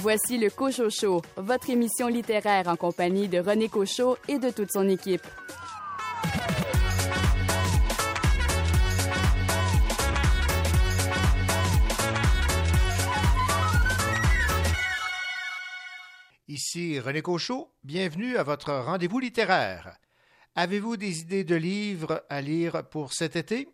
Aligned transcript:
Voici 0.00 0.38
le 0.38 0.48
Cochot 0.48 0.90
Show, 0.90 1.22
votre 1.36 1.70
émission 1.70 2.06
littéraire 2.06 2.68
en 2.68 2.76
compagnie 2.76 3.26
de 3.26 3.40
René 3.40 3.68
Cochot 3.68 4.16
et 4.28 4.38
de 4.38 4.50
toute 4.50 4.70
son 4.70 4.88
équipe. 4.88 5.26
Ici 16.46 17.00
René 17.00 17.20
Cochot, 17.20 17.68
bienvenue 17.82 18.36
à 18.36 18.44
votre 18.44 18.72
rendez-vous 18.72 19.18
littéraire. 19.18 19.98
Avez-vous 20.54 20.96
des 20.96 21.22
idées 21.22 21.42
de 21.42 21.56
livres 21.56 22.24
à 22.28 22.40
lire 22.40 22.88
pour 22.88 23.12
cet 23.12 23.34
été? 23.34 23.68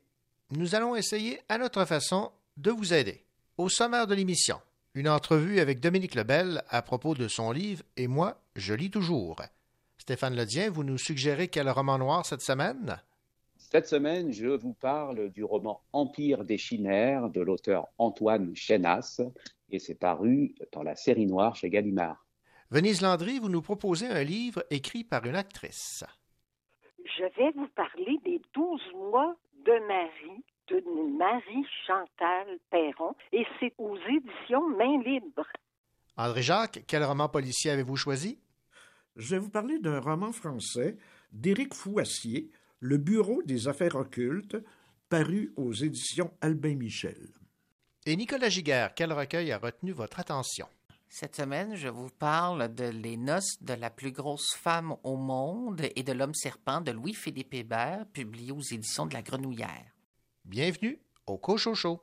Nous 0.53 0.75
allons 0.75 0.97
essayer 0.97 1.43
à 1.51 1.59
notre 1.59 1.85
façon 1.85 2.33
de 2.57 2.71
vous 2.71 2.95
aider. 2.95 3.27
Au 3.59 3.69
sommaire 3.69 4.07
de 4.07 4.15
l'émission, 4.15 4.59
une 4.95 5.09
entrevue 5.09 5.59
avec 5.59 5.81
Dominique 5.81 6.15
Lebel 6.15 6.63
à 6.69 6.81
propos 6.81 7.15
de 7.15 7.27
son 7.27 7.51
livre 7.51 7.83
Et 7.97 8.07
moi, 8.07 8.41
je 8.55 8.75
lis 8.75 8.91
toujours. 8.91 9.43
Stéphane 9.99 10.37
Ledien, 10.37 10.71
vous 10.71 10.85
nous 10.85 10.99
suggérez 10.99 11.49
quel 11.49 11.69
roman 11.69 11.99
noir 11.99 12.25
cette 12.25 12.43
semaine? 12.43 13.01
Cette 13.57 13.89
semaine, 13.89 14.33
je 14.33 14.47
vous 14.47 14.75
parle 14.75 15.31
du 15.31 15.43
roman 15.43 15.81
Empire 15.93 16.45
des 16.45 16.59
chimères 16.59 17.29
de 17.29 17.41
l'auteur 17.41 17.89
Antoine 17.99 18.55
Chenas 18.55 19.21
et 19.71 19.81
c'est 19.81 19.97
paru 19.97 20.55
dans 20.73 20.85
la 20.85 20.95
série 20.95 21.27
noire 21.27 21.57
chez 21.57 21.71
Gallimard. 21.71 22.25
Venise 22.71 23.03
Landry, 23.03 23.41
vous 23.41 23.49
nous 23.49 23.63
proposez 23.63 24.07
un 24.07 24.23
livre 24.23 24.65
écrit 24.71 25.03
par 25.03 25.25
une 25.27 25.35
actrice. 25.35 26.05
Je 27.05 27.25
vais 27.37 27.51
vous 27.57 27.69
parler 27.75 28.19
des 28.25 28.41
douze 28.55 28.93
mois 28.95 29.35
de 29.67 29.73
Marie 29.89 30.45
de 30.69 30.83
Marie-Chantal 31.19 32.59
Perron 32.71 33.15
et 33.33 33.45
c'est 33.59 33.75
aux 33.79 33.97
éditions 33.97 34.69
Main 34.71 35.03
Libre. 35.03 35.47
André 36.17 36.43
Jacques, 36.43 36.85
quel 36.87 37.05
roman 37.05 37.29
policier 37.29 37.71
avez-vous 37.71 37.97
choisi? 37.97 38.39
Je 39.17 39.35
vais 39.35 39.39
vous 39.39 39.51
parler 39.51 39.79
d'un 39.79 40.01
roman 40.01 40.33
français 40.33 40.97
d'Éric 41.33 41.75
Fouassier, 41.75 42.51
Le 42.81 42.99
Bureau 42.99 43.43
des 43.43 43.69
affaires 43.69 43.97
occultes, 43.97 44.57
paru 45.09 45.53
aux 45.57 45.73
éditions 45.73 46.33
Albin 46.41 46.77
Michel. 46.77 47.29
Et 48.07 48.17
Nicolas 48.17 48.49
Giguère, 48.49 48.95
quel 48.95 49.13
recueil 49.13 49.53
a 49.53 49.59
retenu 49.59 49.93
votre 49.93 50.21
attention? 50.21 50.67
Cette 51.09 51.37
semaine, 51.37 51.77
je 51.77 51.89
vous 51.89 52.11
parle 52.11 52.75
de 52.75 52.85
Les 52.85 53.17
noces 53.17 53.63
de 53.63 53.75
la 53.75 53.91
plus 53.91 54.11
grosse 54.11 54.55
femme 54.55 54.97
au 55.05 55.17
monde 55.17 55.83
et 55.95 56.03
de 56.03 56.13
l'homme 56.13 56.35
serpent 56.35 56.81
de 56.81 56.91
Louis-Philippe 56.91 57.55
Hébert, 57.55 58.05
publié 58.13 58.51
aux 58.51 58.61
éditions 58.61 59.07
de 59.07 59.15
la 59.15 59.23
Grenouillère. 59.23 59.94
Bienvenue 60.47 60.99
au 61.27 61.39
Cochocho. 61.39 62.03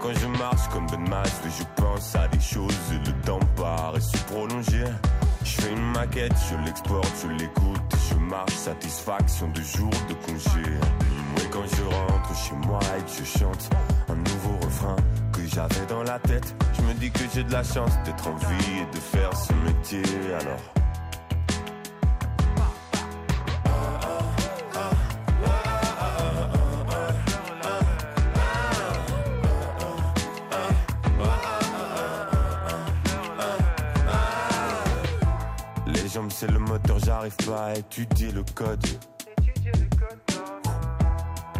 Quand 0.00 0.14
je 0.14 0.26
marche 0.38 0.68
comme 0.72 0.86
Ben 0.86 1.06
Masque, 1.06 1.44
je 1.44 1.64
pense 1.76 2.16
à 2.16 2.26
des 2.28 2.40
choses 2.40 2.74
et 2.94 3.06
le 3.06 3.12
temps 3.26 3.40
paraît 3.56 4.00
se 4.00 4.16
prolonger. 4.24 4.86
Je 5.44 5.60
fais 5.60 5.72
une 5.72 5.92
maquette, 5.92 6.32
je 6.50 6.56
l'exporte, 6.64 7.12
je 7.22 7.28
l'écoute, 7.28 7.94
je 8.08 8.14
marche, 8.14 8.54
satisfaction 8.54 9.50
de 9.50 9.60
jour 9.60 9.90
de 10.08 10.14
congé. 10.14 10.70
Et 11.36 11.50
quand 11.50 11.66
je 11.66 11.82
rentre 11.82 12.34
chez 12.34 12.54
moi 12.66 12.80
et 12.98 13.02
que 13.02 13.10
je 13.18 13.38
chante 13.38 13.68
un 14.08 14.14
nouveau 14.14 14.56
refrain 14.64 14.96
j'avais 15.52 15.86
dans 15.86 16.02
la 16.02 16.18
tête, 16.18 16.54
je 16.76 16.82
me 16.82 16.94
dis 16.94 17.10
que 17.10 17.20
j'ai 17.34 17.42
de 17.42 17.52
la 17.52 17.62
chance 17.62 17.92
d'être 18.04 18.26
en 18.28 18.36
vie 18.36 18.80
et 18.80 18.94
de 18.94 19.00
faire 19.00 19.30
ce 19.36 19.52
métier 19.64 20.02
alors. 20.40 20.60
Les 35.86 36.08
jambes 36.08 36.30
c'est 36.30 36.50
le 36.50 36.58
moteur, 36.58 36.98
j'arrive 37.00 37.36
pas 37.46 37.66
à 37.66 37.74
étudier 37.74 38.30
le 38.30 38.44
code. 38.54 38.86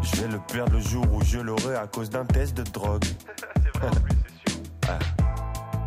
Je 0.02 0.22
vais 0.22 0.28
le 0.28 0.38
perdre 0.52 0.72
le 0.74 0.80
jour 0.80 1.04
où 1.12 1.22
je 1.22 1.38
l'aurai 1.38 1.76
à 1.76 1.86
cause 1.86 2.10
d'un 2.10 2.24
test 2.24 2.56
de 2.56 2.62
drogue. 2.62 3.04
Ah. 3.82 4.98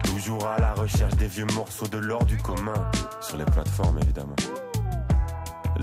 Toujours 0.03 0.47
à 0.47 0.59
la 0.59 0.73
recherche 0.73 1.15
des 1.15 1.27
vieux 1.27 1.47
morceaux 1.53 1.87
de 1.87 1.97
l'or 1.97 2.23
du 2.25 2.37
commun. 2.37 2.91
Sur 3.21 3.37
les 3.37 3.45
plateformes 3.45 3.99
évidemment. 4.01 4.35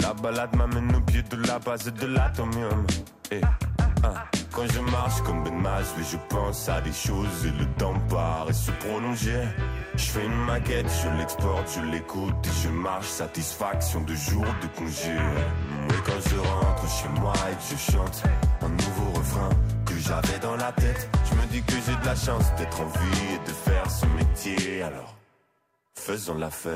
La 0.00 0.14
balade 0.14 0.54
m'amène 0.56 0.94
au 0.94 1.00
pied 1.00 1.22
de 1.22 1.36
la 1.46 1.58
base 1.58 1.92
de 1.92 2.06
l'atomium. 2.06 2.86
Et, 3.30 3.40
ah, 4.02 4.24
quand 4.52 4.66
je 4.72 4.80
marche 4.80 5.20
comme 5.22 5.44
Ben 5.44 5.54
Mas, 5.54 5.94
je 6.10 6.16
pense 6.28 6.68
à 6.68 6.80
des 6.80 6.92
choses 6.92 7.46
et 7.46 7.58
le 7.58 7.66
temps 7.78 7.98
paraît 8.08 8.52
se 8.52 8.70
prolonger. 8.72 9.42
Je 9.94 10.04
fais 10.04 10.24
une 10.24 10.44
maquette, 10.46 10.86
je 11.02 11.18
l'exporte, 11.18 11.76
je 11.76 11.82
l'écoute 11.90 12.46
et 12.46 12.62
je 12.62 12.68
marche, 12.68 13.06
satisfaction 13.06 14.00
de 14.02 14.14
jour 14.14 14.44
de 14.62 14.66
congé. 14.78 15.12
Et 15.90 16.02
quand 16.04 16.30
je 16.30 16.36
rentre 16.36 16.88
chez 16.88 17.08
moi 17.20 17.34
et 17.50 17.54
que 17.54 17.76
je 17.76 17.92
chante 17.92 18.22
un 18.62 18.68
nouveau 18.68 19.18
refrain 19.18 19.50
j'avais 20.10 20.38
dans 20.40 20.56
la 20.56 20.72
tête, 20.72 21.08
je 21.24 21.34
me 21.36 21.46
dis 21.52 21.62
que 21.62 21.74
j'ai 21.86 21.94
de 21.94 22.04
la 22.04 22.16
chance 22.16 22.44
d'être 22.58 22.80
en 22.80 22.86
vie 22.86 23.34
et 23.34 23.48
de 23.48 23.52
faire 23.52 23.88
ce 23.88 24.06
métier. 24.06 24.82
Alors, 24.82 25.14
faisons 25.94 26.34
la 26.34 26.50
fête. 26.50 26.74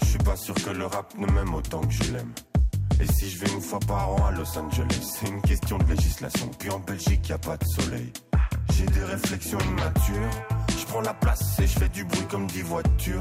Je 0.00 0.04
suis 0.04 0.18
pas 0.18 0.36
sûr 0.36 0.54
que 0.54 0.70
le 0.70 0.86
rap 0.86 1.14
ne 1.16 1.26
m'aime 1.26 1.54
autant 1.54 1.80
que 1.80 1.92
je 1.92 2.12
l'aime. 2.12 2.32
Et 3.00 3.06
si 3.06 3.30
je 3.30 3.38
vais 3.38 3.52
une 3.52 3.60
fois 3.60 3.78
par 3.86 4.10
an 4.10 4.26
à 4.26 4.32
Los 4.32 4.58
Angeles, 4.58 5.00
c'est 5.00 5.28
une 5.28 5.42
question 5.42 5.78
de 5.78 5.84
législation. 5.84 6.50
Puis 6.58 6.70
en 6.70 6.80
Belgique, 6.80 7.28
y 7.28 7.32
a 7.32 7.38
pas 7.38 7.56
de 7.56 7.64
soleil. 7.64 8.12
J'ai 8.76 8.86
des 8.86 9.04
réflexions 9.04 9.58
immatures. 9.58 10.30
Je 10.76 10.84
prends 10.86 11.00
la 11.00 11.14
place 11.14 11.58
et 11.60 11.66
je 11.66 11.78
fais 11.78 11.88
du 11.88 12.04
bruit 12.04 12.26
comme 12.28 12.46
dix 12.48 12.62
voitures. 12.62 13.20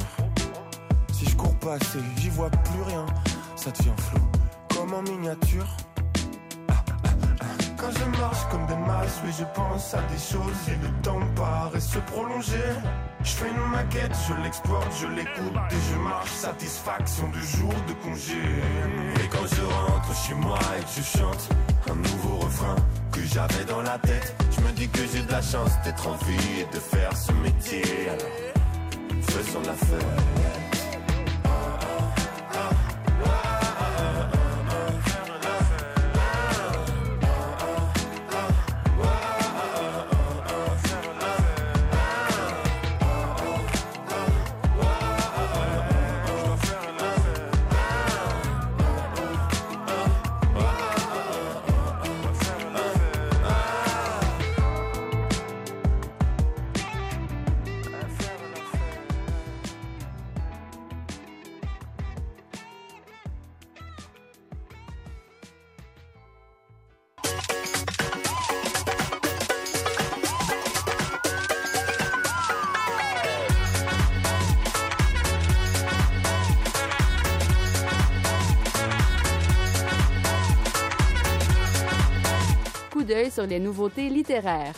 Si 1.11 1.25
je 1.25 1.35
cours 1.35 1.55
pas 1.59 1.75
assez, 1.75 1.99
j'y 2.17 2.29
vois 2.29 2.49
plus 2.49 2.81
rien. 2.81 3.05
Ça 3.55 3.69
devient 3.71 3.91
flou, 3.97 4.21
comme 4.75 4.93
en 4.93 5.01
miniature. 5.03 5.67
Quand 7.77 7.91
je 7.91 8.19
marche 8.19 8.49
comme 8.49 8.65
des 8.65 8.77
masses, 8.77 9.21
oui, 9.25 9.31
je 9.37 9.43
pense 9.53 9.93
à 9.93 10.01
des 10.01 10.17
choses 10.17 10.69
et 10.69 10.77
le 10.81 11.01
temps 11.03 11.19
paraît 11.35 11.79
se 11.79 11.99
prolonger. 11.99 12.69
Je 13.23 13.31
fais 13.31 13.49
une 13.49 13.71
maquette, 13.71 14.13
je 14.27 14.43
l'exporte, 14.43 14.87
je 14.99 15.07
l'écoute 15.07 15.55
et 15.71 15.93
je 15.93 15.97
marche, 15.97 16.29
satisfaction 16.29 17.29
de 17.29 17.39
jour 17.39 17.73
de 17.87 17.93
congé. 18.03 18.33
Et 19.23 19.27
quand 19.29 19.47
je 19.47 19.61
rentre 19.61 20.13
chez 20.15 20.33
moi 20.33 20.59
et 20.77 20.83
que 20.83 20.89
je 20.97 21.17
chante 21.17 21.49
un 21.89 21.95
nouveau 21.95 22.37
refrain 22.39 22.75
que 23.13 23.21
j'avais 23.21 23.63
dans 23.65 23.81
la 23.81 23.97
tête, 23.99 24.35
je 24.51 24.61
me 24.61 24.71
dis 24.73 24.89
que 24.89 24.99
j'ai 25.13 25.21
de 25.21 25.31
la 25.31 25.41
chance 25.41 25.71
d'être 25.85 26.05
en 26.05 26.15
vie 26.25 26.61
et 26.61 26.75
de 26.75 26.79
faire 26.79 27.15
ce 27.15 27.31
métier. 27.31 28.09
Alors, 28.09 29.23
faisons 29.29 29.61
la 29.61 29.73
fête. 29.73 30.62
Sur 83.33 83.47
les 83.47 83.59
nouveautés 83.59 84.09
littéraires. 84.09 84.75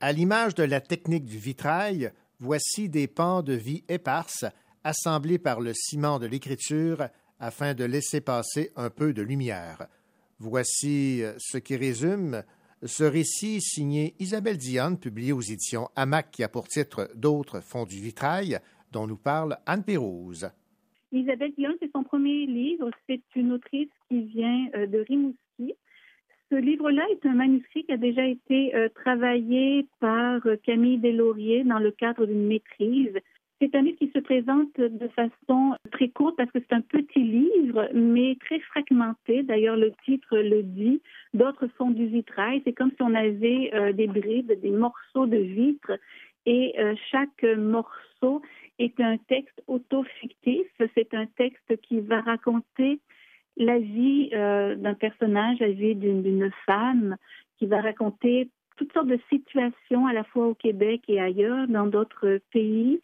À 0.00 0.12
l'image 0.12 0.54
de 0.54 0.62
la 0.62 0.80
technique 0.80 1.24
du 1.24 1.38
vitrail, 1.38 2.12
voici 2.38 2.88
des 2.88 3.08
pans 3.08 3.42
de 3.42 3.54
vie 3.54 3.82
éparses 3.88 4.44
assemblés 4.84 5.38
par 5.38 5.60
le 5.60 5.72
ciment 5.74 6.18
de 6.18 6.26
l'écriture 6.26 7.08
afin 7.40 7.74
de 7.74 7.84
laisser 7.84 8.20
passer 8.20 8.70
un 8.76 8.90
peu 8.90 9.12
de 9.12 9.22
lumière. 9.22 9.88
Voici 10.38 11.22
euh, 11.22 11.32
ce 11.38 11.58
qui 11.58 11.76
résume 11.76 12.44
ce 12.84 13.02
récit 13.02 13.60
signé 13.60 14.14
Isabelle 14.18 14.58
Dionne, 14.58 14.98
publié 14.98 15.32
aux 15.32 15.40
éditions 15.40 15.88
Hamac, 15.96 16.30
qui 16.30 16.44
a 16.44 16.48
pour 16.48 16.68
titre 16.68 17.10
D'autres 17.14 17.60
fonds 17.60 17.86
du 17.86 18.00
vitrail, 18.00 18.60
dont 18.92 19.06
nous 19.06 19.16
parle 19.16 19.58
Anne 19.66 19.84
Pérouse. 19.84 20.50
Isabelle 21.18 21.52
Dionne, 21.56 21.76
c'est 21.80 21.90
son 21.92 22.02
premier 22.02 22.46
livre. 22.46 22.90
C'est 23.08 23.22
une 23.36 23.52
autrice 23.52 23.88
qui 24.08 24.22
vient 24.22 24.66
euh, 24.74 24.86
de 24.86 24.98
Rimouski. 24.98 25.74
Ce 26.50 26.56
livre-là 26.56 27.02
est 27.10 27.26
un 27.26 27.34
manuscrit 27.34 27.84
qui 27.84 27.92
a 27.92 27.96
déjà 27.96 28.24
été 28.24 28.74
euh, 28.74 28.88
travaillé 28.94 29.86
par 30.00 30.40
Camille 30.62 30.98
Deslauriers 30.98 31.64
dans 31.64 31.78
le 31.78 31.90
cadre 31.90 32.26
d'une 32.26 32.46
maîtrise. 32.46 33.18
C'est 33.60 33.74
un 33.76 33.82
livre 33.82 33.98
qui 33.98 34.10
se 34.14 34.18
présente 34.18 34.78
de 34.78 35.08
façon 35.08 35.76
très 35.92 36.08
courte 36.08 36.36
parce 36.36 36.50
que 36.50 36.58
c'est 36.58 36.74
un 36.74 36.80
petit 36.80 37.22
livre, 37.22 37.88
mais 37.94 38.36
très 38.40 38.58
fragmenté. 38.60 39.42
D'ailleurs, 39.42 39.76
le 39.76 39.92
titre 40.04 40.36
le 40.36 40.62
dit. 40.62 41.00
D'autres 41.32 41.68
font 41.78 41.90
du 41.90 42.06
vitrail. 42.06 42.60
C'est 42.64 42.72
comme 42.72 42.90
si 42.90 43.00
on 43.00 43.14
avait 43.14 43.70
euh, 43.72 43.92
des 43.92 44.08
brides, 44.08 44.60
des 44.60 44.70
morceaux 44.70 45.26
de 45.26 45.38
vitre, 45.38 45.92
et 46.46 46.74
euh, 46.78 46.94
chaque 47.10 47.42
morceau 47.56 48.42
est 48.78 49.00
un 49.00 49.16
texte 49.16 49.62
auto-fictif. 49.66 50.66
C'est 50.94 51.14
un 51.14 51.26
texte 51.26 51.80
qui 51.82 52.00
va 52.00 52.20
raconter 52.20 53.00
la 53.56 53.78
vie 53.78 54.30
euh, 54.32 54.74
d'un 54.74 54.94
personnage, 54.94 55.60
la 55.60 55.70
vie 55.70 55.94
d'une 55.94 56.50
femme, 56.66 57.16
qui 57.58 57.66
va 57.66 57.80
raconter 57.80 58.50
toutes 58.76 58.92
sortes 58.92 59.06
de 59.06 59.20
situations 59.30 60.06
à 60.06 60.12
la 60.12 60.24
fois 60.24 60.48
au 60.48 60.54
Québec 60.54 61.02
et 61.08 61.20
ailleurs, 61.20 61.68
dans 61.68 61.86
d'autres 61.86 62.40
pays. 62.52 63.00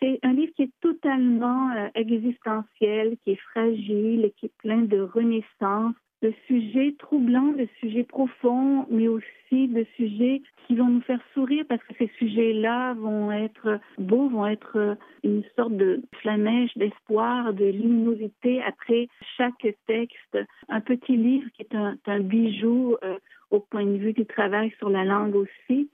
C'est 0.00 0.18
un 0.22 0.34
livre 0.34 0.52
qui 0.54 0.64
est 0.64 0.80
totalement 0.80 1.70
euh, 1.70 1.88
existentiel, 1.94 3.16
qui 3.24 3.32
est 3.32 3.40
fragile, 3.52 4.30
qui 4.36 4.46
est 4.46 4.56
plein 4.58 4.82
de 4.82 5.00
renaissance, 5.00 5.94
de 6.24 6.32
sujets 6.46 6.94
troublants, 6.98 7.52
de 7.52 7.68
sujets 7.80 8.02
profonds, 8.04 8.86
mais 8.90 9.08
aussi 9.08 9.68
de 9.68 9.84
sujets 9.94 10.40
qui 10.66 10.74
vont 10.74 10.88
nous 10.88 11.02
faire 11.02 11.20
sourire 11.34 11.66
parce 11.68 11.82
que 11.84 11.92
ces 11.98 12.10
sujets-là 12.18 12.94
vont 12.94 13.30
être 13.30 13.78
beaux, 13.98 14.30
vont 14.30 14.46
être 14.46 14.96
une 15.22 15.42
sorte 15.54 15.76
de 15.76 16.02
flamèche 16.22 16.74
d'espoir, 16.78 17.52
de 17.52 17.66
luminosité 17.66 18.62
après 18.62 19.08
chaque 19.36 19.66
texte. 19.86 20.38
Un 20.70 20.80
petit 20.80 21.14
livre 21.14 21.46
qui 21.54 21.62
est 21.62 21.74
un, 21.74 22.20
bijou 22.20 22.96
euh, 23.04 23.18
au 23.50 23.60
point 23.60 23.84
de 23.84 23.98
vue 23.98 24.14
du 24.14 24.24
travail 24.24 24.72
sur 24.78 24.88
la 24.88 25.04
langue 25.04 25.36
aussi. 25.36 25.90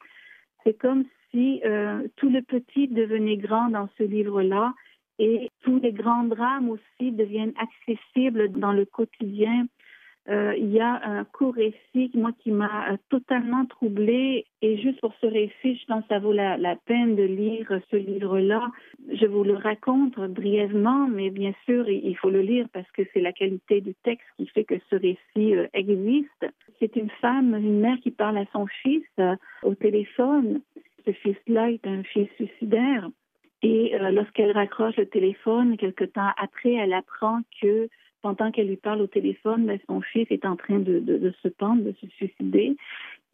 C'est 0.62 0.78
comme 0.78 1.06
si 1.32 1.60
euh, 1.64 2.06
tout 2.14 2.30
le 2.30 2.42
petit 2.42 2.86
devenait 2.86 3.36
grand 3.36 3.68
dans 3.68 3.88
ce 3.98 4.04
livre-là 4.04 4.74
et 5.18 5.50
tous 5.64 5.80
les 5.80 5.92
grands 5.92 6.24
drames 6.24 6.70
aussi 6.70 7.10
deviennent 7.10 7.54
accessibles 7.58 8.52
dans 8.52 8.72
le 8.72 8.84
quotidien. 8.84 9.66
Euh, 10.30 10.54
il 10.56 10.70
y 10.70 10.80
a 10.80 11.00
un 11.04 11.24
court 11.24 11.54
récit 11.54 12.10
moi 12.14 12.30
qui 12.38 12.52
m'a 12.52 12.92
euh, 12.92 12.96
totalement 13.08 13.66
troublée 13.66 14.46
et 14.62 14.78
juste 14.78 15.00
pour 15.00 15.12
ce 15.20 15.26
récit, 15.26 15.76
je 15.76 15.86
pense 15.86 16.02
que 16.02 16.08
ça 16.08 16.18
vaut 16.20 16.32
la, 16.32 16.76
peine 16.86 17.16
de 17.16 17.24
lire 17.24 17.80
ce 17.90 17.96
livre-là. 17.96 18.70
Je 19.12 19.26
vous 19.26 19.42
le 19.42 19.54
raconte 19.54 20.18
brièvement, 20.18 21.08
mais 21.08 21.30
bien 21.30 21.52
sûr, 21.64 21.88
il 21.88 22.16
faut 22.16 22.30
le 22.30 22.42
lire 22.42 22.66
parce 22.72 22.90
que 22.92 23.02
c'est 23.12 23.20
la 23.20 23.32
qualité 23.32 23.80
du 23.80 23.94
texte 24.04 24.26
qui 24.36 24.46
fait 24.46 24.64
que 24.64 24.76
ce 24.88 24.96
récit 24.96 25.54
existe. 25.72 26.46
C'est 26.78 26.94
une 26.96 27.10
femme, 27.20 27.54
une 27.56 27.80
mère 27.80 27.98
qui 28.00 28.10
parle 28.10 28.38
à 28.38 28.44
son 28.52 28.66
fils 28.82 29.04
au 29.62 29.74
téléphone 29.74 30.60
ce 31.04 31.12
fils-là 31.12 31.70
est 31.70 31.86
un 31.86 32.02
fils 32.02 32.28
suicidaire. 32.36 33.08
Et 33.62 33.94
euh, 33.94 34.10
lorsqu'elle 34.10 34.52
raccroche 34.52 34.96
le 34.96 35.06
téléphone, 35.06 35.76
quelque 35.76 36.04
temps 36.04 36.30
après, 36.38 36.72
elle 36.72 36.94
apprend 36.94 37.40
que 37.60 37.88
pendant 38.22 38.50
qu'elle 38.50 38.68
lui 38.68 38.76
parle 38.76 39.02
au 39.02 39.06
téléphone, 39.06 39.66
ben, 39.66 39.78
son 39.86 40.00
fils 40.00 40.26
est 40.30 40.44
en 40.44 40.56
train 40.56 40.78
de, 40.78 41.32
se 41.42 41.48
pendre, 41.48 41.82
de 41.82 41.92
se 42.00 42.06
suicider. 42.08 42.76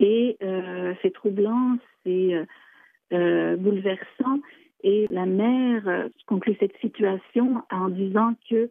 Et 0.01 0.37
euh, 0.43 0.95
c'est 1.03 1.13
troublant, 1.13 1.77
c'est 2.05 2.35
euh, 3.13 3.57
bouleversant. 3.57 4.41
Et 4.83 5.07
la 5.11 5.27
mère 5.27 6.09
conclut 6.27 6.57
cette 6.61 6.77
situation 6.79 7.63
en 7.71 7.89
disant 7.89 8.35
que 8.49 8.71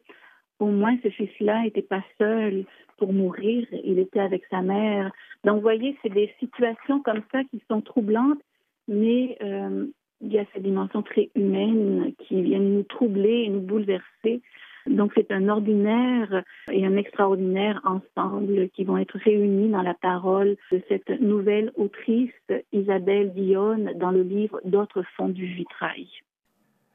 au 0.60 0.68
moins 0.68 0.98
ce 1.04 1.10
fils-là 1.10 1.64
n'était 1.64 1.82
pas 1.82 2.04
seul 2.18 2.64
pour 2.98 3.12
mourir, 3.12 3.68
il 3.84 4.00
était 4.00 4.22
avec 4.22 4.44
sa 4.50 4.62
mère. 4.62 5.12
Donc, 5.44 5.56
vous 5.56 5.62
voyez, 5.62 5.98
c'est 6.02 6.14
des 6.14 6.34
situations 6.40 7.02
comme 7.02 7.22
ça 7.32 7.44
qui 7.44 7.62
sont 7.68 7.82
troublantes 7.82 8.40
mais 8.88 9.38
euh, 9.42 9.88
il 10.22 10.34
y 10.34 10.40
a 10.40 10.46
cette 10.54 10.64
dimension 10.64 11.02
très 11.02 11.30
humaine 11.36 12.14
qui 12.20 12.42
vient 12.42 12.60
nous 12.60 12.84
troubler 12.84 13.44
et 13.46 13.50
nous 13.50 13.62
bouleverser. 13.62 14.42
Donc 14.88 15.12
c'est 15.16 15.32
un 15.32 15.50
ordinaire 15.50 16.44
et 16.72 16.86
un 16.86 16.96
extraordinaire 16.96 17.82
ensemble 17.84 18.70
qui 18.70 18.84
vont 18.84 18.98
être 18.98 19.18
réunis 19.18 19.70
dans 19.70 19.82
la 19.82 19.96
parole 19.96 20.58
de 20.72 20.82
cette 20.88 21.10
nouvelle 21.22 21.72
autrice 21.76 22.32
Isabelle 22.72 23.34
Dionne 23.34 23.94
dans 23.98 24.12
le 24.12 24.22
livre 24.22 24.62
D'autres 24.64 25.04
fonds 25.16 25.30
du 25.30 25.46
vitrail. 25.46 26.08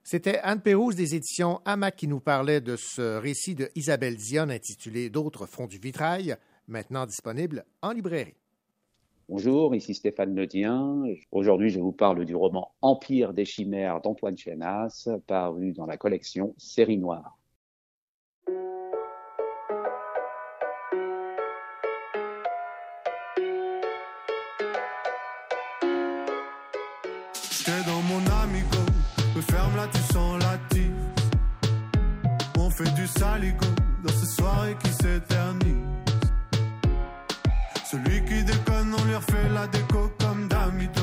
C'était 0.03 0.39
Anne 0.43 0.61
Pérouse 0.61 0.97
des 0.97 1.15
éditions 1.15 1.61
Hamac 1.65 1.97
qui 1.97 2.09
nous 2.09 2.21
parlait 2.21 2.61
de 2.61 2.77
ce 2.77 3.19
récit 3.19 3.55
de 3.55 3.69
Isabelle 3.75 4.17
Dionne 4.17 4.51
intitulé 4.51 5.11
D'autres 5.11 5.47
fonds 5.47 5.67
du 5.67 5.79
vitrail, 5.79 6.37
maintenant 6.69 7.07
disponible 7.07 7.65
en 7.83 7.93
librairie. 7.93 8.35
Bonjour, 9.29 9.75
ici 9.75 9.95
Stéphane 9.95 10.35
Ledien. 10.35 11.05
Aujourd'hui, 11.31 11.71
je 11.71 11.79
vous 11.79 11.93
parle 11.93 12.25
du 12.25 12.35
roman 12.35 12.73
Empire 12.83 13.33
des 13.33 13.45
chimères 13.45 14.01
d'Antoine 14.01 14.37
Chenas, 14.37 15.09
paru 15.27 15.73
dans 15.73 15.87
la 15.87 15.97
collection 15.97 16.55
Série 16.59 16.99
Noire. 16.99 17.40
Dans 33.41 34.13
ces 34.13 34.27
soirées 34.27 34.77
qui 34.83 34.91
s'éternisent. 34.91 35.75
Celui 37.91 38.25
qui 38.25 38.45
déconne, 38.45 38.95
on 38.99 39.05
lui 39.05 39.15
refait 39.15 39.49
la 39.49 39.67
déco 39.67 40.13
comme 40.21 40.47
Damito. 40.47 41.03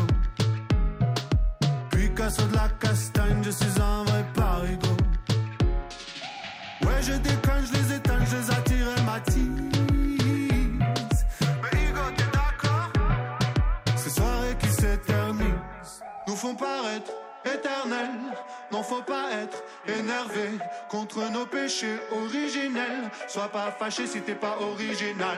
Picasso 1.89 2.43
de 2.43 2.55
la 2.55 2.69
castagne, 2.79 3.43
je 3.43 3.49
suis 3.49 3.81
un 3.81 4.03
vrai 4.03 4.23
parigo. 4.35 4.95
Ouais, 6.83 7.01
je 7.01 7.13
déconne, 7.13 7.65
je 7.65 7.73
les 7.73 7.95
éteins, 7.95 8.23
je 8.25 8.37
les 8.37 8.51
attire, 8.51 8.87
elle 8.95 9.03
m'attise. 9.03 10.45
Mais 11.41 11.89
Hugo, 11.89 12.01
t'es 12.15 12.29
d'accord? 12.31 12.91
Ces 13.95 14.11
soirées 14.11 14.55
qui 14.59 14.69
s'éternisent 14.69 16.03
nous 16.27 16.35
font 16.35 16.55
paraître 16.55 17.11
éternels. 17.45 18.11
N'en 18.71 18.83
faut 18.83 19.01
pas 19.01 19.31
être 19.31 19.63
énervé 19.89 20.49
contre 20.89 21.29
nos 21.31 21.45
péchés 21.45 21.97
originels. 22.11 23.09
Sois 23.27 23.49
pas 23.49 23.71
fâché 23.71 24.07
si 24.07 24.21
t'es 24.21 24.35
pas 24.35 24.57
original. 24.59 25.37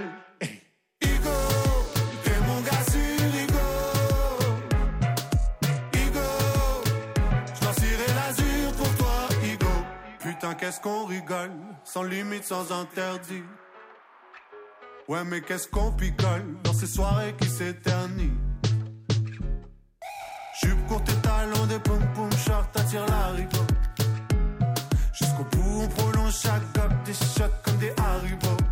qu'est-ce 10.59 10.81
qu'on 10.81 11.05
rigole, 11.05 11.51
sans 11.83 12.03
limite, 12.03 12.43
sans 12.43 12.71
interdit. 12.71 13.43
Ouais, 15.07 15.23
mais 15.23 15.41
qu'est-ce 15.41 15.67
qu'on 15.67 15.91
picole 15.91 16.45
dans 16.63 16.73
ces 16.73 16.85
soirées 16.85 17.35
qui 17.39 17.47
s'éternisent? 17.47 18.29
Jupe 20.61 20.85
courte 20.87 21.09
et 21.09 21.21
talons, 21.21 21.65
des 21.65 21.79
pom 21.79 21.99
pom 22.13 22.31
short, 22.33 22.71
t'attires 22.71 23.05
la 23.07 23.27
rigole. 23.29 23.78
Jusqu'au 25.19 25.43
bout, 25.43 25.81
on 25.83 25.87
prolonge 25.89 26.33
chaque 26.33 26.63
gobe, 26.73 26.93
des 27.03 27.13
shots 27.13 27.51
comme 27.63 27.77
des 27.77 27.93
haribots. 27.97 28.63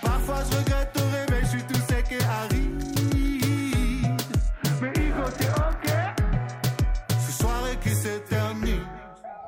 Parfois, 0.00 0.42
je 0.50 0.56
regrette 0.56 0.96
au 0.96 1.16
réveil, 1.16 1.44
je 1.44 1.48
suis 1.50 1.62
tout 1.62 1.80
sec 1.88 2.06
et 2.10 2.24
aride. 2.24 2.82
Mais 4.80 4.88
Hugo, 4.88 5.22
c'est 5.38 5.50
ok? 5.50 5.86
Ces 7.20 7.32
soirées 7.32 7.78
qui 7.80 7.94
s'éternisent 7.94 8.88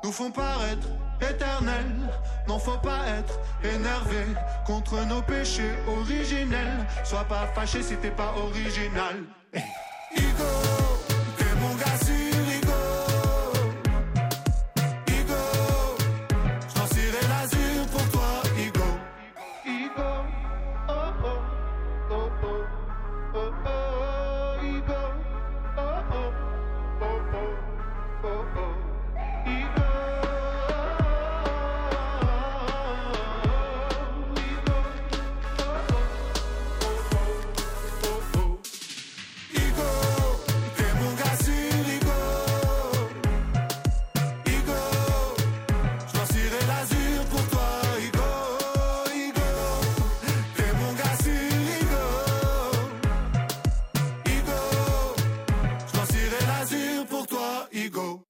nous 0.05 0.11
font 0.13 0.31
paraître 0.31 0.87
éternels. 1.19 2.09
N'en 2.47 2.59
faut 2.59 2.77
pas 2.77 3.05
être 3.19 3.37
énervé 3.63 4.23
contre 4.65 5.05
nos 5.05 5.21
péchés 5.21 5.73
originels. 5.87 6.85
Sois 7.03 7.25
pas 7.25 7.47
fâché 7.53 7.83
si 7.83 7.97
t'es 7.97 8.11
pas 8.11 8.33
original. 8.37 9.23
ego. 57.71 58.24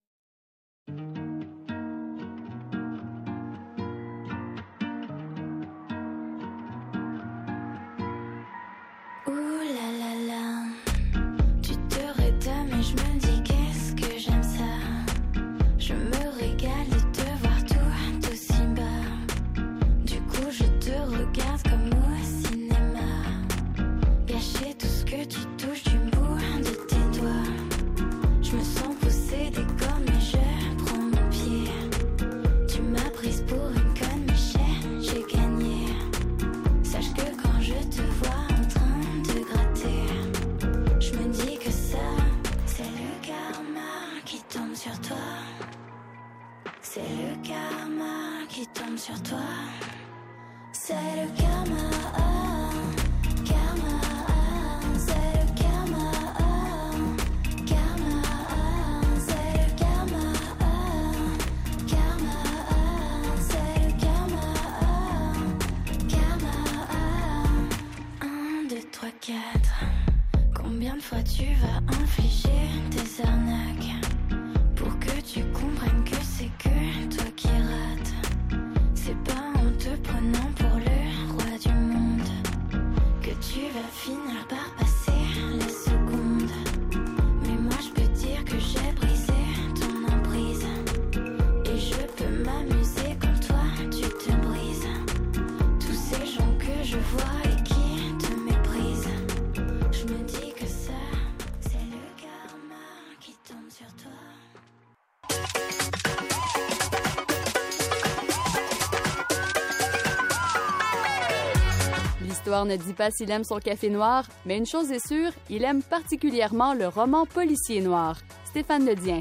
Ne 112.63 112.77
dit 112.77 112.93
pas 112.93 113.11
s'il 113.11 113.29
aime 113.31 113.43
son 113.43 113.59
café 113.59 113.89
noir, 113.89 114.23
mais 114.45 114.57
une 114.57 114.65
chose 114.65 114.89
est 114.91 115.05
sûre, 115.05 115.31
il 115.49 115.65
aime 115.65 115.83
particulièrement 115.83 116.73
le 116.73 116.87
roman 116.87 117.25
policier 117.25 117.81
noir. 117.81 118.17
Stéphane 118.45 118.85
Ledien. 118.85 119.19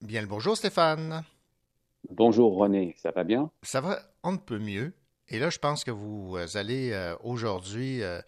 Bien 0.00 0.20
le 0.20 0.28
bonjour 0.28 0.56
Stéphane. 0.56 1.24
Bonjour 2.10 2.56
René, 2.56 2.94
ça 2.98 3.10
va 3.10 3.24
bien? 3.24 3.50
Ça 3.62 3.80
va 3.80 3.98
on 4.22 4.32
ne 4.32 4.36
peut 4.36 4.60
mieux. 4.60 4.92
Et 5.28 5.40
là, 5.40 5.50
je 5.50 5.58
pense 5.58 5.82
que 5.82 5.90
vous 5.90 6.36
allez 6.54 6.92
euh, 6.92 7.16
aujourd'hui 7.24 8.02
euh, 8.02 8.20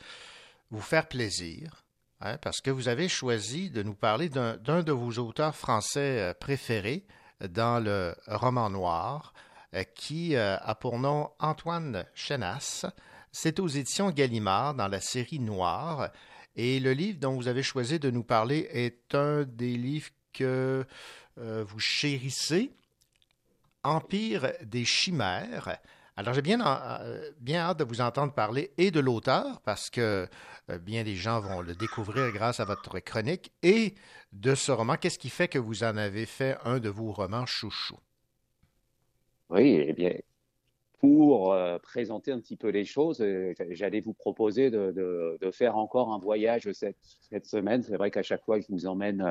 vous 0.70 0.80
faire 0.80 1.06
plaisir 1.06 1.85
Hein, 2.20 2.38
parce 2.38 2.62
que 2.62 2.70
vous 2.70 2.88
avez 2.88 3.08
choisi 3.08 3.68
de 3.68 3.82
nous 3.82 3.94
parler 3.94 4.30
d'un 4.30 4.82
de 4.82 4.92
vos 4.92 5.12
auteurs 5.18 5.54
français 5.54 6.20
euh, 6.20 6.34
préférés 6.34 7.04
dans 7.46 7.78
le 7.78 8.14
roman 8.26 8.70
noir, 8.70 9.34
euh, 9.74 9.82
qui 9.94 10.34
euh, 10.34 10.56
a 10.58 10.74
pour 10.74 10.98
nom 10.98 11.30
Antoine 11.38 12.06
Chenas. 12.14 12.86
C'est 13.32 13.60
aux 13.60 13.68
éditions 13.68 14.10
Gallimard 14.10 14.74
dans 14.74 14.88
la 14.88 15.02
série 15.02 15.40
Noire. 15.40 16.10
Et 16.54 16.80
le 16.80 16.92
livre 16.92 17.18
dont 17.20 17.34
vous 17.34 17.48
avez 17.48 17.62
choisi 17.62 17.98
de 17.98 18.10
nous 18.10 18.24
parler 18.24 18.66
est 18.72 19.14
un 19.14 19.42
des 19.42 19.76
livres 19.76 20.08
que 20.32 20.86
vous 21.36 21.78
chérissez, 21.78 22.72
Empire 23.82 24.52
des 24.62 24.86
chimères. 24.86 25.78
Alors, 26.18 26.32
j'ai 26.32 26.42
bien, 26.42 26.60
euh, 27.02 27.30
bien 27.40 27.60
hâte 27.60 27.78
de 27.78 27.84
vous 27.84 28.00
entendre 28.00 28.32
parler 28.32 28.72
et 28.78 28.90
de 28.90 29.00
l'auteur, 29.00 29.60
parce 29.62 29.90
que 29.90 30.26
euh, 30.70 30.78
bien 30.78 31.04
des 31.04 31.14
gens 31.14 31.40
vont 31.40 31.60
le 31.60 31.74
découvrir 31.74 32.32
grâce 32.32 32.58
à 32.58 32.64
votre 32.64 32.98
chronique, 33.00 33.52
et 33.62 33.94
de 34.32 34.54
ce 34.54 34.72
roman. 34.72 34.96
Qu'est-ce 34.96 35.18
qui 35.18 35.28
fait 35.30 35.48
que 35.48 35.58
vous 35.58 35.84
en 35.84 35.96
avez 35.96 36.24
fait 36.24 36.56
un 36.64 36.78
de 36.78 36.88
vos 36.88 37.12
romans 37.12 37.44
chouchou? 37.44 37.98
Oui, 39.50 39.84
eh 39.88 39.92
bien, 39.92 40.12
pour 40.98 41.52
euh, 41.52 41.78
présenter 41.78 42.32
un 42.32 42.40
petit 42.40 42.56
peu 42.56 42.68
les 42.68 42.84
choses, 42.84 43.24
j'allais 43.70 44.00
vous 44.00 44.14
proposer 44.14 44.70
de, 44.70 45.50
faire 45.52 45.76
encore 45.76 46.12
un 46.12 46.18
voyage 46.18 46.70
cette, 46.72 47.46
semaine. 47.46 47.82
C'est 47.82 47.96
vrai 47.96 48.10
qu'à 48.10 48.22
chaque 48.22 48.44
fois, 48.44 48.58
je 48.60 48.66
vous 48.68 48.86
emmène 48.86 49.24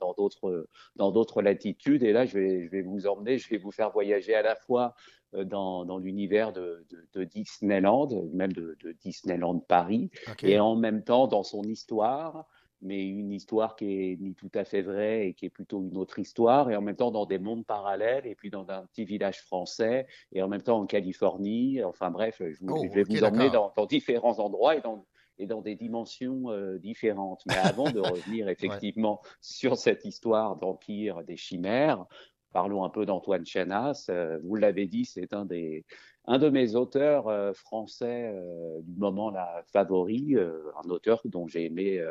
dans 0.00 0.14
d'autres 0.14 1.42
latitudes. 1.42 2.02
Et 2.02 2.12
là, 2.12 2.24
je 2.24 2.38
vais, 2.38 2.64
je 2.64 2.70
vais 2.70 2.82
vous 2.82 3.06
emmener, 3.06 3.38
je 3.38 3.48
vais 3.48 3.58
vous 3.58 3.72
faire 3.72 3.90
voyager 3.90 4.34
à 4.34 4.42
la 4.42 4.54
fois 4.54 4.94
euh, 5.34 5.44
dans, 5.44 5.84
dans 5.84 5.98
l'univers 5.98 6.52
de, 6.52 6.86
de, 7.14 7.24
Disneyland, 7.24 8.08
même 8.32 8.52
de, 8.52 8.76
Disneyland 9.00 9.58
Paris, 9.60 10.10
et 10.42 10.58
en 10.60 10.76
même 10.76 11.02
temps 11.02 11.26
dans 11.26 11.42
son 11.42 11.62
histoire, 11.62 12.46
mais 12.82 13.06
une 13.06 13.32
histoire 13.32 13.76
qui 13.76 13.86
est 13.92 14.16
ni 14.20 14.34
tout 14.34 14.50
à 14.54 14.64
fait 14.64 14.82
vraie 14.82 15.28
et 15.28 15.34
qui 15.34 15.46
est 15.46 15.50
plutôt 15.50 15.82
une 15.82 15.96
autre 15.96 16.18
histoire, 16.18 16.70
et 16.70 16.76
en 16.76 16.82
même 16.82 16.96
temps 16.96 17.10
dans 17.10 17.26
des 17.26 17.38
mondes 17.38 17.64
parallèles, 17.64 18.26
et 18.26 18.34
puis 18.34 18.50
dans 18.50 18.68
un 18.70 18.84
petit 18.86 19.04
village 19.04 19.40
français, 19.42 20.06
et 20.32 20.42
en 20.42 20.48
même 20.48 20.62
temps 20.62 20.80
en 20.80 20.86
Californie. 20.86 21.82
Enfin 21.82 22.10
bref, 22.10 22.40
je, 22.40 22.56
oh, 22.68 22.84
vais 22.92 23.04
vous 23.04 23.24
emmener 23.24 23.50
dans, 23.50 23.72
dans, 23.76 23.86
différents 23.86 24.38
endroits 24.38 24.76
et 24.76 24.80
dans, 24.80 25.06
et 25.38 25.46
dans 25.46 25.60
des 25.60 25.76
dimensions 25.76 26.50
euh, 26.50 26.78
différentes. 26.78 27.42
Mais 27.46 27.56
avant 27.56 27.90
de 27.90 28.00
revenir 28.00 28.48
effectivement 28.48 29.20
sur 29.40 29.76
cette 29.76 30.04
histoire 30.04 30.56
d'empire 30.56 31.22
des 31.24 31.36
chimères, 31.36 32.06
Parlons 32.52 32.84
un 32.84 32.90
peu 32.90 33.06
d'Antoine 33.06 33.46
Chenas. 33.46 34.06
Euh, 34.10 34.38
vous 34.44 34.56
l'avez 34.56 34.86
dit, 34.86 35.04
c'est 35.04 35.32
un 35.32 35.44
des 35.44 35.84
un 36.26 36.38
de 36.38 36.48
mes 36.48 36.74
auteurs 36.76 37.28
euh, 37.28 37.52
français 37.52 38.32
euh, 38.32 38.80
du 38.82 38.98
moment 38.98 39.30
là 39.30 39.62
favori, 39.72 40.36
un 40.36 40.88
auteur 40.88 41.20
dont 41.24 41.46
j'ai 41.46 41.64
aimé 41.64 42.02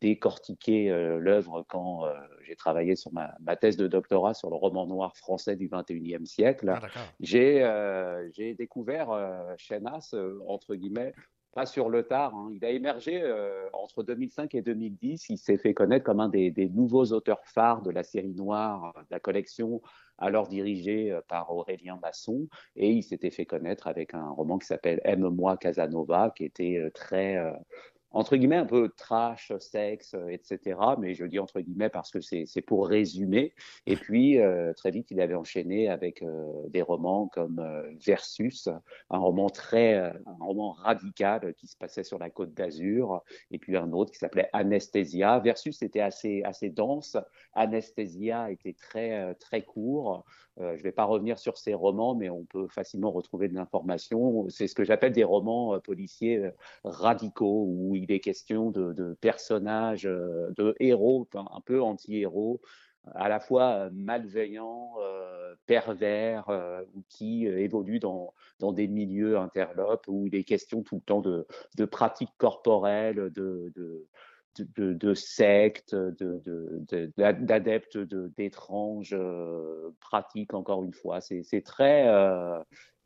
décortiquer 0.00 0.88
l'œuvre 1.20 1.64
quand 1.68 2.04
j'ai 2.42 2.56
travaillé 2.56 2.96
sur 2.96 3.12
ma, 3.12 3.34
ma, 3.40 3.56
thèse 3.56 3.76
de 3.76 3.86
doctorat 3.86 4.34
sur 4.34 4.50
le 4.50 4.56
roman 4.56 4.86
noir 4.86 5.16
français 5.16 5.56
du 5.56 5.68
21e 5.68 6.26
siècle. 6.26 6.72
Ah, 6.74 6.88
j'ai 7.20 8.54
découvert 8.54 9.08
Chenas 9.56 10.14
entre 10.46 10.74
guillemets 10.74 11.14
pas 11.56 11.64
sur 11.64 11.88
le 11.88 12.02
tard. 12.02 12.34
Hein. 12.34 12.50
Il 12.54 12.62
a 12.66 12.70
émergé 12.70 13.22
euh, 13.22 13.66
entre 13.72 14.02
2005 14.02 14.54
et 14.54 14.60
2010. 14.60 15.30
Il 15.30 15.38
s'est 15.38 15.56
fait 15.56 15.72
connaître 15.72 16.04
comme 16.04 16.20
un 16.20 16.28
des, 16.28 16.52
nouveaux 16.68 17.06
auteurs 17.06 17.40
phares 17.44 17.80
de 17.80 17.90
la 17.90 18.02
série 18.02 18.34
noire, 18.34 18.92
de 18.94 19.06
la 19.10 19.20
collection 19.20 19.80
alors 20.18 20.48
dirigée 20.48 21.12
euh, 21.12 21.20
par 21.26 21.50
Aurélien 21.50 21.98
Masson. 22.02 22.48
Et 22.76 22.90
il 22.90 23.02
s'était 23.02 23.30
fait 23.30 23.46
connaître 23.46 23.86
avec 23.86 24.14
un 24.14 24.30
roman 24.30 24.58
qui 24.58 24.66
s'appelle 24.66 25.00
Aime-moi 25.04 25.56
Casanova, 25.56 26.32
qui 26.34 26.44
était 26.44 26.78
euh, 26.78 26.90
très 26.90 27.36
entre 28.12 28.36
guillemets, 28.36 28.56
un 28.56 28.66
peu 28.66 28.88
trash, 28.96 29.52
sexe, 29.58 30.14
euh, 30.14 30.28
etc. 30.28 30.78
Mais 30.98 31.14
je 31.14 31.24
dis 31.24 31.38
entre 31.38 31.60
guillemets 31.60 31.88
parce 31.88 32.10
que 32.10 32.20
c'est 32.20 32.62
pour 32.62 32.88
résumer. 32.88 33.52
Et 33.86 33.96
puis, 33.96 34.38
euh, 34.38 34.72
très 34.72 34.90
vite, 34.90 35.10
il 35.10 35.20
avait 35.20 35.34
enchaîné 35.34 35.88
avec 35.88 36.22
euh, 36.22 36.52
des 36.68 36.82
romans 36.82 37.28
comme 37.28 37.62
Versus, 38.04 38.68
un 39.10 39.18
roman 39.18 39.50
très, 39.50 39.94
un 39.94 40.36
roman 40.40 40.72
radical 40.72 41.54
qui 41.54 41.66
se 41.66 41.76
passait 41.76 42.04
sur 42.04 42.18
la 42.18 42.30
côte 42.30 42.54
d'Azur. 42.54 43.22
Et 43.50 43.58
puis 43.58 43.76
un 43.76 43.92
autre 43.92 44.12
qui 44.12 44.18
s'appelait 44.18 44.48
Anesthesia. 44.52 45.38
Versus 45.40 45.82
était 45.82 46.00
assez, 46.00 46.42
assez 46.44 46.70
dense. 46.70 47.16
Anesthesia 47.54 48.50
était 48.50 48.74
très, 48.74 49.34
très 49.34 49.62
court. 49.62 50.24
Je 50.58 50.64
ne 50.64 50.82
vais 50.82 50.92
pas 50.92 51.04
revenir 51.04 51.38
sur 51.38 51.58
ces 51.58 51.74
romans, 51.74 52.14
mais 52.14 52.30
on 52.30 52.44
peut 52.44 52.66
facilement 52.68 53.10
retrouver 53.10 53.48
de 53.48 53.54
l'information. 53.54 54.48
C'est 54.48 54.68
ce 54.68 54.74
que 54.74 54.84
j'appelle 54.84 55.12
des 55.12 55.24
romans 55.24 55.78
policiers 55.80 56.50
radicaux, 56.84 57.66
où 57.68 57.94
est 58.10 58.20
question 58.20 58.70
de, 58.70 59.16
personnages, 59.20 60.04
de 60.04 60.74
héros, 60.80 61.28
un 61.34 61.60
peu 61.64 61.82
anti-héros, 61.82 62.60
à 63.14 63.28
la 63.28 63.40
fois 63.40 63.88
malveillants, 63.92 64.94
pervers, 65.66 66.48
ou 66.94 67.02
qui 67.08 67.46
évoluent 67.46 68.00
dans, 68.00 68.32
des 68.72 68.88
milieux 68.88 69.38
interlopes, 69.38 70.06
où 70.08 70.26
il 70.26 70.34
est 70.34 70.44
question 70.44 70.82
tout 70.82 70.96
le 70.96 71.02
temps 71.02 71.20
de, 71.20 71.84
pratiques 71.84 72.34
corporelles, 72.38 73.30
de 73.30 73.72
de, 74.76 74.92
de 74.94 75.14
sectes, 75.14 75.94
d'adeptes 77.16 77.98
d'étranges 77.98 79.16
pratiques, 80.00 80.54
encore 80.54 80.84
une 80.84 80.92
fois. 80.92 81.20
C'est 81.20 81.62
très 81.64 82.06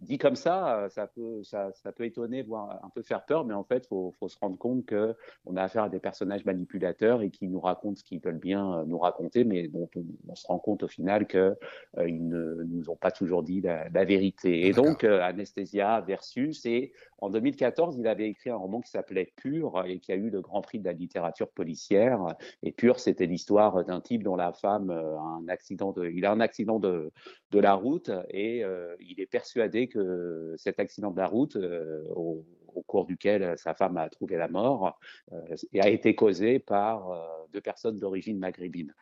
dit 0.00 0.18
comme 0.18 0.36
ça, 0.36 0.86
ça 0.90 1.06
peut, 1.06 1.42
ça, 1.42 1.70
ça, 1.74 1.92
peut 1.92 2.04
étonner, 2.04 2.42
voire 2.42 2.80
un 2.84 2.90
peu 2.90 3.02
faire 3.02 3.24
peur, 3.24 3.44
mais 3.44 3.54
en 3.54 3.64
fait, 3.64 3.84
il 3.84 3.88
faut, 3.88 4.14
faut, 4.18 4.28
se 4.28 4.38
rendre 4.38 4.56
compte 4.56 4.86
qu'on 4.86 5.56
a 5.56 5.62
affaire 5.62 5.84
à 5.84 5.88
des 5.88 5.98
personnages 5.98 6.44
manipulateurs 6.44 7.22
et 7.22 7.30
qui 7.30 7.48
nous 7.48 7.60
racontent 7.60 7.96
ce 7.96 8.04
qu'ils 8.04 8.20
veulent 8.20 8.38
bien 8.38 8.80
euh, 8.80 8.84
nous 8.84 8.98
raconter, 8.98 9.44
mais 9.44 9.68
dont 9.68 9.88
on, 9.96 10.34
se 10.34 10.46
rend 10.46 10.58
compte 10.58 10.82
au 10.82 10.88
final 10.88 11.26
qu'ils 11.26 11.56
euh, 11.98 12.08
ne 12.08 12.62
nous 12.64 12.90
ont 12.90 12.96
pas 12.96 13.10
toujours 13.10 13.42
dit 13.42 13.60
la, 13.60 13.88
la 13.88 14.04
vérité. 14.04 14.66
Et 14.66 14.72
donc, 14.72 15.04
euh, 15.04 15.20
Anesthesia 15.22 16.00
versus, 16.00 16.64
et 16.66 16.92
en 17.18 17.28
2014, 17.28 17.98
il 17.98 18.06
avait 18.06 18.28
écrit 18.28 18.50
un 18.50 18.56
roman 18.56 18.80
qui 18.80 18.90
s'appelait 18.90 19.32
Pur 19.36 19.82
et 19.86 19.98
qui 19.98 20.12
a 20.12 20.16
eu 20.16 20.30
le 20.30 20.40
Grand 20.40 20.62
Prix 20.62 20.78
de 20.78 20.84
la 20.86 20.92
littérature 20.92 21.50
policière. 21.50 22.34
Et 22.62 22.72
Pur, 22.72 22.98
c'était 22.98 23.26
l'histoire 23.26 23.84
d'un 23.84 24.00
type 24.00 24.22
dont 24.22 24.36
la 24.36 24.52
femme 24.52 24.90
a 24.90 25.20
un 25.20 25.48
accident 25.48 25.92
de, 25.92 26.06
il 26.06 26.24
a 26.24 26.32
un 26.32 26.40
accident 26.40 26.78
de, 26.78 27.12
de 27.50 27.58
la 27.58 27.74
route 27.74 28.10
et 28.30 28.64
euh, 28.64 28.94
il 29.00 29.20
est 29.20 29.26
persuadé 29.26 29.88
que 29.90 30.54
cet 30.56 30.80
accident 30.80 31.10
de 31.10 31.18
la 31.18 31.26
route, 31.26 31.56
euh, 31.56 32.02
au, 32.14 32.44
cours 32.86 33.04
duquel 33.04 33.58
sa 33.58 33.74
femme 33.74 33.98
a 33.98 34.08
trouvé 34.08 34.36
la 34.36 34.48
mort, 34.48 34.98
euh, 35.32 35.56
a 35.80 35.88
été 35.90 36.14
causé 36.14 36.58
par 36.58 37.10
deux 37.52 37.60
personnes 37.60 37.98
d'origine 37.98 38.38
maghrébine 38.38 38.94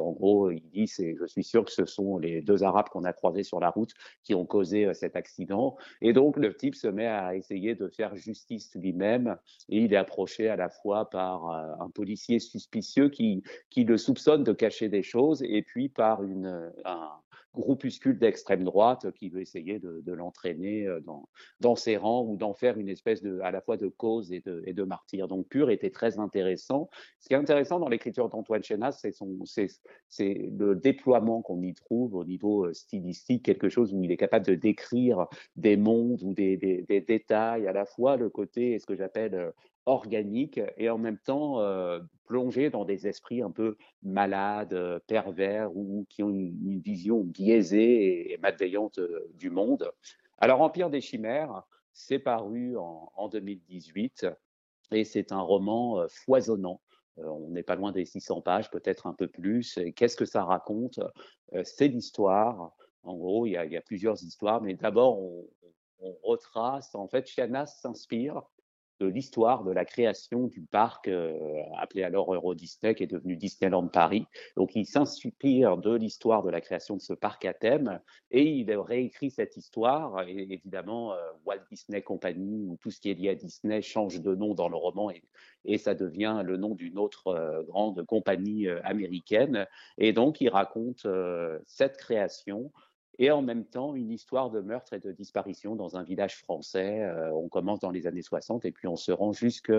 en 0.00 0.12
gros, 0.12 0.50
il 0.50 0.62
dit, 0.70 0.86
je 0.86 1.26
suis 1.26 1.44
sûr 1.44 1.64
que 1.64 1.70
ce 1.70 1.84
sont 1.84 2.18
les 2.18 2.42
deux 2.42 2.62
Arabes 2.62 2.88
qu'on 2.88 3.04
a 3.04 3.12
croisés 3.12 3.42
sur 3.42 3.60
la 3.60 3.70
route 3.70 3.92
qui 4.22 4.34
ont 4.34 4.46
causé 4.46 4.86
euh, 4.86 4.94
cet 4.94 5.16
accident. 5.16 5.76
Et 6.00 6.12
donc, 6.12 6.36
le 6.36 6.54
type 6.54 6.74
se 6.74 6.88
met 6.88 7.06
à 7.06 7.36
essayer 7.36 7.74
de 7.74 7.88
faire 7.88 8.16
justice 8.16 8.74
lui-même 8.74 9.36
et 9.68 9.78
il 9.78 9.92
est 9.92 9.96
approché 9.96 10.48
à 10.48 10.56
la 10.56 10.68
fois 10.68 11.08
par 11.10 11.50
euh, 11.50 11.84
un 11.84 11.90
policier 11.90 12.38
suspicieux 12.38 13.08
qui, 13.08 13.42
qui 13.70 13.84
le 13.84 13.96
soupçonne 13.96 14.44
de 14.44 14.52
cacher 14.52 14.88
des 14.88 15.02
choses 15.02 15.42
et 15.42 15.62
puis 15.62 15.88
par 15.88 16.22
une, 16.22 16.72
un, 16.84 17.10
groupuscule 17.54 18.18
d'extrême 18.18 18.64
droite 18.64 19.10
qui 19.12 19.28
veut 19.28 19.40
essayer 19.40 19.78
de, 19.78 20.12
l'entraîner 20.12 20.86
euh, 20.86 21.00
dans, 21.60 21.76
ses 21.76 21.96
rangs 21.96 22.24
ou 22.26 22.36
d'en 22.36 22.54
faire 22.54 22.78
une 22.78 22.88
espèce 22.88 23.22
de, 23.22 23.40
à 23.40 23.50
la 23.50 23.60
fois 23.60 23.76
de 23.76 23.88
cause 23.88 24.32
et 24.32 24.40
de, 24.40 24.62
et 24.66 24.74
martyr. 24.84 25.28
Donc 25.28 25.48
Pur 25.48 25.70
était 25.70 25.90
très 25.90 26.18
intéressant. 26.18 26.88
Ce 27.20 27.28
qui 27.28 27.34
est 27.34 27.36
intéressant 27.36 27.78
dans 27.78 27.88
l'écriture 27.88 28.28
d'Antoine 28.28 28.62
Chenas, 28.62 28.92
c'est, 28.92 29.12
son, 29.12 29.38
c'est, 29.44 29.68
c'est 30.08 30.50
le 30.58 30.74
déploiement 30.74 31.42
qu'on 31.42 31.62
y 31.62 31.74
trouve 31.74 32.14
au 32.14 32.24
niveau 32.24 32.66
euh, 32.66 32.72
stylistique, 32.72 33.44
quelque 33.44 33.68
chose 33.68 33.94
où 33.94 34.02
il 34.02 34.10
est 34.10 34.16
capable 34.16 34.46
de 34.46 34.54
décrire 34.54 35.26
des 35.56 35.76
mondes 35.76 36.22
ou 36.22 36.34
des, 36.34 36.56
des, 36.56 36.82
des 36.82 37.00
détails, 37.00 37.66
à 37.66 37.72
la 37.72 37.84
fois 37.84 38.16
le 38.16 38.30
côté, 38.30 38.78
ce 38.78 38.86
que 38.86 38.96
j'appelle 38.96 39.34
euh, 39.34 39.50
organique 39.86 40.60
et 40.76 40.90
en 40.90 40.98
même 40.98 41.18
temps 41.18 41.60
euh, 41.60 42.00
plonger 42.32 42.70
dans 42.70 42.86
des 42.86 43.06
esprits 43.06 43.42
un 43.42 43.50
peu 43.50 43.76
malades, 44.02 44.72
euh, 44.72 44.98
pervers 45.06 45.76
ou 45.76 46.06
qui 46.08 46.22
ont 46.22 46.30
une, 46.30 46.80
vision 46.80 47.20
biaisée 47.20 48.32
et 48.32 48.38
malveillante 48.38 48.98
euh, 48.98 49.30
du 49.34 49.50
monde. 49.50 49.92
Alors 50.38 50.62
Empire 50.62 50.88
des 50.88 51.02
chimères, 51.02 51.62
c'est 51.92 52.18
paru 52.18 52.78
en, 52.78 53.12
en, 53.14 53.28
2018 53.28 54.26
et 54.92 55.04
c'est 55.04 55.30
un 55.30 55.42
roman 55.42 56.00
euh, 56.00 56.06
foisonnant. 56.08 56.80
on 57.18 57.50
n'est 57.50 57.62
pas 57.62 57.76
loin 57.76 57.92
des 57.92 58.06
600 58.06 58.40
pages, 58.40 58.70
peut-être 58.70 59.06
un 59.06 59.12
peu 59.12 59.28
plus. 59.28 59.78
Qu'est-ce 59.94 60.16
que 60.16 60.24
ça 60.24 60.42
raconte? 60.42 61.00
C'est 61.64 61.88
l'histoire. 61.88 62.74
En 63.02 63.14
gros, 63.14 63.44
il 63.46 63.52
y, 63.52 63.76
a, 63.76 63.82
plusieurs 63.82 64.22
histoires, 64.22 64.62
mais 64.62 64.72
d'abord, 64.72 65.20
on, 65.20 65.46
on 66.00 66.16
retrace. 66.22 66.94
En 66.94 67.08
fait, 67.08 67.26
Chianas 67.26 67.66
s'inspire 67.66 68.42
de 69.02 69.08
l'histoire 69.08 69.64
de 69.64 69.72
la 69.72 69.84
création 69.84 70.46
du 70.46 70.60
parc 70.60 71.08
euh, 71.08 71.34
appelé 71.76 72.04
alors 72.04 72.32
Euro 72.32 72.54
Disney, 72.54 72.94
qui 72.94 73.02
est 73.02 73.08
devenu 73.08 73.36
Disneyland 73.36 73.88
Paris. 73.88 74.26
Donc, 74.56 74.76
il 74.76 74.86
s'inspire 74.86 75.76
de 75.76 75.92
l'histoire 75.92 76.44
de 76.44 76.50
la 76.50 76.60
création 76.60 76.96
de 76.96 77.00
ce 77.00 77.12
parc 77.12 77.44
à 77.44 77.52
thème 77.52 78.00
et 78.30 78.44
il 78.44 78.72
réécrit 78.72 79.30
cette 79.30 79.56
histoire. 79.56 80.22
Évidemment, 80.28 81.14
euh, 81.14 81.16
Walt 81.44 81.62
Disney 81.70 82.00
Company 82.00 82.64
ou 82.68 82.76
tout 82.80 82.92
ce 82.92 83.00
qui 83.00 83.10
est 83.10 83.14
lié 83.14 83.30
à 83.30 83.34
Disney 83.34 83.82
change 83.82 84.20
de 84.20 84.36
nom 84.36 84.54
dans 84.54 84.68
le 84.68 84.76
roman 84.76 85.10
et, 85.10 85.78
ça 85.78 85.94
devient 85.94 86.42
le 86.44 86.56
nom 86.56 86.74
d'une 86.74 86.98
autre 86.98 87.28
euh, 87.28 87.62
grande 87.64 88.04
compagnie 88.04 88.68
américaine. 88.84 89.66
Et 89.98 90.12
donc, 90.12 90.40
il 90.40 90.48
raconte 90.48 91.06
cette 91.66 91.96
création 91.96 92.70
et 93.18 93.30
en 93.30 93.42
même 93.42 93.64
temps 93.64 93.94
une 93.94 94.10
histoire 94.10 94.50
de 94.50 94.60
meurtre 94.60 94.94
et 94.94 94.98
de 94.98 95.12
disparition 95.12 95.76
dans 95.76 95.96
un 95.96 96.02
village 96.02 96.38
français. 96.38 97.02
Euh, 97.02 97.30
on 97.32 97.48
commence 97.48 97.80
dans 97.80 97.90
les 97.90 98.06
années 98.06 98.22
60 98.22 98.64
et 98.64 98.72
puis 98.72 98.88
on 98.88 98.96
se 98.96 99.12
rend 99.12 99.32
jusque 99.32 99.72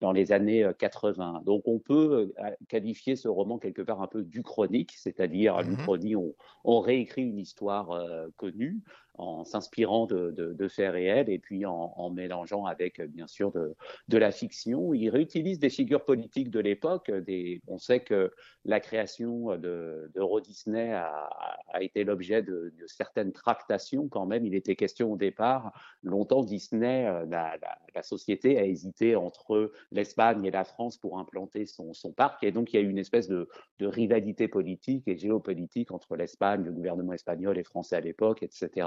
dans 0.00 0.12
les 0.12 0.32
années 0.32 0.68
80. 0.78 1.36
Euh, 1.36 1.44
Donc 1.44 1.62
on 1.66 1.78
peut 1.78 2.32
euh, 2.38 2.50
qualifier 2.68 3.16
ce 3.16 3.28
roman 3.28 3.58
quelque 3.58 3.82
part 3.82 4.02
un 4.02 4.06
peu 4.06 4.22
du 4.22 4.42
chronique, 4.42 4.94
c'est-à-dire 4.96 5.58
mmh. 5.58 5.68
l'Uchronie, 5.68 6.16
on, 6.16 6.34
on, 6.64 6.80
réécrit 6.80 7.22
une 7.22 7.38
histoire 7.38 7.90
euh, 7.90 8.28
connue 8.36 8.80
en 9.18 9.44
s'inspirant 9.44 10.06
de, 10.06 10.30
de, 10.30 10.52
de, 10.52 10.68
faits 10.68 10.92
réels 10.92 11.28
et 11.28 11.38
puis 11.38 11.66
en, 11.66 12.10
mélangeant 12.10 12.64
avec, 12.64 13.00
bien 13.00 13.26
sûr, 13.26 13.52
de, 13.52 13.74
de 14.08 14.18
la 14.18 14.30
fiction. 14.30 14.94
Il 14.94 15.10
réutilise 15.10 15.58
des 15.58 15.70
figures 15.70 16.04
politiques 16.04 16.50
de 16.50 16.60
l'époque. 16.60 17.10
On 17.66 17.78
sait 17.78 18.00
que 18.00 18.32
la 18.64 18.80
création 18.80 19.56
de, 19.56 20.10
de 20.14 20.40
Disney 20.40 20.92
a, 20.92 21.28
a 21.72 21.82
été 21.82 22.04
l'objet 22.04 22.42
de, 22.42 22.72
certaines 22.86 23.32
tractations 23.32 24.08
quand 24.08 24.26
même. 24.26 24.46
Il 24.46 24.54
était 24.54 24.76
question 24.76 25.12
au 25.12 25.16
départ, 25.16 25.72
longtemps, 26.02 26.42
Disney, 26.42 27.06
euh, 27.06 27.26
la, 27.26 27.58
société 28.02 28.58
a 28.58 28.64
hésité 28.64 29.16
entre 29.16 29.72
l'Espagne 29.90 30.44
et 30.44 30.52
la 30.52 30.62
France 30.62 30.96
pour 30.96 31.18
implanter 31.18 31.66
son, 31.66 31.92
son, 31.92 32.12
parc. 32.12 32.44
Et 32.44 32.52
donc, 32.52 32.72
il 32.72 32.76
y 32.76 32.78
a 32.78 32.82
eu 32.82 32.88
une 32.88 32.98
espèce 32.98 33.28
de 33.28 33.48
rivalité 33.80 34.46
politique 34.46 35.08
et 35.08 35.16
géopolitique 35.16 35.90
entre 35.90 36.14
l'Espagne, 36.14 36.62
le 36.62 36.70
gouvernement 36.70 37.12
espagnol 37.12 37.58
et 37.58 37.64
français 37.64 37.96
à 37.96 38.00
l'époque, 38.00 38.44
etc. 38.44 38.86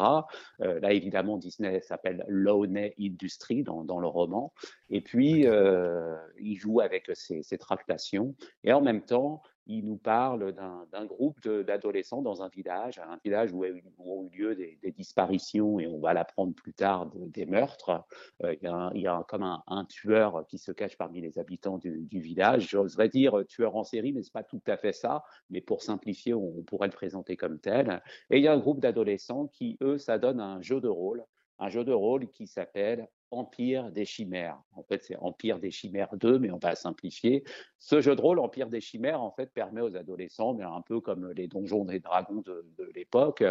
Euh, 0.62 0.80
là, 0.80 0.94
évidemment, 0.94 1.38
Disney 1.38 1.82
s'appelle 1.82 2.26
Lowney 2.28 2.94
Industry 3.00 3.64
dans, 3.64 3.84
dans, 3.84 4.00
le 4.00 4.08
roman. 4.08 4.54
Et 4.90 5.02
puis, 5.02 5.48
euh, 5.48 6.16
il 6.40 6.56
joue 6.56 6.82
avec 6.82 7.10
ces, 7.14 7.44
ces, 7.44 7.58
tractations. 7.58 8.36
Et 8.64 8.74
en 8.74 8.82
même 8.82 9.02
temps, 9.02 9.42
il 9.68 9.86
nous 9.86 9.98
parle 9.98 10.54
d'un 10.54 11.06
groupe 11.06 11.40
d'adolescents 11.48 12.22
dans 12.22 12.42
un 12.44 12.50
village, 12.50 13.00
un 13.00 13.20
village 13.24 13.52
où, 13.54 13.64
ont 14.00 14.30
eu 14.32 14.38
lieu 14.38 14.56
des, 14.56 14.92
disparitions 14.92 15.80
et 15.80 15.88
on 15.88 16.00
va 16.00 16.14
l'apprendre 16.14 16.54
plus 16.54 16.74
tard 16.74 17.08
de, 17.08 17.28
des 17.28 17.46
meurtres. 17.46 18.04
Euh, 18.44 18.54
il, 18.62 19.02
y 19.02 19.08
a, 19.08 19.18
a 19.18 19.24
comme 19.24 19.44
un, 19.44 19.64
un, 19.68 19.86
tueur 19.86 20.46
qui 20.48 20.58
se 20.58 20.72
cache 20.72 20.98
parmi 20.98 21.22
les 21.22 21.40
habitants 21.40 21.78
du, 21.78 22.08
village. 22.12 22.70
J'oserais 22.70 23.10
dire 23.10 23.44
tueur 23.48 23.76
en 23.76 23.84
série, 23.84 24.12
mais 24.12 24.24
c'est 24.24 24.34
pas 24.34 24.44
tout 24.44 24.62
à 24.68 24.78
fait 24.78 24.94
ça. 24.94 25.24
Mais 25.50 25.62
pour 25.62 25.82
simplifier, 25.82 26.34
on, 26.34 26.58
on 26.58 26.64
pourrait 26.64 26.88
le 26.88 26.94
présenter 26.94 27.38
comme 27.38 27.60
tel. 27.60 28.02
Et 28.30 28.38
il 28.38 28.44
y 28.44 28.48
a 28.48 28.54
un 28.54 28.60
groupe 28.60 28.80
d'adolescents 28.80 29.48
qui, 29.48 29.78
eux, 29.82 29.98
s'adonnent 29.98 30.42
à 30.42 30.46
un 30.46 30.62
jeu 30.62 30.82
de 30.82 30.88
rôle 30.88 31.26
un 31.62 31.70
jeu 31.70 31.84
de 31.84 31.94
rôle 31.94 32.28
qui 32.30 32.48
s'appelle 32.48 33.08
Empire 33.32 33.92
des 33.92 34.06
Chimères. 34.06 34.62
En 34.74 34.84
fait, 34.84 35.04
c'est 35.04 35.16
Empire 35.16 35.60
des 35.60 35.72
Chimères 35.72 36.16
2, 36.18 36.38
mais 36.40 36.52
on 36.52 36.60
va 36.60 36.76
simplifier. 36.76 37.44
Ce 37.80 38.02
jeu 38.02 38.16
de 38.16 38.22
rôle, 38.22 38.40
Empire 38.40 38.70
des 38.70 38.82
Chimères, 38.82 39.22
en 39.22 39.32
fait, 39.32 39.52
permet 39.54 39.82
aux 39.82 39.96
adolescents, 39.96 40.54
mais 40.54 40.64
un 40.64 40.82
peu 40.82 41.00
comme 41.00 41.32
les 41.32 41.48
donjons 41.48 41.86
des 41.86 42.00
dragons 42.00 42.42
de, 42.42 42.92
l'époque, 42.94 43.44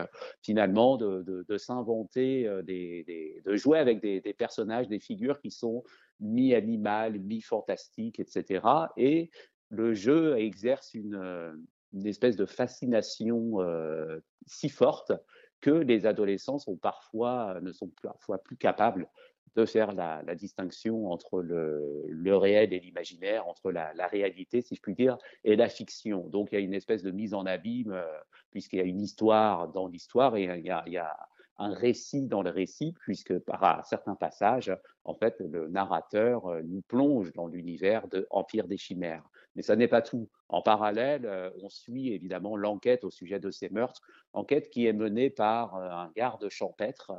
finalement, 0.42 0.96
de, 0.96 1.56
s'inventer, 1.56 2.46
euh, 2.46 2.62
de 2.62 3.56
jouer 3.56 3.78
avec 3.78 4.00
des, 4.00 4.20
personnages, 4.34 4.88
des 4.88 5.00
figures 5.00 5.40
qui 5.40 5.50
sont 5.50 5.82
mi-animales, 6.20 7.18
mi-fantastiques, 7.18 8.20
etc. 8.20 8.66
Et 8.96 9.30
le 9.70 9.94
jeu 9.94 10.38
exerce 10.38 10.94
une, 10.94 11.58
une 11.92 12.06
espèce 12.06 12.36
de 12.36 12.46
fascination 12.46 13.60
euh, 13.60 14.20
si 14.46 14.68
forte 14.68 15.12
que 15.60 15.70
les 15.70 16.06
adolescents 16.06 16.58
parfois, 16.80 17.58
ne 17.60 17.72
sont 17.72 17.90
parfois 18.02 18.38
plus 18.38 18.56
capables 18.56 19.08
de 19.56 19.64
faire 19.64 19.92
la, 19.92 20.22
distinction 20.34 21.10
entre 21.10 21.42
le, 21.42 22.36
réel 22.36 22.72
et 22.72 22.80
l'imaginaire, 22.80 23.46
entre 23.48 23.72
la, 23.72 23.92
la, 23.94 24.06
réalité, 24.06 24.60
si 24.60 24.74
je 24.74 24.80
puis 24.80 24.94
dire, 24.94 25.18
et 25.44 25.56
la 25.56 25.68
fiction. 25.68 26.28
Donc 26.28 26.48
il 26.52 26.54
y 26.54 26.58
a 26.58 26.60
une 26.60 26.74
espèce 26.74 27.02
de 27.02 27.10
mise 27.10 27.34
en 27.34 27.46
abîme, 27.46 27.92
euh, 27.92 28.04
puisqu'il 28.50 28.78
y 28.78 28.82
a 28.82 28.84
une 28.84 29.00
histoire 29.00 29.68
dans 29.68 29.86
l'histoire 29.86 30.36
et 30.36 30.44
il 30.44 30.66
y 30.66 30.70
a, 30.70 30.82
il 30.86 30.92
y 30.92 30.98
a 30.98 31.16
un 31.58 31.74
récit 31.74 32.26
dans 32.26 32.42
le 32.42 32.50
récit, 32.50 32.94
puisque 33.00 33.38
par 33.40 33.84
certains 33.84 34.14
passages, 34.14 34.74
en 35.04 35.14
fait, 35.14 35.36
le 35.40 35.68
narrateur 35.68 36.46
euh, 36.46 36.62
nous 36.62 36.80
plonge 36.82 37.32
dans 37.32 37.46
l'univers 37.46 38.08
de 38.08 38.26
Empire 38.30 38.66
des 38.66 38.78
Chimères. 38.78 39.28
Mais 39.56 39.62
ça 39.62 39.76
n'est 39.76 39.88
pas 39.88 40.02
tout. 40.02 40.28
En 40.48 40.62
parallèle, 40.62 41.26
euh, 41.26 41.50
on 41.62 41.68
suit 41.68 42.12
évidemment 42.12 42.56
l'enquête 42.56 43.04
au 43.04 43.10
sujet 43.10 43.38
de 43.38 43.50
ces 43.50 43.68
meurtres, 43.68 44.00
enquête 44.32 44.70
qui 44.70 44.86
est 44.86 44.92
menée 44.92 45.30
par 45.30 45.76
euh, 45.76 45.90
un 45.90 46.10
garde 46.16 46.48
champêtre. 46.48 47.12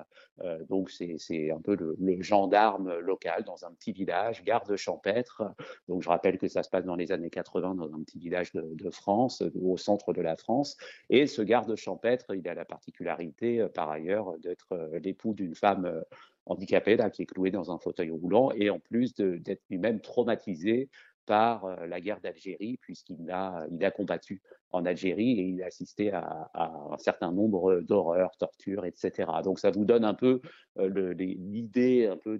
donc 0.69 0.89
c'est 0.91 1.51
un 1.51 1.61
peu 1.61 1.75
le, 1.75 1.95
gendarme 2.21 2.97
local 2.99 3.43
dans 3.43 3.65
un 3.65 3.71
petit 3.71 3.91
village, 3.91 4.43
garde 4.43 4.75
champêtre. 4.75 5.43
Donc 5.87 6.01
je 6.01 6.09
rappelle 6.09 6.37
que 6.37 6.47
ça 6.47 6.63
se 6.63 6.69
passe 6.69 6.85
dans 6.85 6.95
les 6.95 7.11
années 7.11 7.29
80 7.29 7.75
dans 7.75 7.93
un 7.93 8.03
petit 8.03 8.19
village 8.19 8.51
de, 8.53 8.73
de 8.73 8.89
France, 8.89 9.43
au 9.61 9.77
centre 9.77 10.13
de 10.13 10.21
la 10.21 10.35
France. 10.35 10.77
Et 11.09 11.27
ce 11.27 11.41
garde 11.41 11.75
champêtre, 11.75 12.35
il 12.35 12.47
a 12.47 12.53
la 12.53 12.65
particularité 12.65 13.67
par 13.73 13.89
ailleurs 13.89 14.37
d'être 14.39 14.89
l'époux 15.01 15.33
d'une 15.33 15.55
femme 15.55 16.03
handicapé, 16.45 16.95
là, 16.95 17.09
qui 17.09 17.23
est 17.23 17.25
cloué 17.25 17.51
dans 17.51 17.71
un 17.71 17.77
fauteuil 17.77 18.09
roulant, 18.09 18.51
et 18.51 18.69
en 18.69 18.79
plus 18.79 19.13
d'être 19.13 19.61
lui-même 19.69 20.01
traumatisé 20.01 20.89
par 21.25 21.85
la 21.85 22.01
guerre 22.01 22.19
d'Algérie, 22.21 22.77
puisqu'il 22.81 23.29
a, 23.31 23.65
il 23.71 23.83
a 23.85 23.91
combattu 23.91 24.41
en 24.71 24.85
Algérie 24.85 25.39
et 25.39 25.43
il 25.43 25.63
a 25.63 25.67
assisté 25.67 26.11
à, 26.11 26.49
un 26.53 26.97
certain 26.97 27.31
nombre 27.31 27.81
d'horreurs, 27.81 28.31
tortures, 28.37 28.85
etc. 28.85 29.29
Donc 29.43 29.59
ça 29.59 29.71
vous 29.71 29.85
donne 29.85 30.05
un 30.05 30.13
peu 30.13 30.41
euh, 30.79 31.13
l'idée 31.13 32.07
un 32.07 32.17
peu 32.17 32.39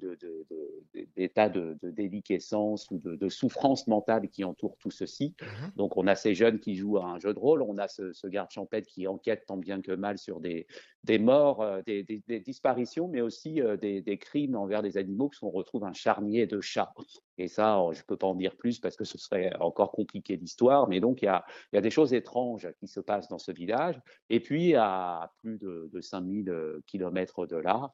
d'état 1.16 1.50
de, 1.50 1.60
de, 1.60 1.78
de, 1.82 1.92
déliquescence 1.92 2.90
ou 2.92 2.98
de, 2.98 3.30
souffrance 3.30 3.88
mentale 3.88 4.30
qui 4.30 4.44
entoure 4.44 4.78
tout 4.80 4.92
ceci. 4.92 5.36
Mmh 5.42 5.46
Donc 5.76 5.98
on 5.98 6.08
a 6.08 6.16
ces 6.16 6.34
jeunes 6.34 6.60
qui 6.60 6.76
jouent 6.76 6.98
à 6.98 7.06
un 7.06 7.20
jeu 7.20 7.34
de 7.34 7.40
rôle, 7.40 7.62
on 7.62 7.78
a 7.78 7.88
ce, 7.88 8.14
ce 8.14 8.28
garde 8.28 8.50
champêtre 8.52 8.88
qui 8.88 9.08
enquête 9.08 9.44
tant 9.48 9.58
bien 9.58 9.82
que 9.82 9.92
mal 9.92 10.18
sur 10.18 10.40
des, 10.40 10.68
des 11.04 11.18
morts, 11.18 11.62
euh, 11.62 11.82
des, 11.86 12.04
des, 12.04 12.40
disparitions, 12.40 13.08
mais 13.08 13.22
aussi 13.22 13.62
euh, 13.62 13.76
des, 13.78 14.18
crimes 14.18 14.56
envers 14.56 14.82
des 14.82 14.98
animaux, 14.98 15.30
puisqu'on 15.30 15.50
retrouve 15.50 15.84
un 15.84 15.94
charnier 15.94 16.46
de 16.46 16.62
chat. 16.62 16.94
Et 17.38 17.48
ça, 17.48 17.84
je 17.92 18.00
ne 18.00 18.06
peux 18.06 18.18
pas 18.18 18.28
en 18.28 18.36
dire 18.36 18.56
plus 18.56 18.80
parce 18.80 18.96
que 18.96 19.04
ce 19.04 19.18
serait 19.18 19.52
encore 19.60 19.92
compliqué 19.92 20.38
l'histoire, 20.38 20.88
mais 20.88 21.00
donc 21.00 21.22
il 21.22 21.26
y 21.26 21.28
a, 21.28 21.44
y 21.74 21.78
a, 21.78 21.82
des 21.82 21.90
choses 21.90 22.14
étranges 22.22 22.70
qui 22.80 22.88
se 22.88 23.00
passent 23.00 23.28
dans 23.28 23.40
ce 23.40 23.52
village. 23.52 24.00
Et 24.30 24.40
puis, 24.40 24.76
à 24.76 25.32
plus 25.42 25.58
de, 25.58 25.90
de 25.92 26.02
5000 26.02 26.50
euh, 26.50 26.82
kilomètres 26.88 27.46
de 27.46 27.58
là, 27.58 27.94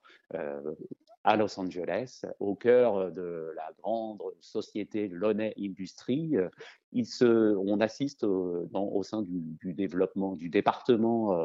à 1.23 1.35
Los 1.35 1.59
Angeles, 1.59 2.21
au 2.39 2.55
cœur 2.55 3.11
de 3.11 3.51
la 3.55 3.69
grande 3.81 4.21
société 4.39 5.09
Lonet 5.09 5.53
Industries, 5.59 6.35
se, 7.03 7.55
on 7.55 7.81
assiste 7.81 8.23
au 8.23 9.03
sein 9.03 9.23
du, 9.23 9.73
développement 9.73 10.35
du 10.35 10.49
département 10.49 11.37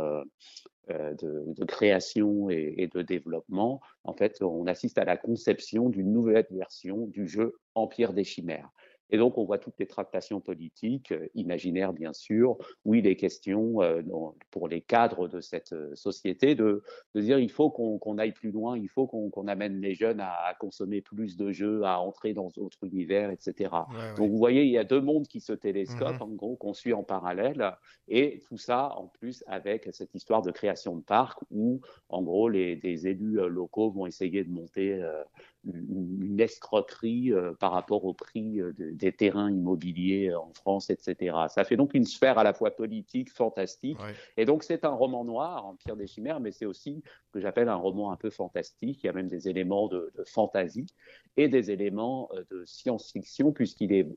euh, 0.91 1.15
de, 1.15 1.65
création 1.65 2.51
et, 2.51 2.91
de 2.93 3.03
développement, 3.03 3.81
en 4.03 4.15
fait, 4.15 4.43
on 4.43 4.67
assiste 4.67 4.99
à 4.99 5.05
la 5.05 5.17
conception 5.17 5.89
d'une 5.89 6.13
nouvelle 6.13 6.47
version 6.51 7.07
du 7.07 7.29
jeu 7.29 7.55
Empire 7.75 8.13
des 8.13 8.25
Chimères. 8.25 8.69
Et 9.13 9.19
donc, 9.19 9.37
on 9.37 9.45
voit 9.45 9.59
toutes 9.59 9.79
les 9.79 9.87
tractations 9.87 10.41
politiques, 10.41 11.13
euh, 11.13 11.29
imaginaires 11.35 11.93
bien 11.93 12.15
sûr, 12.15 12.57
où 12.85 12.95
il 12.95 13.07
est 13.07 13.17
question, 13.17 13.83
euh, 13.83 14.03
pour 14.51 14.69
les 14.69 14.81
cadres 14.81 15.29
de 15.29 15.41
cette 15.41 15.75
euh, 15.75 15.95
société, 15.95 16.55
de, 16.55 16.83
de 17.15 17.21
dire 17.21 17.39
il 17.39 17.51
faut 17.51 17.71
qu'on 17.71 18.19
aille 18.19 18.33
plus 18.33 18.51
loin, 18.51 18.77
il 18.77 18.89
faut 18.89 19.07
qu'on 19.07 19.47
amène 19.49 19.81
les 19.81 19.95
jeunes 19.95 20.21
à, 20.21 20.55
consommer 20.59 21.03
plus 21.03 21.37
de 21.37 21.53
jeux, 21.53 21.85
à 21.85 22.01
entrer 22.01 22.33
dans 22.33 22.49
d'autres 22.49 22.87
univers, 22.87 23.31
etc. 23.31 23.71
donc, 24.17 24.31
vous 24.31 24.39
voyez, 24.39 24.65
il 24.65 24.71
y 24.71 24.79
a 24.79 24.85
deux 24.85 25.01
mondes 25.01 25.29
qui 25.29 25.41
se 25.41 25.53
télescopent, 25.53 26.19
mm-hmm. 26.19 26.23
en 26.23 26.29
gros, 26.29 26.57
qu'on 26.57 26.73
suit 26.73 26.95
en 26.95 27.03
parallèle, 27.03 27.77
et 28.09 28.41
tout 28.49 28.57
ça, 28.57 28.95
en 28.97 29.09
plus, 29.09 29.45
avec 29.47 29.89
cette 29.93 30.15
histoire 30.15 30.41
de 30.41 30.51
création 30.51 30.97
de 30.97 31.03
parcs, 31.03 31.41
où, 31.51 31.81
en 32.09 32.23
gros, 32.23 32.49
les, 32.49 32.77
des 32.77 33.07
élus 33.07 33.47
locaux 33.49 33.91
vont 33.91 34.07
essayer 34.07 34.45
de 34.45 34.51
monter 34.51 35.03
une 35.65 36.41
escroquerie 36.41 37.33
euh, 37.33 37.53
par 37.55 37.73
rapport 37.73 38.05
au 38.05 38.15
prix 38.15 38.61
euh, 38.61 38.73
des 38.77 39.13
terrains 39.13 39.51
immobiliers 39.51 40.31
euh, 40.31 40.41
en 40.41 40.53
France, 40.53 40.91
etc. 40.91 41.37
Ça 41.49 41.65
fait 41.65 41.77
donc 41.77 41.95
une 41.95 42.05
sphère 42.05 42.39
à 42.39 42.45
la 42.45 42.53
fois 42.53 42.73
politique, 42.73 43.31
fantastique. 43.31 43.99
Et 44.37 44.45
donc 44.45 44.65
c'est 44.65 44.85
un 44.85 44.91
roman 44.91 45.25
noir, 45.25 45.67
Empire 45.67 45.97
des 45.97 46.07
Chimères, 46.07 46.41
mais 46.41 46.51
c'est 46.51 46.67
aussi 46.67 47.03
ce 47.27 47.33
que 47.33 47.41
j'appelle 47.41 47.69
un 47.69 47.77
roman 47.77 48.11
un 48.11 48.17
peu 48.17 48.31
fantastique. 48.31 49.03
Il 49.03 49.07
y 49.07 49.11
a 49.11 49.13
même 49.13 49.29
des 49.29 49.49
éléments 49.49 49.89
de, 49.89 50.13
de 50.17 50.25
fantasy 50.25 50.87
et 51.37 51.49
des 51.49 51.71
éléments 51.71 52.29
de 52.51 52.65
science-fiction, 52.65 53.53
puisqu'il 53.53 53.93
est 53.93 54.09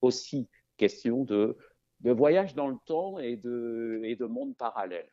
aussi 0.00 0.48
question 0.76 1.24
de, 1.24 1.56
de 2.00 2.12
voyage 2.12 2.54
dans 2.54 2.68
le 2.68 2.76
temps 2.86 3.18
et 3.18 3.36
de, 3.36 4.00
et 4.04 4.16
de 4.16 4.26
monde 4.26 4.56
parallèle. 4.56 5.08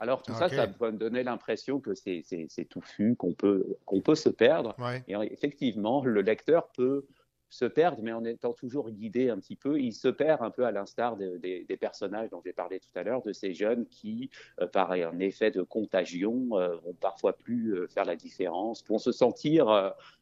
Alors 0.00 0.22
tout 0.22 0.32
ça, 0.34 0.48
ça 0.48 0.66
peut 0.66 0.92
donner 0.92 1.22
l'impression 1.22 1.78
que 1.78 1.94
c'est 1.94 2.68
touffu, 2.68 3.14
qu'on 3.16 3.34
peut, 3.34 3.76
qu'on 3.84 4.00
peut 4.00 4.14
se 4.14 4.30
perdre. 4.30 4.74
Et 5.06 5.14
effectivement, 5.30 6.02
le 6.04 6.22
lecteur 6.22 6.68
peut 6.68 7.04
se 7.50 7.64
perdre, 7.64 8.00
mais 8.02 8.12
en 8.12 8.24
étant 8.24 8.52
toujours 8.52 8.90
guidé 8.90 9.28
un 9.28 9.38
petit 9.38 9.56
peu, 9.56 9.80
il 9.80 9.92
se 9.92 10.08
perd 10.08 10.42
un 10.42 10.50
peu 10.50 10.64
à 10.64 10.70
l'instar 10.70 11.16
des 11.16 11.78
personnages 11.80 12.30
dont 12.30 12.40
j'ai 12.44 12.52
parlé 12.52 12.80
tout 12.80 12.90
à 12.94 13.02
l'heure, 13.02 13.22
de 13.22 13.32
ces 13.32 13.52
jeunes 13.52 13.86
qui, 13.86 14.30
euh, 14.60 14.66
par 14.66 14.92
un 14.92 15.18
effet 15.18 15.50
de 15.50 15.62
contagion, 15.62 16.48
euh, 16.52 16.76
vont 16.76 16.94
parfois 16.94 17.32
plus 17.32 17.74
euh, 17.74 17.86
faire 17.88 18.04
la 18.04 18.16
différence, 18.16 18.84
vont 18.86 18.98
se 18.98 19.12
sentir 19.12 19.68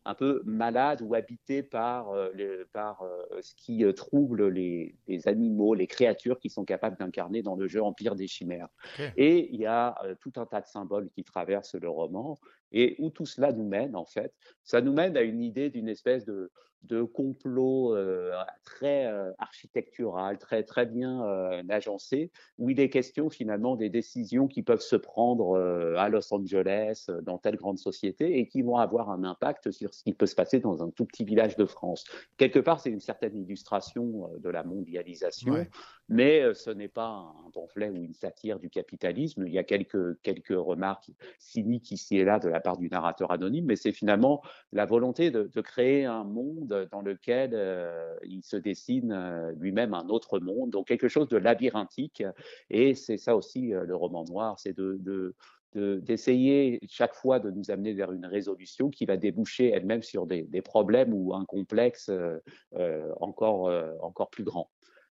un 0.04 0.14
peu 0.14 0.42
malades 0.44 1.02
ou 1.02 1.14
habités 1.14 1.62
par, 1.62 2.12
par 2.72 3.04
ce 3.40 3.54
qui 3.54 3.84
trouble 3.94 4.48
les, 4.48 4.94
animaux, 5.26 5.74
les 5.74 5.86
créatures 5.86 6.38
qui 6.38 6.48
sont 6.48 6.64
capables 6.64 6.96
d'incarner 6.96 7.42
dans 7.42 7.56
le 7.56 7.68
jeu 7.68 7.82
Empire 7.82 8.14
des 8.14 8.26
Chimères. 8.26 8.68
Et 9.16 9.52
il 9.52 9.60
y 9.60 9.66
a 9.66 10.00
tout 10.20 10.32
un 10.36 10.46
tas 10.46 10.60
de 10.60 10.66
symboles 10.66 11.08
qui 11.10 11.24
traversent 11.24 11.74
le 11.74 11.88
roman, 11.88 12.38
et 12.72 12.96
où 12.98 13.10
tout 13.10 13.26
cela 13.26 13.52
nous 13.52 13.66
mène, 13.66 13.96
en 13.96 14.04
fait, 14.04 14.32
ça 14.64 14.80
nous 14.80 14.92
mène 14.92 15.16
à 15.16 15.22
une 15.22 15.42
idée 15.42 15.70
d'une 15.70 15.88
espèce 15.88 16.24
de 16.24 16.50
de 16.84 17.02
complot 17.02 17.94
euh, 17.96 18.32
très 18.64 19.06
euh, 19.06 19.32
architectural, 19.38 20.38
très, 20.38 20.62
très 20.62 20.86
bien 20.86 21.24
euh, 21.24 21.62
agencé, 21.68 22.30
où 22.58 22.70
il 22.70 22.80
est 22.80 22.88
question 22.88 23.30
finalement 23.30 23.76
des 23.76 23.90
décisions 23.90 24.46
qui 24.46 24.62
peuvent 24.62 24.80
se 24.80 24.96
prendre 24.96 25.58
à 25.96 26.08
Los 26.08 26.32
Angeles, 26.32 27.08
dans 27.22 27.38
telle 27.38 27.56
grande 27.56 27.78
société, 27.78 28.38
et 28.38 28.46
qui 28.46 28.62
vont 28.62 28.76
avoir 28.76 29.10
un 29.10 29.24
impact 29.24 29.70
sur 29.70 29.92
ce 29.92 30.02
qui 30.02 30.12
peut 30.12 30.26
se 30.26 30.34
passer 30.34 30.60
dans 30.60 30.82
un 30.82 30.90
tout 30.90 31.04
petit 31.04 31.24
village 31.24 31.56
de 31.56 31.66
France. 31.66 32.04
Quelque 32.36 32.58
part, 32.58 32.80
c'est 32.80 32.90
une 32.90 33.00
certaine 33.00 33.36
illustration 33.36 34.30
de 34.38 34.48
la 34.48 34.62
mondialisation, 34.62 35.66
mais 36.08 36.54
ce 36.54 36.70
n'est 36.70 36.88
pas 36.88 37.34
un 37.46 37.50
pamphlet 37.50 37.90
ou 37.90 37.96
une 37.96 38.14
satire 38.14 38.58
du 38.58 38.70
capitalisme. 38.70 39.46
Il 39.46 39.52
y 39.52 39.58
a 39.58 39.64
quelques, 39.64 40.20
quelques 40.22 40.48
remarques 40.56 41.10
cyniques 41.38 41.90
ici 41.90 42.18
et 42.18 42.24
là 42.24 42.38
de 42.38 42.48
la 42.48 42.57
part 42.60 42.76
du 42.76 42.88
narrateur 42.88 43.30
anonyme, 43.30 43.66
mais 43.66 43.76
c'est 43.76 43.92
finalement 43.92 44.42
la 44.72 44.86
volonté 44.86 45.30
de, 45.30 45.60
créer 45.60 46.04
un 46.04 46.24
monde 46.24 46.88
dans 46.92 47.00
lequel 47.00 47.50
euh, 47.54 48.14
il 48.24 48.42
se 48.42 48.56
dessine 48.56 49.12
euh, 49.12 49.52
lui-même 49.58 49.92
un 49.92 50.08
autre 50.08 50.38
monde, 50.38 50.70
donc 50.70 50.86
quelque 50.86 51.08
chose 51.08 51.28
de 51.28 51.36
labyrinthique. 51.36 52.22
Et 52.70 52.94
c'est 52.94 53.18
ça 53.18 53.36
aussi 53.36 53.74
euh, 53.74 53.84
le 53.84 53.96
roman 53.96 54.24
noir, 54.24 54.58
c'est 54.58 54.76
de, 54.76 55.34
d'essayer 55.74 56.80
chaque 56.88 57.14
fois 57.14 57.38
de 57.40 57.50
nous 57.50 57.70
amener 57.70 57.92
vers 57.92 58.12
une 58.12 58.26
résolution 58.26 58.88
qui 58.88 59.04
va 59.04 59.16
déboucher 59.16 59.70
elle-même 59.70 60.02
sur 60.02 60.26
des, 60.26 60.62
problèmes 60.62 61.12
ou 61.12 61.34
un 61.34 61.44
complexe 61.44 62.10
encore, 63.20 63.70
encore 64.00 64.30
plus 64.30 64.44
grand. 64.44 64.70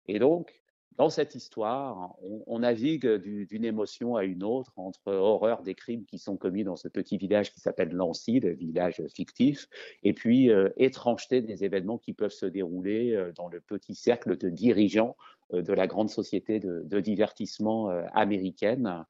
Et 0.07 0.19
donc, 0.19 0.60
dans 1.01 1.09
cette 1.09 1.33
histoire, 1.33 2.15
on, 2.45 2.59
navigue 2.59 3.07
d'une 3.07 3.65
émotion 3.65 4.17
à 4.17 4.23
une 4.23 4.43
autre 4.43 4.71
entre 4.75 5.11
horreur 5.11 5.63
des 5.63 5.73
crimes 5.73 6.05
qui 6.05 6.19
sont 6.19 6.37
commis 6.37 6.63
dans 6.63 6.75
ce 6.75 6.87
petit 6.87 7.17
village 7.17 7.51
qui 7.51 7.59
s'appelle 7.59 7.89
Lancy, 7.89 8.39
le 8.39 8.51
village 8.51 9.01
fictif, 9.07 9.67
et 10.03 10.13
puis 10.13 10.51
euh, 10.51 10.69
étrangeté 10.77 11.41
des 11.41 11.63
événements 11.63 11.97
qui 11.97 12.13
peuvent 12.13 12.29
se 12.29 12.45
dérouler 12.45 13.15
euh, 13.15 13.31
dans 13.31 13.47
le 13.47 13.61
petit 13.61 13.95
cercle 13.95 14.37
de 14.37 14.49
dirigeants 14.49 15.17
euh, 15.55 15.63
de 15.63 15.73
la 15.73 15.87
grande 15.87 16.11
société 16.11 16.59
de, 16.59 16.83
de 16.85 16.99
divertissement 16.99 17.89
américaine. 18.13 19.03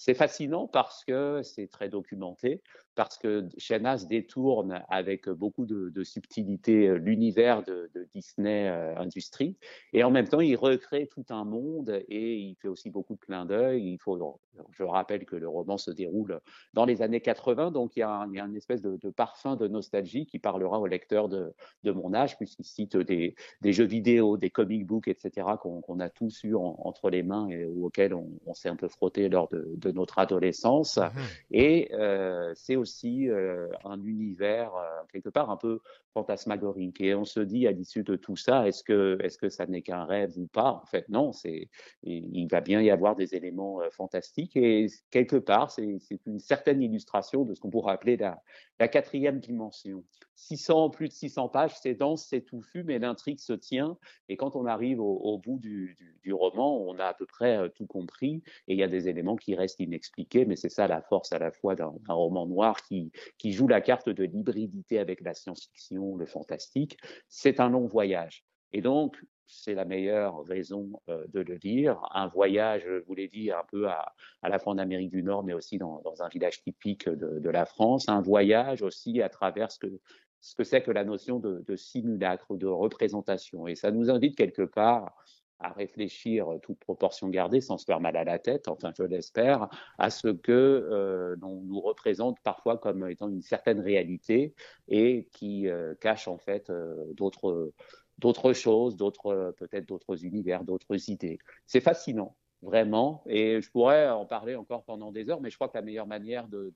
C'est 0.00 0.14
fascinant 0.14 0.68
parce 0.68 1.04
que 1.04 1.42
c'est 1.42 1.66
très 1.66 1.88
documenté, 1.88 2.62
parce 2.98 3.16
que 3.16 3.48
Shenaz 3.58 4.08
détourne 4.08 4.82
avec 4.88 5.28
beaucoup 5.28 5.66
de, 5.66 6.02
subtilité 6.02 6.88
euh, 6.88 6.98
l'univers 6.98 7.62
de, 7.62 7.88
Disney 8.12 8.68
euh, 8.68 8.96
Industries 8.96 9.56
et 9.92 10.02
en 10.02 10.10
même 10.10 10.26
temps 10.26 10.40
il 10.40 10.56
recrée 10.56 11.06
tout 11.06 11.24
un 11.30 11.44
monde 11.44 12.02
et 12.08 12.36
il 12.36 12.56
fait 12.56 12.66
aussi 12.66 12.90
beaucoup 12.90 13.14
de 13.14 13.20
clins 13.20 13.44
d'œil. 13.44 13.92
Il 13.92 13.98
faut, 13.98 14.40
je 14.72 14.82
rappelle 14.82 15.26
que 15.26 15.36
le 15.36 15.48
roman 15.48 15.78
se 15.78 15.92
déroule 15.92 16.40
dans 16.74 16.84
les 16.84 17.00
années 17.02 17.20
80, 17.20 17.70
donc 17.70 17.96
il 17.96 18.00
y 18.00 18.02
a, 18.02 18.10
un, 18.10 18.32
une 18.32 18.56
espèce 18.56 18.82
de, 18.82 19.10
parfum 19.10 19.54
de 19.54 19.68
nostalgie 19.68 20.26
qui 20.26 20.40
parlera 20.40 20.80
au 20.80 20.86
lecteur 20.86 21.28
de, 21.28 21.54
mon 21.84 22.14
âge 22.14 22.36
puisqu'il 22.36 22.64
cite 22.64 22.96
des, 22.96 23.36
jeux 23.62 23.86
vidéo, 23.86 24.36
des 24.36 24.50
comic 24.50 24.86
books, 24.86 25.06
etc. 25.06 25.46
qu'on 25.60 26.00
a 26.00 26.08
tous 26.08 26.42
eu 26.42 26.56
entre 26.56 27.10
les 27.10 27.22
mains 27.22 27.48
et 27.48 27.64
auxquels 27.64 28.14
on, 28.14 28.54
s'est 28.54 28.68
un 28.68 28.76
peu 28.76 28.88
frotté 28.88 29.28
lors 29.28 29.48
de, 29.48 29.87
notre 29.92 30.18
adolescence. 30.18 30.98
Mmh 30.98 31.18
et 31.50 31.88
euh, 31.92 32.52
c'est 32.54 32.76
aussi 32.76 33.28
euh, 33.28 33.68
un 33.84 34.02
univers 34.04 34.74
euh, 34.74 35.02
quelque 35.12 35.28
part 35.28 35.50
un 35.50 35.56
peu 35.56 35.80
fantasmagorique. 36.12 37.00
Et 37.00 37.14
on 37.14 37.24
se 37.24 37.40
dit 37.40 37.66
à 37.66 37.72
l'issue 37.72 38.02
de 38.02 38.16
tout 38.16 38.36
ça, 38.36 38.66
est-ce 38.68 38.84
que, 38.84 39.18
est-ce 39.22 39.38
que 39.38 39.48
ça 39.48 39.66
n'est 39.66 39.82
qu'un 39.82 40.04
rêve 40.04 40.32
ou 40.36 40.46
pas? 40.46 40.72
En 40.82 40.86
fait, 40.86 41.08
non. 41.08 41.32
C'est, 41.32 41.68
il 42.02 42.46
va 42.48 42.60
bien 42.60 42.80
y 42.80 42.90
avoir 42.90 43.16
des 43.16 43.34
éléments 43.34 43.80
fantastiques 43.90 44.56
et 44.56 44.86
quelque 45.10 45.36
part, 45.36 45.70
c'est, 45.70 45.98
une 46.26 46.38
certaine 46.38 46.82
illustration 46.82 47.44
de 47.44 47.54
ce 47.54 47.60
qu'on 47.60 47.70
pourrait 47.70 47.94
appeler 47.94 48.16
la, 48.16 48.42
la 48.78 48.88
quatrième 48.88 49.40
dimension. 49.40 50.04
600, 50.38 50.90
plus 50.90 51.08
de 51.08 51.12
600 51.12 51.48
pages, 51.48 51.74
c'est 51.80 51.94
dense, 51.94 52.24
c'est 52.24 52.42
touffu, 52.42 52.84
mais 52.84 53.00
l'intrigue 53.00 53.40
se 53.40 53.52
tient. 53.52 53.98
Et 54.28 54.36
quand 54.36 54.54
on 54.54 54.66
arrive 54.66 55.00
au, 55.00 55.36
bout 55.38 55.58
du, 55.58 55.98
du, 56.22 56.32
roman, 56.32 56.80
on 56.86 56.96
a 56.98 57.06
à 57.06 57.14
peu 57.14 57.26
près 57.26 57.68
tout 57.70 57.86
compris. 57.86 58.42
Et 58.68 58.74
il 58.74 58.78
y 58.78 58.84
a 58.84 58.88
des 58.88 59.08
éléments 59.08 59.36
qui 59.36 59.56
restent 59.56 59.80
inexpliqués, 59.80 60.44
mais 60.44 60.54
c'est 60.54 60.68
ça 60.68 60.86
la 60.86 61.02
force 61.02 61.32
à 61.32 61.38
la 61.38 61.50
fois 61.50 61.74
d'un 61.74 61.92
roman 62.08 62.46
noir 62.46 62.80
qui, 62.82 63.10
qui 63.36 63.52
joue 63.52 63.66
la 63.66 63.80
carte 63.80 64.08
de 64.08 64.24
l'hybridité 64.24 65.00
avec 65.00 65.20
la 65.22 65.34
science-fiction, 65.34 66.16
le 66.16 66.26
fantastique. 66.26 66.96
C'est 67.28 67.58
un 67.58 67.68
long 67.68 67.86
voyage. 67.86 68.44
Et 68.72 68.80
donc, 68.80 69.16
c'est 69.48 69.74
la 69.74 69.84
meilleure 69.84 70.44
raison 70.44 71.00
euh, 71.08 71.24
de 71.28 71.40
le 71.40 71.54
lire. 71.54 71.98
Un 72.12 72.28
voyage, 72.28 72.82
je 72.84 73.02
vous 73.06 73.14
l'ai 73.14 73.28
dit, 73.28 73.50
un 73.50 73.64
peu 73.70 73.88
à, 73.88 74.14
à, 74.42 74.48
la 74.48 74.58
fois 74.58 74.74
en 74.74 74.78
Amérique 74.78 75.10
du 75.10 75.22
Nord, 75.22 75.42
mais 75.42 75.54
aussi 75.54 75.78
dans, 75.78 76.00
dans 76.02 76.22
un 76.22 76.28
village 76.28 76.62
typique 76.62 77.08
de, 77.08 77.38
de, 77.38 77.50
la 77.50 77.64
France. 77.64 78.08
Un 78.08 78.20
voyage 78.20 78.82
aussi 78.82 79.22
à 79.22 79.28
travers 79.30 79.72
ce 79.72 79.78
que 79.78 80.00
ce 80.40 80.54
que 80.54 80.64
c'est 80.64 80.82
que 80.82 80.90
la 80.90 81.04
notion 81.04 81.38
de, 81.38 81.76
simulacre 81.76 82.50
ou 82.50 82.56
de 82.56 82.66
représentation. 82.66 83.66
Et 83.66 83.74
ça 83.74 83.90
nous 83.90 84.10
invite 84.10 84.36
quelque 84.36 84.62
part 84.62 85.14
à 85.60 85.72
réfléchir, 85.72 86.46
toute 86.62 86.78
proportion 86.78 87.28
gardée, 87.28 87.60
sans 87.60 87.78
se 87.78 87.84
faire 87.84 88.00
mal 88.00 88.16
à 88.16 88.22
la 88.22 88.38
tête, 88.38 88.68
enfin 88.68 88.92
je 88.96 89.02
l'espère, 89.02 89.68
à 89.98 90.08
ce 90.08 90.28
que 90.28 90.52
euh, 90.52 91.34
l'on 91.40 91.62
nous 91.62 91.80
représente 91.80 92.38
parfois 92.44 92.78
comme 92.78 93.08
étant 93.08 93.28
une 93.28 93.42
certaine 93.42 93.80
réalité 93.80 94.54
et 94.86 95.26
qui 95.32 95.68
euh, 95.68 95.94
cache 96.00 96.28
en 96.28 96.38
fait 96.38 96.70
euh, 96.70 97.12
d'autres 97.14 98.52
choses, 98.52 98.96
d'autres 98.96 99.52
peut-être 99.56 99.86
d'autres 99.86 100.24
univers, 100.24 100.62
d'autres 100.62 101.10
idées. 101.10 101.40
C'est 101.66 101.80
fascinant, 101.80 102.36
vraiment, 102.62 103.24
et 103.26 103.60
je 103.60 103.68
pourrais 103.72 104.08
en 104.08 104.26
parler 104.26 104.54
encore 104.54 104.84
pendant 104.84 105.10
des 105.10 105.28
heures, 105.28 105.40
mais 105.40 105.50
je 105.50 105.56
crois 105.56 105.68
que 105.68 105.76
la 105.76 105.82
meilleure 105.82 106.06
manière 106.06 106.46
de, 106.46 106.72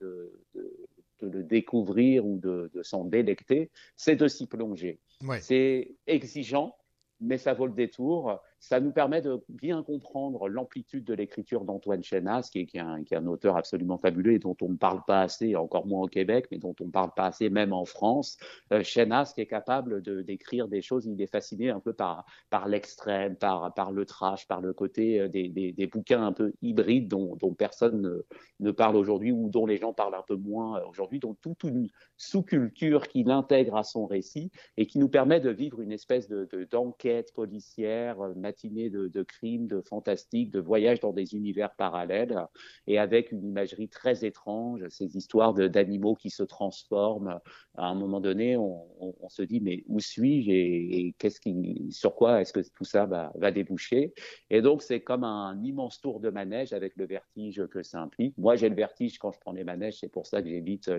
de 1.23 1.39
le 1.39 1.45
découvrir 1.45 2.27
ou 2.27 2.39
de, 2.39 2.71
s'en 2.83 3.05
délecter, 3.05 3.71
c'est 3.97 4.17
de 4.17 4.29
s'y 4.29 4.47
plonger. 4.47 5.01
Ouais. 5.23 5.41
C'est 5.41 5.95
exigeant, 6.07 6.77
mais 7.21 7.39
ça 7.39 7.55
vaut 7.55 7.67
le 7.67 7.75
détour. 7.75 8.41
Ça 8.63 8.79
nous 8.79 8.93
permet 8.93 9.21
de 9.21 9.43
bien 9.49 9.83
comprendre 9.83 10.49
l'amplitude 10.49 11.03
de 11.03 11.15
l'écriture 11.15 11.65
d'Antoine 11.65 12.05
Chenas, 12.05 12.49
qui 12.53 12.61
est, 12.61 12.79
un, 12.79 13.27
auteur 13.27 13.57
absolument 13.57 13.99
fabuleux 13.99 14.35
et 14.35 14.39
dont 14.39 14.57
on 14.63 14.69
ne 14.69 14.77
parle 14.77 15.03
pas 15.05 15.23
assez, 15.23 15.57
encore 15.57 15.85
moins 15.85 16.03
au 16.03 16.07
Québec, 16.07 16.47
mais 16.53 16.59
dont 16.59 16.75
on 16.81 16.85
ne 16.85 16.93
parle 16.93 17.11
pas 17.13 17.27
assez 17.27 17.51
même 17.51 17.73
en 17.73 17.85
France. 17.85 18.37
Euh, 18.73 18.85
Chenas 18.85 19.33
qui 19.35 19.41
est 19.41 19.47
capable 19.47 20.01
de 20.01 20.23
d'écrire 20.23 20.69
des 20.69 20.81
choses, 20.81 21.07
il 21.07 21.21
est 21.21 21.27
fasciné 21.27 21.71
un 21.71 21.81
peu 21.81 21.93
par, 21.93 22.25
l'extrême, 22.69 23.35
par, 23.35 23.91
le 23.91 24.07
trash, 24.07 24.47
par 24.47 24.61
le 24.61 24.73
côté 24.73 25.19
euh, 25.19 25.29
des, 25.29 25.91
bouquins 25.93 26.25
un 26.25 26.33
peu 26.33 26.53
hybrides 26.63 27.09
dont, 27.09 27.37
personne 27.59 28.23
ne, 28.61 28.71
parle 28.71 28.95
aujourd'hui 28.95 29.33
ou 29.33 29.51
dont 29.51 29.67
les 29.67 29.79
gens 29.79 29.93
parlent 29.93 30.15
un 30.15 30.23
peu 30.23 30.37
moins 30.37 30.79
euh, 30.79 30.87
aujourd'hui, 30.89 31.19
dont 31.19 31.35
toute 31.35 31.65
une 31.65 31.89
sous-culture 32.17 33.09
qu'il 33.09 33.33
intègre 33.33 33.75
à 33.75 33.83
son 33.83 34.07
récit 34.07 34.53
et 34.77 34.87
qui 34.87 35.01
nous 35.01 35.09
permet 35.09 35.41
de 35.41 35.51
vivre 35.51 35.81
une 35.81 35.91
espèce 35.91 36.29
de, 36.29 36.49
de 36.53 36.63
d'enquête 36.63 37.35
policière, 37.35 38.19
de, 38.63 39.23
crimes, 39.23 39.67
de 39.67 39.81
fantastique, 39.81 40.51
de 40.51 40.61
voyages 40.61 41.01
dans 41.01 41.13
des 41.13 41.35
univers 41.35 41.75
parallèles 41.75 42.47
et 42.87 42.99
avec 42.99 43.33
une 43.33 43.45
imagerie 43.45 43.89
très 43.89 44.25
étrange, 44.25 44.87
ces 44.89 45.17
histoires 45.17 45.55
d'animaux 45.55 46.15
qui 46.15 46.31
se 46.31 46.43
transforment. 46.43 47.41
À 47.77 47.87
un 47.87 47.95
moment 47.95 48.21
donné, 48.21 48.57
on, 48.57 48.87
se 49.29 49.43
dit 49.43 49.61
mais 49.61 49.83
où 49.89 49.99
suis-je 50.01 50.51
et, 50.51 51.15
qu'est-ce 51.19 51.41
qui, 51.41 51.89
sur 51.91 52.15
quoi 52.15 52.41
est-ce 52.41 52.53
que 52.53 52.61
tout 52.75 52.85
ça 52.85 53.07
va, 53.07 53.51
déboucher? 53.51 54.13
Et 54.51 54.61
donc 54.61 54.83
c'est 54.83 55.01
comme 55.01 55.25
un 55.25 55.63
immense 55.63 56.01
tour 56.01 56.21
de 56.21 56.31
manège 56.31 56.73
avec 56.73 56.97
le 56.97 57.07
vertige 57.07 57.67
que 57.69 57.83
ça 57.83 58.01
implique. 58.01 58.37
Moi 58.39 58.57
j'ai 58.57 58.69
le 58.69 58.75
vertige 58.75 59.19
quand 59.19 59.33
je 59.33 59.41
prends 59.41 59.53
les 59.53 59.65
manèges, 59.65 59.99
c'est 60.01 60.09
pour 60.09 60.27
ça 60.27 60.43
que 60.43 60.49
j'évite 60.49 60.91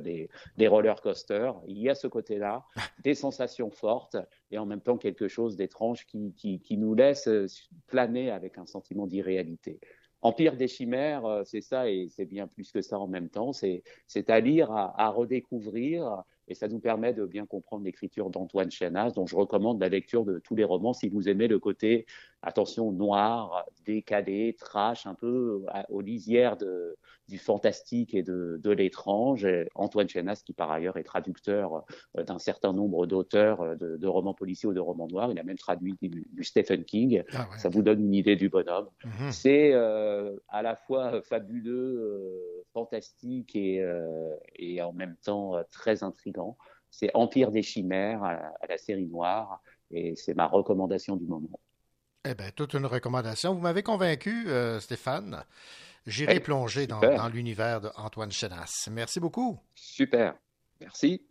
les 0.58 0.68
roller 0.68 1.00
coasters. 1.02 1.56
Il 1.68 1.78
y 1.78 1.90
a 1.90 1.96
ce 1.96 2.08
côté-là, 2.08 2.66
des 3.04 3.14
sensations 3.14 3.70
fortes 3.70 4.18
et 4.54 4.60
en 4.60 4.66
même 4.68 4.82
temps 4.82 4.98
quelque 4.98 5.28
chose 5.28 5.56
d'étrange 5.56 6.06
qui, 6.06 6.32
qui, 6.36 6.78
nous 6.78 6.94
laisse 6.94 7.28
planer 7.88 8.30
avec 8.30 8.60
un 8.60 8.68
sentiment 8.68 9.08
d'irréalité. 9.08 9.80
Empire 10.22 10.56
des 10.56 10.68
chimères, 10.68 11.42
c'est 11.44 11.62
ça 11.62 11.90
et 11.90 12.08
c'est 12.10 12.26
bien 12.26 12.48
plus 12.48 12.72
que 12.72 12.82
ça 12.82 13.00
en 13.00 13.08
même 13.08 13.30
temps. 13.30 13.52
C'est 13.52 14.30
à 14.30 14.40
lire, 14.40 14.72
à, 14.72 14.94
à, 15.04 15.10
redécouvrir 15.10 16.24
et 16.48 16.54
ça 16.54 16.68
nous 16.68 16.80
permet 16.80 17.14
de 17.14 17.26
bien 17.26 17.46
comprendre 17.46 17.84
l'écriture 17.84 18.30
d'Antoine 18.30 18.70
Chenas, 18.70 19.12
dont 19.12 19.26
je 19.26 19.36
recommande 19.36 19.82
la 19.82 19.90
lecture 19.90 20.24
de 20.24 20.40
tous 20.40 20.56
les 20.56 20.64
romans 20.64 20.94
si 20.94 21.10
vous 21.10 21.28
aimez 21.28 21.48
le 21.48 21.58
côté, 21.58 22.06
attention, 22.44 22.92
noir, 22.92 23.66
décalé, 23.86 24.56
trash, 24.60 25.08
un 25.08 25.16
peu 25.16 25.66
aux 25.90 26.02
lisières 26.02 26.58
de, 26.58 26.96
du 27.30 27.38
fantastique 27.38 28.14
et 28.14 28.22
de, 28.22 28.60
de 28.62 28.72
l'étrange. 28.72 29.48
Antoine 29.76 30.10
Chenas, 30.10 30.44
qui 30.46 30.54
par 30.54 30.70
ailleurs 30.72 30.98
est 30.98 31.04
traducteur 31.04 31.86
d'un 32.16 32.40
certain 32.40 32.74
nombre 32.74 33.06
d'auteurs 33.08 33.78
de, 33.78 33.98
de, 33.98 34.08
romans 34.08 34.34
policiers 34.34 34.68
ou 34.70 34.74
de 34.74 34.80
romans 34.80 35.08
noirs, 35.08 35.32
il 35.32 35.40
a 35.40 35.44
même 35.44 35.58
traduit 35.58 35.96
du, 36.02 36.28
du 36.30 36.44
Stephen 36.44 36.84
King. 36.84 37.24
Ah 37.34 37.48
ouais. 37.50 37.58
Ça 37.58 37.70
vous 37.70 37.82
donne 37.82 38.02
une 38.02 38.14
idée 38.14 38.36
du 38.36 38.50
bonhomme. 38.50 38.90
Mm 39.06 39.10
-hmm. 39.10 39.32
C'est 39.32 39.72
euh, 39.74 40.36
à 40.50 40.62
la 40.62 40.76
fois 40.76 41.22
fabuleux, 41.22 41.90
euh, 42.00 42.64
fantastique 42.74 43.56
et, 43.56 43.82
euh, 43.82 44.36
et 44.56 44.82
en 44.82 44.94
même 44.94 45.16
temps 45.24 45.54
très 45.72 46.04
intriguant. 46.04 46.58
C'est 46.90 47.10
Empire 47.14 47.52
des 47.52 47.64
chimères 47.64 48.24
à, 48.24 48.34
à 48.62 48.66
la 48.68 48.78
série 48.78 49.08
noire 49.08 49.62
et 49.92 50.16
c'est 50.16 50.36
ma 50.36 50.48
recommandation 50.48 51.16
du 51.16 51.26
moment. 51.26 51.60
Eh 52.26 52.36
bien, 52.36 52.52
toute 52.56 52.74
une 52.74 52.86
recommandation. 52.86 53.54
Vous 53.54 53.60
m'avez 53.62 53.84
convaincu, 53.84 54.48
euh, 54.48 54.80
Stéphane. 54.80 55.44
J'irai 56.08 56.36
hey, 56.36 56.40
plonger 56.40 56.88
dans, 56.88 57.00
dans 57.00 57.28
l'univers 57.28 57.82
d'Antoine 57.82 58.32
Chenas. 58.32 58.88
Merci 58.92 59.20
beaucoup. 59.20 59.60
Super. 59.76 60.36
Merci. 60.80 61.22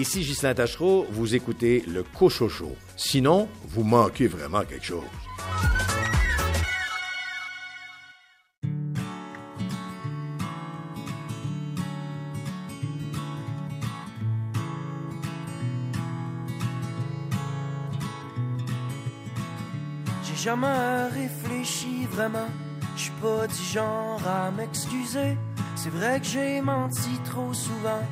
Ici 0.00 0.20
Ghislain 0.22 0.54
Tachereau, 0.54 1.06
vous 1.10 1.34
écoutez 1.34 1.84
le 1.86 2.02
Cochocho. 2.02 2.74
Sinon, 2.96 3.50
vous 3.68 3.82
manquez 3.82 4.28
vraiment 4.28 4.62
quelque 4.62 4.86
chose. 4.86 5.04
J'ai 20.24 20.36
jamais 20.42 21.08
réfléchi 21.08 22.06
vraiment, 22.10 22.48
je 22.96 23.10
pas 23.20 23.46
du 23.46 23.62
genre 23.70 24.26
à 24.26 24.50
m'excuser. 24.50 25.36
C'est 25.76 25.90
vrai 25.90 26.20
que 26.20 26.26
j'ai 26.26 26.62
menti 26.62 27.10
trop 27.26 27.52
souvent 27.52 28.02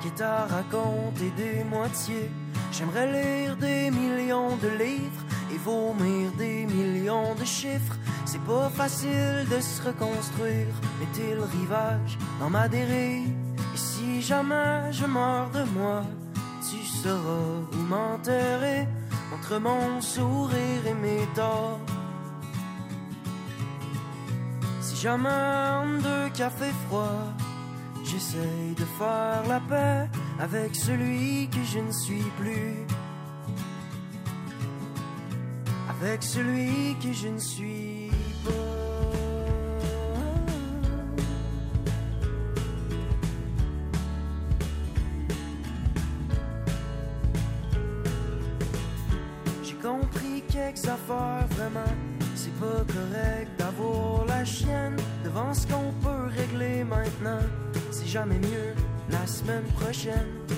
quitte 0.00 0.20
à 0.20 0.46
raconter 0.46 1.30
des 1.36 1.64
moitiés. 1.64 2.30
J'aimerais 2.72 3.10
lire 3.12 3.56
des 3.56 3.90
millions 3.90 4.56
de 4.56 4.68
livres 4.68 5.22
et 5.52 5.58
vomir 5.58 6.30
des 6.36 6.66
millions 6.66 7.34
de 7.34 7.44
chiffres. 7.44 7.96
C'est 8.24 8.42
pas 8.42 8.68
facile 8.68 9.46
de 9.50 9.60
se 9.60 9.82
reconstruire, 9.82 10.74
mettez 11.00 11.34
le 11.34 11.44
rivage 11.44 12.18
dans 12.40 12.50
ma 12.50 12.68
dérive? 12.68 13.34
Et 13.74 13.76
si 13.76 14.20
jamais 14.20 14.92
je 14.92 15.06
meurs 15.06 15.50
de 15.50 15.62
moi, 15.78 16.02
tu 16.60 16.84
sauras 16.84 17.60
où 17.72 17.76
m'enterrer 17.76 18.86
entre 19.34 19.58
mon 19.58 20.00
sourire 20.00 20.86
et 20.86 20.94
mes 20.94 21.26
torts. 21.34 21.80
Si 24.80 24.96
jamais 24.96 25.28
en 25.28 25.98
deux 25.98 26.28
cafés 26.34 26.74
froids, 26.88 27.32
J'essaye 28.08 28.74
de 28.76 28.84
faire 28.98 29.42
la 29.48 29.58
paix 29.58 30.08
avec 30.38 30.76
celui 30.76 31.48
que 31.48 31.62
je 31.64 31.80
ne 31.80 31.90
suis 31.90 32.30
plus. 32.38 32.86
Avec 35.90 36.22
celui 36.22 36.96
que 37.02 37.12
je 37.12 37.28
ne 37.28 37.38
suis 37.38 38.10
pas. 38.44 38.75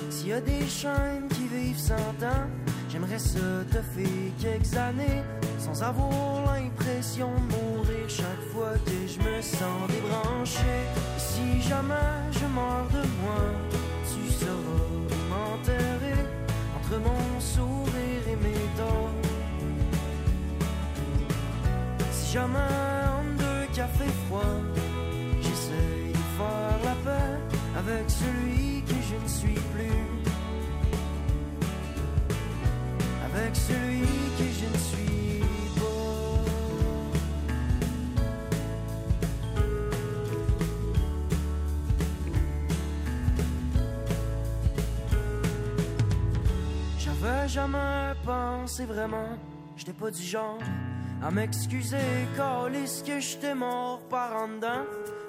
S'il 0.09 0.29
y 0.29 0.33
a 0.33 0.41
des 0.41 0.67
chaînes 0.67 1.27
qui 1.29 1.47
vivent 1.47 1.79
cent 1.79 1.95
ans, 1.95 2.47
j'aimerais 2.89 3.17
ça 3.17 3.39
te 3.71 3.81
faire 3.81 4.31
quelques 4.39 4.75
années 4.75 5.23
sans 5.57 5.81
avoir 5.83 6.55
l'impression 6.55 7.29
de 7.33 7.55
mourir 7.55 8.07
chaque 8.07 8.43
fois 8.51 8.73
que 8.85 8.91
je 9.07 9.19
me 9.19 9.41
sens 9.41 9.87
débranché. 9.89 10.75
Si 11.17 11.61
jamais 11.67 11.93
je 12.31 12.45
meurs 12.45 12.87
de 12.91 13.07
moi, 13.21 13.41
tu 14.03 14.31
sauras 14.31 15.17
m'enterrer 15.29 16.21
entre 16.77 16.99
mon 16.99 17.39
sourire 17.39 18.23
et 18.27 18.35
mes 18.35 18.65
torts. 18.77 19.09
Si 22.11 22.33
jamais 22.33 22.78
avec 33.49 33.55
celui 33.55 34.05
je 34.37 34.65
ne 34.65 34.77
suis 34.77 35.43
pas. 35.75 35.83
J'avais 46.99 47.47
jamais 47.47 48.13
pensé 48.23 48.85
vraiment, 48.85 49.37
j'étais 49.77 49.93
pas 49.93 50.11
du 50.11 50.21
genre 50.21 50.59
à 51.23 51.31
m'excuser, 51.31 51.97
est-ce 52.75 53.03
que 53.03 53.19
j'étais 53.19 53.55
mort 53.55 54.01
par 54.09 54.43
en 54.43 54.47
dedans. 54.47 54.85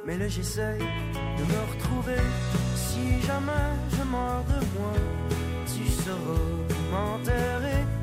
Mais 0.06 0.18
là 0.18 0.28
j'essaye 0.28 0.80
de 0.80 1.44
me 1.44 1.72
retrouver, 1.72 2.22
si 2.74 3.20
jamais 3.22 3.70
je 3.90 4.02
meurs 4.04 4.44
de 4.44 4.61
moi, 4.76 4.92
tu 5.66 5.90
seras 5.90 6.70
m'enterrer 6.92 8.00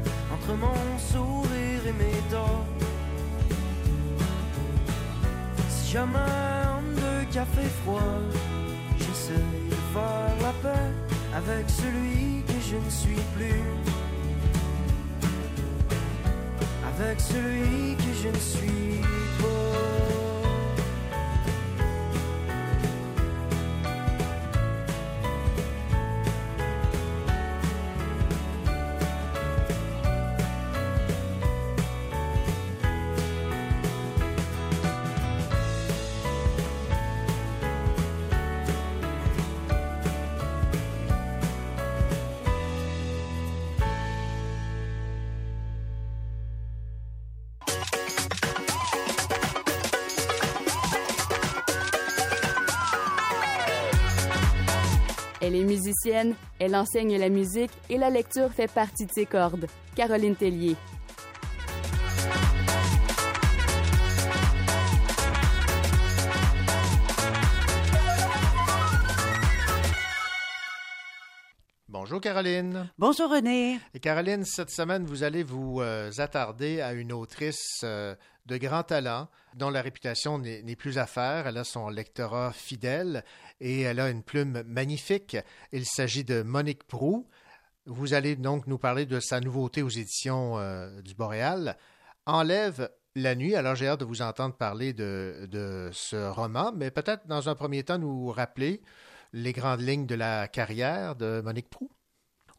mon 0.56 0.98
sourire 0.98 1.82
et 1.86 1.94
mes 1.94 2.22
torts. 2.32 2.66
Si 5.70 5.92
jamais 5.92 6.18
en 6.18 6.82
deux 6.96 7.26
cafés 7.32 7.72
froids, 7.84 8.22
j'essaye 8.98 9.70
de 9.70 9.76
faire 9.94 10.36
la 10.42 10.54
paix 10.64 10.92
avec 11.36 11.70
celui 11.70 12.44
que 12.48 12.60
je 12.70 12.76
ne 12.78 12.90
suis 12.90 13.22
plus. 13.36 13.64
Avec 16.94 17.20
celui 17.20 17.96
que 17.96 18.14
je 18.24 18.30
ne 18.30 18.40
suis 18.40 19.02
pas. 19.40 19.57
Elle 56.60 56.76
enseigne 56.76 57.17
la 57.17 57.30
musique 57.30 57.72
et 57.89 57.98
la 57.98 58.10
lecture 58.10 58.52
fait 58.52 58.72
partie 58.72 59.06
de 59.06 59.12
ses 59.12 59.26
cordes. 59.26 59.67
Caroline 59.96 60.36
Tellier. 60.36 60.76
Bonjour 71.89 72.22
Caroline. 72.22 72.89
Bonjour 72.98 73.30
René. 73.30 73.80
Et 73.93 74.00
Caroline, 74.00 74.46
cette 74.46 74.70
semaine, 74.70 75.04
vous 75.04 75.24
allez 75.24 75.43
vous 75.43 75.82
euh, 75.82 76.10
attarder 76.20 76.80
à 76.80 76.93
une 76.93 77.12
autrice 77.12 77.82
euh, 77.84 78.15
de 78.48 78.58
grand 78.58 78.84
talent 78.84 79.28
dont 79.56 79.70
la 79.70 79.82
réputation 79.82 80.40
n'est 80.40 80.76
plus 80.76 80.98
à 80.98 81.06
faire. 81.06 81.48
Elle 81.48 81.58
a 81.58 81.64
son 81.64 81.90
lectorat 81.90 82.54
fidèle 82.54 83.24
et 83.60 83.82
elle 83.82 84.00
a 84.00 84.10
une 84.10 84.24
plume 84.24 84.64
magnifique. 84.66 85.38
Il 85.72 85.86
s'agit 85.86 86.24
de 86.24 86.42
Monique 86.42 86.86
Prou. 86.86 87.28
Vous 87.86 88.14
allez 88.14 88.36
donc 88.36 88.68
nous 88.68 88.78
parler 88.78 89.06
de 89.06 89.20
sa 89.20 89.40
nouveauté 89.40 89.82
aux 89.82 89.90
éditions 89.90 90.58
euh, 90.58 91.02
du 91.02 91.14
Boréal. 91.14 91.78
Enlève 92.26 92.90
la 93.16 93.36
nuit. 93.36 93.56
Alors 93.56 93.76
j'ai 93.76 93.88
hâte 93.88 94.02
de 94.02 94.06
vous 94.06 94.22
entendre 94.22 94.56
parler 94.56 94.94
de, 94.94 95.48
de 95.52 95.90
ce 95.92 96.30
roman, 96.30 96.72
mais 96.76 96.92
peut-être 96.92 97.28
dans 97.28 97.50
un 97.50 97.56
premier 97.56 97.84
temps 97.84 97.98
nous 97.98 98.28
rappeler 98.28 98.82
les 99.34 99.54
grandes 99.54 99.82
lignes 99.82 100.06
de 100.06 100.16
la 100.16 100.48
carrière 100.48 101.16
de 101.16 101.42
Monique 101.42 101.70
Prou. 101.70 101.90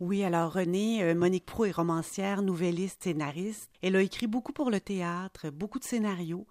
Oui, 0.01 0.23
alors 0.23 0.53
Renée, 0.53 1.03
euh, 1.03 1.15
Monique 1.17 1.45
Prou 1.45 1.65
est 1.65 1.73
romancière, 1.73 2.43
nouvelliste, 2.43 3.03
scénariste. 3.03 3.69
Elle 3.83 3.97
a 3.97 4.03
écrit 4.03 4.29
beaucoup 4.29 4.53
pour 4.53 4.71
le 4.71 4.81
théâtre, 4.81 5.51
beaucoup 5.51 5.81
de 5.81 5.85
scénarios. 5.85 6.47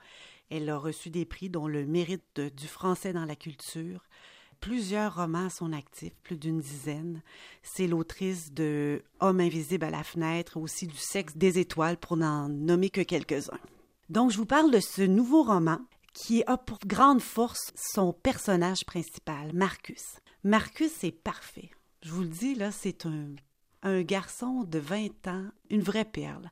Elle 0.49 0.69
a 0.69 0.77
reçu 0.77 1.09
des 1.09 1.23
prix 1.23 1.49
dont 1.49 1.67
le 1.67 1.85
mérite 1.85 2.41
du 2.41 2.67
français 2.67 3.13
dans 3.13 3.23
la 3.23 3.37
culture. 3.37 4.03
Plusieurs 4.59 5.15
romans 5.15 5.49
sont 5.49 5.71
actifs, 5.71 6.15
plus 6.23 6.37
d'une 6.37 6.59
dizaine. 6.59 7.21
C'est 7.63 7.87
l'autrice 7.87 8.51
de 8.51 9.01
Homme 9.21 9.39
invisible 9.39 9.85
à 9.85 9.91
la 9.91 10.03
fenêtre, 10.03 10.57
aussi 10.57 10.85
du 10.85 10.97
sexe 10.97 11.37
des 11.37 11.57
étoiles, 11.57 11.97
pour 11.97 12.17
n'en 12.17 12.49
nommer 12.49 12.89
que 12.89 13.01
quelques-uns. 13.01 13.59
Donc, 14.09 14.31
je 14.31 14.37
vous 14.37 14.45
parle 14.45 14.71
de 14.71 14.79
ce 14.79 15.03
nouveau 15.03 15.43
roman 15.43 15.79
qui 16.13 16.43
a 16.47 16.57
pour 16.57 16.79
grande 16.85 17.21
force 17.21 17.71
son 17.75 18.11
personnage 18.11 18.83
principal, 18.85 19.53
Marcus. 19.53 20.17
Marcus 20.43 21.03
est 21.03 21.11
parfait. 21.11 21.69
Je 22.07 22.13
vous 22.13 22.21
le 22.21 22.29
dis, 22.29 22.55
là, 22.55 22.71
c'est 22.71 23.05
un, 23.05 23.35
un 23.83 24.01
garçon 24.01 24.63
de 24.63 24.79
20 24.79 25.27
ans, 25.27 25.45
une 25.69 25.81
vraie 25.81 26.05
perle. 26.05 26.49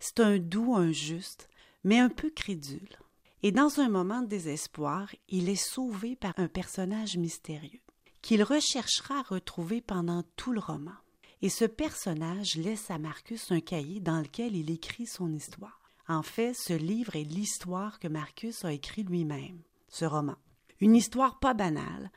C'est 0.00 0.20
un 0.20 0.36
doux, 0.38 0.76
un 0.76 0.92
juste, 0.92 1.48
mais 1.82 1.98
un 1.98 2.10
peu 2.10 2.28
crédule. 2.28 2.98
Et 3.42 3.50
dans 3.50 3.80
un 3.80 3.88
moment 3.88 4.20
de 4.20 4.26
désespoir, 4.26 5.08
il 5.30 5.48
est 5.48 5.56
sauvé 5.56 6.14
par 6.14 6.34
un 6.36 6.46
personnage 6.46 7.16
mystérieux, 7.16 7.80
qu'il 8.20 8.42
recherchera 8.42 9.20
à 9.20 9.22
retrouver 9.22 9.80
pendant 9.80 10.24
tout 10.36 10.52
le 10.52 10.60
roman. 10.60 10.92
Et 11.40 11.48
ce 11.48 11.64
personnage 11.64 12.56
laisse 12.56 12.90
à 12.90 12.98
Marcus 12.98 13.50
un 13.50 13.60
cahier 13.60 14.00
dans 14.00 14.20
lequel 14.20 14.56
il 14.56 14.70
écrit 14.70 15.06
son 15.06 15.32
histoire. 15.32 15.80
En 16.06 16.22
fait, 16.22 16.52
ce 16.52 16.74
livre 16.74 17.16
est 17.16 17.24
l'histoire 17.24 17.98
que 17.98 18.08
Marcus 18.08 18.62
a 18.62 18.74
écrit 18.74 19.04
lui-même, 19.04 19.62
ce 19.88 20.04
roman. 20.04 20.36
Une 20.80 20.94
histoire 20.94 21.38
pas 21.38 21.54
banale, 21.54 22.10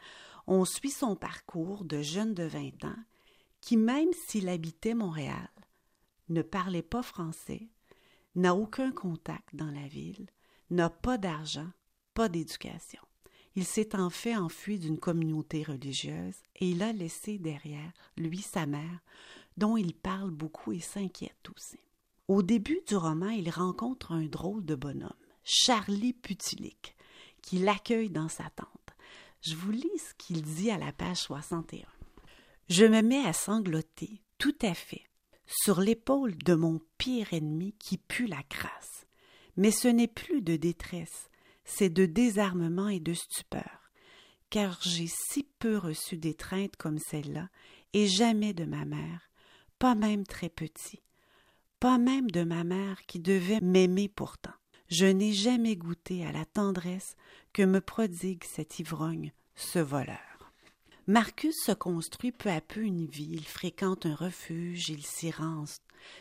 on 0.48 0.66
suit 0.66 0.92
son 0.92 1.16
parcours 1.16 1.86
de 1.86 2.02
jeune 2.02 2.34
de 2.34 2.44
20 2.44 2.86
ans 2.86 3.04
qui, 3.62 3.78
même 3.78 4.12
s'il 4.28 4.50
habitait 4.50 4.96
Montréal, 4.96 5.50
ne 6.30 6.42
parlait 6.42 6.82
pas 6.82 7.04
français, 7.04 7.70
n'a 8.36 8.56
aucun 8.56 8.92
contact 8.92 9.56
dans 9.56 9.72
la 9.72 9.88
ville, 9.88 10.28
n'a 10.70 10.90
pas 10.90 11.18
d'argent, 11.18 11.70
pas 12.14 12.30
d'éducation. 12.30 13.02
Il 13.56 13.66
s'est 13.66 13.96
en 13.96 14.10
fait 14.10 14.36
enfui 14.36 14.80
d'une 14.80 14.98
communauté 14.98 15.64
religieuse 15.64 16.36
et 16.56 16.70
il 16.70 16.82
a 16.82 16.94
laissé 16.94 17.38
derrière 17.38 17.92
lui 18.18 18.42
sa 18.42 18.66
mère, 18.66 19.00
dont 19.58 19.76
il 19.76 19.94
parle 19.94 20.32
beaucoup 20.32 20.72
et 20.72 20.80
s'inquiète 20.80 21.50
aussi. 21.56 21.78
Au 22.30 22.42
début 22.42 22.80
du 22.88 22.96
roman, 22.96 23.30
il 23.30 23.50
rencontre 23.50 24.14
un 24.14 24.26
drôle 24.26 24.64
de 24.64 24.76
bonhomme, 24.76 25.12
Charlie 25.44 26.14
Putilic, 26.14 26.96
qui 27.42 27.60
l'accueille 27.60 28.10
dans 28.10 28.30
sa 28.30 28.50
tente. 28.52 28.81
Je 29.42 29.56
vous 29.56 29.72
lis 29.72 29.98
ce 29.98 30.14
qu'il 30.20 30.44
dit 30.44 30.70
à 30.70 30.78
la 30.78 30.92
page 30.92 31.18
61. 31.18 31.88
Je 32.70 32.86
me 32.86 33.02
mets 33.02 33.26
à 33.26 33.34
sangloter, 33.34 34.22
tout 34.38 34.56
à 34.62 34.76
fait, 34.76 35.04
sur 35.48 35.82
l'épaule 35.82 36.38
de 36.38 36.54
mon 36.54 36.80
pire 37.00 37.34
ennemi 37.34 37.74
qui 37.80 37.98
pue 37.98 38.28
la 38.28 38.44
crasse. 38.44 39.08
Mais 39.58 39.72
ce 39.72 39.88
n'est 39.88 40.08
plus 40.08 40.42
de 40.42 40.58
détresse, 40.58 41.30
c'est 41.66 41.90
de 41.90 42.06
désarmement 42.06 42.88
et 42.88 43.00
de 43.00 43.14
stupeur, 43.14 43.92
car 44.52 44.80
j'ai 44.82 45.08
si 45.08 45.44
peu 45.58 45.76
reçu 45.78 46.18
d'étreinte 46.18 46.76
comme 46.78 47.00
celle-là, 47.00 47.50
et 47.94 48.08
jamais 48.08 48.54
de 48.54 48.66
ma 48.66 48.86
mère, 48.86 49.32
pas 49.80 49.96
même 49.96 50.26
très 50.26 50.50
petit, 50.50 51.02
pas 51.80 51.98
même 51.98 52.30
de 52.30 52.44
ma 52.44 52.64
mère 52.64 53.06
qui 53.08 53.20
devait 53.20 53.60
m'aimer 53.60 54.08
pourtant. 54.08 54.54
Je 54.92 55.06
n'ai 55.06 55.32
jamais 55.32 55.78
goûté 55.78 56.26
à 56.26 56.34
la 56.34 56.44
tendresse 56.44 57.16
que 57.54 57.62
me 57.62 57.80
prodigue 57.80 58.44
cet 58.44 58.80
ivrogne, 58.80 59.32
ce 59.56 59.80
voleur. 59.80 60.52
Marcus 61.08 61.56
se 61.64 61.72
construit 61.72 62.34
peu 62.34 62.50
à 62.50 62.60
peu 62.60 62.82
une 62.82 63.06
vie, 63.06 63.32
il 63.32 63.48
fréquente 63.48 64.06
un 64.06 64.16
refuge, 64.16 64.90
il 64.90 65.06
s'y 65.06 65.32
rend 65.32 65.64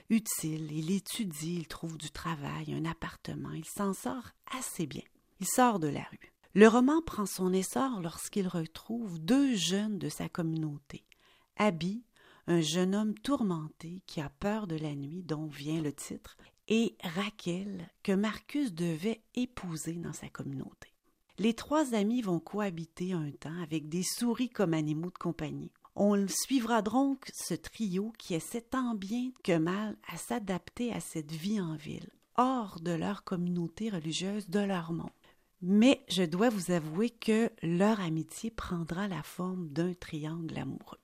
utile, 0.08 0.70
il 0.70 0.92
étudie, 0.92 1.56
il 1.56 1.66
trouve 1.66 1.98
du 1.98 2.12
travail, 2.12 2.72
un 2.72 2.84
appartement, 2.84 3.50
il 3.50 3.64
s'en 3.64 3.92
sort 3.92 4.28
assez 4.56 4.86
bien. 4.86 5.02
Il 5.40 5.48
sort 5.48 5.80
de 5.80 5.88
la 5.88 6.04
rue. 6.04 6.32
Le 6.54 6.68
roman 6.68 7.02
prend 7.02 7.26
son 7.26 7.52
essor 7.52 8.00
lorsqu'il 8.00 8.46
retrouve 8.46 9.18
deux 9.18 9.56
jeunes 9.56 9.98
de 9.98 10.08
sa 10.08 10.28
communauté. 10.28 11.02
Abby, 11.56 12.04
un 12.46 12.60
jeune 12.60 12.94
homme 12.94 13.14
tourmenté 13.14 14.02
qui 14.06 14.20
a 14.20 14.30
peur 14.30 14.68
de 14.68 14.76
la 14.76 14.94
nuit, 14.94 15.24
dont 15.24 15.46
vient 15.46 15.82
le 15.82 15.92
titre, 15.92 16.36
et 16.70 16.96
Raquel, 17.02 17.90
que 18.02 18.12
Marcus 18.12 18.72
devait 18.72 19.20
épouser 19.34 19.94
dans 19.94 20.12
sa 20.12 20.28
communauté. 20.28 20.88
Les 21.36 21.54
trois 21.54 21.94
amis 21.94 22.22
vont 22.22 22.38
cohabiter 22.38 23.12
un 23.12 23.30
temps 23.32 23.60
avec 23.62 23.88
des 23.88 24.04
souris 24.04 24.50
comme 24.50 24.72
animaux 24.72 25.10
de 25.10 25.18
compagnie. 25.18 25.72
On 25.96 26.28
suivra 26.28 26.80
donc 26.80 27.28
ce 27.34 27.54
trio 27.54 28.12
qui 28.18 28.34
essaie 28.34 28.62
tant 28.62 28.94
bien 28.94 29.32
que 29.42 29.58
mal 29.58 29.96
à 30.08 30.16
s'adapter 30.16 30.92
à 30.92 31.00
cette 31.00 31.32
vie 31.32 31.60
en 31.60 31.74
ville, 31.74 32.08
hors 32.36 32.78
de 32.80 32.92
leur 32.92 33.24
communauté 33.24 33.90
religieuse, 33.90 34.48
de 34.48 34.60
leur 34.60 34.92
monde. 34.92 35.10
Mais 35.62 36.04
je 36.08 36.22
dois 36.22 36.50
vous 36.50 36.70
avouer 36.70 37.10
que 37.10 37.50
leur 37.62 38.00
amitié 38.00 38.50
prendra 38.50 39.08
la 39.08 39.22
forme 39.22 39.68
d'un 39.68 39.92
triangle 39.94 40.56
amoureux. 40.56 40.98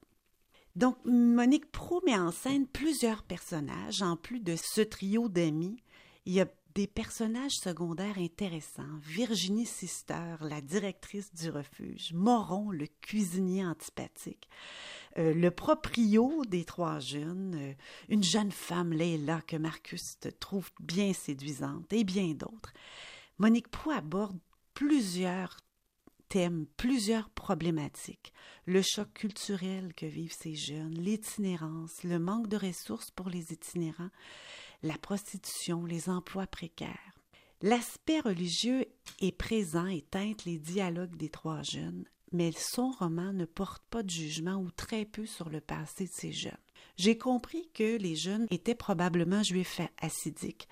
Donc, 0.77 0.99
Monique 1.07 1.73
Pro 1.73 2.03
met 2.05 2.19
en 2.19 2.31
scène 2.31 2.67
plusieurs 2.67 3.23
personnages. 3.23 4.03
En 4.03 4.17
plus 4.17 4.41
de 4.41 4.57
ce 4.57 4.83
trio 4.83 5.31
d'amis, 5.31 5.83
il 6.27 6.35
y 6.35 6.41
a 6.41 6.47
des 6.75 6.87
personnages 6.87 7.55
secondaires 7.55 8.19
intéressants. 8.19 8.99
Virginie 9.01 9.65
Sister, 9.65 10.35
la 10.43 10.61
directrice 10.61 11.33
du 11.35 11.49
refuge. 11.49 12.13
Moron, 12.13 12.71
le 12.71 12.87
cuisinier 13.01 13.65
antipathique. 13.65 14.51
Euh, 15.17 15.33
le 15.33 15.51
proprio 15.51 16.45
des 16.45 16.67
trois 16.67 16.99
jeunes. 16.99 17.55
euh, 17.55 17.73
une 18.11 18.23
jeune 18.23 18.53
femme, 18.53 18.93
Leila, 18.93 19.41
que 19.41 19.57
Marcus 19.57 20.19
trouve 20.39 20.71
bien 20.79 21.15
séduisante. 21.15 21.91
Et 21.95 22.05
bien 22.05 22.35
d'autres. 22.35 22.75
Monique 23.39 23.69
Prou 23.69 23.93
aborde 23.93 24.39
plusieurs 24.75 25.57
thèmes, 26.29 26.67
plusieurs 26.77 27.31
problématiques. 27.31 28.33
Le 28.67 28.83
choc 28.83 29.13
culturel 29.13 29.95
que 29.95 30.07
vivent 30.07 30.37
ces 30.39 30.55
jeunes, 30.55 30.95
l'itinérance, 30.95 32.03
le 32.05 32.19
manque 32.19 32.49
de 32.49 32.57
ressources 32.57 33.11
pour 33.11 33.29
les 33.29 33.53
itinérants, 33.53 34.11
la 34.83 34.99
prostitution, 34.99 35.85
les 35.85 36.09
emplois 36.09 36.47
précaires. 36.47 37.15
L'aspect 37.63 38.21
religieux 38.21 38.87
est 39.21 39.37
présent 39.37 39.87
et 39.87 40.03
teinte 40.03 40.45
les 40.45 40.59
dialogues 40.59 41.17
des 41.17 41.31
trois 41.31 41.63
jeunes, 41.63 42.05
mais 42.33 42.53
son 42.53 42.91
roman 42.91 43.33
ne 43.33 43.47
porte 43.47 43.83
pas 43.89 44.03
de 44.03 44.11
jugement 44.11 44.57
ou 44.57 44.71
très 44.71 45.05
peu 45.05 45.27
sur 45.27 45.49
le 45.49 45.61
passé 45.61 46.05
de 46.05 46.13
ces 46.13 46.33
jeunes. 46.33 46.53
J'ai 46.99 47.17
compris 47.17 47.71
que 47.73 47.97
les 47.97 48.15
jeunes 48.15 48.47
étaient 48.51 48.75
probablement 48.75 49.43
juifs 49.43 49.81
assidiques, 50.01 50.69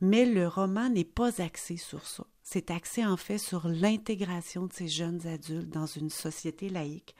mais 0.00 0.24
le 0.24 0.48
roman 0.48 0.88
n'est 0.88 1.04
pas 1.04 1.42
axé 1.42 1.76
sur 1.76 2.06
ça. 2.06 2.26
C'est 2.42 2.70
axé 2.70 3.04
en 3.04 3.16
fait 3.16 3.38
sur 3.38 3.68
l'intégration 3.68 4.66
de 4.66 4.72
ces 4.72 4.88
jeunes 4.88 5.26
adultes 5.26 5.68
dans 5.68 5.86
une 5.86 6.10
société 6.10 6.68
laïque 6.68 7.14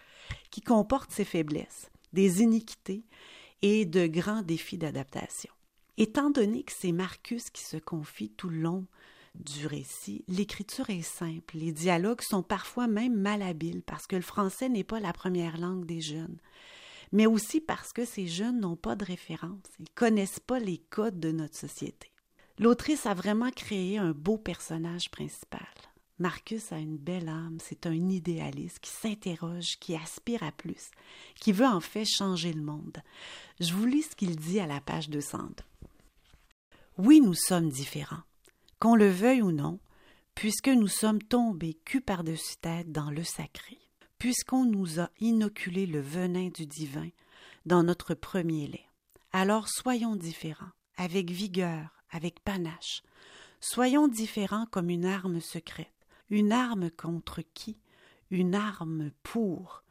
qui 0.50 0.60
comporte 0.60 1.12
ses 1.12 1.24
faiblesses, 1.24 1.90
des 2.12 2.42
iniquités 2.42 3.04
et 3.62 3.84
de 3.84 4.06
grands 4.06 4.42
défis 4.42 4.78
d'adaptation. 4.78 5.52
Étant 5.98 6.30
donné 6.30 6.62
que 6.62 6.72
c'est 6.72 6.92
Marcus 6.92 7.50
qui 7.50 7.62
se 7.62 7.76
confie 7.76 8.30
tout 8.30 8.48
le 8.48 8.60
long 8.60 8.86
du 9.34 9.66
récit, 9.66 10.24
l'écriture 10.26 10.90
est 10.90 11.02
simple, 11.02 11.58
les 11.58 11.72
dialogues 11.72 12.22
sont 12.22 12.42
parfois 12.42 12.88
même 12.88 13.14
malhabiles 13.14 13.82
parce 13.82 14.06
que 14.06 14.16
le 14.16 14.22
français 14.22 14.68
n'est 14.68 14.82
pas 14.82 14.98
la 14.98 15.12
première 15.12 15.58
langue 15.58 15.84
des 15.84 16.00
jeunes, 16.00 16.38
mais 17.12 17.26
aussi 17.26 17.60
parce 17.60 17.92
que 17.92 18.04
ces 18.04 18.26
jeunes 18.26 18.60
n'ont 18.60 18.76
pas 18.76 18.96
de 18.96 19.04
référence, 19.04 19.60
ils 19.78 19.90
connaissent 19.90 20.40
pas 20.40 20.58
les 20.58 20.78
codes 20.78 21.20
de 21.20 21.30
notre 21.30 21.56
société. 21.56 22.10
L'autrice 22.60 23.06
a 23.06 23.14
vraiment 23.14 23.50
créé 23.50 23.96
un 23.96 24.10
beau 24.10 24.36
personnage 24.36 25.10
principal. 25.10 25.66
Marcus 26.18 26.72
a 26.72 26.78
une 26.78 26.98
belle 26.98 27.30
âme, 27.30 27.56
c'est 27.58 27.86
un 27.86 28.10
idéaliste 28.10 28.80
qui 28.80 28.90
s'interroge, 28.90 29.78
qui 29.80 29.96
aspire 29.96 30.42
à 30.42 30.52
plus, 30.52 30.90
qui 31.36 31.52
veut 31.52 31.64
en 31.64 31.80
fait 31.80 32.04
changer 32.04 32.52
le 32.52 32.60
monde. 32.60 32.98
Je 33.60 33.72
vous 33.72 33.86
lis 33.86 34.02
ce 34.02 34.14
qu'il 34.14 34.36
dit 34.36 34.60
à 34.60 34.66
la 34.66 34.82
page 34.82 35.08
202. 35.08 35.64
Oui, 36.98 37.22
nous 37.22 37.32
sommes 37.32 37.70
différents, 37.70 38.24
qu'on 38.78 38.94
le 38.94 39.08
veuille 39.08 39.40
ou 39.40 39.52
non, 39.52 39.80
puisque 40.34 40.68
nous 40.68 40.86
sommes 40.86 41.22
tombés 41.22 41.78
cul 41.86 42.02
par-dessus 42.02 42.58
tête 42.60 42.92
dans 42.92 43.10
le 43.10 43.24
sacré, 43.24 43.78
puisqu'on 44.18 44.66
nous 44.66 45.00
a 45.00 45.08
inoculé 45.18 45.86
le 45.86 46.02
venin 46.02 46.50
du 46.50 46.66
divin 46.66 47.08
dans 47.64 47.82
notre 47.82 48.12
premier 48.12 48.66
lait. 48.66 48.86
Alors 49.32 49.66
soyons 49.66 50.14
différents, 50.14 50.72
avec 50.98 51.30
vigueur, 51.30 51.99
avec 52.10 52.40
panache. 52.40 53.02
Soyons 53.60 54.08
différents 54.08 54.66
comme 54.66 54.90
une 54.90 55.04
arme 55.04 55.40
secrète. 55.40 55.88
Une 56.30 56.52
arme 56.52 56.90
contre 56.90 57.42
qui? 57.54 57.78
Une 58.30 58.54
arme 58.54 59.10
pour. 59.22 59.82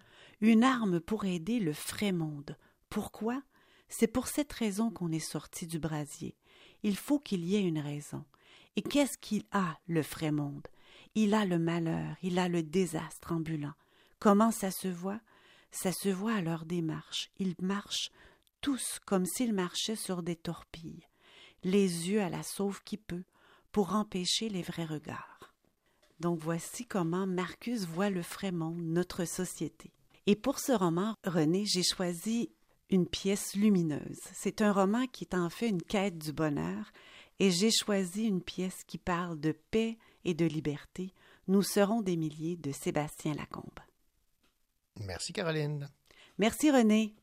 Une 0.41 0.63
arme 0.63 0.99
pour 0.99 1.25
aider 1.25 1.59
le 1.59 1.73
frais 1.73 2.11
monde. 2.11 2.57
Pourquoi? 2.89 3.41
C'est 3.89 4.07
pour 4.07 4.27
cette 4.27 4.53
raison 4.53 4.91
qu'on 4.91 5.11
est 5.11 5.19
sorti 5.19 5.67
du 5.67 5.79
brasier. 5.79 6.35
Il 6.83 6.95
faut 6.95 7.19
qu'il 7.19 7.43
y 7.43 7.55
ait 7.55 7.63
une 7.63 7.79
raison. 7.79 8.23
Et 8.75 8.81
qu'est-ce 8.81 9.17
qu'il 9.17 9.43
a, 9.51 9.77
le 9.87 10.03
frais 10.03 10.31
monde? 10.31 10.67
Il 11.15 11.33
a 11.33 11.43
le 11.43 11.59
malheur, 11.59 12.15
il 12.21 12.39
a 12.39 12.47
le 12.47 12.63
désastre 12.63 13.33
ambulant. 13.33 13.73
Comment 14.19 14.51
ça 14.51 14.71
se 14.71 14.87
voit? 14.87 15.19
Ça 15.71 15.91
se 15.91 16.09
voit 16.09 16.35
à 16.35 16.41
leur 16.41 16.65
démarche. 16.65 17.31
Ils 17.37 17.55
marchent 17.61 18.11
tous 18.61 18.99
comme 19.05 19.25
s'ils 19.25 19.53
marchaient 19.53 19.95
sur 19.95 20.23
des 20.23 20.35
torpilles, 20.35 21.07
les 21.63 22.09
yeux 22.09 22.21
à 22.21 22.29
la 22.29 22.43
sauve 22.43 22.81
qui 22.83 22.97
peut, 22.97 23.23
pour 23.71 23.93
empêcher 23.95 24.49
les 24.49 24.61
vrais 24.61 24.85
regards. 24.85 25.53
Donc 26.19 26.39
voici 26.39 26.85
comment 26.85 27.27
Marcus 27.27 27.85
voit 27.85 28.09
le 28.09 28.21
frais 28.21 28.51
monde, 28.51 28.81
notre 28.81 29.25
société. 29.25 29.91
Et 30.25 30.35
pour 30.35 30.59
ce 30.59 30.71
roman, 30.71 31.15
René, 31.23 31.65
j'ai 31.65 31.83
choisi 31.83 32.51
une 32.89 33.07
pièce 33.07 33.55
lumineuse. 33.55 34.19
C'est 34.33 34.61
un 34.61 34.73
roman 34.73 35.07
qui 35.07 35.23
est 35.23 35.35
en 35.35 35.49
fait 35.49 35.69
une 35.69 35.81
quête 35.81 36.17
du 36.17 36.33
bonheur, 36.33 36.91
et 37.39 37.51
j'ai 37.51 37.71
choisi 37.71 38.25
une 38.25 38.41
pièce 38.41 38.83
qui 38.85 38.97
parle 38.97 39.39
de 39.39 39.53
paix 39.71 39.97
et 40.25 40.33
de 40.33 40.45
liberté. 40.45 41.13
Nous 41.47 41.63
serons 41.63 42.01
des 42.01 42.17
milliers 42.17 42.57
de 42.57 42.71
Sébastien 42.71 43.33
Lacombe. 43.33 43.79
Merci 44.99 45.31
Caroline. 45.31 45.87
Merci 46.37 46.71
René. 46.71 47.15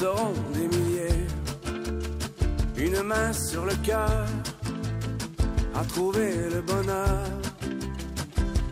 Nous 0.00 0.06
serons 0.06 0.32
des 0.54 0.78
milliers, 0.78 1.26
une 2.78 3.02
main 3.02 3.34
sur 3.34 3.66
le 3.66 3.74
cœur, 3.84 4.26
à 5.74 5.84
trouver 5.84 6.32
le 6.50 6.62
bonheur, 6.62 7.26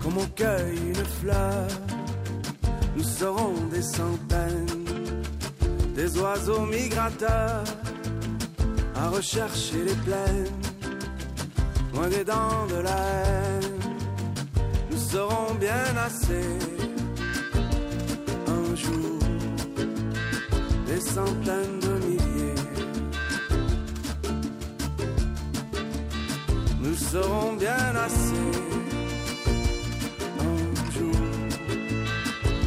comme 0.02 0.16
on 0.16 0.26
cueille 0.34 0.78
une 0.86 1.04
fleur. 1.20 1.66
Nous 2.96 3.02
serons 3.02 3.52
des 3.70 3.82
centaines, 3.82 4.86
des 5.94 6.18
oiseaux 6.18 6.64
migrateurs, 6.64 7.64
à 8.96 9.08
rechercher 9.10 9.84
les 9.84 9.96
plaines, 10.06 10.46
loin 11.92 12.08
des 12.08 12.24
dents 12.24 12.66
de 12.70 12.76
la 12.76 12.96
haine. 12.96 13.80
Nous 14.90 14.98
serons 14.98 15.54
bien 15.60 15.94
assez, 16.06 16.87
centaines 21.14 21.80
de 21.80 21.92
milliers. 22.06 22.62
Nous 26.82 26.94
serons 26.94 27.52
bien 27.54 27.84
assez 28.06 28.48
un 30.48 30.92
jour, 30.94 31.20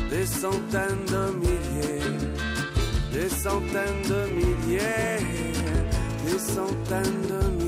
des 0.09 0.25
centaines 0.25 1.05
de 1.15 1.23
milliers, 1.43 2.17
des 3.13 3.29
centaines 3.29 4.03
de 4.13 4.21
milliers, 4.39 5.19
des 6.25 6.39
centaines 6.39 7.21
de 7.31 7.39
milliers. 7.47 7.60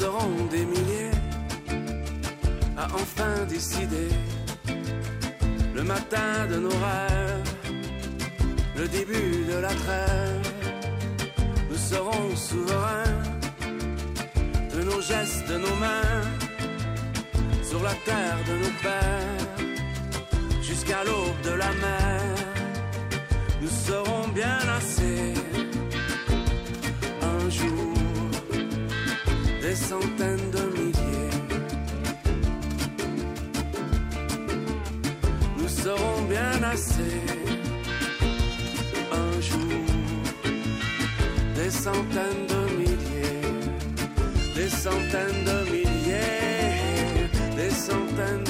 Nous 0.00 0.06
serons 0.06 0.46
des 0.50 0.64
milliers 0.64 1.10
à 2.74 2.86
enfin 2.94 3.44
décider 3.46 4.08
le 5.74 5.82
matin 5.82 6.46
de 6.48 6.56
nos 6.56 6.70
rêves, 6.70 7.54
le 8.78 8.88
début 8.88 9.44
de 9.44 9.58
la 9.58 9.68
trêve. 9.68 10.52
Nous 11.68 11.76
serons 11.76 12.34
souverains 12.34 13.20
de 14.74 14.82
nos 14.84 15.02
gestes, 15.02 15.46
de 15.50 15.58
nos 15.58 15.76
mains, 15.76 16.22
sur 17.62 17.82
la 17.82 17.94
terre 18.06 18.38
de 18.48 18.54
nos 18.56 18.74
pères, 18.82 20.62
jusqu'à 20.62 21.04
l'aube 21.04 21.40
de 21.44 21.50
la 21.50 21.72
mer. 21.74 22.22
Nous 23.60 23.68
serons 23.68 24.28
bien 24.28 24.60
assez 24.78 25.34
un 27.20 27.50
jour 27.50 27.99
des 29.70 29.76
centaines 29.76 30.50
de 30.50 30.62
milliers. 30.78 31.36
Nous 35.58 35.68
serons 35.68 36.22
bien 36.28 36.54
assez 36.74 37.16
un 39.22 39.32
jour 39.50 39.84
des 41.54 41.70
centaines 41.70 42.46
de 42.52 42.62
milliers, 42.80 43.46
des 44.56 44.70
centaines 44.86 45.42
de 45.50 45.58
milliers, 45.74 47.30
des 47.56 47.70
centaines 47.70 48.44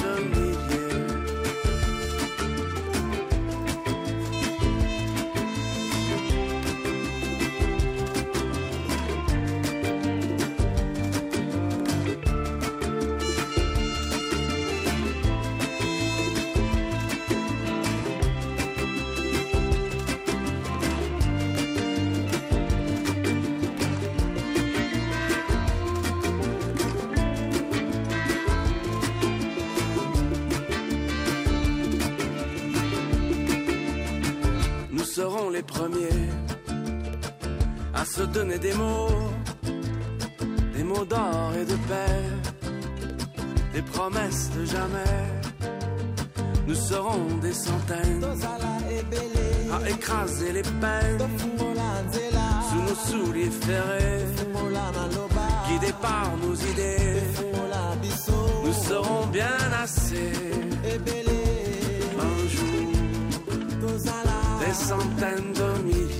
donner 38.27 38.57
des 38.57 38.73
mots, 38.73 39.09
des 40.75 40.83
mots 40.83 41.05
d'or 41.05 41.51
et 41.59 41.65
de 41.65 41.77
paix, 41.89 42.23
des 43.73 43.81
promesses 43.81 44.49
de 44.57 44.65
jamais. 44.65 45.17
Nous 46.67 46.75
serons 46.75 47.37
des 47.41 47.53
centaines 47.53 48.23
à 49.71 49.89
écraser 49.89 50.51
les 50.53 50.61
peines 50.61 51.27
sous 52.69 52.81
nos 52.81 52.95
souliers 52.95 53.49
ferrés, 53.49 54.25
guidés 55.67 55.93
par 56.01 56.31
nos 56.43 56.55
idées. 56.55 57.23
Nous 58.63 58.73
serons 58.73 59.25
bien 59.27 59.57
assez 59.81 60.31
un 62.19 62.47
jour 62.47 62.91
des 64.59 64.73
centaines 64.73 65.53
de 65.53 65.83
milliers. 65.83 66.10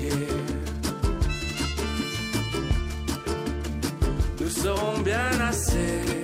Nous 4.64 4.68
serons 4.68 5.00
bien 5.00 5.40
assez 5.50 6.21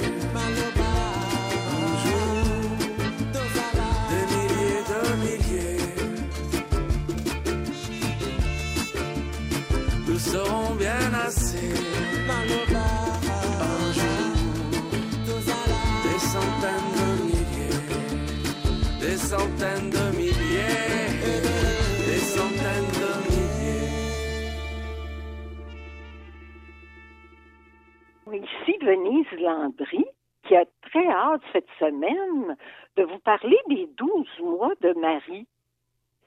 Denise 28.87 29.31
Landry, 29.41 30.05
qui 30.43 30.55
a 30.55 30.63
très 30.81 31.07
hâte 31.07 31.41
cette 31.51 31.67
semaine 31.77 32.55
de 32.95 33.03
vous 33.03 33.19
parler 33.19 33.57
des 33.67 33.85
12 33.97 34.25
mois 34.41 34.71
de 34.79 34.93
Marie. 34.93 35.45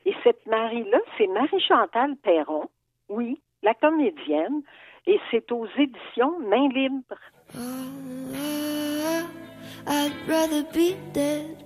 Et 0.04 0.14
cette 0.22 0.44
Marie-là, 0.44 0.98
c'est 1.16 1.26
Marie-Chantal 1.26 2.16
Perron, 2.16 2.68
oui, 3.08 3.40
la 3.62 3.72
comédienne, 3.72 4.61
et 5.06 5.18
c'est 5.30 5.50
aux 5.52 5.66
éditions 5.78 6.38
Main 6.40 6.68
Libre. 6.68 7.16
I'd 9.86 10.12
rather 10.28 10.62
be 10.74 10.94
dead 11.14 11.64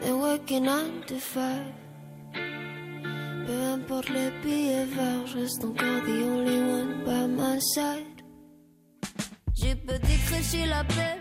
than 0.00 0.20
working 0.20 0.68
on 0.68 1.02
to 1.08 1.16
five. 1.16 1.74
Peu 3.46 3.60
importe 3.74 4.08
les 4.10 4.30
billets 4.42 4.84
verts, 4.84 5.26
je 5.26 5.38
reste 5.38 5.64
encore 5.64 6.00
the 6.06 6.22
only 6.22 6.60
one 6.60 7.04
by 7.04 7.26
my 7.26 7.58
side. 7.58 8.13
J'ai 9.64 9.76
pas 9.76 9.98
décroché 9.98 10.66
l'appel, 10.66 11.20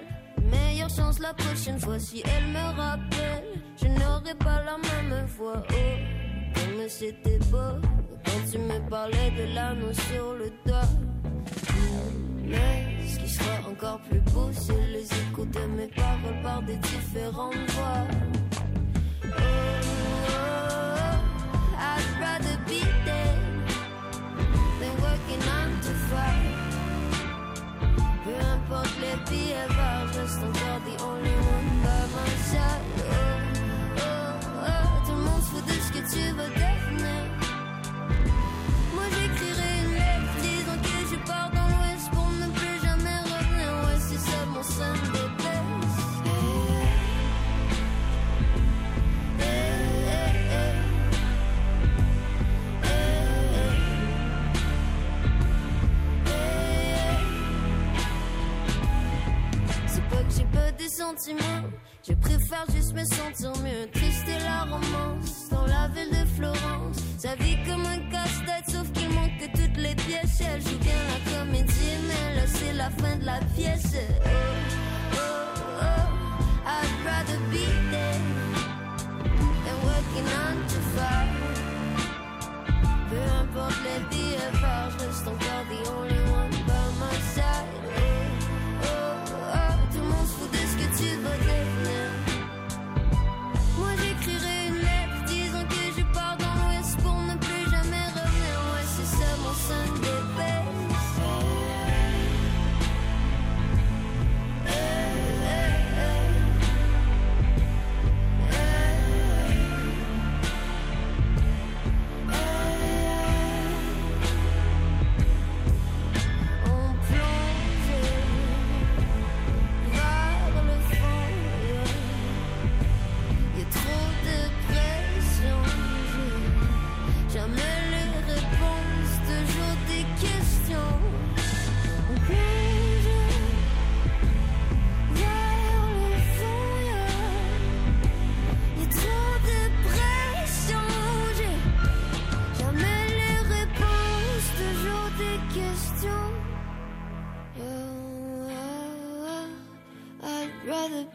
meilleure 0.51 0.89
chance 0.89 1.17
la 1.19 1.33
prochaine 1.33 1.79
fois 1.79 1.97
si 1.97 2.21
elle 2.25 2.47
me 2.47 2.77
rappelle. 2.77 3.45
Je 3.81 3.87
n'aurai 3.87 4.35
pas 4.35 4.61
la 4.65 4.77
même 4.77 5.25
voix, 5.37 5.63
oh, 5.65 5.75
comme 6.53 6.89
c'était 6.89 7.39
beau 7.49 7.79
quand 8.25 8.51
tu 8.51 8.57
me 8.57 8.89
parlais 8.89 9.31
de 9.31 9.55
l'anneau 9.55 9.93
sur 9.93 10.33
le 10.33 10.51
doigt. 10.65 10.81
Mais 12.45 13.07
ce 13.07 13.17
qui 13.19 13.29
sera 13.29 13.69
encore 13.69 14.01
plus 14.09 14.19
beau, 14.33 14.49
c'est 14.51 14.87
les 14.91 15.05
échos 15.05 15.45
de 15.45 15.65
mes 15.77 15.87
paroles 15.87 16.41
par 16.43 16.61
des 16.63 16.75
différentes 16.75 17.55
voix. 17.69 18.07
Oh, 19.23 19.92
Peu 28.74 28.80
importe 28.80 28.95
les 29.01 29.17
billets 29.30 29.67
verts, 29.69 30.07
je 30.13 30.19
reste 30.19 30.38
encore 30.38 30.80
the 30.82 31.03
only 31.03 31.30
one 31.30 31.69
by 31.84 32.01
my 32.15 32.30
side. 32.41 32.82
Oh, 32.97 33.13
oh, 33.97 34.07
oh, 34.65 35.05
tout 35.05 35.15
le 35.15 35.21
monde 35.21 35.41
se 35.43 35.49
fout 35.49 35.65
de 35.65 35.74
ce 35.74 36.72
je 62.07 62.13
préfère 62.13 62.65
juste 62.75 62.93
me 62.93 63.03
sentir 63.03 63.51
mieux. 63.63 63.89
Triste 63.93 64.25
et 64.27 64.43
la 64.43 64.63
romance 64.63 65.49
dans 65.49 65.65
la 65.65 65.87
ville 65.87 66.11
de 66.11 66.25
Florence. 66.35 66.97
Sa 67.17 67.35
vie 67.35 67.57
comme 67.65 67.85
un 67.85 67.99
casse-tête, 68.11 68.69
sauf 68.69 68.91
qu'il 68.91 69.09
manque 69.09 69.37
que 69.39 69.45
toutes 69.45 69.77
les 69.77 69.95
pièces. 69.95 70.41
Elle 70.41 70.61
joue 70.61 70.77
bien 70.79 70.93
la 71.09 71.39
comédie, 71.39 71.97
mais 72.07 72.35
là 72.35 72.47
c'est 72.47 72.73
la 72.73 72.89
fin 72.91 73.15
de 73.17 73.25
la 73.25 73.39
pièce. 73.55 73.95
Oh, 73.95 74.29
oh, 75.13 75.17
oh, 75.81 76.67
I'd 76.67 77.05
rather 77.05 77.39
be 77.49 77.65
dead 77.89 78.21
than 79.65 79.77
working 79.83 80.27
on 80.45 80.55
to 80.67 80.79
five. 80.95 81.29
Peu 83.09 83.21
importe 83.41 83.79
les 83.83 84.15
billets 84.15 84.51
je 84.99 85.05
reste 85.05 85.27
encore 85.27 85.65
the 85.69 85.89
only 85.89 86.22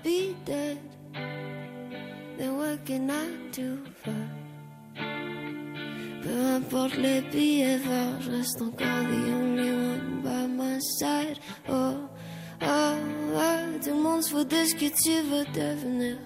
be 0.03 0.37
dead 0.45 0.79
working 2.79 3.07
nine 3.07 3.51
to 3.53 3.79
five. 4.03 4.15
Peu 6.23 6.55
importe 6.57 6.97
les 6.97 7.21
billets 7.33 7.79
verts, 7.79 8.21
je 8.21 8.31
reste 8.31 8.61
encore 8.61 9.05
the 9.13 9.33
only 9.41 9.71
one 9.71 10.21
by 10.23 10.47
my 10.47 10.79
side. 10.99 11.39
Oh, 11.69 11.95
oh, 12.63 12.95
oh, 13.35 13.79
tout 13.83 13.91
le 13.91 14.03
monde 14.03 14.23
se 14.23 14.31
fout 14.31 14.49
de 14.49 14.65
ce 14.65 14.75
que 14.75 14.89
tu 15.03 15.15
veux 15.31 15.47
devenir. 15.55 16.17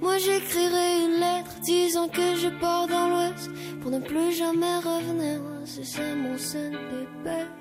Moi 0.00 0.16
j'écrirai 0.18 1.04
une 1.04 1.20
lettre 1.20 1.60
disant 1.60 2.08
que 2.08 2.34
je 2.36 2.48
pars 2.60 2.86
dans 2.86 3.08
l'ouest 3.08 3.50
pour 3.80 3.90
ne 3.90 4.00
plus 4.00 4.32
jamais 4.32 4.78
revenir. 4.78 5.40
C'est 5.64 5.84
ça 5.84 6.14
mon 6.14 6.38
son 6.38 6.70
des. 6.70 7.57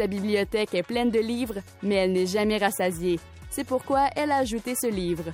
Sa 0.00 0.06
bibliothèque 0.06 0.74
est 0.74 0.82
pleine 0.82 1.10
de 1.10 1.18
livres, 1.18 1.58
mais 1.82 1.96
elle 1.96 2.12
n'est 2.12 2.24
jamais 2.24 2.56
rassasiée. 2.56 3.20
C'est 3.50 3.66
pourquoi 3.66 4.08
elle 4.16 4.30
a 4.30 4.38
ajouté 4.38 4.74
ce 4.74 4.86
livre. 4.86 5.24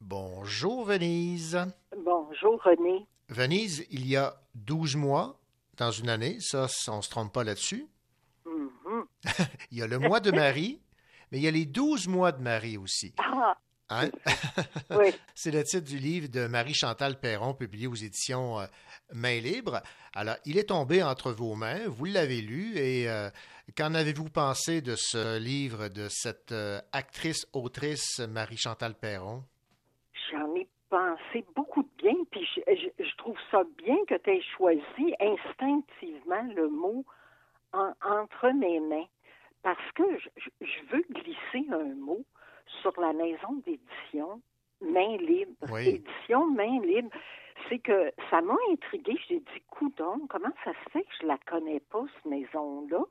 Bonjour 0.00 0.86
Venise. 0.86 1.58
Bonjour 2.02 2.62
René. 2.62 3.06
Venise, 3.28 3.86
il 3.90 4.06
y 4.08 4.16
a 4.16 4.40
12 4.54 4.96
mois 4.96 5.38
dans 5.76 5.90
une 5.90 6.08
année, 6.08 6.38
ça, 6.40 6.66
on 6.88 6.96
ne 6.96 7.02
se 7.02 7.10
trompe 7.10 7.30
pas 7.30 7.44
là-dessus. 7.44 7.86
Mhm. 8.46 9.04
il 9.70 9.76
y 9.76 9.82
a 9.82 9.86
le 9.86 9.98
mois 9.98 10.20
de 10.20 10.30
Marie, 10.30 10.80
mais 11.30 11.36
il 11.36 11.44
y 11.44 11.48
a 11.48 11.50
les 11.50 11.66
12 11.66 12.08
mois 12.08 12.32
de 12.32 12.42
Marie 12.42 12.78
aussi. 12.78 13.12
Ah, 13.18 13.54
Hein? 14.00 14.10
oui. 14.90 15.14
C'est 15.34 15.50
le 15.50 15.62
titre 15.64 15.86
du 15.86 15.98
livre 15.98 16.28
de 16.28 16.46
Marie-Chantal 16.46 17.18
Perron, 17.20 17.54
publié 17.54 17.86
aux 17.86 17.94
éditions 17.94 18.60
euh, 18.60 18.66
Main 19.12 19.40
Libre. 19.40 19.80
Alors, 20.14 20.36
il 20.44 20.58
est 20.58 20.68
tombé 20.68 21.02
entre 21.02 21.32
vos 21.32 21.54
mains, 21.54 21.86
vous 21.88 22.04
l'avez 22.06 22.40
lu, 22.40 22.76
et 22.76 23.08
euh, 23.08 23.30
qu'en 23.76 23.94
avez-vous 23.94 24.28
pensé 24.30 24.80
de 24.80 24.94
ce 24.96 25.38
livre 25.38 25.88
de 25.88 26.08
cette 26.10 26.52
euh, 26.52 26.80
actrice-autrice 26.92 28.18
Marie-Chantal 28.20 28.94
Perron? 28.94 29.42
J'en 30.30 30.54
ai 30.56 30.68
pensé 30.90 31.44
beaucoup 31.56 31.82
de 31.82 31.88
bien, 31.98 32.14
puis 32.30 32.46
je, 32.54 32.60
je- 32.74 33.04
je 33.04 33.16
trouve 33.16 33.36
ça 33.50 33.62
bien 33.78 33.96
que 34.08 34.14
tu 34.18 34.30
aies 34.30 34.42
choisi 34.56 35.14
instinctivement 35.20 36.42
le 36.54 36.68
mot 36.68 37.04
en- 37.72 37.92
entre 38.04 38.50
mes 38.54 38.80
mains, 38.80 39.06
parce 39.62 39.90
que 39.94 40.02
je, 40.18 40.28
je- 40.36 40.66
je 40.66 40.92
veux 40.96 41.04
glisser 41.10 41.66
un 41.72 41.94
mot 41.94 42.24
sur 42.80 42.98
la 43.00 43.12
maison 43.12 43.52
d'édition 43.64 44.40
Main 44.80 45.16
Libre. 45.18 45.54
Oui. 45.70 45.88
Édition 45.88 46.46
Main 46.46 46.80
Libre. 46.80 47.10
C'est 47.68 47.78
que 47.78 48.12
ça 48.30 48.40
m'a 48.40 48.56
intriguée. 48.70 49.18
J'ai 49.28 49.40
dit, 49.40 49.62
coudon, 49.70 50.26
comment 50.28 50.52
ça 50.64 50.72
se 50.72 50.90
fait 50.90 51.02
que 51.02 51.12
je 51.20 51.26
la 51.26 51.38
connais 51.46 51.80
pas, 51.80 52.04
cette 52.16 52.26
maison-là? 52.26 53.04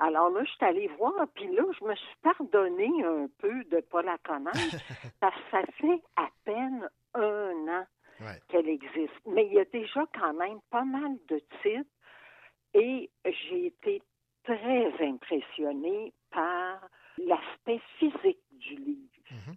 Alors 0.00 0.30
là, 0.30 0.44
je 0.44 0.50
suis 0.50 0.64
allée 0.64 0.88
voir, 0.98 1.26
puis 1.34 1.48
là, 1.54 1.64
je 1.78 1.84
me 1.84 1.94
suis 1.94 2.16
pardonné 2.22 2.88
un 3.04 3.26
peu 3.38 3.64
de 3.64 3.80
pas 3.80 4.02
la 4.02 4.16
connaître, 4.18 4.58
parce 5.20 5.34
que 5.34 5.50
ça 5.50 5.62
fait 5.80 6.02
à 6.16 6.28
peine 6.44 6.88
un 7.14 7.68
an 7.68 7.86
qu'elle 8.48 8.68
existe. 8.68 9.14
Mais 9.26 9.46
il 9.46 9.54
y 9.54 9.60
a 9.60 9.64
déjà 9.64 10.06
quand 10.14 10.34
même 10.34 10.60
pas 10.70 10.84
mal 10.84 11.16
de 11.28 11.40
titres, 11.62 11.90
et 12.74 13.10
j'ai 13.24 13.66
été 13.66 14.02
très 14.44 14.92
impressionnée 15.00 16.12
par 16.30 16.80
l'aspect 17.18 17.80
physique 17.98 18.40
du 18.58 18.74
livre. 18.76 19.08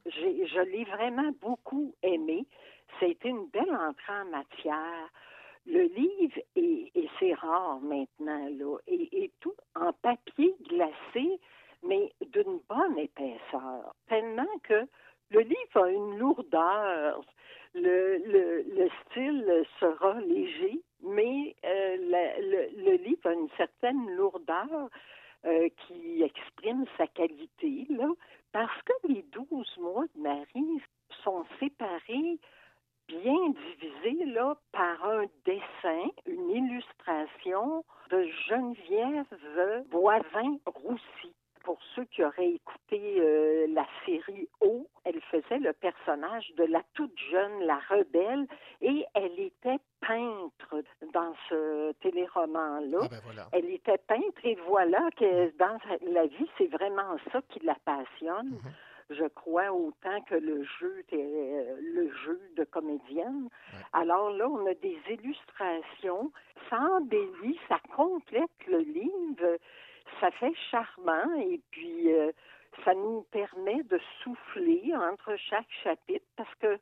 J'ai- 0.06 0.46
Je 0.48 0.62
l'ai 0.62 0.84
vraiment 0.86 1.32
beaucoup 1.42 1.94
aimé. 2.04 2.46
Été 3.02 3.30
une 3.30 3.48
belle 3.48 3.76
entrée 3.76 4.14
en 4.14 4.26
matière. 4.26 5.10
Le 5.66 5.84
livre, 5.84 6.38
est, 6.56 6.92
et 6.94 7.10
c'est 7.20 7.34
rare 7.34 7.80
maintenant, 7.82 8.48
là, 8.60 8.78
est, 8.88 9.10
est 9.14 9.32
tout 9.40 9.56
en 9.76 9.92
papier 9.94 10.54
glacé, 10.70 11.40
mais 11.84 12.12
d'une 12.22 12.60
bonne 12.70 12.98
épaisseur. 13.00 13.96
Tellement 14.08 14.54
que 14.64 14.88
le 15.32 15.40
livre 15.40 15.78
a 15.84 15.90
une 15.90 16.20
lourdeur. 16.20 17.22
Le, 17.74 18.18
le, 18.34 18.62
le 18.64 18.90
style 19.02 19.64
sera 19.80 20.20
léger, 20.22 20.80
mais 21.02 21.56
euh, 21.66 21.98
la- 22.10 22.40
le, 22.40 22.70
le 22.86 22.98
livre 22.98 23.28
a 23.30 23.34
une 23.34 23.50
certaine 23.58 24.16
lourdeur 24.16 24.90
euh, 25.46 25.70
qui 25.88 26.22
exprime 26.22 26.86
sa 26.98 27.08
qualité, 27.08 27.88
là, 27.90 28.10
parce 28.52 28.82
que 28.84 29.08
les 29.08 29.24
douze 29.32 29.78
mois 29.78 30.06
de 30.16 30.22
Marie 30.22 30.82
sont 31.24 31.46
séparés, 31.60 32.40
bien 33.08 33.50
divisés, 33.50 34.26
là, 34.26 34.56
par 34.72 35.04
un 35.06 35.26
dessin, 35.46 36.10
une 36.26 36.50
illustration 36.50 37.84
de 38.10 38.24
Geneviève 38.48 39.26
Boivin-Roussy. 39.90 41.34
Pour 41.64 41.80
ceux 41.96 42.06
qui 42.06 42.24
auraient 42.24 42.54
écouté 42.54 43.18
euh, 43.20 43.68
la 43.70 43.86
série 44.06 44.48
O, 44.62 44.88
elle 45.04 45.22
faisait 45.22 45.60
le 45.60 45.74
personnage 45.74 46.52
de 46.58 46.64
la 46.64 46.82
toute 46.94 47.18
jeune, 47.32 47.62
la 47.66 47.80
rebelle, 47.90 48.48
et 48.82 49.06
elle 49.14 49.40
était 49.40 49.80
peintre 50.00 50.84
dans 51.14 51.34
ce 51.50 51.92
téléroman-là. 52.02 53.08
Elle 53.52 53.70
était 53.70 54.00
peintre 54.00 54.44
et 54.44 54.58
voilà 54.68 55.10
que 55.18 55.56
dans 55.58 55.78
la 56.12 56.26
vie, 56.26 56.50
c'est 56.58 56.68
vraiment 56.68 57.18
ça 57.32 57.42
qui 57.50 57.60
la 57.60 57.76
passionne. 57.86 58.60
Je 59.12 59.26
crois 59.26 59.72
autant 59.74 60.22
que 60.22 60.36
le 60.36 60.64
jeu, 60.64 61.04
le 61.12 62.10
jeu 62.24 62.42
de 62.56 62.64
comédienne. 62.64 63.50
Alors 63.92 64.32
là, 64.32 64.48
on 64.48 64.66
a 64.66 64.74
des 64.76 64.98
illustrations, 65.10 66.32
ça 66.70 66.80
embellit, 66.80 67.60
ça 67.68 67.80
complète 67.94 68.50
le 68.68 68.80
livre, 68.80 69.58
ça 70.20 70.32
fait 70.32 70.54
charmant 70.70 71.34
et 71.40 71.60
puis 71.72 72.12
euh, 72.14 72.32
ça 72.86 72.94
nous 72.94 73.24
permet 73.32 73.84
de 73.84 74.00
souffler 74.24 74.94
entre 74.96 75.36
chaque 75.38 75.70
chapitre 75.84 76.26
parce 76.36 76.54
que 76.56 76.80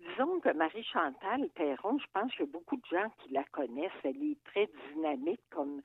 disons 0.00 0.40
que 0.40 0.50
Marie-Chantal 0.52 1.48
Perron, 1.54 1.98
je 1.98 2.06
pense 2.12 2.30
qu'il 2.32 2.46
y 2.46 2.48
a 2.48 2.52
beaucoup 2.52 2.76
de 2.76 2.86
gens 2.90 3.08
qui 3.18 3.32
la 3.32 3.44
connaissent. 3.44 3.90
Elle 4.04 4.22
est 4.22 4.42
très 4.44 4.68
dynamique 4.92 5.40
comme, 5.50 5.80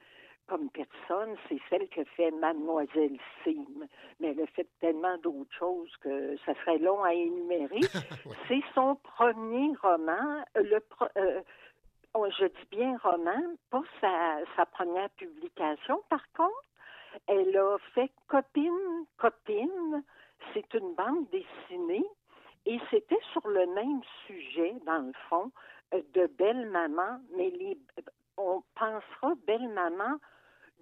comme 0.47 0.69
personne. 0.69 1.35
C'est 1.47 1.59
celle 1.69 1.87
que 1.89 2.03
fait 2.03 2.31
Mademoiselle 2.31 3.17
Sim. 3.43 3.65
Mais 4.19 4.29
elle 4.31 4.41
a 4.41 4.47
fait 4.47 4.67
tellement 4.79 5.17
d'autres 5.19 5.53
choses 5.57 5.95
que 6.01 6.35
ça 6.45 6.53
serait 6.55 6.77
long 6.79 7.03
à 7.03 7.13
énumérer. 7.13 7.79
C'est 8.47 8.63
son 8.73 8.95
premier 8.95 9.73
roman. 9.81 10.43
Le 10.55 10.79
pro- 10.79 11.07
euh, 11.17 11.41
oh, 12.13 12.27
je 12.37 12.45
dis 12.45 12.67
bien 12.71 12.97
roman, 13.03 13.41
pas 13.69 13.83
sa, 14.01 14.39
sa 14.55 14.65
première 14.65 15.09
publication. 15.11 16.01
Par 16.09 16.23
contre, 16.33 16.51
elle 17.27 17.55
a 17.57 17.77
fait 17.93 18.11
Copine, 18.27 19.05
Copine. 19.17 20.03
C'est 20.53 20.73
une 20.73 20.95
bande 20.95 21.29
dessinée 21.29 22.05
et 22.65 22.79
c'était 22.89 23.19
sur 23.31 23.47
le 23.47 23.65
même 23.73 24.01
sujet, 24.25 24.75
dans 24.85 24.99
le 24.99 25.13
fond, 25.29 25.51
euh, 25.93 26.01
de 26.13 26.27
Belle 26.37 26.67
Maman, 26.67 27.19
mais 27.35 27.49
les, 27.51 27.77
on 28.37 28.63
pensera 28.75 29.33
Belle 29.45 29.69
Maman 29.69 30.17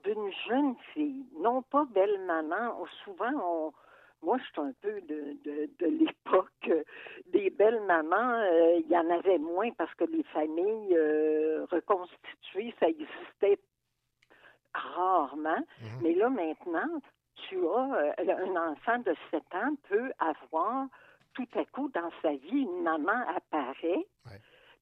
d'une 0.04 0.32
jeune 0.48 0.76
fille, 0.94 1.26
non 1.38 1.62
pas 1.64 1.86
Belle 1.94 2.20
Maman. 2.26 2.86
Souvent, 3.04 3.32
on, 3.36 3.74
moi, 4.22 4.38
je 4.38 4.44
suis 4.44 4.62
un 4.62 4.74
peu 4.82 5.02
de, 5.02 5.88
l'époque 5.88 6.50
euh, 6.68 6.84
des 7.28 7.50
belles 7.50 7.82
mamans. 7.82 8.42
euh, 8.42 8.80
Il 8.80 8.92
y 8.92 8.98
en 8.98 9.10
avait 9.10 9.38
moins 9.38 9.72
parce 9.72 9.94
que 9.96 10.04
les 10.06 10.24
familles 10.24 10.96
euh, 10.96 11.66
reconstituées, 11.72 12.74
ça 12.80 12.90
existait 12.90 13.60
rarement. 14.96 15.64
Mais 16.02 16.14
là, 16.16 16.30
maintenant, 16.30 17.02
tu 17.48 17.58
as 17.68 17.94
euh, 18.20 18.46
un 18.48 18.72
enfant 18.72 19.00
de 19.00 19.16
7 19.32 19.44
ans 19.56 19.76
peut 19.88 20.12
avoir 20.20 20.88
tout 21.34 21.48
à 21.56 21.64
coup 21.66 21.90
dans 21.90 22.10
sa 22.22 22.32
vie 22.32 22.62
une 22.62 22.82
maman 22.84 23.24
apparaît 23.36 24.06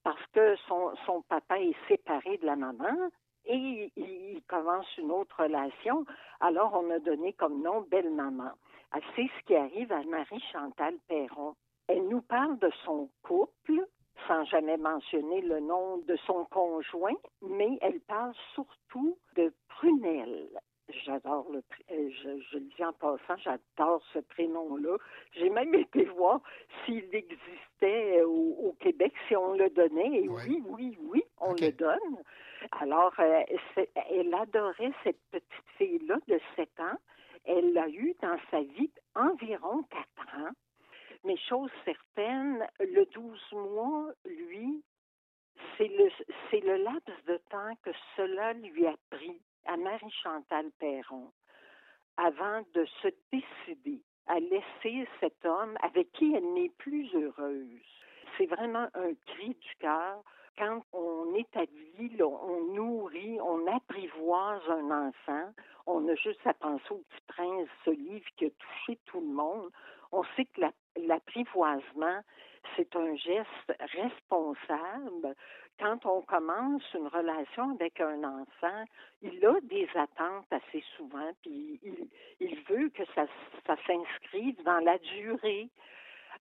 parce 0.04 0.26
que 0.34 0.56
son, 0.68 0.94
son 1.06 1.22
papa 1.24 1.60
est 1.60 1.76
séparé 1.88 2.38
de 2.38 2.46
la 2.46 2.56
maman 2.56 3.10
et 3.46 3.56
il, 3.56 3.92
il 4.04 4.42
commence 4.48 4.88
une 4.98 5.12
autre 5.12 5.44
relation. 5.44 6.06
Alors, 6.40 6.74
on 6.74 6.90
a 6.92 7.00
donné 7.00 7.34
comme 7.34 7.62
nom 7.62 7.82
Belle 7.82 8.12
Maman. 8.12 8.52
Ah, 8.92 9.00
C'est 9.16 9.28
ce 9.38 9.46
qui 9.46 9.56
arrive 9.56 9.92
à 9.92 10.04
Marie-Chantal 10.04 10.96
Perron. 11.08 11.56
Elle 11.88 12.08
nous 12.08 12.22
parle 12.22 12.58
de 12.60 12.72
son 12.86 13.10
couple, 13.24 13.86
sans 14.28 14.46
jamais 14.46 14.78
mentionner 14.78 15.42
le 15.42 15.60
nom 15.60 15.98
de 16.00 16.16
son 16.26 16.46
conjoint, 16.46 17.16
mais 17.42 17.78
elle 17.82 18.00
parle 18.02 18.34
surtout 18.54 19.18
de 19.36 19.54
Prunelle. 19.70 20.50
J'adore 21.06 21.46
le, 21.52 21.62
euh, 21.92 22.10
je, 22.10 22.40
je 22.50 22.58
le 22.58 22.64
dis 22.76 22.86
en 22.86 22.94
passant, 22.94 23.36
j'adore 23.44 24.02
ce 24.14 24.20
prénom-là. 24.20 24.98
J'ai 25.34 25.50
même 25.50 25.74
été 25.76 26.06
voir 26.06 26.42
s'il 26.86 27.04
existait 27.14 28.22
euh, 28.22 28.26
au, 28.26 28.70
au 28.70 28.76
Québec, 28.80 29.14
si 29.28 29.36
on 29.36 29.54
le 29.54 29.70
donnait. 29.70 30.24
Et 30.24 30.30
oui, 30.30 30.64
oui, 30.66 30.98
oui, 31.02 31.24
on 31.40 31.54
le 31.54 31.72
donne. 31.72 32.18
Alors, 32.80 33.14
euh, 33.20 33.44
elle 34.10 34.34
adorait 34.34 34.94
cette 35.04 35.20
petite 35.30 35.70
fille-là 35.78 36.18
de 36.28 36.40
7 36.56 36.70
ans. 36.80 36.98
Elle 37.44 37.74
l'a 37.74 37.90
eu 37.90 38.16
dans 38.22 38.38
sa 38.50 38.62
vie 38.62 38.92
environ 39.16 39.84
4 39.84 40.38
ans. 40.38 40.52
Mais 41.24 41.38
chose 41.50 41.72
certaine, 41.86 42.66
le 42.80 43.06
12 43.06 43.52
mois, 43.54 44.12
lui, 44.26 44.84
c'est 45.78 45.88
le, 45.88 46.10
le 46.54 46.84
laps 46.84 47.26
de 47.26 47.38
temps 47.50 47.76
que 47.84 47.92
cela 48.16 48.54
lui 48.54 48.86
a 48.88 48.96
pris 49.10 49.42
à 49.66 49.78
Marie-Chantal 49.78 50.72
Perron 50.80 51.32
avant 52.18 52.64
de 52.74 52.86
se 53.02 53.08
décider 53.32 54.02
à 54.28 54.40
laisser 54.40 55.08
cet 55.20 55.46
homme 55.46 55.78
avec 55.82 56.12
qui 56.14 56.34
elle 56.34 56.54
n'est 56.54 56.72
plus 56.78 57.14
heureuse. 57.16 57.82
C'est 58.38 58.48
vraiment 58.48 58.88
un 58.94 59.14
cri 59.26 59.50
du 59.50 59.76
cœur. 59.80 60.22
Quand 60.58 60.84
on 60.92 61.34
établit, 61.36 62.10
là, 62.18 62.26
on 62.28 62.74
nourrit, 62.74 63.40
on 63.42 63.68
apprivoise 63.68 64.68
un 64.70 65.08
enfant, 65.10 65.54
on 65.86 66.08
a 66.08 66.16
juste 66.16 66.46
à 66.46 66.54
penser 66.56 66.92
au 66.92 66.98
Petit 66.98 67.22
Prince, 67.28 67.70
ce 67.86 67.92
livre 67.92 68.26
qui 68.38 68.46
a 68.46 68.50
touché 68.50 69.00
tout 69.06 69.22
le 69.22 69.28
monde. 69.34 69.70
On 70.12 70.24
sait 70.36 70.46
que 70.46 70.62
la- 70.62 70.72
l'apprivoisement, 71.06 72.22
c'est 72.76 72.96
un 72.96 73.16
geste 73.16 73.74
responsable. 73.80 75.36
Quand 75.80 76.06
on 76.06 76.22
commence 76.22 76.84
une 76.94 77.08
relation 77.08 77.72
avec 77.76 78.02
un 78.02 78.24
enfant, 78.24 78.84
il 79.22 79.46
a 79.46 79.60
des 79.62 79.88
attentes 79.96 80.52
assez 80.52 80.84
souvent, 80.96 81.32
puis 81.44 81.80
il, 82.40 82.56
veut 82.68 82.90
que 82.90 83.04
ça, 83.14 83.26
s'inscrive 83.86 84.62
dans 84.64 84.80
la 84.80 84.98
durée. 84.98 85.70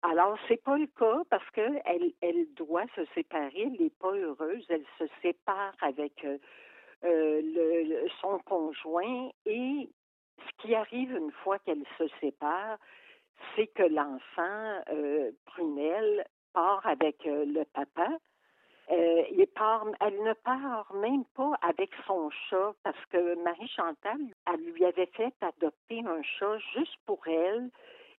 Alors, 0.03 0.39
c'est 0.49 0.63
pas 0.63 0.79
le 0.79 0.87
cas 0.87 1.23
parce 1.31 1.49
que 1.51 1.69
elle, 1.85 2.13
elle 2.23 2.47
doit 2.55 2.87
se 2.95 3.05
séparer. 3.15 3.53
Elle 3.63 3.83
n'est 3.83 3.91
pas 3.91 4.13
heureuse. 4.13 4.65
Elle 4.69 4.85
se 4.99 5.05
sépare 5.23 5.75
avec 5.81 6.25
euh, 6.25 6.39
euh, 7.05 7.41
le- 7.43 8.09
son 8.21 8.39
conjoint 8.41 9.31
et 9.45 9.89
ce 10.39 10.63
qui 10.63 10.75
arrive 10.75 11.13
une 11.13 11.33
fois 11.33 11.59
qu'elle 11.61 11.85
se 11.99 12.09
sépare, 12.21 12.79
c'est 13.55 13.69
que 13.69 13.83
l'enfant, 13.83 14.83
euh, 14.91 15.31
Prunelle, 15.47 16.25
part 16.53 16.87
avec 16.87 17.27
euh, 17.27 17.45
le 17.45 17.65
papa. 17.67 18.09
Euh, 18.91 19.23
elle 19.29 20.23
ne 20.23 20.33
part 20.33 20.95
même 20.95 21.25
pas 21.35 21.53
avec 21.61 21.91
son 22.07 22.31
chat 22.49 22.73
parce 22.85 23.05
que 23.07 23.35
Marie 23.43 23.69
Chantal, 23.69 24.19
elle 24.47 24.65
lui 24.73 24.85
avait 24.85 25.11
fait 25.15 25.35
adopter 25.41 26.03
un 26.07 26.23
chat 26.23 26.57
juste 26.75 26.97
pour 27.05 27.27
elle 27.27 27.71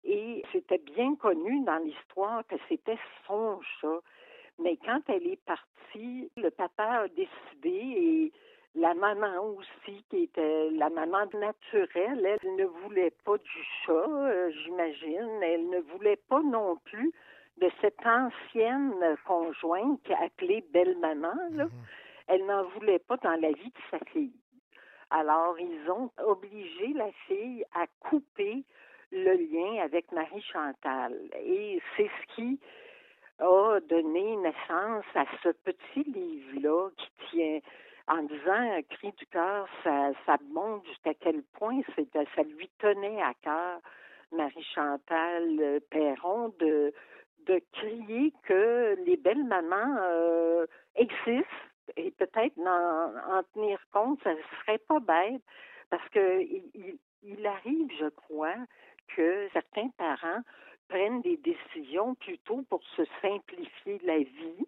et 0.03 0.43
c'était 0.51 0.77
bien 0.79 1.15
connu 1.15 1.63
dans 1.63 1.77
l'histoire 1.77 2.45
que 2.47 2.55
c'était 2.67 2.99
son 3.25 3.61
chat. 3.79 4.01
Mais 4.59 4.77
quand 4.77 5.01
elle 5.07 5.27
est 5.27 5.43
partie, 5.45 6.29
le 6.35 6.49
papa 6.49 6.83
a 6.83 7.07
décidé 7.07 7.69
et 7.69 8.33
la 8.77 8.93
maman 8.93 9.39
aussi, 9.57 10.03
qui 10.09 10.23
était 10.23 10.69
la 10.71 10.89
maman 10.89 11.25
naturelle, 11.33 12.25
elle 12.25 12.55
ne 12.55 12.65
voulait 12.65 13.13
pas 13.25 13.37
du 13.37 13.63
chat, 13.83 13.91
euh, 13.91 14.51
j'imagine. 14.51 15.41
Elle 15.41 15.69
ne 15.69 15.79
voulait 15.79 16.19
pas 16.29 16.41
non 16.41 16.77
plus 16.85 17.11
de 17.59 17.69
cette 17.81 18.05
ancienne 18.05 19.17
conjointe 19.25 19.99
appelée 20.21 20.63
belle-maman. 20.71 21.33
là. 21.51 21.67
Elle 22.27 22.45
n'en 22.45 22.65
voulait 22.65 22.99
pas 22.99 23.17
dans 23.17 23.39
la 23.41 23.51
vie 23.51 23.71
de 23.71 23.81
sa 23.89 23.99
fille. 24.11 24.35
Alors, 25.09 25.57
ils 25.59 25.89
ont 25.89 26.11
obligé 26.25 26.93
la 26.93 27.11
fille 27.27 27.65
à 27.73 27.87
couper 27.99 28.63
le 29.11 29.33
lien 29.33 29.81
avec 29.81 30.11
Marie 30.11 30.41
Chantal. 30.41 31.15
Et 31.39 31.81
c'est 31.95 32.09
ce 32.09 32.35
qui 32.35 32.59
a 33.39 33.79
donné 33.89 34.35
naissance 34.35 35.05
à 35.15 35.25
ce 35.41 35.49
petit 35.49 36.03
livre-là 36.03 36.89
qui 36.97 37.09
tient, 37.31 37.59
en 38.07 38.23
disant 38.23 38.53
un 38.53 38.81
cri 38.83 39.11
du 39.13 39.25
cœur, 39.27 39.67
ça, 39.83 40.11
ça 40.25 40.37
montre 40.49 40.85
jusqu'à 40.87 41.13
quel 41.15 41.43
point 41.53 41.81
c'était, 41.95 42.25
ça 42.35 42.43
lui 42.43 42.69
tenait 42.79 43.21
à 43.21 43.33
cœur, 43.41 43.79
Marie-Chantal 44.31 45.59
euh, 45.59 45.79
Perron, 45.89 46.53
de, 46.59 46.93
de 47.45 47.61
crier 47.73 48.33
que 48.43 48.95
les 49.05 49.17
belles 49.17 49.43
mamans 49.45 49.97
euh, 49.99 50.65
existent 50.95 51.47
et 51.95 52.11
peut-être 52.11 52.55
d'en- 52.57 53.37
en 53.37 53.43
tenir 53.53 53.79
compte, 53.91 54.21
ça 54.23 54.31
serait 54.61 54.77
pas 54.79 54.99
bête 54.99 55.41
parce 55.89 56.07
que 56.09 56.41
il, 56.41 56.63
il- 56.73 56.99
il 57.23 57.45
arrive, 57.47 57.89
je 57.99 58.07
crois, 58.09 58.55
que 59.15 59.47
certains 59.53 59.89
parents 59.97 60.41
prennent 60.87 61.21
des 61.21 61.37
décisions 61.37 62.15
plutôt 62.15 62.61
pour 62.69 62.81
se 62.95 63.03
simplifier 63.21 63.99
la 64.03 64.19
vie 64.19 64.65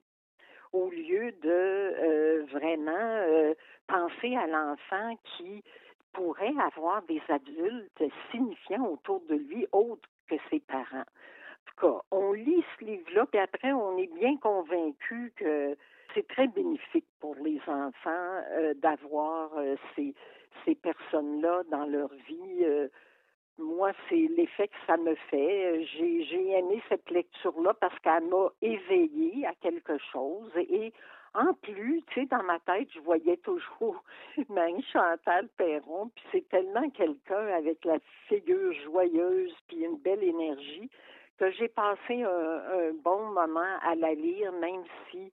au 0.74 0.89
lieu 0.89 1.32
de 1.41 1.49
euh, 1.49 2.45
vraiment 2.51 2.91
euh, 2.91 3.53
penser 3.88 4.36
à 4.36 4.47
l'enfant 4.47 5.17
qui 5.38 5.63
pourrait 6.13 6.53
avoir 6.59 7.01
des 7.03 7.22
adultes 7.30 8.03
signifiants 8.32 8.86
autour 8.86 9.22
de 9.30 9.36
lui 9.36 9.67
autres 9.72 10.09
que 10.28 10.36
ses 10.49 10.59
parents. 10.59 11.05
En 11.05 11.65
tout 11.65 11.88
cas, 11.88 12.01
on 12.11 12.34
lit 12.34 12.63
ce 12.78 12.86
livre-là, 12.86 13.26
puis 13.28 13.39
après, 13.39 13.72
on 13.72 13.97
est 13.97 14.13
bien 14.15 14.38
convaincu 14.38 15.32
que 15.36 15.76
c'est 16.13 16.28
très 16.28 16.47
bénéfique 16.47 17.05
pour 17.20 17.36
les 17.36 17.61
enfants 17.67 18.41
euh, 18.51 18.74
d'avoir 18.76 19.51
ces, 19.95 20.13
ces 20.65 20.76
personnes-là 20.76 21.63
dans 21.72 21.86
leur 21.86 22.09
vie. 22.28 22.65
Moi, 23.60 23.91
c'est 24.07 24.28
l'effet 24.36 24.68
que 24.68 24.78
ça 24.88 24.97
me 24.97 25.16
fait. 25.30 25.86
J'ai, 25.86 26.51
aimé 26.51 26.82
cette 26.89 27.10
lecture-là 27.10 27.74
parce 27.76 27.97
qu'elle 27.99 28.26
m'a 28.26 28.49
éveillée 28.62 29.45
à 29.45 29.53
quelque 29.55 29.97
chose. 30.12 30.51
Et 30.57 30.93
en 31.34 31.53
plus, 31.53 32.01
tu 32.07 32.22
sais, 32.22 32.26
dans 32.26 32.43
ma 32.43 32.60
tête, 32.60 32.88
je 32.93 32.99
voyais 33.01 33.38
toujours 33.38 34.03
Marie-Chantal 34.49 35.47
Perron, 35.57 36.10
puis 36.16 36.26
c'est 36.32 36.49
tellement 36.49 36.89
quelqu'un 36.89 37.47
avec 37.47 37.86
la 37.86 37.99
figure 38.28 38.74
joyeuse 38.86 39.55
puis 39.68 39.84
une 39.84 39.97
belle 39.97 40.24
énergie 40.24 40.89
que 41.38 41.51
j'ai 41.51 41.70
passé 41.70 42.24
un, 42.24 42.28
un 42.28 42.93
bon 43.03 43.28
moment 43.28 43.78
à 43.82 43.95
la 43.95 44.14
lire, 44.14 44.51
même 44.53 44.84
si 45.10 45.32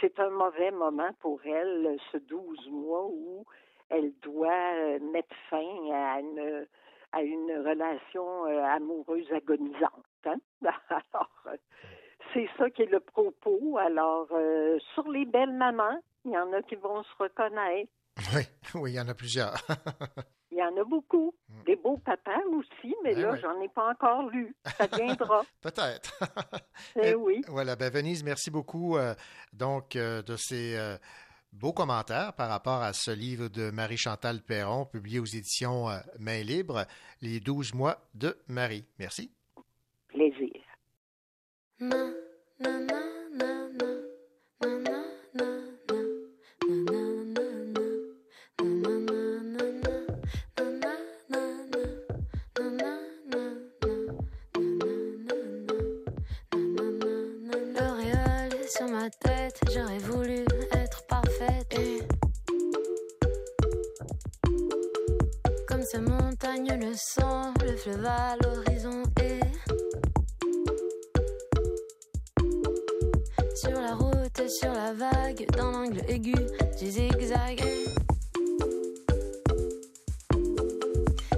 c'est 0.00 0.18
un 0.20 0.30
mauvais 0.30 0.70
moment 0.70 1.10
pour 1.20 1.40
elle, 1.46 1.96
ce 2.12 2.18
12 2.18 2.68
mois 2.70 3.06
où 3.06 3.44
elle 3.90 4.12
doit 4.22 4.98
mettre 5.00 5.34
fin 5.48 5.90
à 5.92 6.20
une, 6.20 6.66
à 7.12 7.22
une 7.22 7.50
relation 7.66 8.46
euh, 8.46 8.62
amoureuse 8.64 9.30
agonisante. 9.32 10.04
hein? 10.26 10.36
Alors, 10.90 11.30
euh, 11.46 11.56
c'est 12.34 12.48
ça 12.58 12.68
qui 12.70 12.82
est 12.82 12.90
le 12.90 13.00
propos. 13.00 13.78
Alors, 13.78 14.28
euh, 14.32 14.78
sur 14.94 15.08
les 15.10 15.24
belles 15.24 15.54
mamans, 15.54 15.98
il 16.24 16.32
y 16.32 16.38
en 16.38 16.52
a 16.52 16.62
qui 16.62 16.74
vont 16.76 17.02
se 17.02 17.14
reconnaître. 17.18 17.90
Oui, 18.34 18.42
oui, 18.74 18.92
il 18.92 18.94
y 18.96 19.00
en 19.00 19.08
a 19.08 19.14
plusieurs. 19.14 19.54
Il 20.50 20.56
y 20.56 20.62
en 20.62 20.74
a 20.78 20.82
beaucoup. 20.84 21.34
Des 21.66 21.76
beaux 21.76 21.98
papas 21.98 22.40
aussi, 22.52 22.96
mais 23.04 23.14
Ben 23.14 23.20
là, 23.22 23.32
oui. 23.34 23.38
j'en 23.42 23.60
ai 23.60 23.68
pas 23.68 23.90
encore 23.90 24.22
lu. 24.30 24.56
Ça 24.78 24.86
viendra. 24.86 25.42
Peut-être. 25.60 26.18
Eh 27.00 27.14
oui. 27.14 27.42
Voilà, 27.48 27.76
ben 27.76 27.92
Venise, 27.92 28.24
merci 28.24 28.50
beaucoup 28.50 28.96
donc 29.52 29.90
de 29.92 30.36
ces 30.36 30.74
beaux 31.58 31.72
commentaires 31.72 32.32
par 32.34 32.48
rapport 32.48 32.82
à 32.82 32.92
ce 32.92 33.10
livre 33.10 33.48
de 33.48 33.70
Marie-Chantal 33.70 34.40
Perron, 34.42 34.86
publié 34.86 35.18
aux 35.18 35.24
éditions 35.24 35.90
euh, 35.90 35.98
Main 36.18 36.42
Libre, 36.42 36.86
Les 37.20 37.40
12 37.40 37.74
mois 37.74 37.98
de 38.14 38.36
Marie. 38.48 38.84
Merci. 38.98 39.30
Plaisir. 40.08 40.48
À 67.90 68.36
l'horizon 68.42 69.02
et 69.22 69.40
sur 73.54 73.70
la 73.70 73.94
route, 73.94 74.48
sur 74.48 74.72
la 74.72 74.92
vague, 74.92 75.46
dans 75.56 75.70
l'angle 75.70 76.02
aigu 76.08 76.34
du 76.78 76.90
zigzag. 76.90 77.64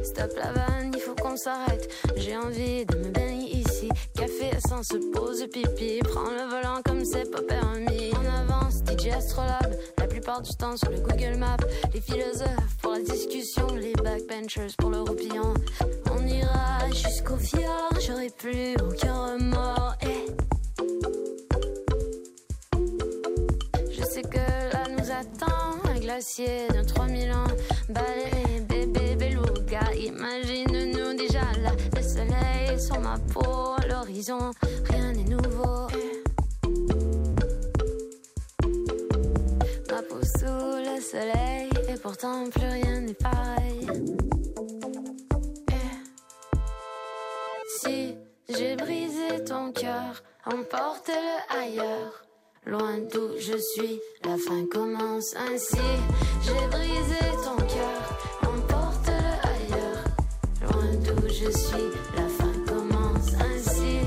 Stop 0.02 0.32
la 0.36 0.52
vanne, 0.52 0.92
il 0.92 1.00
faut 1.00 1.14
qu'on 1.14 1.36
s'arrête. 1.36 1.88
J'ai 2.16 2.36
envie 2.36 2.84
de 2.84 2.96
me 2.96 3.10
baigner 3.10 3.58
ici. 3.58 3.88
Café 4.16 4.50
sans 4.68 4.82
se 4.82 4.96
pose 5.12 5.46
pipi. 5.52 6.00
Prends 6.02 6.30
le 6.30 6.48
volant 6.50 6.80
comme 6.84 7.04
c'est 7.04 7.30
pas 7.30 7.42
permis. 7.42 8.12
En 8.14 8.26
avance, 8.26 8.82
DJ 8.84 9.08
Astrolabe. 9.08 9.76
La 9.98 10.06
plupart 10.06 10.42
du 10.42 10.50
temps 10.56 10.76
sur 10.76 10.90
le 10.90 11.00
Google 11.00 11.36
Maps. 11.38 11.56
Les 11.94 12.00
philosophes 12.00 12.76
pour 12.82 12.92
la 12.92 13.00
discussion. 13.00 13.66
Les 13.76 13.92
backbenchers 13.92 14.74
pour 14.78 14.90
le 14.90 15.00
roupillon. 15.00 15.54
On 16.20 16.26
ira 16.26 16.90
jusqu'au 16.90 17.36
fjord. 17.36 17.92
J'aurai 18.06 18.30
plus 18.36 18.74
aucun 18.76 19.34
remords. 19.34 19.94
Et 20.02 20.26
Je 23.90 24.02
sais 24.04 24.22
que 24.22 24.36
là 24.36 24.84
nous 24.90 25.10
attend 25.10 25.88
un 25.88 25.98
glacier 25.98 26.68
de 26.68 26.82
3000 26.82 27.32
ans. 27.32 27.44
Balai, 27.88 28.60
bébé, 28.68 29.16
beluga, 29.16 29.80
imagine-nous 29.94 31.16
déjà 31.16 31.40
là. 31.62 31.72
Le 31.96 32.02
soleil 32.02 32.80
sur 32.80 33.00
ma 33.00 33.18
peau, 33.32 33.76
l'horizon, 33.88 34.50
rien 34.90 35.12
n'est 35.12 35.24
nouveau. 35.24 35.88
Ma 39.90 40.02
peau 40.02 40.20
sous 40.38 40.46
le 40.46 41.00
soleil, 41.00 41.70
et 41.88 41.98
pourtant 41.98 42.48
plus 42.50 42.68
rien 42.68 43.00
n'est 43.00 43.14
pareil. 43.14 44.09
Ton 49.38 49.72
cœur, 49.72 50.22
emporte-le 50.46 51.58
ailleurs. 51.58 52.24
Loin 52.66 52.98
d'où 53.12 53.30
je 53.38 53.56
suis, 53.56 54.00
la 54.24 54.36
fin 54.36 54.66
commence 54.70 55.34
ainsi. 55.36 55.76
J'ai 56.42 56.66
brisé 56.68 57.20
ton 57.44 57.56
cœur, 57.56 58.18
emporte-le 58.42 59.12
ailleurs. 59.48 60.04
Loin 60.62 60.92
d'où 61.04 61.28
je 61.28 61.50
suis, 61.50 61.90
la 62.16 62.28
fin 62.28 62.52
commence 62.66 63.34
ainsi. 63.40 64.00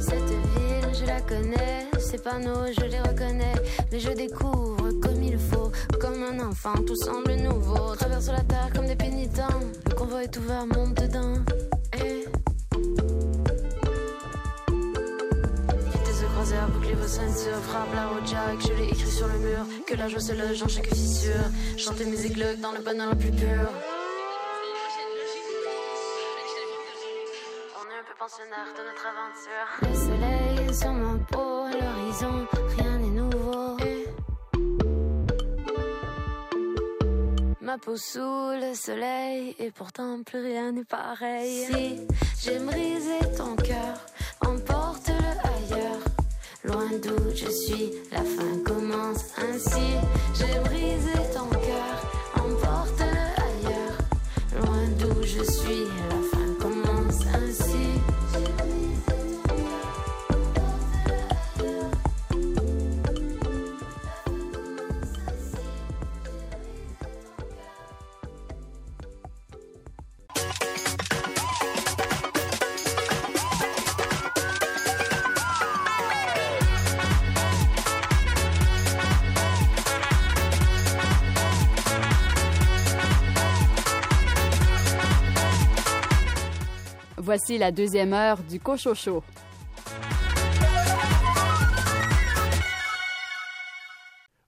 Cette 0.00 0.30
ville, 0.30 0.94
je 1.00 1.06
la 1.06 1.20
connais, 1.22 1.86
ces 1.98 2.18
panneaux, 2.18 2.66
je 2.78 2.84
les 2.84 3.00
reconnais. 3.00 3.54
Mais 3.90 4.00
je 4.00 4.10
découvre 4.10 4.90
un 6.28 6.40
enfant, 6.40 6.74
tout 6.86 6.96
semble 6.96 7.34
nouveau. 7.34 7.94
Traverse 7.96 8.28
la 8.28 8.42
terre 8.42 8.70
comme 8.74 8.86
des 8.86 8.96
pénitents. 8.96 9.60
Le 9.86 9.94
convoi 9.94 10.24
est 10.24 10.36
ouvert, 10.36 10.66
monte 10.66 10.94
dedans. 10.94 11.34
Et. 11.94 12.24
Vitesse 15.92 16.20
de 16.20 16.72
bouclez 16.72 16.94
vos 16.94 17.06
ceintures, 17.06 17.62
frappe 17.68 17.94
la 17.94 18.08
route 18.08 18.26
jack. 18.26 18.60
Je 18.60 18.72
l'ai 18.74 18.88
écrit 18.88 19.10
sur 19.10 19.28
le 19.28 19.38
mur. 19.38 19.64
Que 19.86 19.94
la 19.94 20.08
joie 20.08 20.20
se 20.20 20.32
loge 20.32 20.62
en 20.62 20.68
chaque 20.68 20.88
fissure. 20.88 21.46
Chantez 21.76 22.04
mes 22.04 22.26
églogues 22.26 22.60
dans 22.60 22.72
le 22.72 22.80
bonheur 22.80 23.10
le 23.10 23.16
plus 23.16 23.30
pur. 23.30 23.68
On 27.76 27.84
est 27.88 27.98
un 28.00 28.04
peu 28.04 28.14
pensionnaire 28.18 28.68
de 28.76 28.82
notre 28.84 29.06
aventure. 29.12 29.68
Le 29.82 29.94
soleil 29.94 30.74
sur 30.74 30.92
ma 30.92 31.18
peau, 31.30 31.66
l'horizon, 31.66 32.46
rien 32.76 32.97
Ma 37.68 37.76
peau 37.76 37.98
sous 37.98 38.52
le 38.62 38.72
soleil, 38.74 39.54
et 39.58 39.70
pourtant 39.70 40.22
plus 40.24 40.40
rien 40.40 40.72
n'est 40.72 40.84
pareil. 40.84 41.66
Si 41.66 41.98
j'ai 42.40 42.58
brisé 42.60 43.18
ton 43.36 43.56
cœur, 43.56 44.06
emporte-le 44.40 45.12
ailleurs. 45.12 46.00
Loin 46.64 46.88
d'où 47.02 47.28
je 47.36 47.50
suis, 47.50 47.92
la 48.10 48.22
fin 48.22 48.64
commence 48.64 49.22
ainsi. 49.36 49.86
J'ai 50.38 50.58
brisé 50.60 51.12
ton 51.34 51.50
cœur, 51.50 51.96
emporte-le 52.36 53.24
ailleurs. 53.48 53.98
Loin 54.62 54.88
d'où 54.98 55.22
je 55.22 55.44
suis, 55.44 55.84
Voici 87.28 87.58
la 87.58 87.72
deuxième 87.72 88.14
heure 88.14 88.42
du 88.42 88.58
Cochocho. 88.58 89.22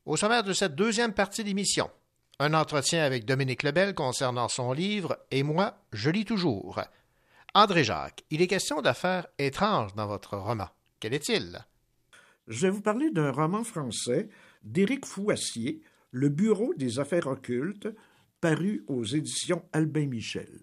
Au 0.07 0.17
sommaire 0.17 0.43
de 0.43 0.55
cette 0.55 0.77
deuxième 0.77 1.13
partie 1.13 1.45
d'émission, 1.45 1.91
un 2.39 2.55
entretien 2.55 3.05
avec 3.05 3.27
Dominique 3.27 3.65
Lebel 3.65 3.95
concernant 3.95 4.49
son 4.49 4.73
livre 4.73 5.19
Et 5.31 5.43
moi, 5.43 5.77
je 5.93 6.09
lis 6.09 6.25
toujours. 6.25 6.81
André 7.55 7.85
Jacques, 7.85 8.25
il 8.31 8.41
est 8.41 8.47
question 8.47 8.81
d'affaires 8.81 9.27
étranges 9.39 9.95
dans 9.95 10.07
votre 10.07 10.39
roman. 10.39 10.71
Quel 11.01 11.13
est-il? 11.13 11.59
Je 12.49 12.63
vais 12.63 12.71
vous 12.71 12.81
parler 12.81 13.11
d'un 13.11 13.31
roman 13.31 13.63
français 13.63 14.31
d'Éric 14.63 15.05
Fouassier, 15.05 15.83
Le 16.13 16.31
Bureau 16.31 16.73
des 16.73 16.99
affaires 16.99 17.27
occultes, 17.27 17.91
paru 18.41 18.87
aux 18.89 19.05
éditions 19.05 19.69
Albin 19.75 20.07
Michel. 20.07 20.61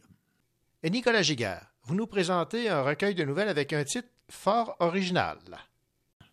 Et 0.81 0.89
Nicolas 0.89 1.21
Giguère, 1.21 1.76
vous 1.87 1.95
nous 1.95 2.05
présentez 2.05 2.67
un 2.67 2.81
recueil 2.81 3.15
de 3.15 3.23
nouvelles 3.23 3.47
avec 3.47 3.71
un 3.71 3.85
titre 3.85 4.09
fort 4.29 4.75
original. 4.79 5.37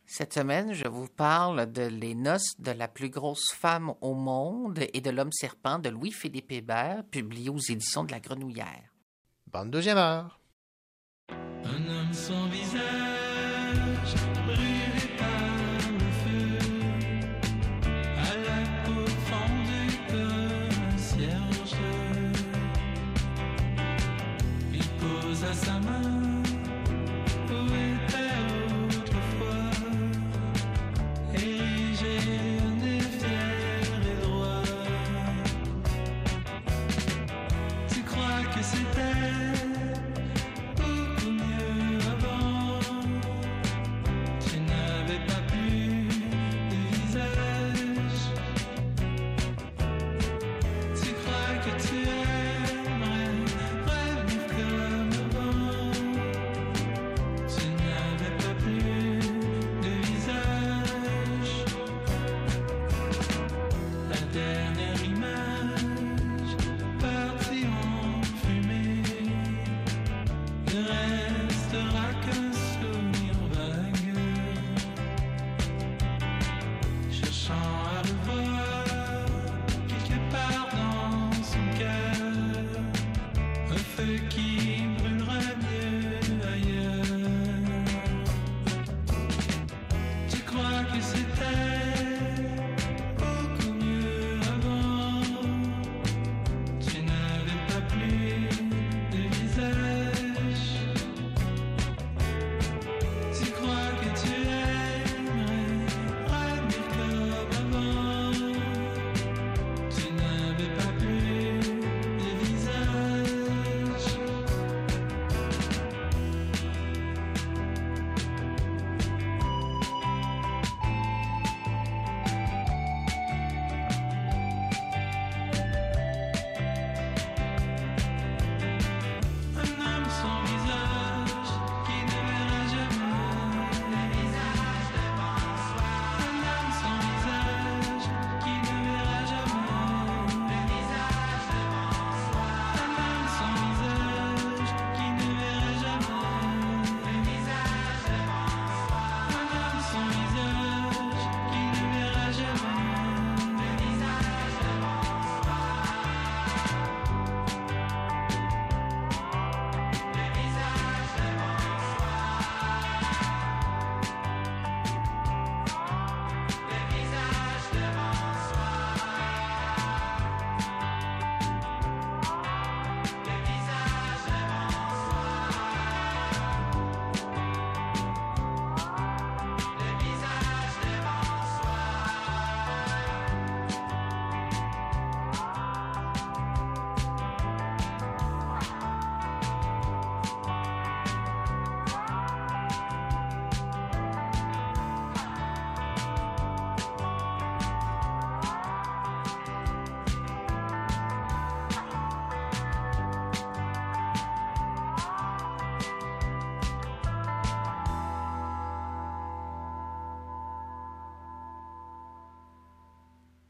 Cette 0.05 0.35
semaine, 0.35 0.73
je 0.73 0.89
vous 0.89 1.07
parle 1.07 1.71
de 1.71 1.83
Les 1.83 2.17
noces 2.17 2.59
de 2.59 2.73
la 2.73 2.89
plus 2.89 3.09
grosse 3.09 3.53
femme 3.53 3.95
au 4.01 4.15
monde 4.15 4.81
et 4.93 5.01
de 5.01 5.11
l'homme 5.11 5.31
serpent 5.31 5.79
de 5.79 5.91
Louis-Philippe 5.91 6.51
Hébert, 6.51 7.05
publié 7.09 7.51
aux 7.51 7.61
éditions 7.61 8.03
de 8.03 8.11
la 8.11 8.19
Grenouillère. 8.19 8.93
Bonne 9.47 9.71
deuxième 9.71 9.97
heure. 9.97 10.41
Un 11.29 11.89
homme 11.89 12.13
sans 12.13 12.49
visage, 12.49 12.94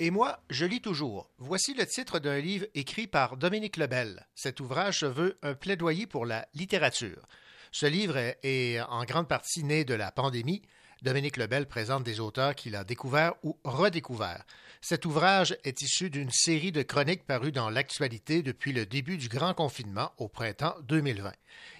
Et 0.04 0.10
moi, 0.10 0.38
je 0.50 0.66
lis 0.66 0.82
toujours. 0.82 1.30
Voici 1.38 1.72
le 1.72 1.86
titre 1.86 2.18
d'un 2.18 2.38
livre 2.38 2.66
écrit 2.74 3.06
par 3.06 3.38
Dominique 3.38 3.78
Lebel. 3.78 4.26
Cet 4.34 4.60
ouvrage 4.60 4.98
se 4.98 5.06
veut 5.06 5.38
un 5.40 5.54
plaidoyer 5.54 6.06
pour 6.06 6.26
la 6.26 6.46
littérature. 6.52 7.26
Ce 7.72 7.86
livre 7.86 8.18
est, 8.18 8.82
en 8.82 9.04
grande 9.04 9.28
partie 9.28 9.64
né 9.64 9.86
de 9.86 9.94
la 9.94 10.12
pandémie. 10.12 10.60
Dominique 11.00 11.38
Lebel 11.38 11.64
présente 11.64 12.04
des 12.04 12.20
auteurs 12.20 12.54
qu'il 12.54 12.76
a 12.76 12.84
découverts 12.84 13.32
ou 13.44 13.58
redécouverts. 13.64 14.44
Cet 14.82 15.06
ouvrage 15.06 15.56
est 15.64 15.80
issu 15.80 16.10
d'une 16.10 16.30
série 16.30 16.70
de 16.70 16.82
chroniques 16.82 17.24
parues 17.24 17.50
dans 17.50 17.70
l'actualité 17.70 18.42
depuis 18.42 18.74
le 18.74 18.84
début 18.84 19.16
du 19.16 19.30
grand 19.30 19.54
confinement 19.54 20.12
au 20.18 20.28
printemps 20.28 20.76
2020. 20.82 21.32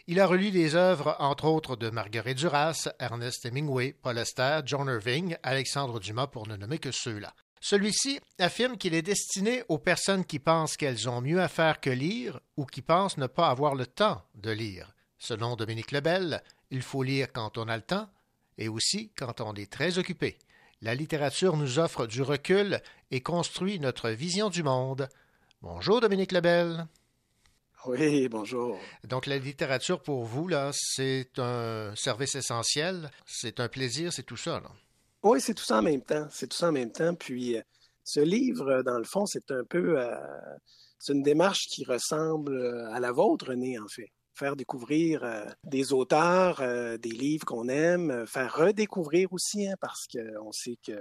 Il 0.06 0.18
a 0.18 0.26
relu 0.26 0.50
des 0.50 0.76
œuvres, 0.76 1.14
entre 1.18 1.44
autres, 1.44 1.76
de 1.76 1.90
Marguerite 1.90 2.38
Duras, 2.38 2.88
Ernest 2.98 3.44
Hemingway, 3.44 3.92
Paul 3.92 4.16
Auster, 4.16 4.60
John 4.64 4.88
Irving, 4.88 5.36
Alexandre 5.42 6.00
Dumas, 6.00 6.28
pour 6.28 6.48
ne 6.48 6.56
nommer 6.56 6.78
que 6.78 6.90
ceux-là. 6.90 7.34
Celui-ci 7.66 8.20
affirme 8.38 8.76
qu'il 8.76 8.92
est 8.92 9.00
destiné 9.00 9.62
aux 9.70 9.78
personnes 9.78 10.26
qui 10.26 10.38
pensent 10.38 10.76
qu'elles 10.76 11.08
ont 11.08 11.22
mieux 11.22 11.40
à 11.40 11.48
faire 11.48 11.80
que 11.80 11.88
lire 11.88 12.40
ou 12.58 12.66
qui 12.66 12.82
pensent 12.82 13.16
ne 13.16 13.26
pas 13.26 13.48
avoir 13.48 13.74
le 13.74 13.86
temps 13.86 14.20
de 14.34 14.50
lire. 14.50 14.94
Selon 15.16 15.56
Dominique 15.56 15.90
Lebel, 15.90 16.42
il 16.70 16.82
faut 16.82 17.02
lire 17.02 17.32
quand 17.32 17.56
on 17.56 17.68
a 17.68 17.76
le 17.78 17.82
temps 17.82 18.10
et 18.58 18.68
aussi 18.68 19.12
quand 19.16 19.40
on 19.40 19.54
est 19.54 19.72
très 19.72 19.96
occupé. 19.96 20.36
La 20.82 20.94
littérature 20.94 21.56
nous 21.56 21.78
offre 21.78 22.06
du 22.06 22.20
recul 22.20 22.82
et 23.10 23.22
construit 23.22 23.80
notre 23.80 24.10
vision 24.10 24.50
du 24.50 24.62
monde. 24.62 25.08
Bonjour 25.62 26.02
Dominique 26.02 26.32
Lebel. 26.32 26.86
Oui, 27.86 28.28
bonjour. 28.28 28.78
Donc 29.04 29.24
la 29.24 29.38
littérature 29.38 30.02
pour 30.02 30.26
vous, 30.26 30.48
là, 30.48 30.70
c'est 30.74 31.38
un 31.38 31.96
service 31.96 32.34
essentiel, 32.34 33.10
c'est 33.24 33.58
un 33.58 33.68
plaisir, 33.68 34.12
c'est 34.12 34.22
tout 34.22 34.36
ça. 34.36 34.60
Là. 34.60 34.70
Oui, 35.24 35.40
c'est 35.40 35.54
tout 35.54 35.64
ça 35.64 35.78
en 35.78 35.82
même 35.82 36.02
temps. 36.02 36.26
C'est 36.30 36.46
tout 36.48 36.56
ça 36.56 36.68
en 36.68 36.72
même 36.72 36.92
temps. 36.92 37.14
Puis, 37.14 37.56
euh, 37.56 37.62
ce 38.04 38.20
livre, 38.20 38.82
dans 38.82 38.98
le 38.98 39.04
fond, 39.04 39.24
c'est 39.26 39.50
un 39.50 39.64
peu, 39.64 39.98
euh, 39.98 40.14
c'est 40.98 41.14
une 41.14 41.22
démarche 41.22 41.66
qui 41.68 41.84
ressemble 41.84 42.54
euh, 42.54 42.92
à 42.92 43.00
la 43.00 43.10
vôtre, 43.10 43.48
René, 43.48 43.78
en 43.78 43.88
fait. 43.88 44.10
Faire 44.34 44.54
découvrir 44.54 45.24
euh, 45.24 45.46
des 45.64 45.92
auteurs, 45.94 46.60
euh, 46.60 46.98
des 46.98 47.10
livres 47.10 47.46
qu'on 47.46 47.68
aime, 47.68 48.10
euh, 48.10 48.26
faire 48.26 48.54
redécouvrir 48.54 49.32
aussi, 49.32 49.66
hein, 49.66 49.76
parce 49.80 50.06
qu'on 50.08 50.52
sait 50.52 50.76
que 50.86 50.92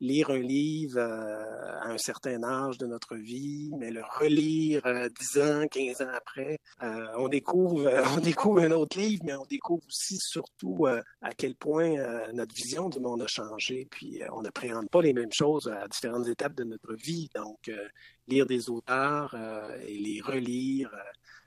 lire 0.00 0.30
un 0.30 0.38
livre 0.38 0.98
euh, 0.98 1.80
à 1.80 1.90
un 1.90 1.98
certain 1.98 2.42
âge 2.42 2.78
de 2.78 2.86
notre 2.86 3.16
vie, 3.16 3.70
mais 3.78 3.90
le 3.90 4.02
relire 4.18 4.84
euh, 4.86 5.08
10 5.34 5.40
ans, 5.40 5.66
15 5.70 6.02
ans 6.02 6.12
après, 6.14 6.58
euh, 6.82 7.06
on 7.16 7.28
découvre 7.28 7.86
euh, 7.86 8.02
on 8.16 8.20
découvre 8.20 8.60
un 8.60 8.70
autre 8.72 8.98
livre, 8.98 9.22
mais 9.24 9.34
on 9.34 9.46
découvre 9.46 9.82
aussi 9.86 10.18
surtout 10.18 10.86
euh, 10.86 11.00
à 11.22 11.32
quel 11.32 11.54
point 11.54 11.96
euh, 11.96 12.32
notre 12.32 12.54
vision 12.54 12.88
du 12.88 13.00
monde 13.00 13.22
a 13.22 13.26
changé, 13.26 13.86
puis 13.90 14.22
euh, 14.22 14.26
on 14.32 14.42
n'appréhende 14.42 14.88
pas 14.90 15.02
les 15.02 15.12
mêmes 15.12 15.32
choses 15.32 15.68
à 15.68 15.86
différentes 15.88 16.28
étapes 16.28 16.54
de 16.54 16.64
notre 16.64 16.94
vie. 16.94 17.28
Donc, 17.34 17.68
euh, 17.68 17.88
lire 18.26 18.46
des 18.46 18.70
auteurs 18.70 19.34
euh, 19.34 19.76
et 19.86 19.98
les 19.98 20.20
relire, 20.20 20.90
euh, 20.94 20.98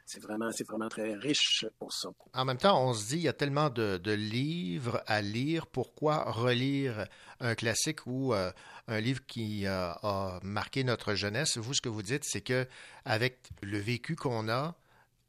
c'est 0.08 0.22
vraiment, 0.22 0.52
c'est 0.54 0.66
vraiment 0.66 0.88
très 0.88 1.14
riche 1.16 1.66
pour 1.80 1.92
ça. 1.92 2.10
En 2.34 2.46
même 2.46 2.58
temps, 2.58 2.82
on 2.82 2.94
se 2.94 3.08
dit, 3.10 3.16
il 3.18 3.24
y 3.24 3.28
a 3.28 3.34
tellement 3.34 3.70
de, 3.70 3.98
de 3.98 4.12
livres 4.14 5.04
à 5.06 5.22
lire, 5.22 5.68
pourquoi 5.68 6.32
relire 6.32 7.08
un 7.42 7.56
classique 7.56 8.08
ou 8.08 8.34
euh, 8.34 8.52
un 8.88 9.02
livre 9.02 9.20
qui 9.28 9.68
euh, 9.68 9.92
a 9.92 10.40
marqué 10.44 10.86
notre 10.86 11.14
jeunesse? 11.14 11.58
Vous, 11.58 11.74
ce 11.74 11.82
que 11.82 11.90
vous 11.90 12.04
dites, 12.04 12.24
c'est 12.24 12.42
que 12.42 12.66
avec 13.04 13.50
le 13.62 13.78
vécu 13.80 14.16
qu'on 14.16 14.48
a, 14.48 14.76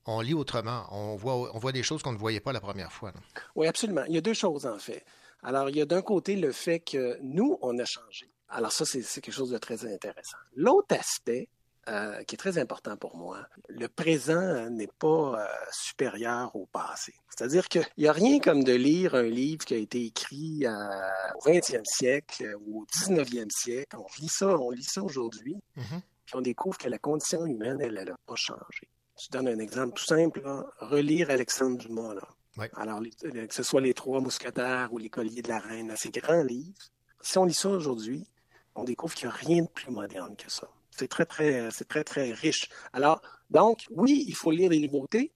on 0.07 0.21
lit 0.21 0.35
autrement. 0.35 0.87
On 0.91 1.17
voit, 1.17 1.55
on 1.55 1.59
voit 1.59 1.73
des 1.73 1.83
choses 1.83 2.03
qu'on 2.03 2.13
ne 2.13 2.19
voyait 2.19 2.41
pas 2.41 2.53
la 2.53 2.61
première 2.61 2.93
fois. 2.93 3.13
Oui, 3.57 3.67
absolument. 3.67 4.05
Il 4.09 4.15
y 4.15 4.19
a 4.19 4.23
deux 4.23 4.33
choses, 4.33 4.65
en 4.65 4.79
fait. 4.79 5.05
Alors, 5.43 5.69
il 5.69 5.77
y 5.77 5.81
a 5.81 5.87
d'un 5.87 6.03
côté 6.03 6.37
le 6.37 6.53
fait 6.53 6.81
que 6.81 7.19
nous, 7.21 7.59
on 7.63 7.77
a 7.79 7.85
changé. 7.85 8.31
Alors, 8.49 8.73
ça, 8.73 8.87
c'est 8.87 9.03
quelque 9.21 9.35
chose 9.35 9.51
de 9.51 9.59
très 9.59 9.85
intéressant. 9.85 10.39
L'autre 10.55 10.95
aspect, 10.95 11.49
euh, 11.89 12.23
qui 12.25 12.35
est 12.35 12.39
très 12.39 12.59
important 12.59 12.97
pour 12.97 13.17
moi, 13.17 13.47
le 13.69 13.89
présent 13.89 14.69
n'est 14.69 14.91
pas 14.99 15.41
euh, 15.41 15.47
supérieur 15.73 16.55
au 16.55 16.67
passé. 16.67 17.15
C'est-à-dire 17.31 17.69
qu'il 17.69 17.87
n'y 17.97 18.07
a 18.07 18.13
rien 18.13 18.41
comme 18.41 18.63
de 18.63 18.75
lire 18.75 19.15
un 19.15 19.23
livre 19.23 19.65
qui 19.65 19.75
a 19.75 19.79
été 19.79 20.05
écrit 20.05 20.67
euh, 20.67 20.71
au 21.37 21.49
20e 21.49 21.85
siècle 21.85 22.55
ou 22.67 22.83
au 22.83 22.87
19e 22.87 23.51
siècle. 23.51 23.97
On 23.97 24.07
lit 24.21 24.29
ça, 24.29 24.59
on 24.59 24.71
lit 24.71 24.85
ça 24.85 25.03
aujourd'hui, 25.03 25.57
puis 25.75 26.35
on 26.35 26.41
découvre 26.43 26.77
que 26.77 26.89
la 26.89 26.99
condition 26.99 27.47
humaine, 27.47 27.79
elle, 27.81 27.95
n'a 27.95 28.17
pas 28.27 28.37
changé. 28.37 28.89
Je 29.21 29.31
donne 29.31 29.49
un 29.49 29.59
exemple 29.59 29.95
tout 29.95 30.05
simple. 30.05 30.43
là. 30.43 30.67
Relire 30.81 31.31
Alexandre 31.31 31.79
Dumas. 31.79 32.15
Là. 32.15 32.69
Alors, 32.77 33.01
que 33.01 33.55
ce 33.55 33.63
soit 33.63 33.81
Les 33.81 33.95
Trois 33.95 34.21
Mousquetaires 34.21 34.93
ou 34.93 34.99
Les 34.99 35.09
Colliers 35.09 35.43
de 35.43 35.49
la 35.49 35.59
Reine, 35.59 35.95
ces 35.97 36.11
grands 36.11 36.43
livres, 36.43 36.79
si 37.23 37.39
on 37.39 37.45
lit 37.45 37.55
ça 37.55 37.71
aujourd'hui, 37.71 38.29
on 38.75 38.85
découvre 38.85 39.15
qu'il 39.15 39.29
n'y 39.29 39.35
a 39.35 39.37
rien 39.37 39.63
de 39.63 39.69
plus 39.69 39.91
moderne 39.91 40.37
que 40.37 40.51
ça. 40.51 40.69
C'est 40.99 41.09
très, 41.09 41.27
très, 41.27 41.71
c'est 41.71 41.87
très, 41.87 42.05
très 42.05 42.33
riche. 42.33 42.69
Alors, 42.93 43.23
donc, 43.51 43.87
oui, 43.91 44.25
il 44.27 44.35
faut 44.35 44.51
lire 44.51 44.71
des 44.71 44.81
nouveautés. 44.81 45.33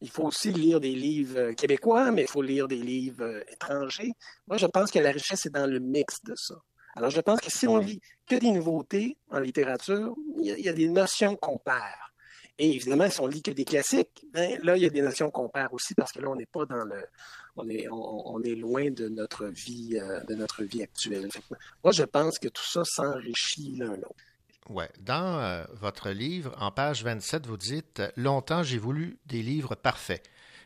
Il 0.00 0.10
faut 0.10 0.24
aussi 0.24 0.52
lire 0.52 0.80
des 0.80 0.94
livres 0.94 1.38
euh, 1.38 1.52
québécois, 1.54 2.10
mais 2.10 2.22
il 2.22 2.28
faut 2.28 2.42
lire 2.42 2.68
des 2.68 2.76
livres 2.76 3.24
euh, 3.24 3.52
étrangers. 3.52 4.12
Moi, 4.48 4.56
je 4.58 4.66
pense 4.66 4.90
que 4.90 4.98
la 4.98 5.12
richesse 5.12 5.46
est 5.46 5.50
dans 5.50 5.70
le 5.70 5.78
mix 5.78 6.22
de 6.24 6.34
ça. 6.36 6.56
Alors, 6.96 7.10
je 7.10 7.20
pense 7.20 7.40
que 7.40 7.50
si 7.50 7.66
on 7.66 7.78
lit 7.78 8.00
que 8.26 8.36
des 8.36 8.50
nouveautés 8.50 9.16
en 9.30 9.38
littérature, 9.38 10.14
il 10.38 10.46
y 10.46 10.50
a, 10.52 10.58
il 10.58 10.64
y 10.64 10.68
a 10.68 10.72
des 10.72 10.88
notions 10.88 11.36
qu'on 11.36 11.58
perd. 11.58 11.80
Et 12.58 12.70
évidemment, 12.70 13.10
si 13.10 13.20
on 13.20 13.26
lit 13.26 13.42
que 13.42 13.50
des 13.50 13.64
classiques, 13.64 14.26
ben, 14.32 14.58
là, 14.62 14.76
il 14.76 14.82
y 14.82 14.86
a 14.86 14.90
des 14.90 15.02
notions 15.02 15.30
qu'on 15.30 15.48
perd 15.48 15.72
aussi 15.72 15.94
parce 15.94 16.12
que 16.12 16.20
là, 16.20 16.28
on 16.28 16.36
n'est 16.36 16.46
pas 16.46 16.66
dans 16.66 16.84
le, 16.84 17.04
on 17.56 17.68
est, 17.68 17.88
on, 17.88 18.34
on 18.34 18.42
est 18.42 18.54
loin 18.54 18.90
de 18.90 19.08
notre 19.08 19.46
vie, 19.46 19.98
euh, 20.00 20.20
de 20.24 20.34
notre 20.34 20.62
vie 20.62 20.82
actuelle. 20.82 21.28
Moi, 21.82 21.92
je 21.92 22.04
pense 22.04 22.38
que 22.38 22.48
tout 22.48 22.64
ça 22.64 22.84
s'enrichit 22.84 23.74
l'un 23.76 23.96
l'autre. 23.96 24.14
Ouais. 24.70 24.88
Dans 25.00 25.38
euh, 25.40 25.64
votre 25.74 26.10
livre, 26.10 26.54
en 26.58 26.70
page 26.70 27.04
27, 27.04 27.46
vous 27.46 27.56
dites 27.56 28.02
Longtemps, 28.16 28.62
j'ai 28.62 28.78
voulu 28.78 29.18
des 29.26 29.42
livres 29.42 29.74
parfaits. 29.74 30.22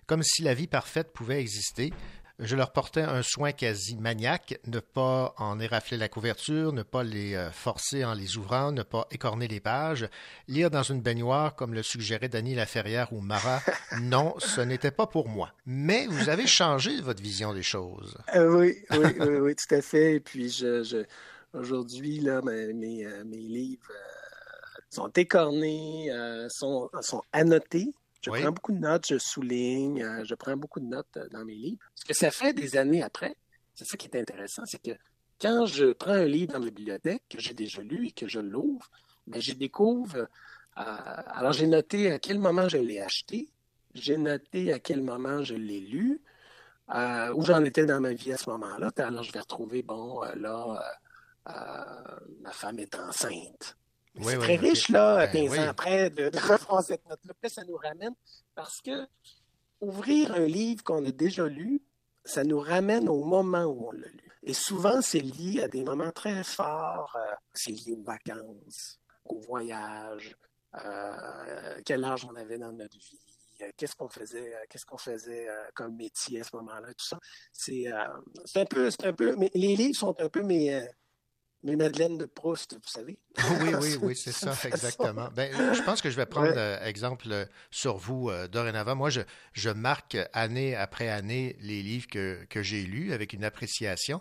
Comme 0.06 0.22
si 0.22 0.42
la 0.42 0.54
vie 0.54 0.68
parfaite 0.68 1.12
pouvait 1.12 1.40
exister. 1.40 1.92
Je 2.40 2.54
leur 2.54 2.72
portais 2.72 3.02
un 3.02 3.22
soin 3.22 3.50
quasi 3.50 3.96
maniaque, 3.96 4.60
ne 4.68 4.78
pas 4.78 5.34
en 5.38 5.58
érafler 5.58 5.96
la 5.96 6.08
couverture, 6.08 6.72
ne 6.72 6.84
pas 6.84 7.02
les 7.02 7.34
euh, 7.34 7.50
forcer 7.50 8.04
en 8.04 8.14
les 8.14 8.36
ouvrant, 8.36 8.70
ne 8.70 8.84
pas 8.84 9.08
écorner 9.10 9.48
les 9.48 9.58
pages, 9.58 10.08
lire 10.46 10.70
dans 10.70 10.84
une 10.84 11.00
baignoire 11.00 11.56
comme 11.56 11.74
le 11.74 11.82
suggérait 11.82 12.28
Dany 12.28 12.54
Laferrière 12.54 13.12
ou 13.12 13.20
Marat. 13.20 13.60
Non, 14.00 14.36
ce 14.38 14.60
n'était 14.60 14.92
pas 14.92 15.08
pour 15.08 15.28
moi. 15.28 15.52
Mais 15.66 16.06
vous 16.06 16.28
avez 16.28 16.46
changé 16.46 17.00
votre 17.00 17.20
vision 17.20 17.52
des 17.52 17.64
choses. 17.64 18.16
Euh, 18.36 18.56
oui, 18.56 18.84
oui, 18.92 19.16
oui, 19.18 19.36
oui, 19.40 19.56
tout 19.56 19.74
à 19.74 19.82
fait. 19.82 20.14
Et 20.14 20.20
puis, 20.20 20.48
je, 20.48 20.84
je, 20.84 21.04
aujourd'hui, 21.58 22.20
là, 22.20 22.40
mes, 22.42 22.72
mes, 22.72 23.06
euh, 23.06 23.24
mes 23.24 23.36
livres 23.38 23.90
euh, 23.90 24.80
sont 24.90 25.08
écornés, 25.10 26.10
euh, 26.12 26.48
sont, 26.48 26.90
sont 27.00 27.22
annotés. 27.32 27.92
Je 28.22 28.30
Oui. 28.30 28.40
prends 28.42 28.52
beaucoup 28.52 28.72
de 28.72 28.78
notes, 28.78 29.06
je 29.08 29.18
souligne, 29.18 30.02
euh, 30.02 30.24
je 30.24 30.34
prends 30.34 30.56
beaucoup 30.56 30.80
de 30.80 30.86
notes 30.86 31.18
dans 31.30 31.44
mes 31.44 31.54
livres. 31.54 31.78
Ce 31.94 32.04
que 32.04 32.14
ça 32.14 32.30
fait 32.30 32.52
des 32.52 32.76
années 32.76 33.02
après, 33.02 33.36
c'est 33.74 33.84
ça 33.86 33.96
qui 33.96 34.08
est 34.08 34.16
intéressant, 34.20 34.62
c'est 34.66 34.82
que 34.82 34.98
quand 35.40 35.66
je 35.66 35.92
prends 35.92 36.12
un 36.12 36.24
livre 36.24 36.54
dans 36.54 36.58
la 36.58 36.64
bibliothèque 36.70 37.22
que 37.30 37.38
j'ai 37.38 37.54
déjà 37.54 37.80
lu 37.82 38.08
et 38.08 38.10
que 38.10 38.26
je 38.26 38.40
l'ouvre, 38.40 38.90
ben, 39.28 39.40
je 39.40 39.52
découvre. 39.52 40.26
alors, 40.74 41.52
j'ai 41.52 41.66
noté 41.68 42.10
à 42.10 42.18
quel 42.18 42.38
moment 42.40 42.68
je 42.68 42.78
l'ai 42.78 43.00
acheté, 43.00 43.48
j'ai 43.94 44.16
noté 44.16 44.72
à 44.72 44.78
quel 44.80 45.02
moment 45.02 45.44
je 45.44 45.54
l'ai 45.54 45.80
lu, 45.80 46.20
euh, 46.94 47.32
où 47.34 47.44
j'en 47.44 47.64
étais 47.64 47.86
dans 47.86 48.00
ma 48.00 48.12
vie 48.12 48.32
à 48.32 48.36
ce 48.36 48.48
moment-là. 48.50 48.90
Alors, 48.96 49.22
je 49.22 49.32
vais 49.32 49.40
retrouver, 49.40 49.82
bon, 49.82 50.24
euh, 50.24 50.34
là, 50.36 50.76
euh, 50.80 50.94
ma 52.40 52.52
femme 52.52 52.78
est 52.78 52.94
enceinte. 52.96 53.76
Oui, 54.16 54.24
c'est 54.24 54.36
oui, 54.36 54.42
très 54.44 54.56
riche, 54.56 54.88
là, 54.88 55.26
Ben 55.26 55.48
15 55.48 55.50
oui. 55.52 55.58
ans 55.60 55.68
après, 55.68 56.10
de, 56.10 56.28
de 56.28 56.38
reprendre 56.38 56.82
cette 56.82 57.06
note-là. 57.08 57.32
Ça 57.48 57.64
nous 57.64 57.76
ramène 57.76 58.14
parce 58.54 58.80
que 58.80 59.06
ouvrir 59.80 60.32
un 60.32 60.46
livre 60.46 60.82
qu'on 60.82 61.04
a 61.04 61.10
déjà 61.12 61.46
lu, 61.46 61.82
ça 62.24 62.42
nous 62.44 62.58
ramène 62.58 63.08
au 63.08 63.22
moment 63.24 63.64
où 63.64 63.88
on 63.88 63.92
l'a 63.92 64.08
lu. 64.08 64.28
Et 64.42 64.54
souvent, 64.54 65.00
c'est 65.02 65.20
lié 65.20 65.62
à 65.62 65.68
des 65.68 65.84
moments 65.84 66.10
très 66.10 66.42
forts. 66.42 67.14
euh, 67.16 67.34
c'est 67.54 67.70
lié 67.72 67.92
aux 67.92 68.02
vacances, 68.02 68.98
au 69.24 69.38
voyage, 69.40 70.36
euh, 70.84 71.80
quel 71.84 72.04
âge 72.04 72.24
on 72.24 72.34
avait 72.34 72.58
dans 72.58 72.72
notre 72.72 72.96
vie, 72.98 73.20
euh, 73.62 73.70
qu'est-ce 73.76 73.94
qu'on 73.94 74.08
faisait, 74.08 74.54
euh, 74.54 74.58
qu'est-ce 74.68 74.84
qu'on 74.86 74.98
faisait 74.98 75.48
euh, 75.48 75.64
comme 75.74 75.96
métier 75.96 76.40
à 76.40 76.44
ce 76.44 76.56
moment-là, 76.56 76.88
tout 76.94 77.06
ça. 77.06 77.18
C'est 77.52 77.92
euh, 77.92 78.04
c'est 78.44 78.60
un 78.62 78.64
peu, 78.66 78.90
c'est 78.90 79.04
un 79.06 79.12
peu, 79.12 79.36
mais 79.36 79.50
les 79.54 79.76
livres 79.76 79.96
sont 79.96 80.20
un 80.20 80.28
peu 80.28 80.42
mes, 80.42 80.86
mes 81.64 81.76
Madeleines 81.76 82.18
de 82.18 82.24
Proust, 82.26 82.74
vous 82.74 82.88
savez. 82.88 83.18
Oui, 83.60 83.70
oui, 83.80 83.96
oui, 84.02 84.16
c'est 84.16 84.32
ça, 84.32 84.54
exactement. 84.64 85.28
Ben, 85.34 85.52
je 85.74 85.82
pense 85.82 86.00
que 86.00 86.10
je 86.10 86.16
vais 86.16 86.26
prendre 86.26 86.48
Ouais. 86.50 86.56
euh, 86.56 86.84
exemple 86.84 87.26
euh, 87.30 87.44
sur 87.70 87.96
vous 87.96 88.30
euh, 88.30 88.48
dorénavant. 88.48 88.94
Moi, 88.96 89.10
je, 89.10 89.20
je 89.52 89.70
marque 89.70 90.16
année 90.32 90.74
après 90.76 91.08
année 91.08 91.56
les 91.60 91.82
livres 91.82 92.06
que, 92.08 92.44
que 92.48 92.62
j'ai 92.62 92.82
lus 92.82 93.12
avec 93.12 93.32
une 93.32 93.44
appréciation, 93.44 94.20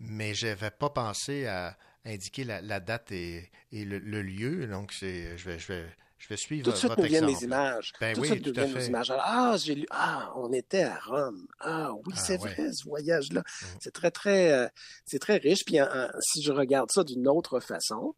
mais 0.00 0.34
je 0.34 0.46
n'avais 0.48 0.70
pas 0.70 0.90
pensé 0.90 1.46
à 1.46 1.76
indiquer 2.04 2.44
la, 2.44 2.60
la 2.60 2.80
date 2.80 3.12
et, 3.12 3.50
et 3.72 3.84
le, 3.84 3.98
le 3.98 4.22
lieu. 4.22 4.66
Donc, 4.66 4.92
c'est, 4.92 5.36
je, 5.38 5.50
vais, 5.50 5.58
je 5.58 5.68
vais 5.72 5.86
Je 6.24 6.28
vais 6.30 6.36
suivre 6.38 6.64
Tout 6.64 6.70
de 6.70 6.76
suite 6.76 6.88
votre 6.88 7.02
nous 7.02 7.08
viennent 7.08 7.26
les 7.26 7.44
images. 7.44 7.92
Ben 8.00 8.14
tout 8.14 8.20
de 8.22 8.26
oui, 8.26 8.32
suite 8.32 8.46
nous 8.46 8.52
viennent 8.54 8.72
les 8.74 8.86
images. 8.88 9.12
Ah, 9.14 9.56
j'ai 9.58 9.74
lu, 9.74 9.86
ah, 9.90 10.32
on 10.36 10.50
était 10.54 10.84
à 10.84 10.98
Rome. 10.98 11.46
Ah 11.60 11.92
oui, 11.92 12.14
Ah, 12.16 12.18
c'est 12.18 12.40
ouais. 12.40 12.54
vrai, 12.54 12.72
ce 12.72 12.84
voyage-là. 12.88 13.42
C'est 13.78 13.92
très, 13.92 14.10
très, 14.10 14.50
euh, 14.52 14.68
c'est 15.04 15.18
très 15.18 15.36
riche. 15.36 15.64
Puis, 15.66 15.76
si 16.20 16.42
je 16.42 16.50
regarde 16.52 16.90
ça 16.90 17.04
d'une 17.04 17.28
autre 17.28 17.60
façon, 17.60 18.14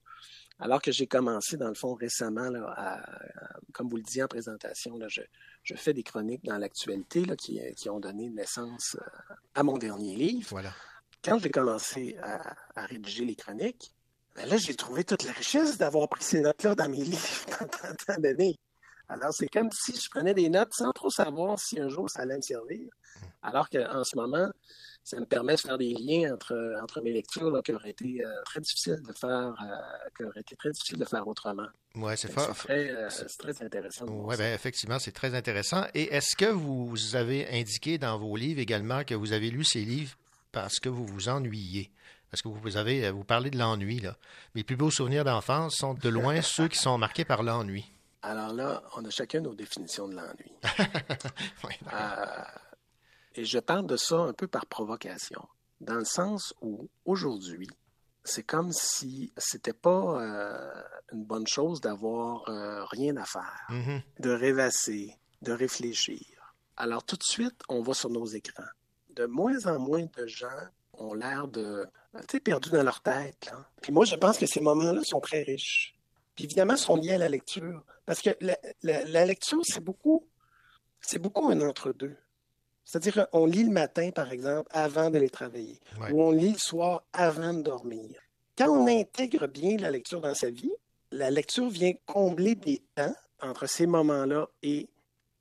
alors 0.61 0.81
que 0.81 0.93
j'ai 0.93 1.07
commencé, 1.09 1.57
dans 1.57 1.69
le 1.69 1.75
fond, 1.75 1.95
récemment, 1.95 2.49
là, 2.49 2.65
à- 2.77 3.01
à- 3.01 3.59
comme 3.75 3.89
vous 3.89 3.97
le 3.97 4.03
disiez 4.03 4.23
en 4.23 4.29
présentation, 4.29 4.97
là, 4.97 5.07
je, 5.09 5.23
je 5.65 5.75
fais 5.75 5.93
des 5.93 6.05
chroniques 6.05 6.45
dans 6.45 6.59
l'actualité 6.59 7.25
là, 7.25 7.35
qui, 7.37 7.61
qui 7.77 7.91
ont 7.91 7.99
donné 8.01 8.31
naissance 8.31 8.97
euh, 9.01 9.35
à 9.55 9.63
mon 9.65 9.79
dernier 9.79 10.15
livre. 10.15 10.47
Voilà. 10.51 10.73
Quand 11.25 11.39
j'ai 11.41 11.51
commencé 11.51 12.17
à, 12.23 12.55
à 12.77 12.87
rédiger 12.87 13.25
les 13.25 13.35
chroniques, 13.35 13.93
ben 14.37 14.49
là, 14.49 14.57
j'ai 14.57 14.75
trouvé 14.75 15.05
toute 15.05 15.25
la 15.25 15.33
richesse 15.33 15.79
d'avoir 15.79 16.09
pris 16.09 16.23
ces 16.23 16.41
notes-là 16.41 16.75
dans 16.75 16.89
mes 16.89 17.03
livres 17.03 17.47
pendant 17.59 17.95
tant 18.07 18.21
d'années. 18.21 18.59
Alors, 19.09 19.33
c'est 19.33 19.49
comme 19.49 19.71
si 19.73 19.95
je 19.95 20.11
prenais 20.11 20.35
des 20.35 20.49
notes 20.49 20.73
sans 20.75 20.93
trop 20.93 21.11
savoir 21.11 21.59
si 21.59 21.81
un 21.81 21.89
jour 21.89 22.11
ça 22.11 22.23
allait 22.23 22.37
me 22.37 22.43
servir. 22.43 22.89
Alors 23.43 23.69
qu'en 23.71 24.03
ce 24.03 24.17
moment, 24.17 24.51
ça 25.05 25.21
me 25.21 25.25
permet 25.25 25.55
de 25.55 25.61
faire 25.61 25.79
des 25.79 25.95
liens 25.95 26.35
entre, 26.35 26.77
entre 26.83 27.01
mes 27.01 27.13
lectures 27.13 27.51
là, 27.51 27.63
qui 27.63 27.73
auraient 27.73 27.91
été 27.91 28.25
euh, 28.25 28.43
très 28.45 28.61
difficiles 28.61 29.01
de 29.07 29.13
faire, 29.13 29.55
euh, 29.63 30.09
qui 30.17 30.25
auraient 30.25 30.41
été 30.41 30.57
très 30.57 30.71
difficiles 30.73 30.99
de 30.99 31.05
faire 31.05 31.27
autrement. 31.29 31.69
Ouais, 31.95 32.17
c'est 32.17 32.31
fort. 32.31 32.53
très, 32.57 32.91
euh, 32.91 33.09
c'est 33.09 33.29
très 33.39 33.63
intéressant. 33.65 34.07
Oui, 34.09 34.37
ben, 34.37 34.53
effectivement, 34.53 34.99
c'est 34.99 35.13
très 35.13 35.37
intéressant. 35.37 35.85
Et 35.95 36.13
est-ce 36.13 36.35
que 36.35 36.47
vous 36.47 37.15
avez 37.15 37.49
indiqué 37.57 37.99
dans 37.99 38.19
vos 38.19 38.37
livres 38.37 38.61
également 38.61 39.05
que 39.05 39.15
vous 39.15 39.33
avez 39.33 39.51
lu 39.51 39.65
ces 39.65 39.85
livres 39.85 40.17
parce 40.51 40.81
que 40.81 40.89
vous 40.89 41.07
vous 41.07 41.29
ennuyiez? 41.29 41.93
Parce 42.31 42.43
que 42.43 42.49
vous 42.49 42.77
avez, 42.77 43.11
vous 43.11 43.25
parlez 43.25 43.51
de 43.51 43.59
l'ennui, 43.59 44.01
là. 44.01 44.17
Mes 44.55 44.65
plus 44.65 44.77
beaux 44.77 44.91
souvenirs 44.91 45.25
d'enfance 45.25 45.77
sont 45.77 45.95
de 45.95 46.09
loin 46.09 46.41
ceux 46.43 46.69
qui 46.69 46.79
sont 46.79 46.99
marqués 46.99 47.25
par 47.25 47.43
l'ennui. 47.43 47.91
Alors 48.23 48.53
là, 48.53 48.83
on 48.97 49.05
a 49.05 49.11
chacun 49.11 49.41
nos 49.41 49.55
définitions 49.55 50.09
de 50.09 50.15
l'ennui. 50.17 50.53
Euh, 51.93 52.43
et 53.35 53.45
je 53.45 53.59
parle 53.59 53.87
de 53.87 53.97
ça 53.97 54.17
un 54.17 54.33
peu 54.33 54.47
par 54.47 54.67
provocation, 54.67 55.47
dans 55.81 55.95
le 55.97 56.05
sens 56.05 56.55
où 56.61 56.89
aujourd'hui, 57.05 57.69
c'est 58.25 58.43
comme 58.43 58.73
si 58.73 59.33
c'était 59.37 59.73
pas 59.73 60.21
euh, 60.21 60.83
une 61.13 61.25
bonne 61.25 61.47
chose 61.47 61.81
d'avoir 61.81 62.49
euh, 62.49 62.85
rien 62.87 63.17
à 63.17 63.25
faire, 63.25 63.67
Mhm. 63.71 64.03
de 64.21 64.31
rêvasser, 64.31 65.15
de 65.43 65.53
réfléchir. 65.53 66.55
Alors 66.77 67.05
tout 67.05 67.17
de 67.17 67.23
suite, 67.23 67.61
on 67.69 67.83
va 67.83 67.95
sur 67.95 68.11
nos 68.11 68.27
écrans. 68.27 68.65
De 69.11 69.27
moins 69.27 69.67
en 69.67 69.79
moins 69.79 70.05
de 70.17 70.27
gens 70.27 70.49
ont 70.95 71.15
l'air 71.15 71.47
de, 71.49 71.87
tu 72.21 72.33
sais, 72.37 72.41
perdus 72.41 72.71
dans 72.71 72.83
leur 72.83 73.01
tête. 73.01 73.47
là. 73.47 73.67
Puis 73.83 73.93
moi, 73.93 74.05
je 74.05 74.15
pense 74.17 74.39
que 74.39 74.47
ces 74.47 74.61
moments-là 74.61 75.03
sont 75.05 75.21
très 75.21 75.43
riches. 75.43 75.95
Puis 76.35 76.45
évidemment, 76.45 76.77
sont 76.77 76.97
liés 76.97 77.13
à 77.15 77.19
la 77.19 77.29
lecture. 77.29 77.83
Parce 78.05 78.21
que 78.23 78.31
la, 78.41 78.57
la- 78.83 79.05
la 79.05 79.25
lecture, 79.25 79.61
c'est 79.65 79.83
beaucoup, 79.83 80.27
c'est 81.01 81.19
beaucoup 81.19 81.49
un 81.49 81.61
entre-deux. 81.61 82.17
C'est-à-dire 82.85 83.29
qu'on 83.31 83.47
lit 83.47 83.65
le 83.65 83.71
matin, 83.73 84.11
par 84.11 84.31
exemple, 84.33 84.69
avant 84.73 85.11
d'aller 85.11 85.31
travailler. 85.31 85.81
Ouais. 86.01 86.13
Ou 86.13 86.23
on 86.23 86.31
lit 86.31 86.53
le 86.53 86.59
soir 86.59 87.03
avant 87.13 87.53
de 87.55 87.63
dormir. 87.63 88.21
Quand 88.57 88.69
on 88.69 88.87
intègre 88.87 89.47
bien 89.49 89.77
la 89.79 89.91
lecture 89.91 90.21
dans 90.21 90.35
sa 90.35 90.51
vie, 90.51 90.73
la 91.11 91.31
lecture 91.31 91.69
vient 91.69 91.93
combler 92.07 92.55
des 92.55 92.83
temps 92.95 93.15
entre 93.43 93.67
ces 93.67 93.87
moments-là 93.87 94.47
et 94.63 94.89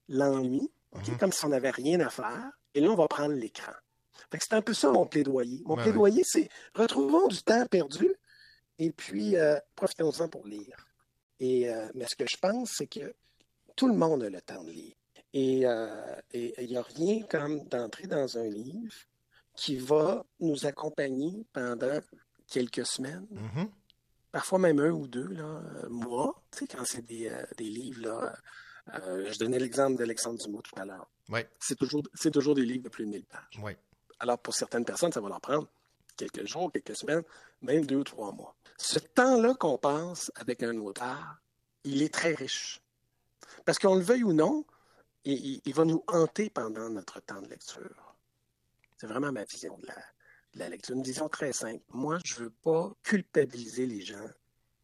l'ennui, 0.09 0.69
ok, 0.93 1.17
comme 1.19 1.31
si 1.31 1.45
on 1.45 1.49
n'avait 1.49 1.69
rien 1.71 1.99
à 1.99 2.09
faire. 2.09 2.49
Et 2.73 2.81
là, 2.81 2.89
on 2.89 2.95
va 2.95 3.07
prendre 3.07 3.33
l'écran. 3.33 3.71
C'est 4.41 4.53
un 4.53 4.61
peu 4.61 4.73
ça 4.73 4.91
mon 4.91 5.05
plaidoyer. 5.05 5.61
Mon 5.65 5.75
Ouais, 5.75 5.83
plaidoyer, 5.83 6.23
c'est 6.23 6.49
retrouvons 6.73 7.27
du 7.27 7.41
temps 7.43 7.65
perdu 7.67 8.09
et 8.79 8.91
puis 8.91 9.35
euh, 9.37 9.57
profitons-en 9.75 10.27
pour 10.29 10.45
lire. 10.47 10.87
Et, 11.39 11.69
euh, 11.69 11.87
mais 11.95 12.05
ce 12.07 12.15
que 12.15 12.27
je 12.27 12.37
pense, 12.37 12.71
c'est 12.77 12.87
que 12.87 13.13
tout 13.75 13.87
le 13.87 13.93
monde 13.95 14.23
a 14.23 14.29
le 14.29 14.41
temps 14.41 14.63
de 14.63 14.71
lire. 14.71 14.95
Et 15.33 15.65
euh, 15.65 16.15
il 16.33 16.67
n'y 16.67 16.77
a 16.77 16.81
rien 16.81 17.23
comme 17.23 17.63
d'entrer 17.67 18.07
dans 18.07 18.37
un 18.37 18.45
livre 18.47 18.93
qui 19.55 19.75
va 19.77 20.25
nous 20.39 20.65
accompagner 20.65 21.45
pendant 21.51 21.99
quelques 22.47 22.85
semaines, 22.85 23.27
Mhm. 23.31 23.69
parfois 24.31 24.59
même 24.59 24.79
un 24.79 24.91
ou 24.91 25.07
deux 25.07 25.27
là, 25.27 25.43
euh, 25.83 25.89
mois, 25.89 26.41
tu 26.51 26.59
sais, 26.59 26.67
quand 26.67 26.85
c'est 26.85 27.05
des, 27.05 27.31
des 27.57 27.63
livres. 27.65 28.01
Là, 28.01 28.35
je 29.31 29.37
donnais 29.39 29.57
l'exemple 29.59 29.97
d'Alexandre 29.97 30.37
Dumas 30.39 30.61
tout 30.63 30.79
à 30.79 30.85
l'heure. 30.85 31.09
Ouais. 31.29 31.49
C'est 31.59 31.75
toujours, 31.77 32.03
toujours 32.31 32.53
des 32.55 32.65
livres 32.65 32.83
de 32.83 32.89
plus 32.89 33.05
de 33.05 33.09
1000 33.09 33.25
pages. 33.25 33.59
Ouais. 33.63 33.77
Alors, 34.19 34.39
pour 34.39 34.53
certaines 34.53 34.85
personnes, 34.85 35.11
ça 35.11 35.21
va 35.21 35.29
leur 35.29 35.41
prendre 35.41 35.67
quelques 36.15 36.45
jours, 36.45 36.71
quelques 36.71 36.95
semaines, 36.95 37.23
même 37.61 37.85
deux 37.85 37.97
ou 37.97 38.03
trois 38.03 38.31
mois. 38.31 38.55
Ce 38.77 38.99
temps-là 38.99 39.53
qu'on 39.55 39.77
passe 39.77 40.31
avec 40.35 40.63
un 40.63 40.77
auteur, 40.77 41.37
il 41.83 42.01
est 42.01 42.13
très 42.13 42.33
riche. 42.33 42.81
Parce 43.65 43.79
qu'on 43.79 43.95
le 43.95 44.01
veuille 44.01 44.23
ou 44.23 44.33
non, 44.33 44.65
il, 45.23 45.61
va 45.73 45.85
nous 45.85 46.03
hanter 46.07 46.49
pendant 46.49 46.89
notre 46.89 47.19
temps 47.19 47.41
de 47.41 47.47
lecture. 47.47 48.15
C'est 48.97 49.07
vraiment 49.07 49.31
ma 49.31 49.43
vision 49.43 49.77
de 49.77 49.87
la, 49.87 49.95
de 50.53 50.59
la 50.59 50.69
lecture. 50.69 50.95
Une 50.95 51.03
vision 51.03 51.27
très 51.29 51.51
simple. 51.51 51.83
Moi, 51.89 52.19
je 52.23 52.35
veux 52.35 52.49
pas 52.49 52.91
culpabiliser 53.03 53.85
les 53.85 54.01
gens 54.01 54.29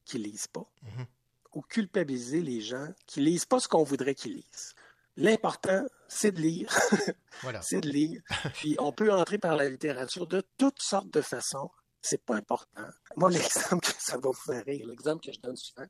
qui 0.03 0.17
lisent 0.17 0.47
pas 0.47 0.65
Mhm. 0.83 1.05
ou 1.53 1.61
culpabiliser 1.61 2.41
les 2.41 2.59
gens 2.61 2.87
qui 3.05 3.21
lisent 3.21 3.45
pas 3.45 3.59
ce 3.59 3.67
qu'on 3.67 3.83
voudrait 3.83 4.15
qu'ils 4.15 4.35
lisent. 4.35 4.73
L'important, 5.17 5.85
c'est 6.07 6.31
de 6.31 6.41
lire. 6.41 6.69
Voilà. 7.41 7.61
c'est 7.61 7.81
de 7.81 7.89
lire. 7.89 8.21
Puis 8.55 8.75
on 8.77 8.91
peut 8.91 9.11
entrer 9.11 9.37
par 9.37 9.55
la 9.55 9.67
littérature 9.67 10.27
de 10.27 10.43
toutes 10.57 10.81
sortes 10.81 11.09
de 11.09 11.21
façons. 11.21 11.71
C'est 12.01 12.23
pas 12.23 12.35
important. 12.35 12.85
Moi, 13.15 13.29
l'exemple 13.31 13.85
que 13.85 13.93
ça 13.99 14.17
va 14.17 14.29
vous 14.29 14.33
faire 14.33 14.63
rire, 14.65 14.85
l'exemple 14.87 15.25
que 15.25 15.31
je 15.31 15.39
donne 15.39 15.55
souvent, 15.55 15.87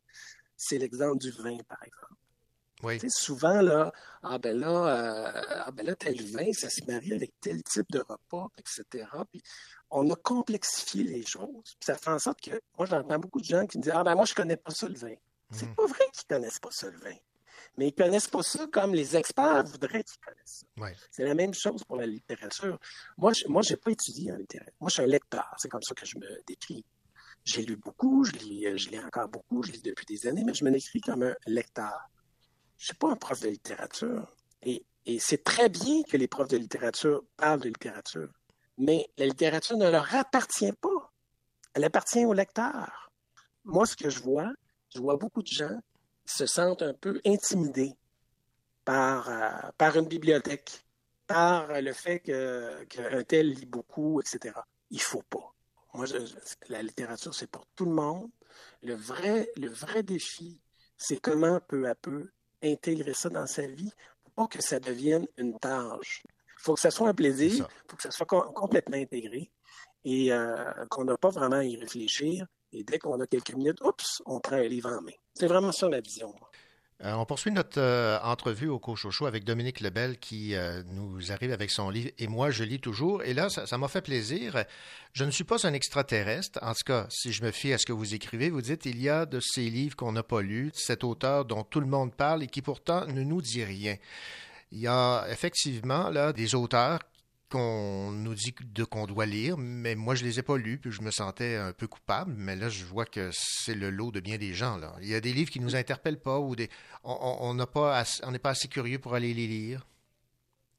c'est 0.56 0.78
l'exemple 0.78 1.18
du 1.18 1.32
vin, 1.32 1.58
par 1.68 1.82
exemple. 1.84 2.14
Oui. 2.84 3.00
Tu 3.00 3.10
sais, 3.10 3.24
souvent, 3.24 3.62
là, 3.62 3.92
ah 4.24 4.38
ben 4.40 4.58
là, 4.58 4.70
euh, 4.70 5.42
ah 5.66 5.72
ben 5.72 5.86
là, 5.86 5.96
tel 5.96 6.22
vin, 6.32 6.52
ça 6.54 6.70
se 6.70 6.84
marie 6.86 7.14
avec 7.14 7.34
tel 7.40 7.62
type 7.64 7.92
de 7.92 8.00
repas, 8.00 8.48
etc. 8.58 9.08
Puis 9.30 9.42
on 9.90 10.10
a 10.10 10.16
complexifié 10.16 11.04
les 11.04 11.26
choses. 11.26 11.76
Puis 11.80 11.86
ça 11.86 11.96
fait 11.96 12.10
en 12.10 12.20
sorte 12.20 12.42
que, 12.42 12.60
moi, 12.78 12.88
j'entends 12.88 13.20
beaucoup 13.20 13.40
de 13.40 13.46
gens 13.46 13.68
qui 13.68 13.78
me 13.78 13.84
disent, 13.84 13.94
ah 13.96 14.04
ben 14.04 14.16
moi, 14.16 14.26
je 14.26 14.34
connais 14.34 14.58
pas 14.58 14.72
ça, 14.72 14.88
le 14.88 14.98
vin. 14.98 15.14
C'est 15.52 15.74
pas 15.76 15.86
vrai 15.86 16.06
qu'ils 16.14 16.28
connaissent 16.28 16.60
pas 16.60 16.72
ça, 16.72 16.90
le 16.90 16.98
vin. 16.98 17.16
Mais 17.78 17.88
ils 17.88 17.94
connaissent 17.94 18.28
pas 18.28 18.44
ça 18.44 18.68
comme 18.68 18.94
les 18.94 19.16
experts 19.16 19.64
voudraient 19.64 20.04
qu'ils 20.04 20.20
connaissent 20.20 20.64
ça. 20.66 20.82
Ouais. 20.82 20.96
C'est 21.10 21.24
la 21.24 21.36
même 21.36 21.54
chose 21.54 21.84
pour 21.84 21.96
la 21.96 22.06
littérature. 22.06 22.78
Moi, 23.18 23.34
je, 23.34 23.48
moi, 23.48 23.62
j'ai 23.62 23.78
pas 23.78 23.92
étudié 23.92 24.32
en 24.32 24.36
littérature. 24.36 24.74
Moi, 24.80 24.90
je 24.90 24.96
suis 24.96 25.04
un 25.04 25.08
lecteur. 25.08 25.50
C'est 25.58 25.70
comme 25.70 25.82
ça 25.82 25.96
que 25.96 26.06
je 26.06 26.18
me 26.18 26.42
décris. 26.46 26.86
J'ai 27.44 27.64
lu 27.64 27.76
beaucoup, 27.76 28.24
je 28.24 28.34
lis, 28.34 28.78
je 28.78 28.90
lis 28.90 29.00
encore 29.00 29.28
beaucoup, 29.30 29.64
je 29.64 29.72
lis 29.72 29.82
depuis 29.82 30.06
des 30.06 30.28
années, 30.28 30.44
mais 30.44 30.54
je 30.54 30.64
me 30.64 30.72
décris 30.72 31.02
comme 31.02 31.24
un 31.24 31.36
lecteur. 31.48 32.10
Je 32.78 32.86
suis 32.88 32.96
pas 32.96 33.10
un 33.10 33.16
prof 33.16 33.40
de 33.40 33.50
littérature. 33.50 34.36
Et, 34.64 34.86
et 35.06 35.20
c'est 35.20 35.44
très 35.44 35.70
bien 35.70 36.04
que 36.04 36.18
les 36.18 36.28
profs 36.28 36.50
de 36.50 36.58
littérature 36.58 37.24
parlent 37.38 37.62
de 37.62 37.70
littérature. 37.70 38.30
Mais 38.78 39.08
la 39.18 39.26
littérature 39.26 39.78
ne 39.78 39.90
leur 39.90 40.14
appartient 40.14 40.74
pas. 40.74 41.14
Elle 41.74 41.84
appartient 41.84 42.26
au 42.26 42.34
lecteur. 42.34 43.12
Moi, 43.64 43.86
ce 43.86 43.96
que 43.96 44.10
je 44.10 44.20
vois, 44.20 44.52
je 44.94 45.00
vois 45.00 45.18
beaucoup 45.18 45.42
de 45.42 45.48
gens 45.48 45.80
se 46.32 46.46
sentent 46.46 46.82
un 46.82 46.94
peu 46.94 47.20
intimidés 47.26 47.94
par, 48.86 49.30
euh, 49.30 49.70
par 49.78 49.96
une 49.98 50.08
bibliothèque, 50.08 50.86
par 51.28 51.82
le 51.82 51.94
fait 51.94 52.20
que- 52.20 52.84
qu'un 52.86 53.24
tel 53.24 53.50
lit 53.52 53.66
beaucoup, 53.66 54.20
etc. 54.22 54.54
Il 54.90 55.02
faut 55.02 55.24
pas. 55.30 55.54
Moi, 55.94 56.06
je- 56.06 56.18
la 56.70 56.82
littérature, 56.82 57.34
c'est 57.34 57.50
pour 57.50 57.66
tout 57.76 57.86
le 57.86 57.92
monde. 57.92 58.30
Le 58.82 58.96
vrai, 58.96 59.50
le 59.58 59.70
vrai 59.70 60.04
défi, 60.04 60.60
c'est 60.98 61.18
comment 61.20 61.60
peu 61.68 61.88
à 61.88 61.96
peu 61.96 62.30
intégrer 62.64 63.14
ça 63.14 63.30
dans 63.30 63.48
sa 63.48 63.66
vie 63.68 63.92
pour 64.24 64.34
pas 64.34 64.48
que 64.48 64.62
ça 64.62 64.80
devienne 64.80 65.28
une 65.38 65.58
tâche. 65.60 66.24
Il 66.28 66.64
faut 66.64 66.76
que 66.76 66.80
ça 66.82 66.92
soit 66.92 67.10
un 67.10 67.14
plaisir, 67.14 67.68
il 67.86 67.90
faut 67.90 67.98
que 67.98 68.04
ça 68.04 68.12
soit 68.12 68.26
com- 68.26 68.52
complètement 68.54 68.98
intégré 68.98 69.52
et 70.04 70.32
euh, 70.32 70.86
qu'on 70.90 71.06
n'a 71.06 71.18
pas 71.18 71.30
vraiment 71.30 71.58
à 71.58 71.64
y 71.66 71.76
réfléchir. 71.78 72.46
Et 72.74 72.84
dès 72.84 73.00
qu'on 73.00 73.20
a 73.20 73.28
quelques 73.28 73.54
minutes, 73.54 73.82
oups, 73.82 74.22
on 74.26 74.40
prend 74.40 74.56
un 74.56 74.68
livre 74.68 74.90
en 74.90 75.02
main. 75.02 75.12
C'est 75.34 75.48
vraiment 75.48 75.72
ça 75.72 75.90
ma 75.90 76.00
vision. 76.00 76.34
Euh, 77.04 77.14
on 77.14 77.26
poursuit 77.26 77.52
notre 77.52 77.80
euh, 77.82 78.20
entrevue 78.22 78.68
au 78.68 78.78
Cochocho 78.78 79.26
avec 79.26 79.44
Dominique 79.44 79.80
Lebel 79.80 80.20
qui 80.20 80.54
euh, 80.54 80.84
nous 80.92 81.32
arrive 81.32 81.52
avec 81.52 81.72
son 81.72 81.90
livre 81.90 82.12
Et 82.20 82.28
moi, 82.28 82.52
je 82.52 82.64
lis 82.64 82.80
toujours. 82.80 83.24
Et 83.24 83.34
là, 83.34 83.50
ça 83.50 83.78
m'a 83.80 83.88
fait 83.88 84.02
plaisir. 84.02 84.64
Je 85.14 85.24
ne 85.24 85.32
suis 85.32 85.44
pas 85.44 85.66
un 85.66 85.74
extraterrestre. 85.74 86.60
En 86.62 86.74
tout 86.74 86.84
cas, 86.86 87.08
si 87.10 87.34
je 87.34 87.44
me 87.44 87.50
fie 87.50 87.74
à 87.74 87.80
ce 87.80 87.88
que 87.88 87.94
vous 87.94 88.14
écrivez, 88.14 88.52
vous 88.52 88.62
dites 88.62 88.86
il 88.86 89.02
y 89.02 89.10
a 89.10 89.26
de 89.26 89.40
ces 89.40 89.70
livres 89.70 89.96
qu'on 89.96 90.12
n'a 90.12 90.24
pas 90.24 90.42
lus, 90.42 90.72
cet 90.76 91.04
auteur 91.04 91.46
dont 91.46 91.64
tout 91.64 91.80
le 91.80 91.88
monde 91.88 92.14
parle 92.14 92.44
et 92.44 92.48
qui 92.48 92.62
pourtant 92.62 93.08
ne 93.08 93.24
nous 93.24 93.42
dit 93.42 93.64
rien. 93.64 93.96
Il 94.72 94.80
y 94.80 94.88
a 94.88 95.26
effectivement 95.30 96.10
là 96.10 96.34
des 96.34 96.54
auteurs 96.54 97.00
qu'on 97.52 98.12
nous 98.12 98.34
dit 98.34 98.56
de 98.64 98.84
qu'on 98.84 99.06
doit 99.06 99.26
lire, 99.28 99.58
mais 99.58 99.94
moi 99.96 100.16
je 100.16 100.24
les 100.24 100.40
ai 100.40 100.42
pas 100.42 100.58
lus, 100.58 100.80
puis 100.80 100.92
je 100.92 101.02
me 101.02 101.12
sentais 101.12 101.56
un 101.58 101.74
peu 101.74 101.88
coupable, 101.88 102.34
mais 102.36 102.56
là 102.56 102.70
je 102.70 102.84
vois 102.86 103.06
que 103.06 103.30
c'est 103.34 103.76
le 103.76 103.90
lot 103.92 104.12
de 104.12 104.20
bien 104.20 104.38
des 104.38 104.54
gens 104.54 104.78
là. 104.78 104.96
Il 105.02 105.08
y 105.08 105.14
a 105.16 105.22
des 105.22 105.34
livres 105.34 105.52
qui 105.52 105.60
nous 105.60 105.76
interpellent 105.76 106.20
pas 106.22 106.40
ou 106.40 106.56
des 106.56 106.70
on- 107.04 107.54
n'est 107.54 107.66
pas 107.68 108.50
assez 108.50 108.68
curieux 108.68 108.98
pour 109.00 109.14
aller 109.14 109.34
les 109.34 109.48
lire. 109.48 109.86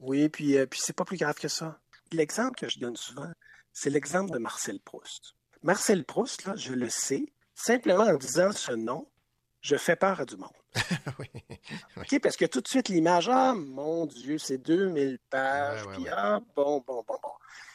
Oui, 0.00 0.28
puis, 0.28 0.56
euh, 0.58 0.66
puis 0.66 0.80
c'est 0.82 0.96
pas 0.96 1.04
plus 1.04 1.16
grave 1.18 1.36
que 1.36 1.46
ça. 1.48 1.78
L'exemple 2.10 2.58
que 2.58 2.68
je 2.68 2.80
donne 2.80 2.96
souvent, 2.96 3.30
c'est 3.72 3.90
l'exemple 3.90 4.32
de 4.32 4.38
Marcel 4.38 4.80
Proust. 4.80 5.34
Marcel 5.62 6.04
Proust, 6.04 6.44
là, 6.44 6.54
je 6.56 6.72
le 6.72 6.88
sais, 6.88 7.24
simplement 7.54 8.02
en 8.04 8.16
disant 8.16 8.50
ce 8.50 8.72
nom, 8.72 9.06
je 9.62 9.76
fais 9.76 9.96
peur 9.96 10.20
à 10.20 10.24
du 10.24 10.36
monde. 10.36 10.50
OK, 11.96 12.20
parce 12.20 12.36
que 12.36 12.44
tout 12.44 12.60
de 12.60 12.68
suite, 12.68 12.88
l'image, 12.88 13.28
ah, 13.30 13.54
mon 13.54 14.06
Dieu, 14.06 14.36
c'est 14.38 14.58
2000 14.58 15.18
pages, 15.30 15.86
puis 15.92 16.08
ah, 16.10 16.40
bon, 16.54 16.82
bon, 16.86 17.04
bon, 17.06 17.18
bon. 17.22 17.32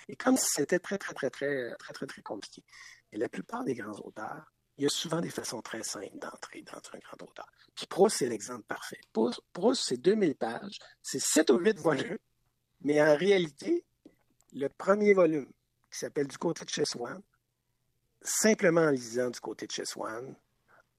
Et 0.09 0.15
comme 0.15 0.37
si 0.37 0.45
c'était 0.49 0.79
très, 0.79 0.97
très, 0.97 1.13
très, 1.13 1.29
très, 1.29 1.75
très, 1.75 1.93
très, 1.93 2.05
très 2.05 2.21
compliqué. 2.21 2.63
Et 3.11 3.17
la 3.17 3.29
plupart 3.29 3.63
des 3.63 3.73
grands 3.73 3.99
auteurs, 4.03 4.51
il 4.77 4.83
y 4.83 4.85
a 4.85 4.89
souvent 4.89 5.21
des 5.21 5.29
façons 5.29 5.61
très 5.61 5.81
simples 5.81 6.19
d'entrer 6.19 6.61
dans 6.61 6.77
un 6.77 6.99
grand 6.99 7.21
auteur. 7.23 7.47
Puis 7.73 7.87
Proust, 7.87 8.17
c'est 8.17 8.29
l'exemple 8.29 8.63
parfait. 8.63 8.99
Proust, 9.11 9.41
Proust 9.53 9.83
c'est 9.87 9.97
2000 9.97 10.35
pages, 10.35 10.77
c'est 11.01 11.21
7 11.21 11.49
ou 11.51 11.57
8 11.57 11.79
volumes, 11.79 12.17
mais 12.81 13.01
en 13.01 13.15
réalité, 13.15 13.85
le 14.53 14.67
premier 14.69 15.13
volume, 15.13 15.51
qui 15.91 15.99
s'appelle 15.99 16.27
Du 16.27 16.37
côté 16.37 16.65
de 16.65 16.69
chez 16.69 16.85
Swann, 16.85 17.21
simplement 18.21 18.81
en 18.81 18.91
lisant 18.91 19.29
Du 19.29 19.39
côté 19.39 19.65
de 19.65 19.71
chez 19.71 19.85
Swann, 19.85 20.35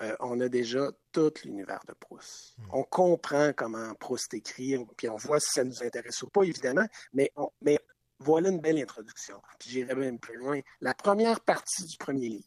euh, 0.03 0.15
on 0.20 0.41
a 0.41 0.49
déjà 0.49 0.91
tout 1.12 1.33
l'univers 1.45 1.81
de 1.89 1.95
Proust. 1.95 2.57
On 2.73 2.85
comprend 2.85 3.53
comment 3.57 3.95
Proust 3.95 4.33
écrit, 4.35 4.77
puis 4.97 5.09
on 5.09 5.16
voit 5.16 5.41
si 5.41 5.51
ça 5.53 5.65
nous 5.65 5.83
intéresse 5.83 6.23
ou 6.23 6.29
pas, 6.29 6.43
évidemment, 6.43 6.87
mais, 7.12 7.33
mais 7.62 7.79
voilà 8.20 8.51
une 8.51 8.61
belle 8.61 8.79
introduction. 8.79 9.41
Puis 9.59 9.70
j'irai 9.70 9.95
même 9.95 10.19
plus 10.19 10.37
loin. 10.37 10.61
La 10.81 10.95
première 10.95 11.41
partie 11.41 11.85
du 11.85 11.97
premier 11.97 12.29
livre, 12.29 12.45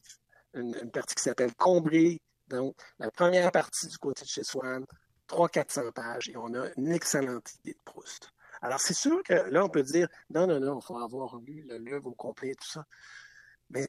une, 0.54 0.92
partie 0.92 1.16
qui 1.16 1.24
s'appelle 1.24 1.54
Combray, 1.56 2.22
donc 2.48 2.76
la 3.00 3.12
première 3.12 3.52
partie 3.52 3.88
du 3.88 3.98
côté 3.98 4.24
de 4.24 4.30
chez 4.30 4.44
Swann, 4.44 4.86
300-400 5.28 5.92
pages, 5.92 6.30
et 6.30 6.38
on 6.38 6.54
a 6.54 6.68
une 6.78 6.92
excellente 6.92 7.54
idée 7.56 7.74
de 7.74 7.80
Proust. 7.84 8.30
Alors, 8.62 8.80
c'est 8.80 8.94
sûr 8.94 9.24
que 9.24 9.34
là, 9.34 9.66
on 9.66 9.70
peut 9.70 9.82
dire, 9.82 10.08
non, 10.30 10.46
non, 10.46 10.60
non, 10.60 10.80
il 10.80 10.86
faut 10.86 10.98
avoir 10.98 11.38
lu 11.38 11.66
le 11.68 11.78
livre 11.78 12.08
au 12.08 12.14
complet, 12.14 12.54
tout 12.54 12.70
ça. 12.70 12.86
Mais, 13.72 13.88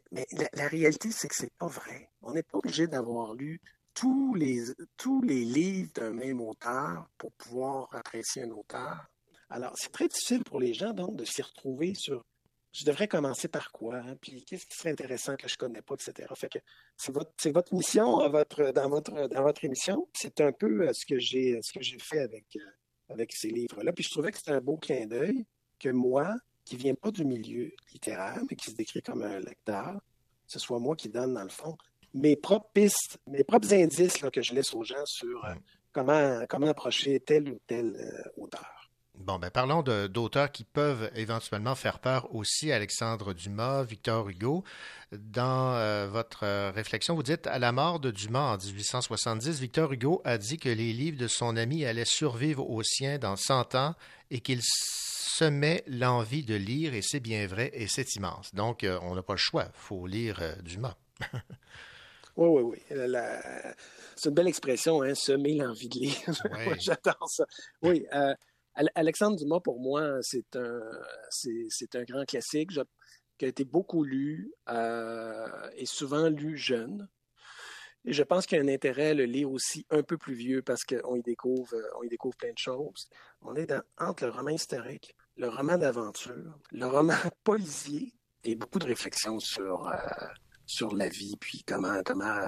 la, 0.52 0.68
réalité, 0.68 1.10
c'est 1.10 1.28
que 1.28 1.34
c'est 1.34 1.52
pas 1.58 1.66
vrai. 1.66 2.08
On 2.22 2.32
n'est 2.32 2.42
pas 2.42 2.58
obligé 2.58 2.86
d'avoir 2.86 3.34
lu 3.34 3.60
tous 3.94 4.34
les, 4.34 4.64
tous 4.96 5.20
les 5.22 5.44
livres 5.44 5.90
d'un 5.94 6.12
même 6.12 6.40
auteur 6.40 7.08
pour 7.18 7.32
pouvoir 7.32 7.88
apprécier 7.92 8.42
un 8.42 8.50
auteur. 8.50 9.06
Alors, 9.50 9.72
c'est 9.76 9.92
très 9.92 10.08
difficile 10.08 10.44
pour 10.44 10.60
les 10.60 10.72
gens, 10.72 10.92
donc, 10.92 11.16
de 11.16 11.24
s'y 11.24 11.42
retrouver 11.42 11.94
sur 11.94 12.24
je 12.72 12.86
devrais 12.86 13.06
commencer 13.06 13.48
par 13.48 13.70
quoi, 13.70 13.96
hein? 13.96 14.16
puis 14.20 14.42
qu'est-ce 14.44 14.64
qui 14.64 14.76
serait 14.76 14.92
intéressant 14.92 15.36
que 15.36 15.46
je 15.46 15.56
connais 15.58 15.82
pas, 15.82 15.94
etc. 15.94 16.26
Fait 16.34 16.48
que 16.48 16.58
c'est 16.96 17.12
votre, 17.12 17.30
c'est 17.36 17.52
votre 17.52 17.74
mission 17.74 18.26
votre, 18.30 18.72
dans, 18.72 18.88
votre, 18.88 19.28
dans 19.28 19.42
votre 19.42 19.62
émission. 19.64 20.08
C'est 20.14 20.40
un 20.40 20.52
peu 20.52 20.88
euh, 20.88 20.92
ce 20.94 21.04
que 21.04 21.18
j'ai, 21.18 21.60
ce 21.62 21.70
que 21.70 21.82
j'ai 21.82 21.98
fait 21.98 22.20
avec, 22.20 22.46
euh, 22.56 22.60
avec 23.10 23.32
ces 23.32 23.48
livres-là. 23.48 23.92
Puis 23.92 24.04
je 24.04 24.10
trouvais 24.10 24.32
que 24.32 24.38
c'était 24.38 24.52
un 24.52 24.62
beau 24.62 24.78
clin 24.78 25.06
d'œil 25.06 25.44
que 25.78 25.90
moi, 25.90 26.34
qui 26.64 26.76
vient 26.76 26.94
pas 26.94 27.10
du 27.10 27.24
milieu 27.24 27.72
littéraire, 27.92 28.40
mais 28.48 28.56
qui 28.56 28.70
se 28.70 28.76
décrit 28.76 29.02
comme 29.02 29.22
un 29.22 29.40
lecteur, 29.40 30.00
ce 30.46 30.58
soit 30.58 30.78
moi 30.78 30.96
qui 30.96 31.08
donne, 31.08 31.34
dans 31.34 31.42
le 31.42 31.48
fond, 31.48 31.76
mes 32.14 32.36
propres 32.36 32.70
pistes, 32.72 33.18
mes 33.26 33.44
propres 33.44 33.72
indices 33.72 34.18
que 34.32 34.42
je 34.42 34.54
laisse 34.54 34.74
aux 34.74 34.84
gens 34.84 35.04
sur 35.06 35.44
euh, 35.44 35.54
comment, 35.92 36.44
comment 36.48 36.68
approcher 36.68 37.20
tel 37.20 37.48
ou 37.48 37.58
tel 37.66 37.96
euh, 37.96 38.42
auteur. 38.42 38.90
Bon, 39.14 39.38
ben 39.38 39.50
parlons 39.50 39.82
d'auteurs 39.82 40.50
qui 40.50 40.64
peuvent 40.64 41.10
éventuellement 41.14 41.74
faire 41.74 42.00
peur 42.00 42.34
aussi, 42.34 42.72
Alexandre 42.72 43.34
Dumas, 43.34 43.84
Victor 43.84 44.28
Hugo. 44.28 44.64
Dans 45.12 45.74
euh, 45.74 46.08
votre 46.10 46.70
réflexion, 46.72 47.14
vous 47.14 47.22
dites 47.22 47.46
à 47.46 47.58
la 47.58 47.72
mort 47.72 48.00
de 48.00 48.10
Dumas 48.10 48.54
en 48.54 48.56
1870, 48.56 49.60
Victor 49.60 49.92
Hugo 49.92 50.22
a 50.24 50.38
dit 50.38 50.58
que 50.58 50.70
les 50.70 50.92
livres 50.92 51.18
de 51.18 51.28
son 51.28 51.56
ami 51.56 51.84
allaient 51.84 52.06
survivre 52.06 52.68
aux 52.68 52.82
siens 52.82 53.18
dans 53.18 53.36
100 53.36 53.74
ans 53.74 53.94
et 54.30 54.40
qu'il 54.40 54.60
met 55.44 55.84
l'envie 55.86 56.44
de 56.44 56.54
lire, 56.54 56.94
et 56.94 57.02
c'est 57.02 57.20
bien 57.20 57.46
vrai, 57.46 57.70
et 57.74 57.86
c'est 57.86 58.14
immense. 58.16 58.54
Donc, 58.54 58.84
euh, 58.84 58.98
on 59.02 59.14
n'a 59.14 59.22
pas 59.22 59.34
le 59.34 59.38
choix, 59.38 59.64
il 59.66 59.78
faut 59.78 60.06
lire 60.06 60.40
euh, 60.40 60.54
Dumas. 60.62 60.96
oui, 62.36 62.48
oui, 62.48 62.62
oui. 62.62 62.98
C'est 64.16 64.28
une 64.28 64.34
belle 64.34 64.48
expression, 64.48 65.02
hein, 65.02 65.14
semer 65.14 65.56
l'envie 65.56 65.88
de 65.88 65.98
lire. 65.98 66.76
J'adore 66.80 67.28
ça. 67.28 67.44
Oui, 67.82 68.06
euh, 68.14 68.34
Alexandre 68.94 69.36
Dumas, 69.36 69.60
pour 69.60 69.80
moi, 69.80 70.18
c'est 70.22 70.56
un, 70.56 70.80
c'est, 71.30 71.94
un 71.94 72.04
grand 72.04 72.24
classique 72.24 72.70
qui 73.38 73.44
a 73.44 73.48
été 73.48 73.64
beaucoup 73.64 74.04
lu 74.04 74.52
et 74.68 75.86
souvent 75.86 76.28
lu 76.28 76.56
jeune. 76.56 77.08
Je 78.04 78.22
pense 78.24 78.46
qu'il 78.46 78.58
y 78.58 78.60
a 78.60 78.64
un 78.64 78.68
intérêt 78.68 79.10
à 79.10 79.14
le 79.14 79.24
lire 79.24 79.50
aussi 79.50 79.86
un 79.90 80.02
peu 80.02 80.18
plus 80.18 80.34
vieux 80.34 80.62
parce 80.62 80.84
qu'on 80.84 81.14
y 81.14 81.22
découvre, 81.22 81.74
on 81.98 82.02
y 82.02 82.08
découvre 82.08 82.36
plein 82.36 82.52
de 82.52 82.58
choses. 82.58 83.08
On 83.42 83.54
est 83.54 83.72
entre 83.98 84.26
le 84.26 84.32
roman 84.32 84.50
historique, 84.50 85.14
le 85.36 85.48
roman 85.48 85.78
d'aventure, 85.78 86.58
le 86.72 86.86
roman 86.86 87.14
policier 87.44 88.12
et 88.44 88.56
beaucoup 88.56 88.80
de 88.80 88.86
réflexions 88.86 89.38
sur, 89.38 89.86
euh, 89.88 89.96
sur 90.66 90.94
la 90.96 91.08
vie, 91.08 91.36
puis 91.38 91.62
comment, 91.66 92.02
comment, 92.04 92.40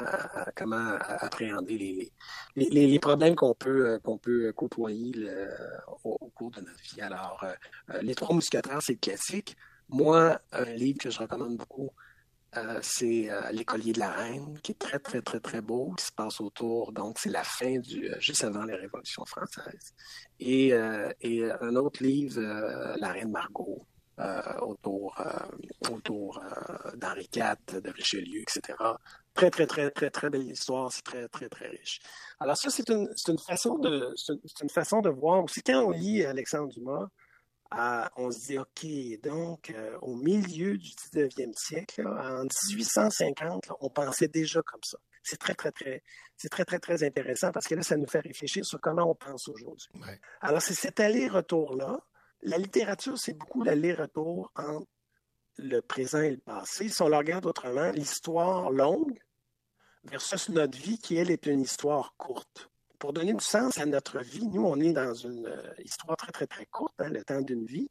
comment 0.57 0.97
appréhender 0.99 1.79
les, 1.79 2.13
les, 2.57 2.87
les 2.87 2.99
problèmes 2.99 3.37
qu'on 3.37 3.55
peut, 3.55 3.91
euh, 3.91 4.17
peut 4.21 4.53
côtoyer 4.53 5.13
au, 6.03 6.31
cours 6.35 6.51
de 6.51 6.61
notre 6.63 6.81
vie. 6.83 7.01
Alors, 7.01 7.45
euh, 7.45 8.01
Les 8.03 8.15
Trois 8.17 8.35
Mousquetaires, 8.35 8.81
c'est 8.83 8.95
le 8.95 8.99
classique. 8.99 9.57
Moi, 9.89 10.41
un 10.53 10.65
livre 10.65 10.99
que 10.99 11.11
je 11.11 11.19
recommande 11.19 11.57
beaucoup, 11.57 11.91
c'est 12.83 13.29
L'écolier 13.53 13.93
de 13.93 14.01
la 14.01 14.11
reine, 14.11 14.59
qui 14.63 14.73
est 14.73 14.79
très, 14.79 14.99
très, 14.99 15.23
très, 15.23 15.41
très 15.41 15.61
beau, 15.61 15.93
qui 15.97 16.05
se 16.05 16.13
passe 16.13 16.41
autour, 16.41 16.93
donc 16.93 17.19
c'est 17.19 17.31
la 17.31 17.45
fin 17.45 17.79
du, 17.79 18.11
juste 18.19 18.45
avant 18.45 18.65
la 18.65 18.77
Révolution 18.77 19.25
française. 19.25 19.95
Et, 20.41 20.69
et 21.21 21.51
un 21.61 21.77
autre 21.77 22.03
livre, 22.03 22.41
La 22.99 23.13
reine 23.13 23.31
Margot, 23.31 23.87
autour, 24.61 25.21
autour 25.91 26.41
d'Henri 26.97 27.29
IV, 27.35 27.81
de 27.81 27.91
Richelieu, 27.91 28.41
etc. 28.43 28.79
Très, 29.35 29.51
très, 29.51 29.67
très, 29.67 29.91
très, 29.91 30.11
très 30.11 30.31
belle 30.31 30.49
histoire, 30.49 30.93
c'est 30.93 31.03
très, 31.03 31.27
très, 31.29 31.49
très 31.49 31.69
riche. 31.69 31.99
Alors 32.39 32.57
ça, 32.57 32.71
c'est 32.71 32.89
une, 32.89 33.09
une, 33.09 33.13
c'est 33.17 33.33
une 34.63 34.71
façon 34.71 35.01
de 35.01 35.11
voir 35.11 35.43
aussi. 35.43 35.61
Quand 35.63 35.87
on 35.87 35.91
lit 35.91 36.25
Alexandre 36.25 36.69
Dumas, 36.73 37.09
on 38.17 38.31
se 38.31 38.47
dit, 38.47 38.59
OK, 38.59 38.87
donc, 39.23 39.71
euh, 39.71 39.99
au 40.01 40.15
milieu 40.15 40.77
du 40.77 40.91
19e 40.91 41.53
siècle, 41.55 42.07
en 42.07 42.45
1850, 42.69 43.73
on 43.81 43.91
pensait 43.91 44.29
déjà 44.29 44.63
comme 44.63 44.83
ça. 44.83 44.99
C'est 45.23 45.39
très, 45.39 45.55
très, 45.55 45.73
très, 45.73 46.03
c'est 46.37 46.49
très, 46.49 46.65
très, 46.65 46.79
très 46.79 47.03
intéressant 47.03 47.51
parce 47.51 47.67
que 47.67 47.75
là, 47.75 47.83
ça 47.83 47.97
nous 47.97 48.07
fait 48.07 48.21
réfléchir 48.21 48.65
sur 48.65 48.81
comment 48.81 49.11
on 49.11 49.15
pense 49.15 49.49
aujourd'hui. 49.49 49.89
Alors, 50.41 50.61
c'est 50.61 50.75
cet 50.75 51.01
aller-retour-là. 51.01 52.01
La 52.43 52.59
littérature, 52.59 53.19
c'est 53.19 53.33
beaucoup 53.33 53.65
l'aller-retour 53.65 54.53
entre 54.55 54.87
le 55.57 55.81
présent 55.81 56.21
et 56.21 56.31
le 56.31 56.39
passé. 56.39 56.89
Si 56.89 57.01
on 57.01 57.09
le 57.09 57.17
regarde 57.17 57.47
autrement, 57.47 57.91
l'histoire 57.93 58.71
longue 58.71 59.19
versus 60.05 60.51
notre 60.51 60.77
vie 60.79 60.99
qui, 60.99 61.17
elle, 61.17 61.31
est 61.31 61.47
une 61.47 61.63
histoire 61.63 62.15
courte 62.19 62.71
pour 62.99 63.13
donner 63.13 63.35
du 63.35 63.45
sens 63.45 63.79
à 63.79 63.87
notre 63.87 64.21
vie, 64.21 64.47
nous, 64.47 64.65
on 64.65 64.79
est 64.81 64.93
dans 64.93 65.15
une 65.15 65.47
euh, 65.47 65.75
histoire 65.85 66.17
très, 66.17 66.33
très, 66.33 66.47
très 66.47 66.67
courte, 66.67 66.95
hein, 66.99 67.09
le 67.09 67.25
temps 67.25 67.41
d'une 67.41 67.67
vie. 67.67 67.91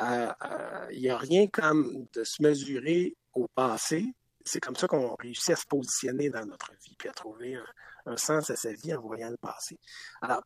Euh, 0.00 0.32
euh, 0.44 0.86
il 0.92 1.00
n'y 1.00 1.10
a 1.10 1.18
rien 1.18 1.46
comme 1.46 2.06
de 2.12 2.24
se 2.24 2.42
mesurer 2.42 3.16
au 3.34 3.48
passé. 3.48 4.06
C'est 4.44 4.60
comme 4.60 4.76
ça 4.76 4.88
qu'on 4.88 5.14
réussit 5.16 5.50
à 5.50 5.56
se 5.56 5.66
positionner 5.66 6.30
dans 6.30 6.44
notre 6.46 6.72
vie, 6.84 6.94
puis 6.98 7.08
à 7.08 7.12
trouver 7.12 7.58
un, 8.06 8.16
sens 8.16 8.50
à 8.50 8.56
sa 8.56 8.72
vie 8.72 8.94
en 8.94 9.00
voyant 9.00 9.30
le 9.30 9.36
passé. 9.36 9.78
Alors, 10.22 10.42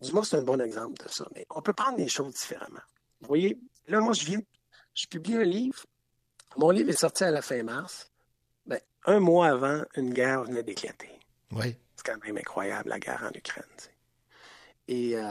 dis-moi, 0.00 0.22
c'est 0.24 0.36
un 0.36 0.42
bon 0.42 0.60
exemple 0.60 1.02
de 1.02 1.08
ça, 1.08 1.26
mais 1.34 1.46
on 1.50 1.62
peut 1.62 1.72
prendre 1.72 1.98
les 1.98 2.08
choses 2.08 2.34
différemment. 2.34 2.82
Vous 3.20 3.28
voyez, 3.28 3.58
là, 3.88 4.00
moi, 4.00 4.12
je 4.12 4.24
viens, 4.24 4.40
je 4.94 5.06
publie 5.06 5.36
un 5.36 5.44
livre. 5.44 5.86
Mon 6.56 6.70
livre 6.70 6.90
est 6.90 7.00
sorti 7.00 7.24
à 7.24 7.30
la 7.30 7.42
fin 7.42 7.62
mars. 7.62 8.10
Ben, 8.66 8.80
un 9.06 9.20
mois 9.20 9.48
avant, 9.48 9.82
une 9.96 10.12
guerre 10.12 10.44
venait 10.44 10.62
d'éclater. 10.62 11.10
Oui. 11.52 11.74
C'est 12.00 12.12
quand 12.12 12.24
même 12.24 12.38
incroyable, 12.38 12.88
la 12.88 12.98
guerre 12.98 13.28
en 13.30 13.36
Ukraine. 13.36 13.64
Et 14.88 15.16
euh, 15.16 15.22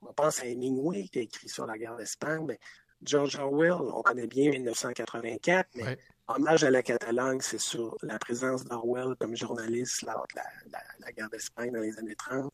on 0.00 0.12
pense 0.14 0.40
à 0.40 0.46
Hemingway 0.46 1.04
qui 1.08 1.18
a 1.18 1.22
écrit 1.22 1.50
sur 1.50 1.66
la 1.66 1.76
guerre 1.76 1.96
d'Espagne. 1.96 2.46
Mais 2.46 2.58
George 3.02 3.36
Orwell, 3.36 3.72
on 3.72 4.02
connaît 4.02 4.26
bien 4.26 4.50
1984, 4.50 5.68
mais 5.74 5.98
hommage 6.28 6.64
à 6.64 6.70
la 6.70 6.82
Catalogne, 6.82 7.40
c'est 7.42 7.60
sur 7.60 7.94
la 8.02 8.18
présence 8.18 8.64
d'Orwell 8.64 9.16
comme 9.18 9.36
journaliste 9.36 10.00
lors 10.02 10.26
de 10.34 10.40
la, 10.72 11.12
guerre 11.12 11.28
d'Espagne 11.28 11.72
dans 11.72 11.80
les 11.80 11.98
années 11.98 12.16
30. 12.16 12.50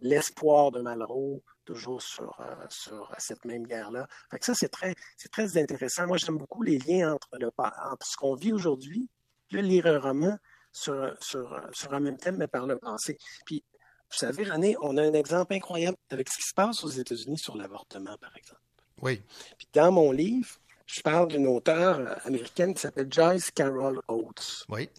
L'espoir 0.00 0.70
de 0.70 0.82
Malraux, 0.82 1.42
toujours 1.64 2.02
sur, 2.02 2.38
euh, 2.40 2.66
sur 2.68 3.10
cette 3.16 3.46
même 3.46 3.66
guerre-là. 3.66 4.06
ça, 4.42 4.54
c'est 4.54 4.68
très, 4.68 4.94
c'est 5.16 5.32
très 5.32 5.56
intéressant. 5.56 6.06
Moi, 6.06 6.18
j'aime 6.18 6.36
beaucoup 6.36 6.62
les 6.62 6.78
liens 6.78 7.14
entre, 7.14 7.38
le, 7.38 7.50
entre 7.56 8.06
ce 8.06 8.16
qu'on 8.18 8.34
vit 8.34 8.52
aujourd'hui, 8.52 9.08
le 9.50 9.62
lire 9.62 9.86
un 9.86 9.98
roman, 9.98 10.38
sur, 10.72 11.14
sur, 11.20 11.60
sur 11.72 11.92
un 11.94 12.00
même 12.00 12.16
thème, 12.16 12.36
mais 12.36 12.46
par 12.46 12.66
le 12.66 12.78
passé. 12.78 13.18
Puis, 13.44 13.64
vous 14.10 14.16
savez, 14.16 14.44
René, 14.44 14.76
on 14.80 14.96
a 14.96 15.02
un 15.02 15.12
exemple 15.12 15.54
incroyable 15.54 15.96
avec 16.10 16.28
ce 16.28 16.36
qui 16.36 16.42
se 16.42 16.54
passe 16.54 16.82
aux 16.84 16.88
États-Unis 16.88 17.38
sur 17.38 17.56
l'avortement, 17.56 18.16
par 18.20 18.36
exemple. 18.36 18.60
Oui. 19.02 19.22
Puis, 19.56 19.68
dans 19.72 19.92
mon 19.92 20.10
livre, 20.10 20.48
je 20.86 21.00
parle 21.00 21.28
d'une 21.28 21.46
auteure 21.46 22.00
euh, 22.00 22.14
américaine 22.24 22.74
qui 22.74 22.80
s'appelle 22.80 23.06
Joyce 23.10 23.50
Carol 23.52 24.00
Oates. 24.08 24.64
Oui. 24.68 24.90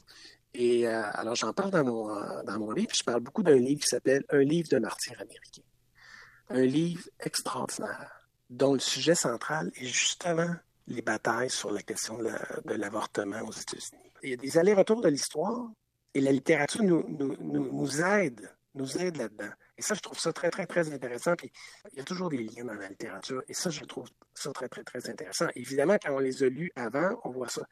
Et 0.54 0.88
euh, 0.88 1.04
alors, 1.14 1.36
j'en 1.36 1.54
parle 1.54 1.72
dans 1.72 1.84
mon, 1.84 2.10
euh, 2.10 2.44
dans 2.44 2.60
mon 2.60 2.72
livre. 2.72 2.92
Je 2.96 3.04
parle 3.04 3.22
beaucoup 3.22 3.44
d'un 3.44 3.58
livre 3.58 3.82
qui 3.82 3.90
s'appelle 3.90 4.24
Un 4.30 4.40
livre 4.40 4.70
de 4.70 4.80
martyr 4.80 5.20
américain. 5.20 5.64
Un 6.50 6.64
livre 6.64 7.04
extraordinaire 7.20 8.28
dont 8.50 8.74
le 8.74 8.80
sujet 8.80 9.16
central 9.16 9.72
est 9.76 9.86
justement 9.86 10.54
les 10.88 11.02
batailles 11.02 11.50
sur 11.50 11.72
la 11.72 11.82
question 11.82 12.18
de 12.18 12.74
l'avortement 12.74 13.42
aux 13.42 13.52
États-Unis. 13.52 14.11
Il 14.24 14.30
y 14.30 14.34
a 14.34 14.38
des 14.38 14.58
allers-retours 14.58 15.02
de 15.02 15.10
l'histoire 15.10 15.70
et 16.14 16.22
la 16.22 16.32
littérature 16.32 16.84
nous, 16.84 17.04
nous, 17.08 17.36
nous, 17.40 18.02
aide, 18.02 18.50
nous 18.76 18.98
aide 18.98 19.18
là-dedans. 19.18 19.50
Et 19.78 19.82
ça, 19.82 19.96
je 19.96 20.02
trouve 20.02 20.20
ça 20.20 20.34
très, 20.34 20.50
très, 20.50 20.66
très 20.66 20.92
intéressant. 20.92 21.36
Puis, 21.36 21.52
il 21.92 21.98
y 21.98 22.02
a 22.02 22.04
toujours 22.04 22.30
des 22.30 22.38
liens 22.38 22.66
dans 22.66 22.74
la 22.74 22.90
littérature. 22.90 23.42
Et 23.48 23.54
ça, 23.54 23.70
je 23.70 23.84
trouve 23.86 24.08
ça 24.34 24.52
très, 24.52 24.68
très, 24.68 24.84
très 24.84 25.10
intéressant. 25.10 25.48
Évidemment, 25.56 25.98
quand 26.02 26.14
on 26.14 26.20
les 26.20 26.44
a 26.44 26.50
lus 26.50 26.72
avant, 26.76 27.20
on 27.24 27.32
voit 27.32 27.50
ça. 27.50 27.64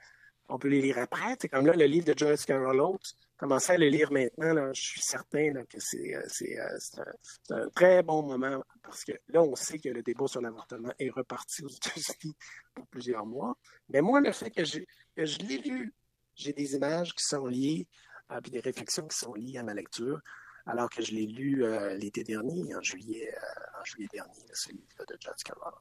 On 0.48 0.58
peut 0.58 0.70
les 0.70 0.82
lire 0.82 0.98
après. 0.98 1.36
C'est 1.40 1.50
comme 1.50 1.66
là, 1.68 1.74
le 1.74 1.86
livre 1.86 2.06
de 2.06 2.18
Joyce 2.18 2.46
Carol 2.46 2.80
Oates. 2.82 3.14
Commencer 3.38 3.74
à 3.74 3.78
le 3.78 3.88
lire 3.88 4.12
maintenant, 4.12 4.54
là, 4.54 4.72
je 4.74 4.82
suis 4.82 5.02
certain 5.02 5.54
là, 5.54 5.64
que 5.64 5.80
c'est, 5.80 6.14
euh, 6.14 6.22
euh, 6.42 7.04
un, 7.52 7.56
un 7.56 7.70
très 7.70 8.04
bon 8.04 8.22
moment 8.24 8.62
parce 8.84 9.06
que 9.06 9.14
là, 9.30 9.42
on 9.42 9.56
sait 9.56 9.80
que 9.80 9.88
le 9.88 10.02
débat 10.04 10.28
sur 10.28 10.42
l'avortement 10.42 10.92
est 11.00 11.10
reparti 11.10 11.64
aux 11.64 11.70
États-Unis 11.70 12.36
pour 12.74 12.86
plusieurs 12.88 13.26
mois. 13.26 13.56
Mais 13.88 14.02
moi, 14.02 14.20
le 14.20 14.34
fait 14.34 14.52
que, 14.52 14.66
j'ai, 14.66 14.86
que 15.16 15.24
je 15.24 15.38
l'ai 15.40 15.60
lu, 15.60 15.94
j'ai 16.40 16.54
des 16.54 16.76
images 16.76 17.14
qui 17.14 17.24
sont 17.24 17.46
liées, 17.46 17.88
euh, 18.32 18.40
puis 18.42 18.52
des 18.52 18.62
réflexions 18.62 19.08
qui 19.08 19.18
sont 19.18 19.34
liées 19.34 19.58
à 19.58 19.64
ma 19.64 19.74
lecture 19.74 20.20
alors 20.66 20.90
que 20.90 21.02
je 21.02 21.14
l'ai 21.14 21.26
lu 21.26 21.64
euh, 21.64 21.96
l'été 21.96 22.24
dernier, 22.24 22.76
en 22.76 22.82
juillet, 22.82 23.34
euh, 23.34 23.80
en 23.82 23.86
juillet 23.86 24.08
dernier, 24.14 24.40
là, 24.48 24.54
ce 24.54 24.70
livre 24.70 25.06
de 25.08 25.18
John 25.20 25.34
Carroll. 25.44 25.74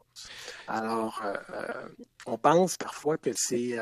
Alors, 0.66 1.22
on 2.26 2.39
pense 2.39 2.76
parfois 2.78 3.18
que 3.18 3.30
c'est, 3.35 3.76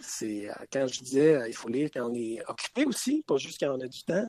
c'est 0.00 0.48
quand 0.72 0.86
je 0.86 1.00
disais 1.00 1.42
il 1.46 1.54
faut 1.54 1.68
lire 1.68 1.90
quand 1.92 2.08
on 2.08 2.14
est 2.14 2.42
occupé 2.48 2.86
aussi, 2.86 3.22
pas 3.26 3.36
juste 3.36 3.60
quand 3.60 3.76
on 3.76 3.80
a 3.80 3.86
du 3.86 4.02
temps, 4.04 4.26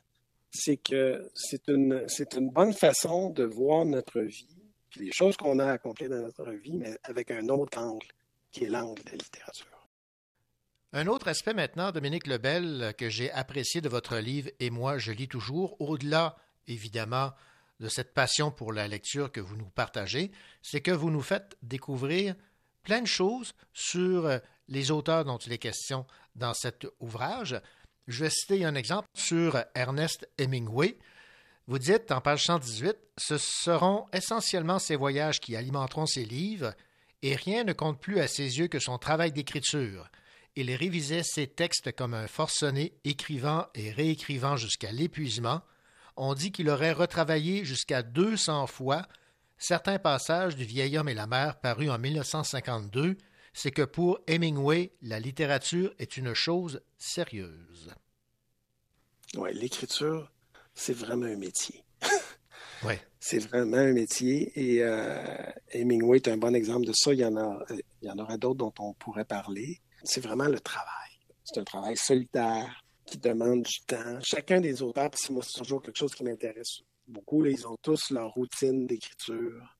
c'est 0.52 0.76
que 0.76 1.30
c'est 1.34 1.68
une, 1.68 2.04
c'est 2.08 2.34
une 2.34 2.50
bonne 2.50 2.74
façon 2.74 3.30
de 3.30 3.44
voir 3.44 3.86
notre 3.86 4.20
vie, 4.20 4.60
puis 4.90 5.06
les 5.06 5.12
choses 5.12 5.36
qu'on 5.38 5.60
a 5.60 5.72
accomplies 5.72 6.08
dans 6.08 6.20
notre 6.20 6.50
vie, 6.50 6.76
mais 6.76 6.98
avec 7.04 7.30
un 7.30 7.48
autre 7.48 7.78
angle, 7.78 8.08
qui 8.50 8.64
est 8.64 8.68
l'angle 8.68 9.02
de 9.04 9.10
la 9.10 9.16
littérature. 9.16 9.79
Un 10.92 11.06
autre 11.06 11.28
aspect 11.28 11.54
maintenant, 11.54 11.92
Dominique 11.92 12.26
Lebel, 12.26 12.94
que 12.98 13.08
j'ai 13.08 13.30
apprécié 13.30 13.80
de 13.80 13.88
votre 13.88 14.16
livre 14.16 14.50
Et 14.58 14.70
moi, 14.70 14.98
je 14.98 15.12
lis 15.12 15.28
toujours, 15.28 15.80
au-delà, 15.80 16.36
évidemment, 16.66 17.32
de 17.78 17.88
cette 17.88 18.12
passion 18.12 18.50
pour 18.50 18.72
la 18.72 18.88
lecture 18.88 19.30
que 19.30 19.40
vous 19.40 19.56
nous 19.56 19.70
partagez, 19.70 20.32
c'est 20.62 20.80
que 20.80 20.90
vous 20.90 21.10
nous 21.10 21.22
faites 21.22 21.56
découvrir 21.62 22.34
plein 22.82 23.02
de 23.02 23.06
choses 23.06 23.54
sur 23.72 24.40
les 24.66 24.90
auteurs 24.90 25.24
dont 25.24 25.38
il 25.38 25.52
est 25.52 25.58
question 25.58 26.06
dans 26.34 26.54
cet 26.54 26.86
ouvrage. 26.98 27.60
Je 28.08 28.24
vais 28.24 28.30
citer 28.30 28.64
un 28.64 28.74
exemple 28.74 29.08
sur 29.14 29.62
Ernest 29.76 30.28
Hemingway. 30.38 30.98
Vous 31.68 31.78
dites 31.78 32.10
en 32.10 32.20
page 32.20 32.46
118, 32.46 32.96
ce 33.16 33.38
seront 33.38 34.08
essentiellement 34.12 34.80
ses 34.80 34.96
voyages 34.96 35.38
qui 35.38 35.54
alimenteront 35.54 36.06
ses 36.06 36.24
livres, 36.24 36.74
et 37.22 37.36
rien 37.36 37.62
ne 37.62 37.72
compte 37.72 38.00
plus 38.00 38.18
à 38.18 38.26
ses 38.26 38.58
yeux 38.58 38.66
que 38.66 38.80
son 38.80 38.98
travail 38.98 39.30
d'écriture. 39.30 40.10
Il 40.60 40.74
révisait 40.74 41.22
ses 41.22 41.46
textes 41.46 41.90
comme 41.92 42.12
un 42.12 42.26
forcené, 42.26 42.92
écrivant 43.04 43.66
et 43.74 43.90
réécrivant 43.92 44.58
jusqu'à 44.58 44.92
l'épuisement. 44.92 45.62
On 46.18 46.34
dit 46.34 46.52
qu'il 46.52 46.68
aurait 46.68 46.92
retravaillé 46.92 47.64
jusqu'à 47.64 48.02
200 48.02 48.66
fois 48.66 49.08
certains 49.56 49.98
passages 49.98 50.56
du 50.56 50.64
Vieil 50.64 50.98
homme 50.98 51.08
et 51.08 51.14
la 51.14 51.26
mer 51.26 51.60
parus 51.60 51.88
en 51.88 51.98
1952. 51.98 53.16
C'est 53.54 53.70
que 53.70 53.80
pour 53.80 54.18
Hemingway, 54.26 54.92
la 55.00 55.18
littérature 55.18 55.94
est 55.98 56.18
une 56.18 56.34
chose 56.34 56.82
sérieuse. 56.98 57.94
Oui, 59.36 59.54
l'écriture, 59.54 60.30
c'est 60.74 60.92
vraiment 60.92 61.26
un 61.26 61.36
métier. 61.36 61.82
Oui. 62.82 62.94
C'est 63.18 63.40
vraiment 63.40 63.76
un 63.76 63.92
métier 63.92 64.52
et 64.58 64.82
euh, 64.82 65.22
Hemingway 65.72 66.16
est 66.16 66.28
un 66.28 66.38
bon 66.38 66.54
exemple 66.54 66.86
de 66.86 66.94
ça. 66.94 67.12
Il 67.12 67.18
y 67.18 67.24
en, 67.26 67.36
a, 67.36 67.62
il 68.00 68.08
y 68.08 68.10
en 68.10 68.18
aura 68.18 68.38
d'autres 68.38 68.56
dont 68.56 68.72
on 68.78 68.94
pourrait 68.94 69.26
parler. 69.26 69.82
C'est 70.04 70.20
vraiment 70.20 70.48
le 70.48 70.60
travail. 70.60 71.10
C'est 71.44 71.60
un 71.60 71.64
travail 71.64 71.96
solitaire 71.96 72.82
qui 73.06 73.18
demande 73.18 73.62
du 73.62 73.80
temps. 73.86 74.18
Chacun 74.22 74.60
des 74.60 74.82
auteurs, 74.82 75.10
parce 75.10 75.26
que 75.26 75.32
moi, 75.32 75.42
c'est 75.44 75.58
toujours 75.58 75.82
quelque 75.82 75.98
chose 75.98 76.14
qui 76.14 76.24
m'intéresse 76.24 76.80
beaucoup, 77.10 77.42
là, 77.42 77.50
ils 77.50 77.66
ont 77.66 77.76
tous 77.82 78.10
leur 78.10 78.30
routine 78.30 78.86
d'écriture. 78.86 79.76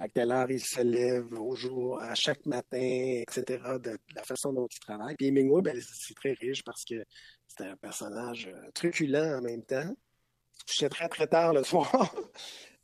À 0.00 0.08
quelle 0.08 0.32
heure 0.32 0.50
ils 0.50 0.60
se 0.60 0.80
lèvent 0.80 1.32
au 1.34 1.54
jour, 1.54 2.00
à 2.00 2.12
chaque 2.16 2.44
matin, 2.46 3.22
etc., 3.22 3.44
de, 3.74 3.90
de 3.90 3.98
la 4.16 4.24
façon 4.24 4.52
dont 4.52 4.66
ils 4.68 4.80
travaillent. 4.80 5.14
Puis 5.14 5.28
Hemingway, 5.28 5.62
ben, 5.62 5.80
c'est 5.80 6.14
très 6.14 6.32
riche 6.32 6.64
parce 6.64 6.84
que 6.84 7.04
c'est 7.46 7.64
un 7.64 7.76
personnage 7.76 8.48
euh, 8.48 8.70
truculent 8.74 9.36
en 9.36 9.40
même 9.40 9.62
temps. 9.62 9.94
Je 10.66 10.86
très, 10.86 11.08
très 11.08 11.28
tard 11.28 11.52
le 11.52 11.62
soir, 11.64 12.12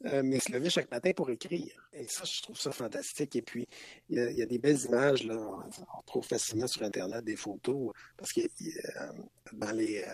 euh, 0.06 0.22
mais 0.24 0.38
se 0.38 0.52
levait 0.52 0.70
chaque 0.70 0.90
matin 0.90 1.12
pour 1.14 1.30
écrire. 1.30 1.88
Et 1.92 2.06
ça, 2.08 2.24
je 2.24 2.42
trouve 2.42 2.58
ça 2.58 2.72
fantastique. 2.72 3.36
Et 3.36 3.42
puis, 3.42 3.66
il 4.08 4.18
y 4.18 4.42
a, 4.42 4.46
des 4.46 4.58
belles 4.58 4.80
images, 4.84 5.24
là. 5.24 5.36
On 5.36 6.02
trouve 6.02 6.26
facilement 6.26 6.66
sur 6.66 6.82
Internet 6.82 7.24
des 7.24 7.36
photos, 7.36 7.92
parce 8.16 8.32
que 8.32 8.40
euh, 8.40 9.12
dans 9.52 9.72
les 9.72 10.02
euh, 10.02 10.12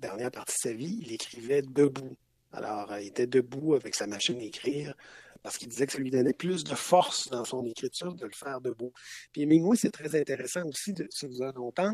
dernières 0.00 0.30
parties 0.30 0.54
de 0.64 0.70
sa 0.70 0.74
vie, 0.74 0.98
il 1.02 1.12
écrivait 1.12 1.62
debout. 1.62 2.16
Alors, 2.52 2.98
il 2.98 3.08
était 3.08 3.26
debout 3.26 3.74
avec 3.74 3.94
sa 3.94 4.06
machine 4.06 4.38
à 4.40 4.42
écrire, 4.42 4.94
parce 5.42 5.56
qu'il 5.56 5.68
disait 5.68 5.86
que 5.86 5.92
ça 5.92 5.98
lui 5.98 6.10
donnait 6.10 6.32
plus 6.32 6.64
de 6.64 6.74
force 6.74 7.28
dans 7.28 7.44
son 7.44 7.64
écriture 7.66 8.14
de 8.14 8.24
le 8.24 8.32
faire 8.32 8.60
debout. 8.60 8.92
Puis 9.32 9.42
Hemingway, 9.42 9.76
c'est 9.76 9.90
très 9.90 10.18
intéressant 10.18 10.64
aussi, 10.64 10.92
de, 10.94 11.06
si 11.10 11.26
vous 11.26 11.42
avez 11.42 11.52
longtemps, 11.52 11.92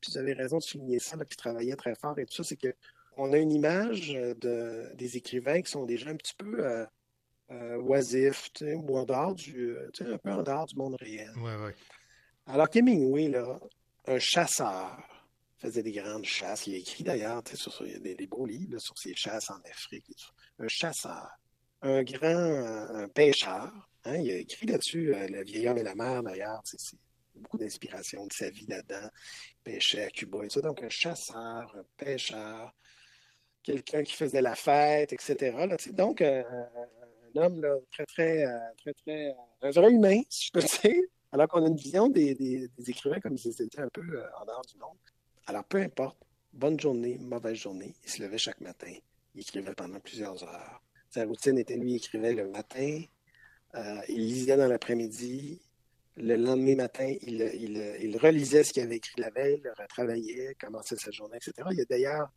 puis 0.00 0.12
vous 0.12 0.18
avez 0.18 0.34
raison 0.34 0.58
de 0.58 0.62
souligner 0.62 0.98
ça, 0.98 1.16
là, 1.16 1.24
qu'il 1.24 1.36
travaillait 1.36 1.76
très 1.76 1.94
fort 1.94 2.18
et 2.18 2.26
tout 2.26 2.34
ça, 2.34 2.44
c'est 2.44 2.56
que 2.56 2.74
on 3.16 3.32
a 3.32 3.38
une 3.38 3.52
image 3.52 4.12
euh, 4.14 4.34
de, 4.34 4.94
des 4.94 5.16
écrivains 5.16 5.62
qui 5.62 5.70
sont 5.70 5.84
déjà 5.84 6.10
un 6.10 6.16
petit 6.16 6.34
peu 6.34 6.64
euh, 6.64 6.86
euh, 7.50 7.76
oisifs, 7.78 8.50
tu 8.52 8.64
sais, 8.66 8.74
ou 8.74 8.96
en 8.96 9.04
dehors 9.04 9.34
du, 9.34 9.76
un 10.00 10.18
peu 10.18 10.30
en 10.30 10.42
dehors 10.42 10.66
du 10.66 10.76
monde 10.76 10.96
réel. 11.00 11.32
Oui, 11.36 11.52
oui. 11.64 11.72
Alors 12.46 12.68
qu'Hemingway, 12.68 13.28
là, 13.28 13.58
un 14.06 14.18
chasseur, 14.18 14.96
faisait 15.58 15.82
des 15.82 15.92
grandes 15.92 16.24
chasses. 16.24 16.66
Il 16.66 16.74
a 16.74 16.78
écrit 16.78 17.02
d'ailleurs, 17.02 17.42
des, 17.42 18.14
des 18.14 18.26
beaux 18.26 18.46
livres 18.46 18.74
là, 18.74 18.78
sur 18.78 18.96
ses 18.98 19.14
chasses 19.14 19.50
en 19.50 19.58
Afrique. 19.68 20.04
et 20.10 20.14
tout. 20.14 20.32
Un 20.58 20.68
chasseur, 20.68 21.28
un 21.82 22.02
grand 22.02 22.28
un, 22.28 23.08
pêcheur. 23.08 23.72
hein, 24.04 24.16
il 24.16 24.30
a 24.30 24.36
écrit 24.36 24.66
là-dessus, 24.66 25.14
euh, 25.14 25.26
Le 25.28 25.42
vieil 25.44 25.68
homme 25.68 25.78
et 25.78 25.82
la 25.82 25.94
mer, 25.94 26.22
d'ailleurs. 26.22 26.60
C'est 26.64 26.98
beaucoup 27.34 27.58
d'inspiration 27.58 28.26
de 28.26 28.32
sa 28.32 28.50
vie 28.50 28.66
là-dedans. 28.66 29.08
Il 29.50 29.72
pêchait 29.72 30.04
à 30.04 30.10
Cuba 30.10 30.44
et 30.44 30.48
tout. 30.48 30.60
Donc, 30.60 30.82
un 30.82 30.88
chasseur, 30.88 31.74
un 31.74 31.84
pêcheur, 31.96 32.72
quelqu'un 33.66 34.02
qui 34.04 34.14
faisait 34.14 34.40
la 34.40 34.54
fête, 34.54 35.12
etc. 35.12 35.66
là, 35.66 35.76
donc, 35.92 36.20
euh, 36.22 36.42
un 37.34 37.42
homme 37.42 37.60
là, 37.60 37.74
très, 37.92 38.06
très, 38.06 38.44
euh, 38.46 38.58
très, 38.78 38.94
très, 38.94 39.26
euh, 39.30 39.32
un 39.62 39.70
vrai 39.70 39.90
humain, 39.92 40.20
si 40.30 40.46
je 40.46 40.52
peux 40.52 40.60
dire. 40.90 41.02
Alors 41.32 41.48
qu'on 41.48 41.64
a 41.64 41.68
une 41.68 41.76
vision 41.76 42.08
des, 42.08 42.34
des- 42.34 42.70
écrivains 42.86 43.20
comme 43.20 43.36
s'ils 43.36 43.60
étaient 43.60 43.80
un 43.80 43.88
peu 43.88 44.02
en 44.40 44.44
dehors 44.46 44.64
du 44.72 44.78
monde. 44.78 44.96
Alors, 45.46 45.64
peu 45.64 45.78
importe, 45.78 46.16
bonne 46.52 46.78
journée, 46.80 47.18
mauvaise 47.20 47.56
journée, 47.56 47.94
il 48.04 48.10
se 48.10 48.22
levait 48.22 48.38
chaque 48.38 48.60
matin. 48.60 48.92
Il 49.34 49.40
écrivait 49.40 49.74
pendant 49.74 50.00
plusieurs 50.00 50.42
heures. 50.44 50.80
Sa 51.10 51.24
routine 51.24 51.58
était, 51.58 51.76
lui, 51.76 51.92
il 51.92 51.96
écrivait 51.96 52.32
le 52.32 52.48
matin, 52.48 53.02
il 54.08 54.16
lisait 54.26 54.56
dans 54.56 54.68
l'après-midi. 54.68 55.60
Le 56.16 56.36
lendemain 56.36 56.76
matin, 56.76 57.12
il, 57.22 57.42
il- 57.54 57.96
il 58.00 58.16
relisait 58.16 58.64
ce 58.64 58.72
qu'il 58.72 58.82
avait 58.84 58.96
écrit 58.96 59.20
la 59.20 59.30
veille, 59.30 59.60
le 59.62 59.72
retravaillait, 59.78 60.54
commençait 60.58 60.96
sa 60.96 61.10
journée, 61.10 61.36
etc. 61.36 61.52
Il 61.72 61.78
y 61.78 61.82
a 61.82 61.84
d'ailleurs, 61.84 62.28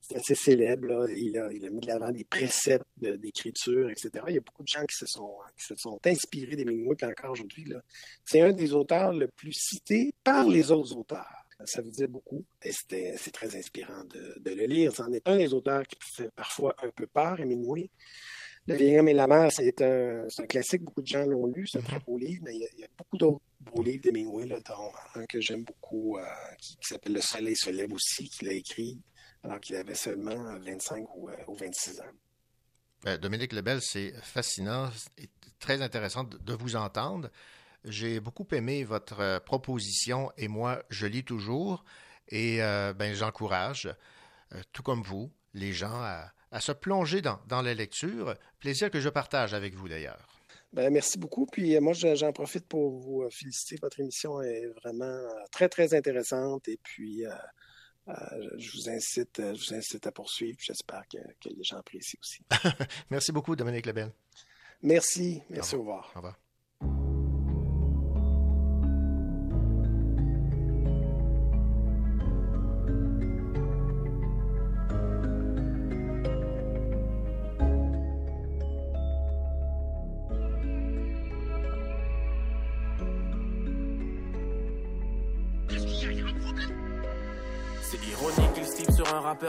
c'est 0.00 0.16
assez 0.16 0.34
célèbre, 0.34 0.86
là, 0.86 1.06
il, 1.08 1.36
a, 1.38 1.52
il 1.52 1.64
a 1.66 1.70
mis 1.70 1.80
de 1.80 1.86
l'avant 1.86 2.10
des 2.12 2.24
préceptes 2.24 2.86
de- 2.98 3.16
d'écriture, 3.16 3.90
etc. 3.90 4.10
Il 4.28 4.34
y 4.34 4.38
a 4.38 4.40
beaucoup 4.40 4.62
de 4.62 4.68
gens 4.68 4.84
qui 4.84 4.96
se 4.96 5.06
sont, 5.06 5.34
qui 5.58 5.64
se 5.66 5.74
sont 5.76 5.98
inspirés 6.04 6.56
d'Hemingway, 6.56 6.96
encore 7.04 7.32
aujourd'hui, 7.32 7.72
c'est 8.24 8.40
un 8.40 8.52
des 8.52 8.72
auteurs 8.72 9.12
le 9.12 9.28
plus 9.28 9.52
cités 9.52 10.14
par 10.22 10.46
les 10.48 10.70
autres 10.70 10.96
auteurs. 10.96 11.46
Ça 11.64 11.80
veut 11.80 11.90
dire 11.90 12.08
beaucoup. 12.08 12.44
Et 12.62 12.70
c'est 12.72 13.30
très 13.32 13.56
inspirant 13.56 14.04
de, 14.04 14.34
de 14.38 14.50
le 14.54 14.66
lire. 14.66 14.94
C'en 14.94 15.10
est 15.12 15.26
un 15.26 15.38
des 15.38 15.54
auteurs 15.54 15.86
qui 15.86 15.96
fait 16.14 16.30
parfois 16.36 16.76
un 16.82 16.90
peu 16.90 17.06
peur, 17.06 17.40
Hemingway. 17.40 17.88
Le 18.66 18.74
vieil 18.74 18.98
homme 18.98 19.08
et 19.08 19.14
la 19.14 19.26
mer, 19.26 19.50
c'est 19.52 19.80
un, 19.80 20.26
classique. 20.48 20.82
Beaucoup 20.82 21.00
de 21.00 21.06
gens 21.06 21.24
l'ont 21.24 21.46
lu. 21.46 21.66
C'est 21.66 21.78
un 21.78 21.82
très 21.82 22.00
beau 22.00 22.18
livre, 22.18 22.42
mais 22.44 22.54
il 22.56 22.60
y 22.60 22.64
a, 22.64 22.68
il 22.74 22.80
y 22.80 22.84
a 22.84 22.88
beaucoup 22.98 23.16
d'autres 23.16 23.40
beaux 23.60 23.82
livres 23.82 24.02
d'Hemingway, 24.02 24.46
dont 24.46 24.60
un 25.14 25.24
que 25.24 25.40
j'aime 25.40 25.62
beaucoup, 25.64 26.18
euh, 26.18 26.22
qui, 26.58 26.76
qui 26.76 26.88
s'appelle 26.88 27.14
Le 27.14 27.20
soleil 27.20 27.56
se 27.56 27.70
lève 27.70 27.92
aussi, 27.92 28.28
qu'il 28.28 28.48
a 28.48 28.52
écrit 28.52 28.98
alors 29.46 29.60
qu'il 29.60 29.76
avait 29.76 29.94
seulement 29.94 30.58
25 30.58 31.06
ou, 31.16 31.28
euh, 31.28 31.34
ou 31.46 31.54
26 31.54 32.00
ans. 32.00 32.04
Ben, 33.04 33.16
Dominique 33.18 33.52
Lebel, 33.52 33.80
c'est 33.80 34.12
fascinant 34.22 34.90
et 35.18 35.28
très 35.58 35.82
intéressant 35.82 36.24
de, 36.24 36.52
vous 36.54 36.76
entendre. 36.76 37.30
J'ai 37.84 38.20
beaucoup 38.20 38.46
aimé 38.52 38.84
votre 38.84 39.20
euh, 39.20 39.38
proposition 39.40 40.32
et 40.36 40.48
moi, 40.48 40.82
je 40.90 41.06
lis 41.06 41.24
toujours 41.24 41.84
et 42.28 42.62
euh, 42.62 42.92
ben, 42.92 43.14
j'encourage, 43.14 43.86
euh, 44.54 44.60
tout 44.72 44.82
comme 44.82 45.02
vous, 45.02 45.30
les 45.54 45.72
gens 45.72 45.94
à, 45.94 46.32
à 46.50 46.60
se 46.60 46.72
plonger 46.72 47.22
dans, 47.22 47.38
dans 47.46 47.62
la 47.62 47.74
lecture. 47.74 48.34
Plaisir 48.58 48.90
que 48.90 49.00
je 49.00 49.08
partage 49.08 49.54
avec 49.54 49.74
vous 49.74 49.88
d'ailleurs. 49.88 50.26
Ben, 50.72 50.92
merci 50.92 51.16
beaucoup. 51.18 51.46
Puis 51.46 51.78
moi, 51.78 51.92
je- 51.92 52.16
j'en 52.16 52.32
profite 52.32 52.66
pour 52.66 52.98
vous 52.98 53.28
féliciter. 53.30 53.76
Votre 53.80 54.00
émission 54.00 54.42
est 54.42 54.66
vraiment 54.82 55.20
très, 55.52 55.68
très 55.68 55.94
intéressante. 55.94 56.66
Et 56.68 56.78
puis, 56.82 57.24
euh, 57.24 57.30
je 58.06 58.72
vous 58.72 58.88
incite, 58.88 59.40
euh, 59.40 59.54
je 59.54 59.68
vous 59.68 59.74
incite 59.74 60.06
à 60.06 60.12
poursuivre. 60.12 60.58
J'espère 60.60 61.02
que, 61.08 61.18
que 61.40 61.48
les 61.48 61.64
gens 61.64 61.78
apprécient 61.78 62.18
aussi. 62.22 62.42
Merci 63.10 63.32
beaucoup, 63.32 63.56
Dominique 63.56 63.86
Lebel. 63.86 64.12
Merci. 64.82 65.42
Merci. 65.50 65.74
Au 65.74 65.80
revoir. 65.80 66.12
Au 66.14 66.18
revoir. 66.18 66.38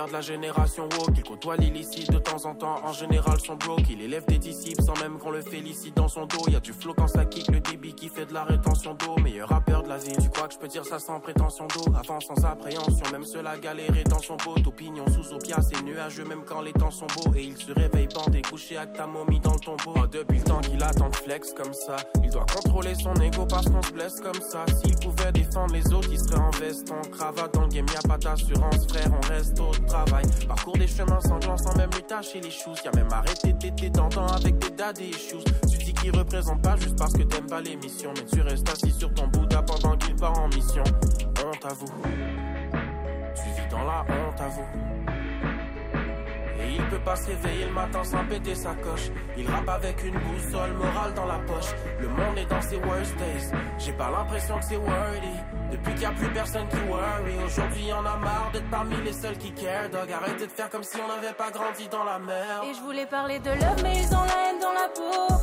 De 0.07 0.13
la 0.13 0.21
génération 0.21 0.83
woke. 0.83 1.15
Il 1.15 1.23
côtoie 1.23 1.57
l'illicite 1.57 2.11
de 2.11 2.17
temps 2.17 2.45
en 2.45 2.55
temps, 2.55 2.75
en 2.83 2.93
général 2.93 3.39
son 3.39 3.55
broke. 3.55 3.89
Il 3.89 4.01
élève 4.01 4.25
des 4.25 4.37
disciples 4.37 4.81
sans 4.81 4.97
même 5.01 5.17
qu'on 5.17 5.31
le 5.31 5.41
félicite 5.41 5.95
dans 5.95 6.07
son 6.07 6.25
dos. 6.25 6.47
Y 6.47 6.55
a 6.55 6.59
du 6.59 6.73
flow 6.73 6.93
quand 6.93 7.07
ça 7.07 7.25
kick, 7.25 7.51
le 7.51 7.59
débit 7.59 7.93
qui 7.93 8.09
fait 8.09 8.25
de 8.25 8.33
la 8.33 8.43
rétention 8.43 8.93
d'eau. 8.93 9.15
Meilleur 9.21 9.49
rappeur 9.49 9.83
de 9.83 9.89
la 9.89 9.97
tu 9.99 10.29
crois 10.29 10.47
que 10.47 10.53
je 10.53 10.59
peux 10.59 10.67
dire 10.67 10.85
ça 10.85 10.99
sans 10.99 11.19
prétention 11.19 11.67
d'eau? 11.67 11.91
Avant 11.95 12.19
sans 12.19 12.45
appréhension, 12.45 13.05
même 13.11 13.23
cela 13.23 13.57
galéré 13.57 14.03
dans 14.03 14.19
son 14.19 14.37
beau. 14.37 14.55
Opinion 14.65 15.05
sous 15.07 15.33
opias 15.33 15.61
c'est 15.61 15.81
nuageux 15.83 16.25
même 16.25 16.43
quand 16.45 16.61
les 16.61 16.73
temps 16.73 16.91
sont 16.91 17.07
beaux. 17.07 17.33
Et 17.35 17.43
il 17.43 17.57
se 17.57 17.71
réveille 17.71 18.07
bandé, 18.13 18.41
couché 18.41 18.77
avec 18.77 18.93
ta 18.93 19.07
momie 19.07 19.39
dans 19.39 19.53
le 19.53 19.59
tombeau. 19.59 19.93
Oh, 19.95 20.07
depuis 20.07 20.39
le 20.39 20.43
temps 20.43 20.61
qu'il 20.61 20.81
attend 20.83 21.09
de 21.09 21.15
flex 21.15 21.53
comme 21.53 21.73
ça, 21.73 21.97
il 22.23 22.29
doit 22.29 22.45
contrôler 22.45 22.95
son 22.95 23.13
ego 23.15 23.45
parce 23.45 23.65
qu'on 23.65 23.81
se 23.81 23.91
blesse 23.91 24.19
comme 24.21 24.41
ça. 24.41 24.65
S'il 24.81 24.95
pouvait 24.95 25.31
défendre 25.31 25.73
les 25.73 25.93
autres, 25.93 26.09
il 26.11 26.19
serait 26.19 26.39
en 26.39 26.51
veston, 26.51 27.01
cravate 27.11 27.53
dans 27.53 27.63
le 27.63 27.67
game, 27.69 27.85
y 27.93 27.97
a 27.97 28.07
pas 28.07 28.17
d'assurance, 28.17 28.87
frère, 28.87 29.09
on 29.11 29.27
reste 29.27 29.59
au 29.59 29.71
travail. 29.71 29.96
Parcours 30.47 30.77
des 30.77 30.87
chemins 30.87 31.19
sanglants 31.21 31.57
sans 31.57 31.75
même 31.75 31.89
lui 31.91 32.03
tâcher 32.03 32.39
les 32.41 32.51
choses. 32.51 32.79
Y'a 32.83 32.91
même 32.91 33.11
arrêté 33.11 33.53
d'été 33.53 33.89
d'antan 33.89 34.27
avec 34.27 34.57
des 34.59 34.69
daddy 34.69 35.09
issues. 35.09 35.43
Tu 35.69 35.77
dis 35.77 35.93
qu'il 35.93 36.17
représente 36.17 36.61
pas 36.61 36.75
juste 36.77 36.97
parce 36.97 37.13
que 37.13 37.23
t'aimes 37.23 37.47
pas 37.47 37.61
l'émission, 37.61 38.13
mais 38.15 38.25
tu 38.25 38.41
restes 38.41 38.69
assis 38.69 38.91
sur 38.91 39.13
ton 39.13 39.27
Bouddha 39.27 39.61
pendant 39.63 39.97
qu'il 39.97 40.15
part 40.15 40.39
en 40.39 40.47
mission. 40.49 40.83
Honte 40.83 41.65
à 41.65 41.73
vous. 41.73 41.87
Tu 43.35 43.61
vis 43.61 43.67
dans 43.69 43.83
la 43.83 44.01
honte 44.01 44.41
à 44.41 44.47
vous. 44.47 45.16
Il 46.87 46.91
peut 46.91 47.03
pas 47.03 47.17
se 47.17 47.27
réveiller 47.27 47.65
le 47.65 47.73
matin 47.73 48.01
sans 48.01 48.23
péter 48.23 48.55
sa 48.55 48.73
coche. 48.75 49.11
Il 49.35 49.45
rappe 49.51 49.67
avec 49.67 50.01
une 50.05 50.17
boussole 50.19 50.71
morale 50.71 51.13
dans 51.13 51.25
la 51.25 51.39
poche. 51.39 51.75
Le 51.99 52.07
monde 52.07 52.37
est 52.37 52.45
dans 52.45 52.61
ses 52.61 52.77
worst 52.77 53.13
days. 53.17 53.51
J'ai 53.77 53.91
pas 53.91 54.09
l'impression 54.09 54.57
que 54.57 54.63
c'est 54.63 54.77
worthy. 54.77 55.35
Depuis 55.69 55.93
qu'il 55.95 56.03
y 56.03 56.05
a 56.05 56.11
plus 56.11 56.29
personne 56.29 56.65
qui 56.69 56.77
worry. 56.87 57.35
Aujourd'hui, 57.45 57.91
en 57.91 58.05
a 58.05 58.15
marre 58.15 58.51
d'être 58.53 58.69
parmi 58.69 58.95
les 59.03 59.11
seuls 59.11 59.37
qui 59.37 59.51
care. 59.51 59.89
Dog, 59.89 60.09
arrêtez 60.09 60.47
de 60.47 60.51
faire 60.51 60.69
comme 60.69 60.83
si 60.83 60.95
on 61.03 61.09
n'avait 61.09 61.33
pas 61.33 61.51
grandi 61.51 61.89
dans 61.89 62.05
la 62.05 62.19
mer. 62.19 62.63
Et 62.63 62.73
je 62.73 62.79
voulais 62.79 63.05
parler 63.05 63.39
de 63.39 63.49
love, 63.49 63.83
mais 63.83 63.97
ils 63.97 64.15
ont 64.15 64.23
la 64.23 64.47
haine 64.47 64.59
dans 64.61 64.71
la 64.71 64.87
peau. 64.87 65.33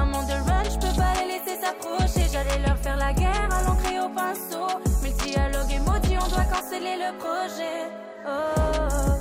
Un 0.00 0.06
monde 0.06 0.26
de 0.26 0.40
run, 0.48 0.64
je 0.64 0.78
peux 0.78 0.96
pas 0.96 1.12
les 1.20 1.36
laisser 1.36 1.60
s'approcher. 1.60 2.30
J'allais 2.32 2.66
leur 2.66 2.78
faire 2.78 2.96
la 2.96 3.12
guerre 3.12 3.50
à 3.52 3.62
l'encre 3.62 4.06
au 4.06 4.08
pinceau. 4.08 4.80
Mais 5.02 5.10
le 5.10 5.30
dialogue 5.30 5.70
est 5.70 5.80
maudit, 5.80 6.16
on 6.16 6.28
doit 6.28 6.44
canceller 6.44 6.96
le 6.96 7.18
projet. 7.18 7.92
Oh, 8.26 9.13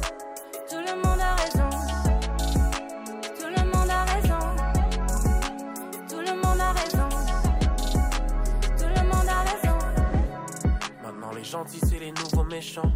gentils, 11.54 11.82
c'est 11.88 12.00
les 12.00 12.12
nouveaux 12.12 12.46
méchants. 12.46 12.92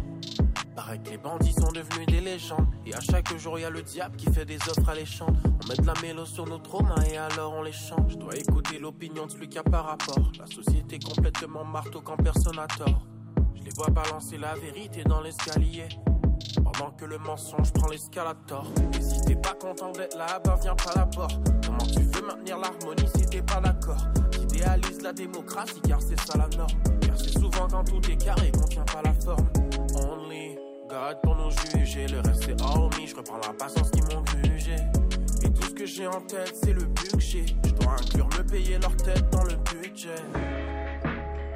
Paraît 0.74 0.98
que 0.98 1.10
les 1.10 1.16
bandits 1.16 1.52
sont 1.52 1.70
devenus 1.70 2.06
des 2.08 2.20
légendes. 2.20 2.66
Et 2.86 2.92
à 2.92 3.00
chaque 3.00 3.32
jour, 3.36 3.56
y 3.56 3.64
a 3.64 3.70
le 3.70 3.82
diable 3.82 4.16
qui 4.16 4.32
fait 4.32 4.44
des 4.44 4.58
offres 4.68 4.88
alléchantes. 4.88 5.36
On 5.44 5.68
met 5.68 5.76
de 5.76 5.86
la 5.86 5.94
mélo 6.02 6.26
sur 6.26 6.44
nos 6.44 6.58
traumas 6.58 7.04
et 7.08 7.16
alors 7.16 7.54
on 7.54 7.62
les 7.62 7.72
change. 7.72 8.12
Je 8.12 8.16
dois 8.16 8.34
écouter 8.34 8.80
l'opinion 8.80 9.26
de 9.26 9.30
celui 9.30 9.48
qui 9.48 9.58
a 9.58 9.62
par 9.62 9.84
rapport. 9.84 10.32
La 10.40 10.46
société 10.46 10.98
complètement 10.98 11.64
marteau 11.64 12.00
quand 12.00 12.16
personne 12.16 12.58
a 12.58 12.66
tort. 12.66 13.06
Je 13.54 13.62
les 13.62 13.70
vois 13.76 13.90
balancer 13.90 14.38
la 14.38 14.54
vérité 14.56 15.04
dans 15.04 15.20
l'escalier. 15.20 15.88
Pendant 16.64 16.90
que 16.90 17.04
le 17.04 17.18
mensonge 17.18 17.72
prend 17.72 17.86
l'escalator. 17.86 18.66
Et 18.98 19.00
si 19.00 19.20
t'es 19.22 19.36
pas 19.36 19.54
content 19.54 19.92
d'être 19.92 20.18
là, 20.18 20.40
bah 20.44 20.58
viens 20.60 20.74
pas 20.74 20.94
la 20.96 21.06
porte. 21.06 21.38
Comment 21.64 21.86
tu 21.86 22.00
veux 22.00 22.26
maintenir 22.26 22.58
l'harmonie 22.58 23.08
si 23.14 23.24
t'es 23.24 23.42
pas 23.42 23.60
d'accord? 23.60 24.02
Idéalise 24.58 25.02
la 25.02 25.12
démocratie 25.12 25.80
car 25.86 26.02
c'est 26.02 26.18
ça 26.18 26.36
la 26.36 26.48
norme. 26.56 26.68
Car 27.00 27.16
c'est 27.16 27.38
souvent 27.38 27.68
quand 27.70 27.84
tout 27.84 28.10
est 28.10 28.16
carré 28.16 28.50
qu'on 28.50 28.64
tient 28.64 28.84
pas 28.84 29.02
la 29.04 29.14
forme. 29.14 29.48
Only 29.94 30.58
God 30.88 31.20
pour 31.22 31.36
nous 31.36 31.50
juger, 31.72 32.08
le 32.08 32.18
reste 32.18 32.42
c'est 32.44 32.60
me. 32.60 33.06
Je 33.06 33.14
reprends 33.14 33.36
la 33.36 33.52
patience 33.52 33.88
qui 33.92 34.02
m'ont 34.02 34.22
grugé. 34.22 34.74
Et 35.44 35.50
tout 35.50 35.62
ce 35.62 35.74
que 35.74 35.86
j'ai 35.86 36.08
en 36.08 36.20
tête, 36.22 36.56
c'est 36.60 36.72
le 36.72 36.86
budget. 36.86 37.46
Je 37.64 37.70
dois 37.70 37.92
inclure 37.92 38.26
me 38.36 38.42
payer 38.42 38.78
leur 38.78 38.96
tête 38.96 39.30
dans 39.30 39.44
le 39.44 39.54
budget. 39.72 40.16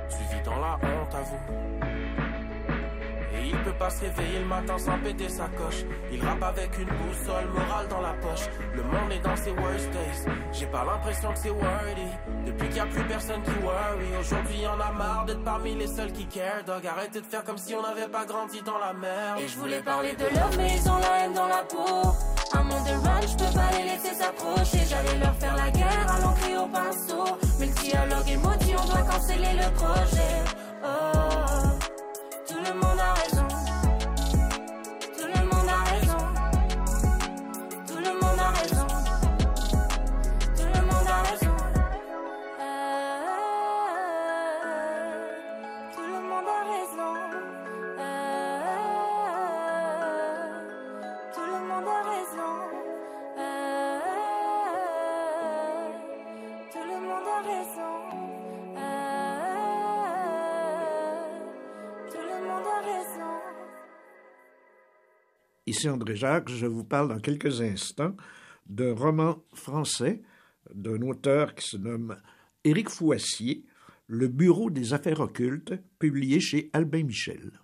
Vis 0.09 0.43
dans 0.45 0.61
la 0.61 0.77
honte 0.77 1.13
à 1.13 1.23
vous. 1.23 2.12
Et 3.35 3.47
il 3.47 3.59
peut 3.63 3.73
pas 3.73 3.91
se 3.91 4.01
réveiller 4.01 4.41
le 4.41 4.47
matin 4.47 4.77
sans 4.79 4.99
péter 4.99 5.29
sa 5.29 5.49
coche. 5.49 5.85
Il 6.13 6.25
rappe 6.25 6.43
avec 6.43 6.79
une 6.79 6.89
boussole 6.89 7.49
morale 7.55 7.89
dans 7.89 8.01
la 8.01 8.13
poche. 8.15 8.47
Le 8.75 8.83
monde 8.83 9.11
est 9.11 9.21
dans 9.21 9.37
ses 9.37 9.53
worst 9.53 9.91
days. 9.91 10.33
J'ai 10.53 10.67
pas 10.67 10.85
l'impression 10.85 11.33
que 11.33 11.39
c'est 11.39 11.51
worthy. 11.51 12.09
Depuis 12.47 12.69
qu'il 12.69 12.77
y 12.77 12.81
a 12.81 12.87
plus 12.87 13.05
personne 13.05 13.43
qui 13.43 13.51
worry. 13.63 14.17
Aujourd'hui, 14.21 14.67
en 14.67 14.79
a 14.81 14.93
marre 14.93 15.25
d'être 15.25 15.45
parmi 15.45 15.75
les 15.75 15.87
seuls 15.87 16.13
qui 16.13 16.27
care. 16.27 16.63
Dog, 16.67 16.87
arrêtez 16.87 17.21
de 17.21 17.27
faire 17.27 17.45
comme 17.45 17.59
si 17.59 17.75
on 17.75 17.83
n'avait 17.83 18.09
pas 18.09 18.25
grandi 18.25 18.61
dans 18.63 18.79
la 18.79 18.93
mer. 18.93 19.37
Et 19.39 19.49
je 19.49 19.57
voulais 19.57 19.81
parler 19.81 20.13
de 20.13 20.25
love, 20.25 20.57
mais 20.59 20.77
ils 20.77 20.91
ont 20.91 20.99
la 20.99 21.25
haine 21.25 21.33
dans 21.35 21.49
la 21.49 21.63
peau. 21.63 22.13
Un 22.55 22.65
monde 22.65 22.85
de 22.85 22.93
run, 22.93 23.21
je 23.23 23.37
peux 23.37 23.55
pas 23.55 23.71
les 23.79 23.85
laisser 23.85 24.15
s'approcher. 24.15 24.85
J'allais 24.89 25.19
leur 25.19 25.35
faire 25.37 25.57
la 25.57 25.71
guerre 25.71 26.07
à 26.09 26.21
l'encre 26.21 26.63
au 26.63 26.67
pinceau. 26.67 27.39
Mais 27.59 27.67
le 27.67 27.73
dialogue 27.73 28.29
est 28.29 28.37
maudit, 28.37 28.75
on 28.77 28.85
doit 28.87 29.03
canceller 29.11 29.55
le 29.55 29.75
projet. 29.75 30.35
Oh, 30.85 30.89
tout 32.47 32.59
le 32.59 32.75
monde 32.75 33.01
a 33.01 33.22
André 65.89 66.17
Jacques, 66.17 66.51
je 66.51 66.67
vous 66.67 66.85
parle 66.85 67.09
dans 67.09 67.21
quelques 67.21 67.61
instants 67.61 68.17
d'un 68.67 68.95
roman 68.95 69.43
français 69.55 70.23
d'un 70.75 71.01
auteur 71.03 71.55
qui 71.55 71.67
se 71.67 71.77
nomme 71.77 72.17
Éric 72.65 72.89
Fouassier, 72.89 73.65
Le 74.07 74.29
Bureau 74.29 74.71
des 74.71 74.93
affaires 74.93 75.21
occultes, 75.21 75.75
publié 75.99 76.41
chez 76.41 76.71
Albin 76.73 77.05
Michel. 77.05 77.62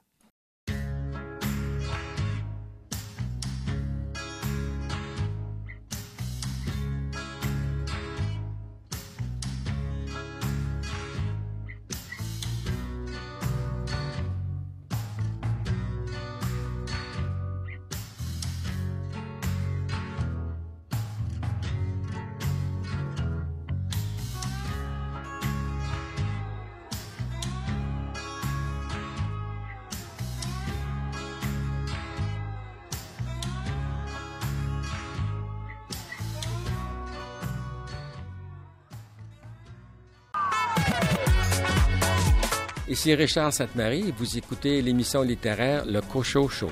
Ici 42.89 43.15
Richard 43.15 43.53
Sainte-Marie 43.53 44.15
vous 44.17 44.39
écoutez 44.39 44.81
l'émission 44.81 45.21
littéraire 45.21 45.85
Le 45.85 46.01
Cochot 46.01 46.49
Show. 46.49 46.71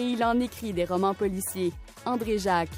Et 0.00 0.12
il 0.12 0.24
en 0.24 0.40
écrit 0.40 0.72
des 0.72 0.84
romans 0.84 1.14
policiers. 1.14 1.72
André 2.06 2.38
Jacques. 2.38 2.70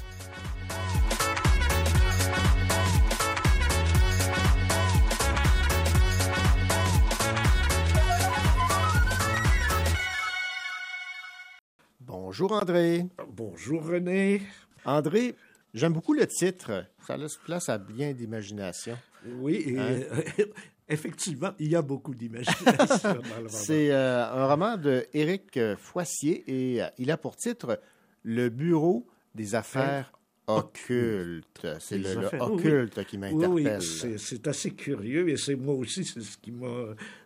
Bonjour 12.01 12.51
André. 12.51 13.05
Bonjour 13.29 13.85
René. 13.85 14.41
André, 14.83 15.35
j'aime 15.73 15.93
beaucoup 15.93 16.13
le 16.13 16.27
titre. 16.27 16.85
Ça 17.07 17.15
laisse 17.15 17.37
place 17.37 17.69
à 17.69 17.77
bien 17.77 18.11
d'imagination. 18.11 18.97
Oui, 19.25 19.63
et, 19.65 19.79
Hein? 19.79 19.99
euh, 20.89 20.93
effectivement, 20.93 21.51
il 21.59 21.67
y 21.69 21.75
a 21.75 21.81
beaucoup 21.81 22.13
d'imagination 22.13 22.75
dans 23.03 23.13
le 23.13 23.35
roman. 23.35 23.47
C'est 23.49 23.91
euh, 23.91 24.25
un 24.25 24.47
roman 24.47 24.77
de 24.77 25.05
Éric 25.13 25.59
Foissier 25.77 26.43
et 26.47 26.81
euh, 26.83 26.87
il 26.97 27.11
a 27.11 27.17
pour 27.17 27.35
titre 27.35 27.79
Le 28.23 28.49
Bureau 28.49 29.07
des 29.35 29.55
affaires 29.55 30.11
occultes. 30.47 31.67
C'est 31.79 31.97
le, 31.97 32.41
occulte 32.41 32.95
oui. 32.97 33.05
qui 33.05 33.17
m'interpelle. 33.17 33.49
oui, 33.49 33.67
c'est- 33.81 34.17
c'est 34.17 34.47
assez 34.47 34.71
curieux 34.71 35.29
et 35.29 35.37
c'est 35.37 35.55
moi 35.55 35.73
aussi 35.75 36.03
c'est 36.03 36.21
ce 36.21 36.37
qui 36.37 36.51
m'a 36.51 36.67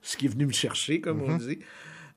ce 0.02 0.18
qui 0.18 0.26
est 0.26 0.30
venu 0.30 0.46
me 0.46 0.52
chercher 0.54 1.02
comme 1.02 1.22
on 1.24 1.30
Mhm. 1.30 1.40
dit. 1.40 1.60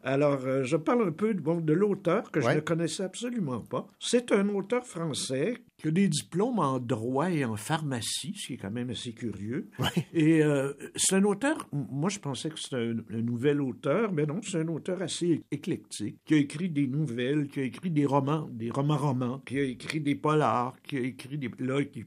Alors, 0.03 0.41
euh, 0.47 0.65
je 0.65 0.77
parle 0.77 1.09
un 1.09 1.13
peu 1.13 1.35
bon, 1.35 1.61
de 1.61 1.73
l'auteur 1.73 2.31
que 2.31 2.41
je 2.41 2.49
ne 2.49 2.61
connaissais 2.61 3.03
absolument 3.03 3.61
pas. 3.61 3.87
C'est 3.99 4.33
un 4.33 4.49
auteur 4.49 4.87
français 4.87 5.59
qui 5.77 5.89
a 5.89 5.91
des 5.91 6.09
diplômes 6.09 6.59
en 6.59 6.79
droit 6.79 7.31
et 7.31 7.45
en 7.45 7.57
pharmacie, 7.57 8.35
ce 8.35 8.47
qui 8.49 8.53
est 8.55 8.57
quand 8.57 8.71
même 8.71 8.91
assez 8.91 9.13
curieux. 9.13 9.69
Et 10.15 10.43
euh, 10.43 10.73
c'est 10.97 11.17
un 11.17 11.25
auteur, 11.25 11.69
moi 11.73 12.09
je 12.09 12.19
pensais 12.19 12.49
que 12.51 12.59
c'était 12.59 12.77
un, 12.77 12.97
un 13.15 13.23
nouvel 13.23 13.61
auteur, 13.61 14.13
mais 14.13 14.27
non, 14.27 14.41
c'est 14.43 14.59
un 14.61 14.69
auteur 14.69 15.03
assez 15.03 15.43
éclectique, 15.51 16.19
qui 16.25 16.35
a 16.35 16.37
écrit 16.39 16.69
des 16.71 16.87
nouvelles, 16.87 17.49
qui 17.49 17.61
a 17.61 17.65
écrit 17.65 17.91
des 17.91 18.07
romans, 18.07 18.49
des 18.53 18.71
romans-romans, 18.71 19.41
qui 19.47 19.59
a 19.59 19.63
écrit 19.63 20.01
des 20.01 20.15
polars, 20.15 20.75
qui 20.83 20.97
a 20.97 21.01
écrit 21.01 21.39
des 21.39 21.51
là, 21.59 21.85
qui, 21.85 22.05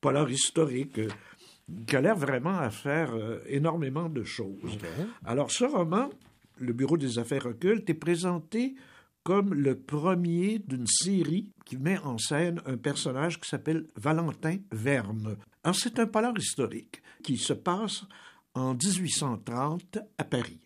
polars 0.00 0.30
historiques. 0.30 0.98
euh, 0.98 1.08
qui 1.86 1.96
a 1.96 2.00
l'air 2.00 2.16
vraiment 2.16 2.58
à 2.58 2.70
faire 2.70 3.14
énormément 3.46 4.08
de 4.08 4.24
choses. 4.24 4.76
Alors, 5.24 5.50
ce 5.50 5.64
roman, 5.64 6.10
Le 6.62 6.72
Bureau 6.72 6.96
des 6.96 7.18
affaires 7.18 7.46
occultes, 7.46 7.90
est 7.90 7.94
présenté 7.94 8.76
comme 9.24 9.52
le 9.52 9.76
premier 9.76 10.60
d'une 10.60 10.86
série 10.86 11.50
qui 11.64 11.76
met 11.76 11.98
en 11.98 12.18
scène 12.18 12.60
un 12.66 12.76
personnage 12.76 13.40
qui 13.40 13.48
s'appelle 13.48 13.88
Valentin 13.96 14.58
Verme. 14.70 15.36
Alors, 15.64 15.74
c'est 15.74 15.98
un 15.98 16.06
polar 16.06 16.32
historique 16.38 17.02
qui 17.24 17.36
se 17.36 17.52
passe 17.52 18.04
en 18.54 18.74
1830 18.74 19.98
à 20.18 20.24
Paris. 20.24 20.60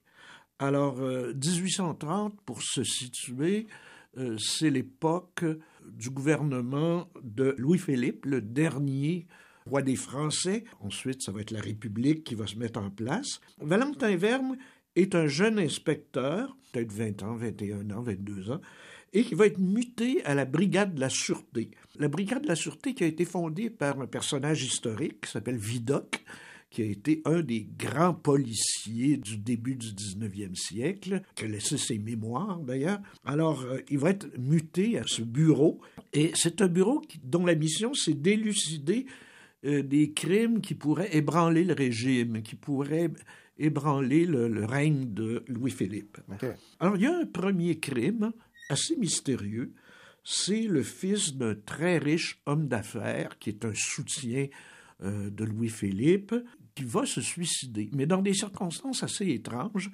Alors, 0.58 1.00
euh, 1.00 1.32
1830, 1.32 2.42
pour 2.42 2.62
se 2.62 2.84
situer, 2.84 3.66
euh, 4.18 4.36
c'est 4.38 4.70
l'époque 4.70 5.44
du 5.86 6.10
gouvernement 6.10 7.08
de 7.22 7.54
Louis-Philippe, 7.56 8.26
le 8.26 8.42
dernier 8.42 9.26
roi 9.66 9.82
des 9.82 9.96
Français. 9.96 10.64
Ensuite, 10.80 11.22
ça 11.22 11.32
va 11.32 11.40
être 11.40 11.50
la 11.50 11.60
République 11.60 12.24
qui 12.24 12.34
va 12.34 12.46
se 12.46 12.56
mettre 12.56 12.80
en 12.80 12.90
place. 12.90 13.40
Valentin 13.60 14.16
Verme 14.16 14.56
est 14.96 15.14
un 15.14 15.26
jeune 15.26 15.58
inspecteur, 15.58 16.56
peut-être 16.72 16.92
20 16.92 17.22
ans, 17.22 17.36
21 17.36 17.90
ans, 17.90 18.02
22 18.02 18.50
ans, 18.50 18.60
et 19.12 19.22
qui 19.22 19.34
va 19.34 19.46
être 19.46 19.58
muté 19.58 20.24
à 20.24 20.34
la 20.34 20.44
Brigade 20.44 20.94
de 20.94 21.00
la 21.00 21.08
Sûreté. 21.08 21.70
La 21.98 22.08
Brigade 22.08 22.42
de 22.42 22.48
la 22.48 22.56
Sûreté 22.56 22.94
qui 22.94 23.04
a 23.04 23.06
été 23.06 23.24
fondée 23.24 23.70
par 23.70 24.00
un 24.00 24.06
personnage 24.06 24.62
historique 24.64 25.22
qui 25.22 25.30
s'appelle 25.30 25.56
Vidocq, 25.56 26.24
qui 26.70 26.82
a 26.82 26.86
été 26.86 27.22
un 27.24 27.40
des 27.40 27.66
grands 27.78 28.12
policiers 28.12 29.16
du 29.16 29.38
début 29.38 29.76
du 29.76 29.88
19e 29.88 30.54
siècle, 30.54 31.22
qui 31.34 31.44
a 31.44 31.48
laissé 31.48 31.78
ses 31.78 31.98
mémoires 31.98 32.58
d'ailleurs. 32.58 32.98
Alors, 33.24 33.62
euh, 33.62 33.78
il 33.88 33.98
va 33.98 34.10
être 34.10 34.26
muté 34.38 34.98
à 34.98 35.04
ce 35.06 35.22
bureau, 35.22 35.80
et 36.12 36.32
c'est 36.34 36.60
un 36.60 36.68
bureau 36.68 37.02
dont 37.22 37.46
la 37.46 37.54
mission, 37.54 37.94
c'est 37.94 38.20
d'élucider 38.20 39.06
euh, 39.64 39.82
des 39.82 40.12
crimes 40.12 40.60
qui 40.60 40.74
pourraient 40.74 41.16
ébranler 41.16 41.64
le 41.64 41.72
régime, 41.72 42.42
qui 42.42 42.56
pourraient 42.56 43.10
ébranler 43.58 44.26
le, 44.26 44.48
le 44.48 44.64
règne 44.64 45.12
de 45.12 45.44
Louis-Philippe. 45.48 46.18
Alors, 46.80 46.96
il 46.96 47.02
y 47.02 47.06
a 47.06 47.16
un 47.16 47.26
premier 47.26 47.78
crime 47.78 48.32
assez 48.68 48.96
mystérieux. 48.96 49.72
C'est 50.24 50.62
le 50.62 50.82
fils 50.82 51.34
d'un 51.34 51.54
très 51.54 51.98
riche 51.98 52.40
homme 52.46 52.68
d'affaires 52.68 53.38
qui 53.38 53.50
est 53.50 53.64
un 53.64 53.74
soutien 53.74 54.48
euh, 55.02 55.30
de 55.30 55.44
Louis-Philippe, 55.44 56.34
qui 56.74 56.84
va 56.84 57.06
se 57.06 57.20
suicider, 57.20 57.90
mais 57.92 58.06
dans 58.06 58.22
des 58.22 58.34
circonstances 58.34 59.02
assez 59.02 59.28
étranges. 59.28 59.90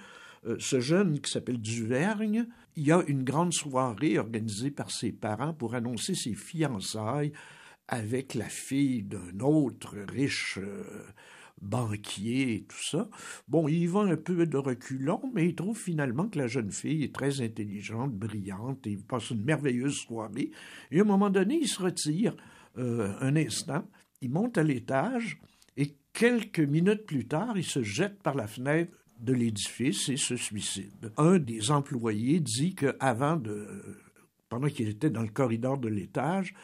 Euh, 0.46 0.56
ce 0.58 0.80
jeune 0.80 1.20
qui 1.20 1.30
s'appelle 1.30 1.60
Duvergne, 1.60 2.46
il 2.76 2.86
y 2.86 2.92
a 2.92 3.02
une 3.06 3.22
grande 3.22 3.52
soirée 3.52 4.18
organisée 4.18 4.70
par 4.70 4.90
ses 4.90 5.12
parents 5.12 5.54
pour 5.54 5.74
annoncer 5.74 6.14
ses 6.14 6.34
fiançailles 6.34 7.32
avec 7.88 8.34
la 8.34 8.48
fille 8.48 9.02
d'un 9.02 9.40
autre 9.40 9.96
riche 10.08 10.58
euh, 10.60 10.84
banquier 11.62 12.54
et 12.54 12.64
tout 12.64 12.82
ça. 12.82 13.08
Bon, 13.48 13.68
il 13.68 13.88
va 13.88 14.00
un 14.00 14.16
peu 14.16 14.46
de 14.46 14.56
reculons, 14.56 15.30
mais 15.32 15.48
il 15.48 15.54
trouve 15.54 15.78
finalement 15.78 16.28
que 16.28 16.38
la 16.38 16.48
jeune 16.48 16.72
fille 16.72 17.04
est 17.04 17.14
très 17.14 17.40
intelligente, 17.40 18.12
brillante, 18.12 18.86
et 18.86 18.90
il 18.90 19.02
passe 19.02 19.30
une 19.30 19.44
merveilleuse 19.44 19.96
soirée. 19.96 20.50
Et 20.90 20.98
à 20.98 21.02
un 21.02 21.06
moment 21.06 21.30
donné, 21.30 21.60
il 21.62 21.68
se 21.68 21.80
retire 21.80 22.36
euh, 22.78 23.14
un 23.20 23.36
instant, 23.36 23.88
il 24.20 24.30
monte 24.30 24.58
à 24.58 24.62
l'étage, 24.62 25.40
et 25.76 25.96
quelques 26.12 26.60
minutes 26.60 27.06
plus 27.06 27.26
tard, 27.26 27.56
il 27.56 27.64
se 27.64 27.82
jette 27.82 28.22
par 28.22 28.34
la 28.34 28.46
fenêtre 28.46 28.92
de 29.18 29.32
l'édifice 29.32 30.08
et 30.08 30.16
se 30.16 30.36
suicide. 30.36 31.12
Un 31.16 31.38
des 31.38 31.70
employés 31.70 32.40
dit 32.40 32.74
qu'avant 32.74 33.36
de, 33.36 33.68
pendant 34.48 34.68
qu'il 34.68 34.88
était 34.88 35.10
dans 35.10 35.22
le 35.22 35.28
corridor 35.28 35.78
de 35.78 35.88
l'étage, 35.88 36.54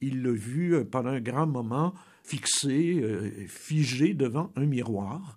il 0.00 0.22
l'a 0.22 0.32
vu 0.32 0.74
euh, 0.74 0.84
pendant 0.84 1.10
un 1.10 1.20
grand 1.20 1.46
moment 1.46 1.94
fixé, 2.30 3.00
euh, 3.02 3.46
figé 3.48 4.14
devant 4.14 4.52
un 4.54 4.66
miroir, 4.66 5.36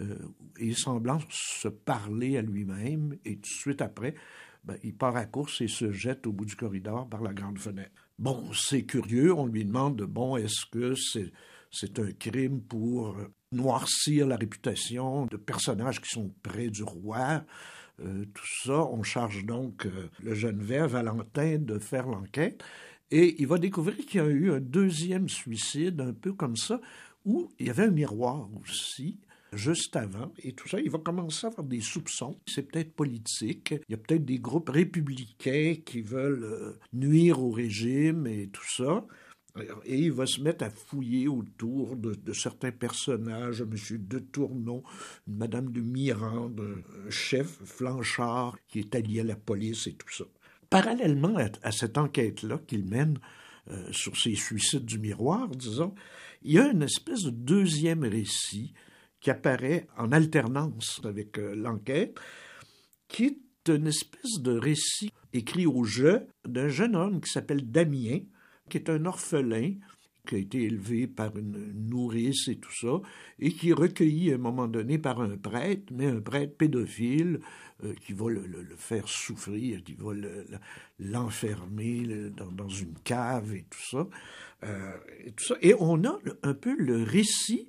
euh, 0.00 0.16
et 0.58 0.74
semblant 0.74 1.20
se 1.30 1.68
parler 1.68 2.36
à 2.36 2.42
lui-même, 2.42 3.16
et 3.24 3.36
tout 3.36 3.42
de 3.42 3.46
suite 3.46 3.82
après, 3.82 4.14
ben, 4.64 4.76
il 4.82 4.94
part 4.94 5.16
à 5.16 5.24
course 5.24 5.60
et 5.60 5.68
se 5.68 5.92
jette 5.92 6.26
au 6.26 6.32
bout 6.32 6.44
du 6.44 6.56
corridor 6.56 7.08
par 7.08 7.22
la 7.22 7.32
grande 7.32 7.58
fenêtre. 7.58 8.08
Bon, 8.18 8.44
c'est 8.54 8.84
curieux, 8.84 9.32
on 9.32 9.46
lui 9.46 9.64
demande, 9.64 10.02
bon, 10.02 10.36
est-ce 10.36 10.66
que 10.66 10.94
c'est 11.70 11.98
un 11.98 12.12
crime 12.12 12.60
pour 12.60 13.16
noircir 13.52 14.26
la 14.26 14.36
réputation 14.36 15.26
de 15.26 15.36
personnages 15.36 16.00
qui 16.00 16.08
sont 16.08 16.32
près 16.42 16.68
du 16.68 16.82
roi. 16.82 17.44
tout 17.98 18.46
ça, 18.64 18.86
on 18.86 19.02
charge 19.02 19.44
donc 19.44 19.86
le 20.22 20.34
jeune 20.34 20.62
vert 20.62 20.88
Valentin 20.88 21.58
de 21.58 21.78
faire 21.78 22.06
l'enquête. 22.06 22.62
Et 23.12 23.36
il 23.42 23.46
va 23.46 23.58
découvrir 23.58 23.98
qu'il 23.98 24.22
y 24.22 24.24
a 24.24 24.26
eu 24.26 24.50
un 24.50 24.60
deuxième 24.60 25.28
suicide, 25.28 26.00
un 26.00 26.14
peu 26.14 26.32
comme 26.32 26.56
ça, 26.56 26.80
où 27.26 27.52
il 27.60 27.66
y 27.66 27.70
avait 27.70 27.84
un 27.84 27.90
miroir 27.90 28.48
aussi, 28.58 29.20
juste 29.52 29.96
avant, 29.96 30.32
et 30.42 30.54
tout 30.54 30.66
ça, 30.66 30.80
il 30.80 30.90
va 30.90 30.98
commencer 30.98 31.46
à 31.46 31.50
avoir 31.50 31.66
des 31.66 31.82
soupçons. 31.82 32.40
C'est 32.46 32.62
peut-être 32.62 32.94
politique. 32.94 33.74
Il 33.86 33.92
y 33.92 33.94
a 33.94 33.98
peut-être 33.98 34.24
des 34.24 34.38
groupes 34.38 34.70
républicains 34.70 35.74
qui 35.84 36.00
veulent 36.00 36.44
euh, 36.44 36.78
nuire 36.94 37.42
au 37.42 37.50
régime 37.50 38.26
et 38.26 38.48
tout 38.48 38.66
ça. 38.66 39.04
Et 39.84 39.98
il 39.98 40.12
va 40.12 40.24
se 40.24 40.40
mettre 40.40 40.64
à 40.64 40.70
fouiller 40.70 41.28
autour 41.28 41.96
de, 41.96 42.32
certains 42.32 42.72
personnages, 42.72 43.60
M. 43.60 43.74
de 43.98 44.18
Tournon, 44.20 44.82
Madame 45.26 45.70
de 45.70 45.82
Mirande, 45.82 46.82
un 47.06 47.10
chef 47.10 47.58
Flanchard 47.62 48.56
qui 48.68 48.78
est 48.78 48.94
allié 48.94 49.20
à 49.20 49.24
la 49.24 49.36
police 49.36 49.86
et 49.86 49.92
tout 49.92 50.08
ça. 50.08 50.24
Parallèlement 50.72 51.36
à, 51.62 51.70
cette 51.70 51.98
enquête-là 51.98 52.58
qu'il 52.66 52.84
mène 52.84 53.18
euh, 53.70 53.92
sur 53.92 54.16
ces 54.16 54.34
suicides 54.34 54.84
du 54.84 54.98
miroir, 54.98 55.48
disons, 55.48 55.94
il 56.42 56.52
y 56.52 56.58
a 56.58 56.70
une 56.70 56.82
espèce 56.82 57.22
de 57.22 57.30
deuxième 57.30 58.02
récit 58.02 58.72
qui 59.20 59.30
apparaît 59.30 59.86
en 59.96 60.10
alternance 60.12 61.00
avec 61.04 61.38
euh, 61.38 61.54
l'enquête, 61.54 62.18
qui 63.06 63.24
est 63.24 63.68
une 63.68 63.86
espèce 63.86 64.40
de 64.40 64.58
récit 64.58 65.12
écrit 65.32 65.66
au 65.66 65.84
jeu 65.84 66.26
d'un 66.46 66.68
jeune 66.68 66.96
homme 66.96 67.20
qui 67.20 67.30
s'appelle 67.30 67.70
Damien, 67.70 68.20
qui 68.68 68.78
est 68.78 68.90
un 68.90 69.04
orphelin 69.06 69.74
qui 70.26 70.36
a 70.36 70.38
été 70.38 70.62
élevé 70.62 71.06
par 71.06 71.36
une 71.36 71.72
nourrice 71.88 72.48
et 72.48 72.56
tout 72.56 72.72
ça, 72.72 73.00
et 73.38 73.52
qui 73.52 73.70
est 73.70 73.74
recueilli 73.74 74.32
à 74.32 74.36
un 74.36 74.38
moment 74.38 74.68
donné 74.68 74.98
par 74.98 75.20
un 75.20 75.36
prêtre, 75.36 75.92
mais 75.92 76.06
un 76.06 76.20
prêtre 76.20 76.56
pédophile 76.56 77.40
euh, 77.84 77.94
qui 78.06 78.12
va 78.12 78.30
le, 78.30 78.44
faire 78.76 79.08
souffrir, 79.08 79.82
qui 79.82 79.94
va 79.94 80.12
l'enfermer 80.98 82.30
dans, 82.36 82.68
une 82.68 82.94
cave 83.04 83.54
et 83.54 83.64
tout 83.68 83.82
ça, 83.90 84.06
euh, 84.64 84.96
et 85.24 85.32
tout 85.32 85.44
ça. 85.44 85.54
Et 85.62 85.74
on 85.78 86.04
a 86.04 86.18
un 86.42 86.54
peu 86.54 86.74
le 86.76 87.02
récit 87.02 87.68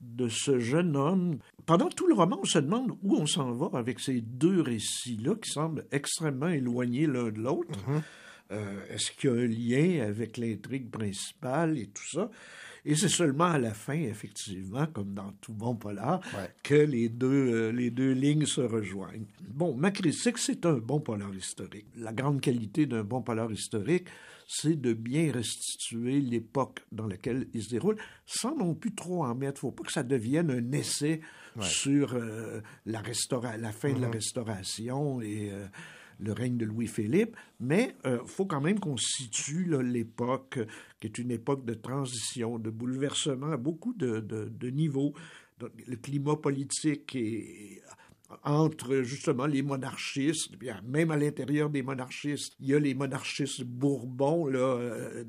de 0.00 0.28
ce 0.28 0.58
jeune 0.58 0.96
homme. 0.96 1.38
Pendant 1.64 1.88
tout 1.88 2.06
le 2.06 2.14
roman, 2.14 2.38
on 2.42 2.44
se 2.44 2.58
demande 2.58 2.92
où 3.02 3.16
on 3.16 3.26
s'en 3.26 3.52
va 3.52 3.78
avec 3.78 4.00
ces 4.00 4.20
deux 4.20 4.60
récits-là 4.60 5.34
qui 5.36 5.50
semblent 5.50 5.86
extrêmement 5.90 6.48
éloignés 6.48 7.06
l'un 7.06 7.30
de 7.30 7.40
l'autre. 7.40 7.78
Mm-hmm. 7.88 8.02
Euh, 8.52 8.86
est-ce 8.90 9.10
qu'il 9.10 9.30
y 9.30 9.32
a 9.32 9.36
un 9.36 9.46
lien 9.46 10.08
avec 10.08 10.36
l'intrigue 10.36 10.90
principale 10.90 11.78
et 11.78 11.86
tout 11.86 12.08
ça? 12.08 12.30
Et 12.88 12.94
c'est 12.94 13.08
seulement 13.08 13.46
à 13.46 13.58
la 13.58 13.74
fin, 13.74 13.94
effectivement, 13.94 14.86
comme 14.86 15.12
dans 15.12 15.32
tout 15.40 15.52
bon 15.52 15.74
polar, 15.74 16.20
que 16.62 16.76
les 16.76 17.08
deux, 17.08 17.26
euh, 17.26 17.72
les 17.72 17.90
deux 17.90 18.12
lignes 18.12 18.46
se 18.46 18.60
rejoignent. 18.60 19.26
Bon, 19.40 19.74
ma 19.74 19.90
critique, 19.90 20.38
c'est 20.38 20.64
un 20.66 20.74
bon 20.74 21.00
polar 21.00 21.34
historique. 21.34 21.86
La 21.96 22.12
grande 22.12 22.40
qualité 22.40 22.86
d'un 22.86 23.02
bon 23.02 23.22
polar 23.22 23.50
historique, 23.50 24.06
c'est 24.46 24.80
de 24.80 24.92
bien 24.92 25.32
restituer 25.32 26.20
l'époque 26.20 26.84
dans 26.92 27.08
laquelle 27.08 27.48
il 27.54 27.64
se 27.64 27.70
déroule, 27.70 27.96
sans 28.24 28.54
non 28.54 28.76
plus 28.76 28.94
trop 28.94 29.24
en 29.24 29.34
mettre. 29.34 29.64
Il 29.64 29.66
ne 29.66 29.70
faut 29.70 29.72
pas 29.72 29.82
que 29.82 29.92
ça 29.92 30.04
devienne 30.04 30.52
un 30.52 30.70
essai 30.70 31.20
sur 31.60 32.14
euh, 32.14 32.60
la, 32.84 33.02
la 33.58 33.72
fin 33.72 33.92
de 33.92 34.00
la 34.00 34.06
mm-hmm. 34.06 34.12
restauration 34.12 35.20
et 35.20 35.50
le 36.18 36.32
règne 36.32 36.56
de 36.56 36.64
Louis-Philippe, 36.64 37.36
mais 37.60 37.94
il 38.04 38.10
euh, 38.10 38.24
faut 38.24 38.46
quand 38.46 38.60
même 38.60 38.80
qu'on 38.80 38.96
situe 38.96 39.70
l'époque, 39.82 40.58
qui 41.00 41.06
est 41.06 41.18
une 41.18 41.30
époque 41.30 41.64
de 41.64 41.74
transition, 41.74 42.58
de 42.58 42.70
bouleversement 42.70 43.52
à 43.52 43.56
beaucoup 43.56 43.92
de, 43.94 44.70
niveaux. 44.70 45.14
le 45.60 45.96
climat 45.96 46.36
politique 46.36 47.14
est 47.16 47.82
entre 48.42 49.02
justement 49.02 49.46
les 49.46 49.62
monarchistes, 49.62 50.56
bien, 50.56 50.80
même 50.84 51.10
à 51.10 51.16
l'intérieur 51.16 51.70
des 51.70 51.82
monarchistes, 51.82 52.54
il 52.60 52.68
y 52.68 52.74
a 52.74 52.78
les 52.78 52.94
monarchistes 52.94 53.62
bourbons 53.62 54.46
là, 54.46 54.58
euh, 54.58 55.24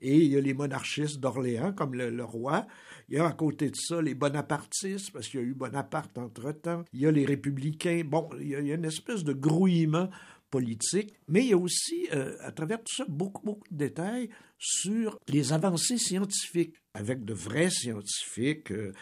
et 0.00 0.16
il 0.16 0.32
y 0.32 0.36
a 0.36 0.40
les 0.40 0.54
monarchistes 0.54 1.18
d'Orléans, 1.18 1.72
comme 1.72 1.94
le, 1.94 2.24
roi. 2.24 2.66
Il 3.08 3.16
y 3.16 3.18
a 3.18 3.26
à 3.26 3.32
côté 3.32 3.70
de 3.70 3.76
ça 3.76 4.02
les 4.02 4.14
bonapartistes, 4.14 5.12
parce 5.12 5.28
qu'il 5.28 5.40
y 5.40 5.42
a 5.42 5.46
eu 5.46 5.54
Bonaparte 5.54 6.18
entre-temps. 6.18 6.84
Il 6.92 7.00
y 7.00 7.06
a 7.06 7.10
les 7.10 7.24
républicains. 7.24 8.02
Bon, 8.04 8.28
il 8.40 8.48
y 8.48 8.54
a, 8.54 8.58
une 8.58 8.84
espèce 8.84 9.22
de 9.22 9.32
grouillement 9.32 10.10
politique, 10.50 11.14
mais 11.28 11.40
il 11.44 11.50
y 11.50 11.52
a 11.52 11.58
aussi, 11.58 12.08
euh, 12.12 12.36
à 12.40 12.52
travers 12.52 12.78
tout 12.78 12.94
ça, 12.94 13.04
beaucoup, 13.08 13.44
beaucoup 13.44 13.68
de 13.70 13.76
détails 13.76 14.30
sur 14.58 15.18
les 15.28 15.52
avancées 15.52 15.98
scientifiques, 15.98 16.74
avec 16.94 17.24
de 17.24 17.34
vrais 17.34 17.70
scientifiques. 17.70 18.70
Euh, 18.72 18.92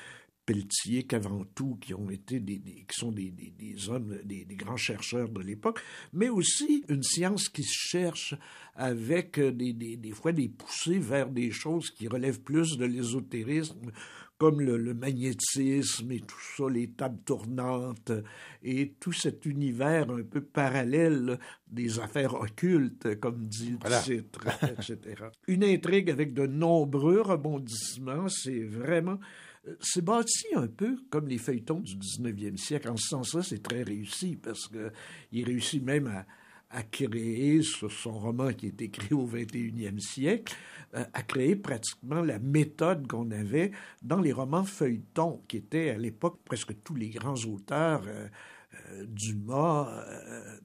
Pelletier, 0.47 1.05
Caventou, 1.05 1.77
qui 1.81 1.95
ont 1.95 2.11
été 2.11 2.41
des, 2.41 2.61
qui 2.61 2.97
sont 2.97 3.13
des, 3.13 3.31
des, 3.31 3.89
hommes, 3.89 4.19
des, 4.25 4.47
grands 4.51 4.77
chercheurs 4.77 5.29
de 5.29 5.41
l'époque, 5.41 5.81
mais 6.13 6.29
aussi 6.29 6.85
une 6.89 7.03
science 7.03 7.49
qui 7.49 7.63
se 7.63 7.89
cherche 7.91 8.35
avec 8.75 9.41
des, 9.41 9.73
des, 9.73 10.11
fois 10.11 10.33
des 10.33 10.49
poussées 10.49 10.99
vers 10.99 11.31
des 11.31 11.51
choses 11.51 11.91
qui 11.91 12.09
relèvent 12.09 12.43
plus 12.43 12.77
de 12.77 12.85
l'ésotérisme, 12.85 13.91
comme 14.39 14.61
le, 14.61 14.95
magnétisme 14.95 16.11
et 16.11 16.21
tout 16.21 16.41
ça, 16.57 16.65
les 16.69 16.91
tables 16.91 17.23
tournantes 17.25 18.13
et 18.63 18.95
tout 18.99 19.13
cet 19.13 19.47
univers 19.47 20.11
un 20.11 20.23
peu 20.23 20.41
parallèle 20.43 21.39
des 21.69 22.01
affaires 22.01 22.35
occultes, 22.35 23.19
comme 23.21 23.47
dit 23.47 23.79
le 23.85 24.03
titre, 24.03 24.47
etc. 24.63 25.27
Une 25.47 25.65
intrigue 25.65 26.11
avec 26.11 26.35
de 26.35 26.47
nombreux 26.47 27.21
rebondissements, 27.21 28.29
c'est 28.29 28.65
vraiment 28.65 29.19
c'est 29.81 30.05
bâti 30.05 30.47
un 30.55 30.67
peu 30.67 30.97
comme 31.11 31.29
les 31.29 31.39
feuilletons 31.39 31.81
du 31.81 31.97
19e 31.97 32.57
siècle. 32.57 32.89
En 32.89 32.97
ce 32.97 33.09
sens-là, 33.09 33.43
c'est 33.43 33.63
très 33.63 33.83
réussi 33.83 34.37
parce 34.37 34.69
qu'il 34.69 35.45
réussit 35.45 35.83
même 35.83 36.25
à, 36.71 36.83
créer, 36.83 37.63
sur 37.63 37.91
son 37.93 38.19
roman 38.19 38.53
qui 38.53 38.67
est 38.67 38.83
écrit 38.83 39.15
au 39.15 39.27
21e 39.27 40.01
siècle, 40.01 40.55
euh, 40.95 41.05
à 41.13 41.23
créer 41.23 41.55
pratiquement 41.55 42.21
la 42.21 42.41
méthode 42.41 43.07
qu'on 43.07 43.31
avait 43.31 43.71
dans 44.03 44.21
les 44.21 44.33
romans 44.33 44.65
feuilletons, 44.65 45.43
qui 45.47 45.59
étaient 45.59 45.91
à 45.91 45.99
l'époque 45.99 46.41
presque 46.45 46.75
tous 46.83 46.97
les 46.97 47.11
grands 47.11 47.43
auteurs. 47.45 48.03
Euh, 48.07 48.27
euh, 48.91 49.05
Dumas, 49.07 50.05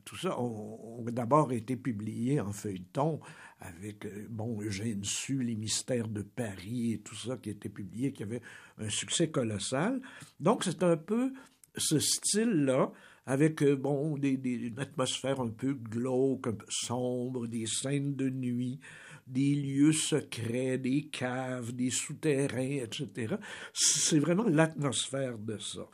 tout 0.04 0.18
ça, 0.18 0.40
ont 0.40 1.06
d'abord 1.12 1.52
été 1.52 1.76
publiés 1.76 2.42
en 2.42 2.52
feuilleton 2.52 3.20
avec, 3.60 4.06
euh, 4.06 4.28
bon, 4.30 4.62
Eugène 4.62 5.04
Sue, 5.04 5.44
Les 5.44 5.56
mystères 5.56 6.08
de 6.08 6.22
Paris 6.22 6.94
et 6.94 7.00
tout 7.00 7.16
ça 7.16 7.38
qui 7.38 7.50
était 7.50 7.70
publié, 7.70 8.14
qui 8.14 8.24
avait 8.24 8.42
un 8.78 8.90
succès 8.90 9.30
colossal. 9.30 10.02
Donc, 10.40 10.64
c'est 10.64 10.84
un 10.84 10.98
peu 10.98 11.34
ce 11.76 12.00
style-là, 12.00 12.92
avec, 13.26 13.62
euh, 13.62 13.76
bon, 13.76 14.18
des, 14.18 14.38
des, 14.38 14.52
une 14.52 14.80
atmosphère 14.80 15.40
un 15.40 15.50
peu 15.50 15.74
glauque, 15.74 16.48
un 16.48 16.54
peu 16.54 16.66
sombre, 16.70 17.48
des 17.48 17.66
scènes 17.66 18.16
de 18.16 18.30
nuit, 18.30 18.80
des 19.28 19.56
lieux 19.56 19.94
secrets, 19.94 20.78
des 20.78 21.08
caves, 21.08 21.74
des 21.74 21.92
souterrains, 21.92 22.84
etc. 22.84 23.36
C'est 23.74 24.20
vraiment 24.20 24.48
l'atmosphère 24.48 25.38
de 25.38 25.58
ça. 25.60 25.88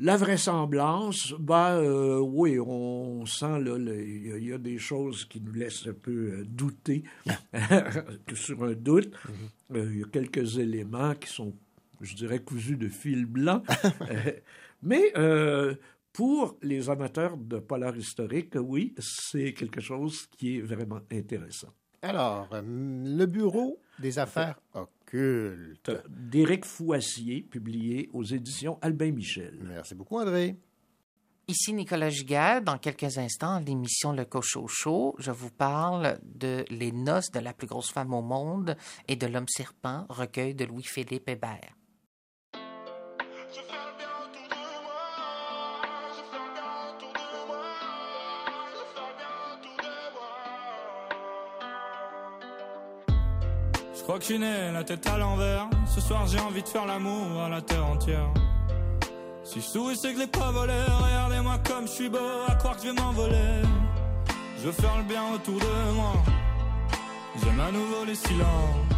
La 0.00 0.16
vraisemblance, 0.16 1.34
ben 1.40 1.80
euh, 1.80 2.18
oui, 2.20 2.58
on 2.60 3.26
sent 3.26 3.60
là, 3.60 3.76
il 3.76 4.44
y, 4.44 4.52
a 4.52 4.58
des 4.58 4.78
choses 4.78 5.24
qui 5.24 5.40
nous 5.40 5.52
laissent 5.52 5.88
un 5.88 5.92
peu 5.92 6.10
euh, 6.10 6.44
douter, 6.44 7.02
sur 8.32 8.62
un 8.62 8.74
doute. 8.74 9.12
Mm-hmm. 9.12 9.76
Euh, 9.76 9.90
il 9.92 9.98
y 9.98 10.02
a 10.04 10.06
quelques 10.06 10.58
éléments 10.58 11.14
qui 11.14 11.28
sont 11.28 11.52
je 12.00 12.14
dirais 12.14 12.40
cousu 12.40 12.76
de 12.76 12.88
fil 12.88 13.26
blanc. 13.26 13.62
Mais 14.82 15.12
euh, 15.16 15.74
pour 16.12 16.56
les 16.62 16.88
amateurs 16.90 17.36
de 17.36 17.58
polar 17.58 17.96
historique, 17.96 18.54
oui, 18.56 18.94
c'est 18.98 19.52
quelque 19.52 19.80
chose 19.80 20.26
qui 20.36 20.58
est 20.58 20.60
vraiment 20.60 21.00
intéressant. 21.10 21.72
Alors, 22.02 22.48
le 22.52 23.26
Bureau 23.26 23.80
des 23.98 24.18
affaires 24.18 24.60
occultes. 24.72 24.97
D'Éric 25.12 26.64
Fouassier, 26.64 27.42
publié 27.42 28.10
aux 28.12 28.24
éditions 28.24 28.78
Albin 28.82 29.12
Michel. 29.12 29.58
Merci 29.62 29.94
beaucoup, 29.94 30.18
André. 30.18 30.56
Ici 31.50 31.72
Nicolas 31.72 32.10
Giguère. 32.10 32.60
Dans 32.60 32.76
quelques 32.76 33.16
instants, 33.16 33.58
l'émission 33.60 34.12
Le 34.12 34.26
Cochot 34.26 34.68
Show, 34.68 35.14
je 35.18 35.30
vous 35.30 35.50
parle 35.50 36.18
de 36.22 36.64
Les 36.68 36.92
noces 36.92 37.30
de 37.30 37.40
la 37.40 37.54
plus 37.54 37.66
grosse 37.66 37.90
femme 37.90 38.12
au 38.12 38.20
monde 38.20 38.76
et 39.08 39.16
de 39.16 39.26
l'homme 39.26 39.48
serpent, 39.48 40.04
recueil 40.10 40.54
de 40.54 40.66
Louis-Philippe 40.66 41.26
Hébert. 41.26 41.74
Crois 54.08 54.18
que 54.18 54.24
je 54.24 54.72
la 54.72 54.84
tête 54.84 55.06
à 55.06 55.18
l'envers. 55.18 55.68
Ce 55.86 56.00
soir 56.00 56.26
j'ai 56.26 56.40
envie 56.40 56.62
de 56.62 56.68
faire 56.68 56.86
l'amour 56.86 57.42
à 57.44 57.50
la 57.50 57.60
terre 57.60 57.84
entière. 57.84 58.32
Si 59.44 59.60
je 59.60 59.66
souris 59.66 59.98
c'est 59.98 60.14
que 60.14 60.20
l'ai 60.20 60.26
pas 60.26 60.50
volé. 60.50 60.72
Regardez-moi 60.72 61.58
comme 61.68 61.86
je 61.86 61.92
suis 61.92 62.08
beau, 62.08 62.30
à 62.46 62.54
croire 62.54 62.76
que 62.76 62.84
je 62.84 62.88
vais 62.88 62.94
m'envoler. 62.94 63.62
Je 64.56 64.66
veux 64.68 64.72
faire 64.72 64.96
le 64.96 65.04
bien 65.04 65.22
autour 65.34 65.60
de 65.60 65.92
moi. 65.94 66.14
J'aime 67.42 67.60
à 67.60 67.70
nouveau 67.70 68.06
les 68.06 68.14
silences. 68.14 68.96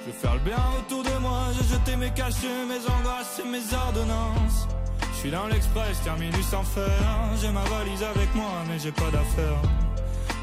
Je 0.00 0.10
veux 0.10 0.18
faire 0.18 0.34
le 0.34 0.40
bien 0.40 0.58
autour 0.80 1.04
de 1.04 1.18
moi. 1.20 1.42
J'ai 1.56 1.76
jeté 1.76 1.94
mes 1.94 2.10
cachets, 2.10 2.64
mes 2.66 2.82
angoisses 2.84 3.40
et 3.44 3.48
mes 3.48 3.74
ordonnances. 3.74 4.66
Je 5.12 5.18
suis 5.18 5.30
dans 5.30 5.46
l'express, 5.46 6.02
terminus 6.02 6.46
sans 6.46 6.64
fer. 6.64 7.00
J'ai 7.40 7.52
ma 7.52 7.62
valise 7.62 8.02
avec 8.02 8.34
moi, 8.34 8.50
mais 8.68 8.80
j'ai 8.80 8.92
pas 8.92 9.10
d'affaires. 9.12 9.85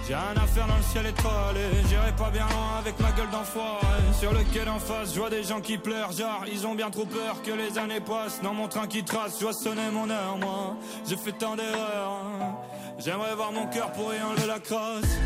J'ai 0.05 0.15
rien 0.15 0.35
à 0.35 0.47
faire 0.47 0.67
dans 0.67 0.75
le 0.75 0.83
ciel 0.83 1.05
étoilé 1.05 1.61
J'irai 1.87 2.11
pas 2.17 2.29
bien 2.29 2.45
loin 2.49 2.79
avec 2.79 2.99
ma 2.99 3.11
gueule 3.11 3.29
d'enfoiré. 3.31 4.01
Sur 4.19 4.33
le 4.33 4.43
quai 4.53 4.65
d'en 4.65 4.79
face, 4.79 5.13
je 5.13 5.19
vois 5.19 5.29
des 5.29 5.43
gens 5.43 5.61
qui 5.61 5.77
pleurent. 5.77 6.11
Genre, 6.11 6.43
ils 6.51 6.67
ont 6.67 6.75
bien 6.75 6.89
trop 6.89 7.05
peur 7.05 7.41
que 7.41 7.51
les 7.51 7.77
années 7.77 8.01
passent 8.01 8.41
Dans 8.41 8.53
mon 8.53 8.67
train 8.67 8.87
qui 8.87 9.03
trace, 9.03 9.37
je 9.39 9.45
vois 9.45 9.53
sonner 9.53 9.89
mon 9.91 10.09
heure, 10.09 10.37
moi. 10.39 10.75
J'ai 11.07 11.15
fait 11.15 11.31
tant 11.31 11.55
d'erreurs. 11.55 12.21
J'aimerais 12.99 13.35
voir 13.35 13.51
mon 13.51 13.67
cœur 13.67 13.91
pour 13.93 14.13
y 14.13 14.21
enlever 14.21 14.47
la 14.47 14.59
crasse 14.59 15.17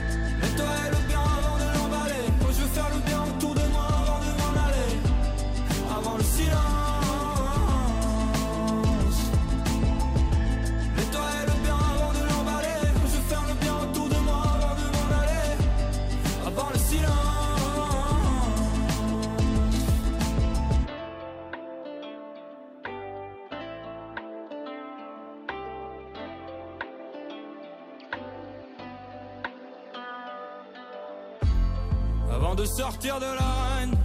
de 33.16 33.26
l'arène 33.26 33.96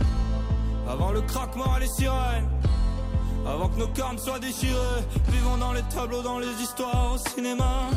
Avant 0.88 1.10
le 1.10 1.22
craquement 1.22 1.76
et 1.76 1.80
les 1.80 1.88
sirènes. 1.88 2.48
Avant 3.44 3.68
que 3.68 3.78
nos 3.78 3.88
cornes 3.88 4.18
soient 4.18 4.38
déchirées. 4.38 5.02
Vivons 5.28 5.56
dans 5.56 5.72
les 5.72 5.82
tableaux, 5.94 6.22
dans 6.22 6.38
les 6.38 6.52
histoires 6.62 7.14
au 7.14 7.18
cinéma. 7.30 7.90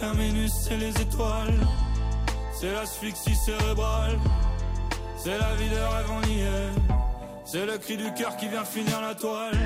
Terminus 0.00 0.52
c'est 0.64 0.78
les 0.78 0.98
étoiles. 1.00 1.60
C'est 2.58 2.72
l'asphyxie 2.72 3.36
cérébrale. 3.36 4.18
C'est 5.18 5.38
la 5.38 5.54
vie 5.56 5.68
de 5.68 5.74
rêve 5.74 6.10
on 6.10 6.26
y 6.26 6.40
est 6.40 6.72
C'est 7.44 7.66
le 7.66 7.76
cri 7.76 7.96
du 7.96 8.10
cœur 8.14 8.36
qui 8.36 8.48
vient 8.48 8.64
finir 8.64 9.00
la 9.02 9.14
toile. 9.14 9.58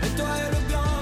Nettoyer 0.00 0.50
le 0.52 0.68
bien 0.68 1.01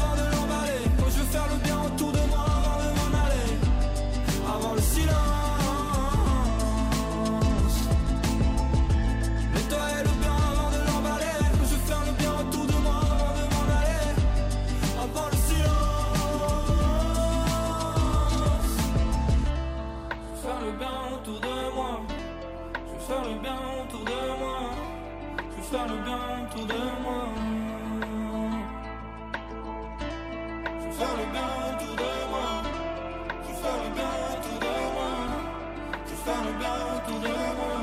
faire 25.71 25.87
le 25.87 25.99
bien 26.03 26.19
autour 26.43 26.67
de 26.67 26.83
moi. 27.03 27.29
Je 30.81 30.87
veux 30.87 30.93
faire 30.93 31.17
le 31.17 31.27
bien 31.33 31.49
autour 31.69 31.95
de 31.97 32.11
moi. 32.31 32.49
Je 33.43 33.49
veux 33.49 33.59
faire 33.63 33.79
le 33.85 33.91
bien 33.95 34.13
autour 34.33 34.59
de 34.67 34.75
moi. 34.97 35.11
Je 36.07 36.11
veux 36.11 36.23
faire 36.25 36.43
le 36.45 36.53
bien 36.59 36.77
autour 36.97 37.21
de 37.21 37.35
moi 37.59 37.80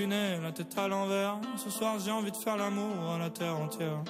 La 0.00 0.50
tête 0.50 0.76
à 0.76 0.88
l'envers 0.88 1.38
Ce 1.56 1.70
soir 1.70 2.00
j'ai 2.00 2.10
envie 2.10 2.32
de 2.32 2.36
faire 2.36 2.56
l'amour 2.56 3.12
à 3.14 3.18
la 3.18 3.30
terre 3.30 3.56
entière 3.56 4.02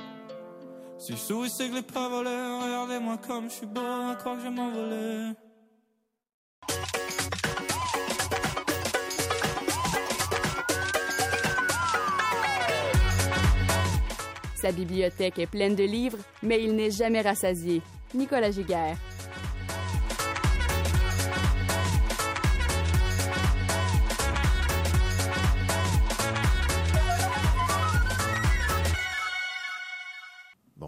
si 0.96 1.12
je 1.12 1.18
souris, 1.18 1.50
c'est 1.50 1.68
que 1.68 1.74
l'ai 1.74 1.82
pas 1.82 2.08
volé. 2.08 2.30
Regardez-moi 2.30 3.18
comme 3.26 3.50
je 3.50 3.56
suis 3.56 3.66
beau, 3.66 3.80
à 3.80 4.14
croire 4.14 4.36
que 4.36 4.44
je 4.44 4.48
m'envoler. 4.48 5.32
Sa 14.54 14.72
bibliothèque 14.72 15.38
est 15.40 15.46
pleine 15.46 15.74
de 15.74 15.84
livres, 15.84 16.18
mais 16.42 16.62
il 16.62 16.74
n'est 16.74 16.92
jamais 16.92 17.20
rassasié. 17.20 17.82
Nicolas 18.14 18.52
Giguère. 18.52 18.96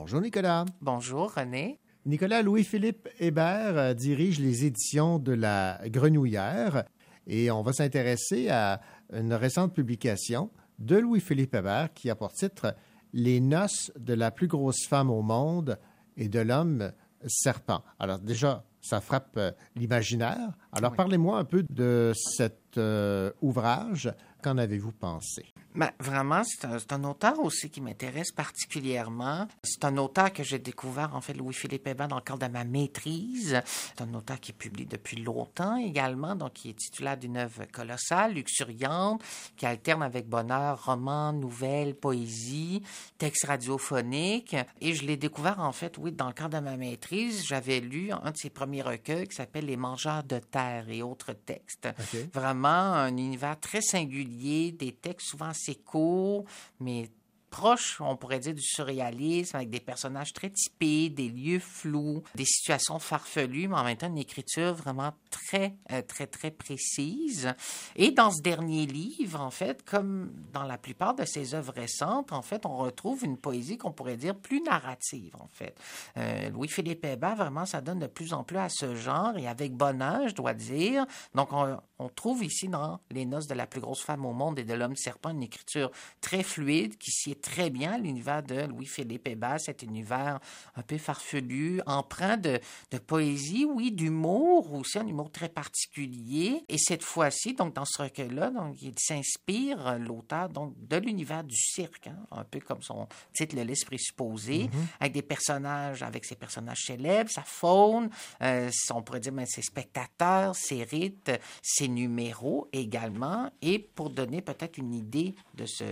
Bonjour 0.06 0.20
Nicolas. 0.20 0.64
Bonjour 0.82 1.34
René. 1.34 1.80
Nicolas 2.04 2.40
Louis-Philippe 2.40 3.08
Hébert 3.18 3.76
euh, 3.76 3.92
dirige 3.92 4.38
les 4.38 4.64
éditions 4.64 5.18
de 5.18 5.32
la 5.32 5.80
Grenouillère 5.86 6.84
et 7.26 7.50
on 7.50 7.62
va 7.62 7.72
s'intéresser 7.72 8.48
à 8.48 8.80
une 9.12 9.34
récente 9.34 9.74
publication 9.74 10.52
de 10.78 10.94
Louis-Philippe 10.94 11.56
Hébert 11.56 11.92
qui 11.92 12.08
a 12.08 12.14
pour 12.14 12.32
titre 12.32 12.76
Les 13.12 13.40
noces 13.40 13.90
de 13.98 14.14
la 14.14 14.30
plus 14.30 14.46
grosse 14.46 14.86
femme 14.86 15.10
au 15.10 15.22
monde 15.22 15.76
et 16.16 16.28
de 16.28 16.38
l'homme 16.38 16.92
serpent. 17.26 17.82
Alors 17.98 18.20
déjà, 18.20 18.64
ça 18.80 19.00
frappe 19.00 19.36
euh, 19.38 19.50
l'imaginaire. 19.74 20.56
Alors 20.70 20.94
parlez-moi 20.94 21.36
un 21.36 21.44
peu 21.44 21.64
de 21.68 22.12
cet 22.14 22.78
euh, 22.78 23.32
ouvrage. 23.42 24.14
Qu'en 24.40 24.56
avez-vous 24.56 24.92
pensé? 24.92 25.42
Ben, 25.76 25.90
vraiment, 26.00 26.42
c'est 26.42 26.64
un, 26.64 26.78
un 26.90 27.04
auteur 27.04 27.38
aussi 27.40 27.68
qui 27.68 27.82
m'intéresse 27.82 28.32
particulièrement. 28.32 29.46
C'est 29.62 29.84
un 29.84 29.98
auteur 29.98 30.32
que 30.32 30.42
j'ai 30.42 30.58
découvert, 30.58 31.14
en 31.14 31.20
fait, 31.20 31.34
Louis-Philippe 31.34 31.86
Hébert, 31.86 32.08
dans 32.08 32.16
le 32.16 32.22
cadre 32.22 32.46
de 32.46 32.50
ma 32.50 32.64
maîtrise. 32.64 33.60
C'est 33.66 34.02
un 34.02 34.14
auteur 34.14 34.40
qui 34.40 34.54
publie 34.54 34.86
depuis 34.86 35.18
longtemps 35.18 35.76
également, 35.76 36.34
donc 36.34 36.54
qui 36.54 36.70
est 36.70 36.78
titulaire 36.78 37.18
d'une 37.18 37.36
œuvre 37.36 37.66
colossale, 37.70 38.32
luxuriante, 38.32 39.22
qui 39.58 39.66
alterne 39.66 40.02
avec 40.02 40.26
bonheur 40.26 40.82
romans, 40.86 41.34
nouvelles, 41.34 41.94
poésie, 41.94 42.82
textes 43.18 43.44
radiophoniques. 43.44 44.56
Et 44.80 44.94
je 44.94 45.04
l'ai 45.04 45.18
découvert, 45.18 45.60
en 45.60 45.72
fait, 45.72 45.98
oui, 45.98 46.10
dans 46.10 46.28
le 46.28 46.32
cadre 46.32 46.58
de 46.58 46.64
ma 46.64 46.78
maîtrise. 46.78 47.44
J'avais 47.46 47.80
lu 47.80 48.12
un 48.12 48.30
de 48.30 48.36
ses 48.36 48.48
premiers 48.48 48.82
recueils 48.82 49.28
qui 49.28 49.36
s'appelle 49.36 49.66
Les 49.66 49.76
mangeurs 49.76 50.24
de 50.24 50.38
terre 50.38 50.88
et 50.88 51.02
autres 51.02 51.34
textes. 51.34 51.88
Vraiment 52.32 52.68
un 52.94 53.14
univers 53.14 53.60
très 53.60 53.82
singulier, 53.82 54.72
des 54.72 54.92
textes 54.92 55.28
souvent 55.28 55.52
assez 55.66 55.74
courts, 55.74 56.44
mais 56.80 57.08
proche, 57.56 58.02
on 58.02 58.16
pourrait 58.16 58.38
dire, 58.38 58.52
du 58.52 58.60
surréalisme, 58.60 59.56
avec 59.56 59.70
des 59.70 59.80
personnages 59.80 60.34
très 60.34 60.50
typés, 60.50 61.08
des 61.08 61.30
lieux 61.30 61.58
flous, 61.58 62.22
des 62.34 62.44
situations 62.44 62.98
farfelues, 62.98 63.66
mais 63.68 63.76
en 63.76 63.84
même 63.84 63.96
temps 63.96 64.08
une 64.08 64.18
écriture 64.18 64.74
vraiment 64.74 65.14
très, 65.30 65.74
euh, 65.90 66.02
très, 66.02 66.26
très 66.26 66.50
précise. 66.50 67.54
Et 67.94 68.10
dans 68.10 68.30
ce 68.30 68.42
dernier 68.42 68.84
livre, 68.84 69.40
en 69.40 69.50
fait, 69.50 69.82
comme 69.84 70.32
dans 70.52 70.64
la 70.64 70.76
plupart 70.76 71.14
de 71.14 71.24
ses 71.24 71.54
œuvres 71.54 71.72
récentes, 71.72 72.30
en 72.30 72.42
fait, 72.42 72.66
on 72.66 72.76
retrouve 72.76 73.24
une 73.24 73.38
poésie 73.38 73.78
qu'on 73.78 73.92
pourrait 73.92 74.18
dire 74.18 74.36
plus 74.36 74.60
narrative, 74.60 75.34
en 75.40 75.48
fait. 75.50 75.74
Euh, 76.18 76.50
Louis-Philippe 76.50 77.06
Hébert, 77.06 77.36
vraiment, 77.36 77.64
ça 77.64 77.80
donne 77.80 78.00
de 78.00 78.06
plus 78.06 78.34
en 78.34 78.44
plus 78.44 78.58
à 78.58 78.68
ce 78.68 78.94
genre, 78.96 79.38
et 79.38 79.48
avec 79.48 79.72
bonheur, 79.72 80.28
je 80.28 80.34
dois 80.34 80.52
dire. 80.52 81.06
Donc, 81.34 81.54
on, 81.54 81.78
on 81.98 82.08
trouve 82.10 82.44
ici 82.44 82.68
dans 82.68 83.00
Les 83.10 83.24
Noces 83.24 83.46
de 83.46 83.54
la 83.54 83.66
plus 83.66 83.80
grosse 83.80 84.02
femme 84.02 84.26
au 84.26 84.34
monde 84.34 84.58
et 84.58 84.64
de 84.64 84.74
l'homme 84.74 84.96
serpent 84.96 85.30
une 85.30 85.42
écriture 85.42 85.90
très 86.20 86.42
fluide 86.42 86.98
qui 86.98 87.10
sied 87.10 87.45
très 87.46 87.70
bien 87.70 87.96
l'univers 87.98 88.42
de 88.42 88.66
Louis-Philippe 88.66 89.28
Hébert, 89.28 89.60
cet 89.60 89.82
univers 89.82 90.40
un 90.74 90.82
peu 90.82 90.98
farfelu, 90.98 91.80
empreint 91.86 92.36
de, 92.36 92.58
de 92.90 92.98
poésie, 92.98 93.64
oui, 93.64 93.92
d'humour, 93.92 94.72
aussi 94.74 94.98
un 94.98 95.06
humour 95.06 95.30
très 95.30 95.48
particulier. 95.48 96.64
Et 96.68 96.76
cette 96.78 97.04
fois-ci, 97.04 97.54
donc 97.54 97.74
dans 97.74 97.84
ce 97.84 98.02
recueil-là, 98.02 98.50
donc 98.50 98.82
il 98.82 98.94
s'inspire 98.98 99.86
euh, 99.86 99.98
l'auteur 99.98 100.48
donc 100.48 100.74
de 100.88 100.96
l'univers 100.96 101.44
du 101.44 101.56
cirque, 101.56 102.08
hein, 102.08 102.18
un 102.32 102.44
peu 102.44 102.58
comme 102.60 102.82
son 102.82 103.06
titre 103.32 103.54
le 103.56 103.62
laisse 103.62 103.84
présupposer, 103.84 104.64
Mhm. 104.64 104.86
avec 105.00 105.12
des 105.12 105.22
personnages, 105.22 106.02
avec 106.02 106.24
ses 106.24 106.34
personnages 106.34 106.82
célèbres, 106.86 107.30
sa 107.30 107.42
faune, 107.42 108.10
euh, 108.42 108.68
on 108.92 109.02
pourrait 109.02 109.20
dire 109.20 109.32
même 109.32 109.46
ses 109.46 109.62
spectateurs, 109.62 110.56
ses 110.56 110.82
rites, 110.82 111.30
ses 111.62 111.86
numéros 111.88 112.68
également. 112.72 113.50
Et 113.62 113.78
pour 113.78 114.10
donner 114.10 114.42
peut-être 114.42 114.78
une 114.78 114.94
idée 114.94 115.34
de 115.54 115.64
ce 115.66 115.84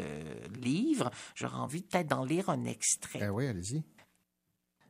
livre, 0.61 1.11
j'aurais 1.35 1.59
envie 1.59 1.83
peut-être 1.83 2.09
d'en 2.09 2.25
lire 2.25 2.49
un 2.49 2.65
extrait. 2.65 3.21
Ben 3.21 3.31
oui, 3.31 3.47
allez-y. 3.47 3.83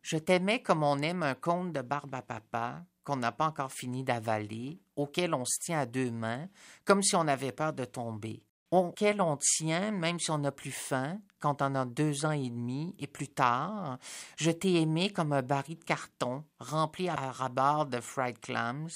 Je 0.03 0.19
t'aimais 0.19 0.63
comme 0.63 0.83
on 0.83 0.99
aime 0.99 1.23
un 1.23 1.35
conte 1.35 1.73
de 1.73 1.81
barbe 1.81 2.15
à 2.15 2.23
papa 2.23 2.85
qu'on 3.05 3.17
n'a 3.17 3.33
pas 3.33 3.47
encore 3.47 3.73
fini 3.73 4.03
d'avaler, 4.03 4.81
auquel 4.97 5.35
on 5.35 5.45
se 5.45 5.59
tient 5.61 5.81
à 5.81 5.87
deux 5.87 6.11
mains, 6.11 6.49
comme 6.85 7.03
si 7.03 7.15
on 7.15 7.29
avait 7.29 7.53
peur 7.53 7.73
de 7.73 7.85
tomber, 7.85 8.43
auquel 8.71 9.21
on 9.21 9.37
tient 9.37 9.91
même 9.91 10.19
si 10.19 10.31
on 10.31 10.39
n'a 10.39 10.51
plus 10.51 10.73
faim, 10.73 11.21
quand 11.39 11.63
on 11.63 11.75
a 11.75 11.85
deux 11.85 12.25
ans 12.25 12.33
et 12.33 12.49
demi, 12.49 12.95
et 12.99 13.07
plus 13.07 13.29
tard, 13.29 13.99
je 14.37 14.51
t'ai 14.51 14.81
aimé 14.81 15.11
comme 15.11 15.33
un 15.33 15.43
baril 15.43 15.79
de 15.79 15.85
carton 15.85 16.45
rempli 16.59 17.09
à 17.09 17.15
rabat 17.15 17.85
de 17.85 18.01
fried 18.01 18.39
clams, 18.41 18.89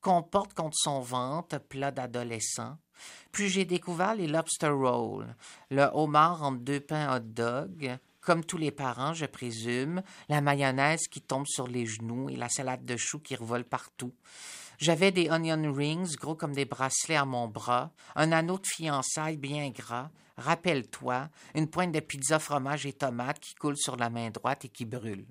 qu'on 0.00 0.22
porte 0.22 0.54
contre 0.54 0.76
son 0.76 1.00
ventre 1.00 1.58
plat 1.58 1.90
d'adolescent. 1.90 2.78
Puis 3.32 3.48
j'ai 3.48 3.64
découvert 3.64 4.14
les 4.14 4.26
lobster 4.26 4.68
rolls, 4.68 5.34
le 5.70 5.88
homard 5.92 6.42
entre 6.42 6.60
deux 6.60 6.80
pains 6.80 7.16
hot 7.16 7.20
dog, 7.20 7.98
comme 8.20 8.44
tous 8.44 8.58
les 8.58 8.70
parents, 8.70 9.14
je 9.14 9.26
présume, 9.26 10.02
la 10.28 10.40
mayonnaise 10.40 11.08
qui 11.10 11.22
tombe 11.22 11.46
sur 11.46 11.66
les 11.66 11.86
genoux 11.86 12.28
et 12.28 12.36
la 12.36 12.48
salade 12.48 12.84
de 12.84 12.96
choux 12.96 13.20
qui 13.20 13.36
revole 13.36 13.64
partout. 13.64 14.12
J'avais 14.78 15.10
des 15.10 15.30
onion 15.30 15.72
rings 15.72 16.14
gros 16.16 16.34
comme 16.34 16.52
des 16.52 16.64
bracelets 16.64 17.16
à 17.16 17.24
mon 17.24 17.48
bras, 17.48 17.90
un 18.14 18.30
anneau 18.30 18.58
de 18.58 18.66
fiançailles 18.66 19.38
bien 19.38 19.70
gras. 19.70 20.10
Rappelle-toi, 20.36 21.30
une 21.54 21.68
pointe 21.68 21.90
de 21.90 22.00
pizza 22.00 22.38
fromage 22.38 22.86
et 22.86 22.92
tomate 22.92 23.40
qui 23.40 23.54
coule 23.54 23.76
sur 23.76 23.96
la 23.96 24.08
main 24.08 24.30
droite 24.30 24.64
et 24.66 24.68
qui 24.68 24.84
brûle. 24.84 25.26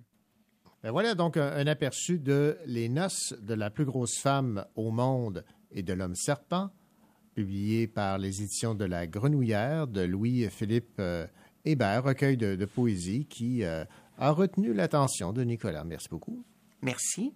Ben 0.84 0.92
voilà 0.92 1.16
donc 1.16 1.38
un, 1.38 1.48
un 1.48 1.68
aperçu 1.68 2.20
de 2.20 2.58
Les 2.66 2.90
noces 2.90 3.34
de 3.40 3.54
la 3.54 3.70
plus 3.70 3.86
grosse 3.86 4.18
femme 4.20 4.66
au 4.76 4.92
monde 4.92 5.46
et 5.72 5.82
de 5.82 5.94
l'homme 5.94 6.16
serpent, 6.16 6.72
publié 7.38 7.86
par 7.86 8.18
les 8.18 8.42
éditions 8.42 8.74
de 8.74 8.84
La 8.84 9.06
Grenouillère 9.06 9.86
de 9.86 10.02
Louis-Philippe 10.02 10.96
euh, 11.00 11.28
Hébert, 11.66 12.04
recueil 12.04 12.36
de, 12.36 12.66
poésie 12.66 13.28
qui 13.28 13.64
euh, 13.64 13.86
a 14.18 14.32
retenu 14.32 14.74
l'attention 14.74 15.34
de 15.34 15.44
Nicolas. 15.44 15.84
Merci 15.84 16.08
beaucoup. 16.10 16.44
Merci. 16.82 17.36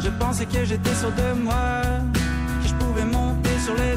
Je 0.00 0.08
pensais 0.18 0.46
que 0.46 0.64
j'étais 0.64 0.94
sûr 0.94 1.12
de 1.12 1.42
moi, 1.42 1.82
que 2.14 2.68
je 2.68 2.74
pouvais 2.76 3.04
monter 3.04 3.58
sur 3.58 3.74
les. 3.74 3.95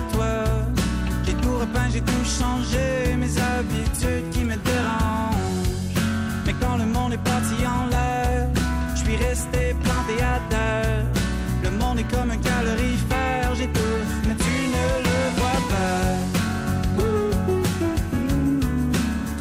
J'ai 1.92 2.02
tout 2.02 2.24
changé, 2.24 3.16
mes 3.18 3.34
habitudes 3.40 4.30
qui 4.32 4.44
me 4.44 4.56
dérangent. 4.56 5.36
Mais 6.46 6.54
quand 6.62 6.78
le 6.78 6.86
monde 6.86 7.14
est 7.14 7.24
parti 7.24 7.56
en 7.66 7.88
l'air, 7.88 8.48
je 8.94 9.00
suis 9.00 9.16
resté 9.16 9.76
planté 9.84 10.22
à 10.22 10.40
terre. 10.50 11.06
Le 11.64 11.72
monde 11.72 11.98
est 11.98 12.12
comme 12.16 12.30
un 12.30 12.38
calorifère, 12.38 13.56
j'étouffe, 13.56 14.14
mais 14.28 14.36
tu 14.36 14.70
ne 14.76 14.88
le 15.08 15.20
vois 15.40 15.62
pas. 15.74 16.06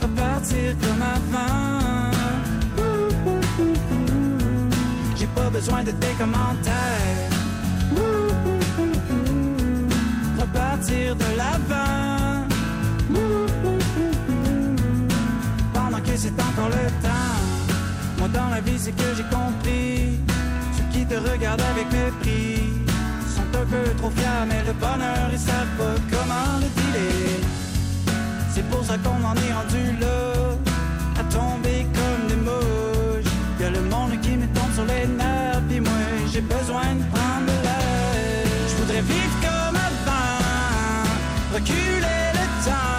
Repartir 0.03 0.75
comme 0.83 1.03
avant. 1.03 2.11
J'ai 5.17 5.27
pas 5.27 5.51
besoin 5.51 5.83
de 5.83 5.91
tes 5.91 6.15
commentaires. 6.19 7.31
Repartir 10.41 11.15
de 11.15 11.37
l'avant. 11.37 12.18
Encore 16.59 16.71
le 16.71 16.87
temps. 17.03 17.39
Moi 18.19 18.29
dans 18.29 18.49
la 18.49 18.61
vie 18.61 18.79
c'est 18.79 18.93
que 18.93 19.15
j'ai 19.17 19.25
compris. 19.25 20.19
Ceux 20.77 20.85
qui 20.93 21.07
te 21.07 21.15
regardent 21.15 21.63
avec 21.73 21.87
mépris 21.93 22.63
sont 23.35 23.59
un 23.61 23.67
peu 23.67 23.95
trop 23.99 24.11
fiers, 24.11 24.47
mais 24.49 24.63
le 24.67 24.73
bonheur 24.73 25.29
ils 25.33 25.39
savent 25.39 25.75
pas 25.79 25.95
comment 26.11 26.59
le 26.61 26.69
dealer. 26.77 27.41
C'est 28.53 28.69
pour 28.71 28.85
ça 28.85 28.97
qu'on 28.99 29.23
en 29.25 29.35
est 29.35 29.53
rendu 29.53 29.85
là, 30.01 30.19
à 31.21 31.25
tomber 31.25 31.87
comme 31.97 32.27
des 32.29 32.41
mouches. 32.49 33.33
Y 33.61 33.65
a 33.65 33.71
le 33.71 33.83
monde 33.83 34.21
qui 34.21 34.37
me 34.37 34.47
tombe 34.47 34.73
sur 34.75 34.85
les 34.85 35.07
nerfs, 35.07 35.63
puis 35.69 35.81
moi 35.81 35.93
j'ai 36.33 36.41
besoin 36.41 36.95
de 36.95 37.05
prendre 37.15 37.53
l'air. 37.65 38.47
Je 38.69 38.75
voudrais 38.77 39.03
vivre 39.03 39.37
comme 39.47 39.77
avant, 39.89 41.55
reculer 41.55 42.25
le 42.39 42.47
temps, 42.65 42.98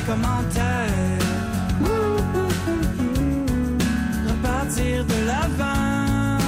tes 0.00 0.06
commentaires. 0.06 1.18
Repartir 4.28 5.04
de 5.04 5.26
l'avant. 5.26 6.38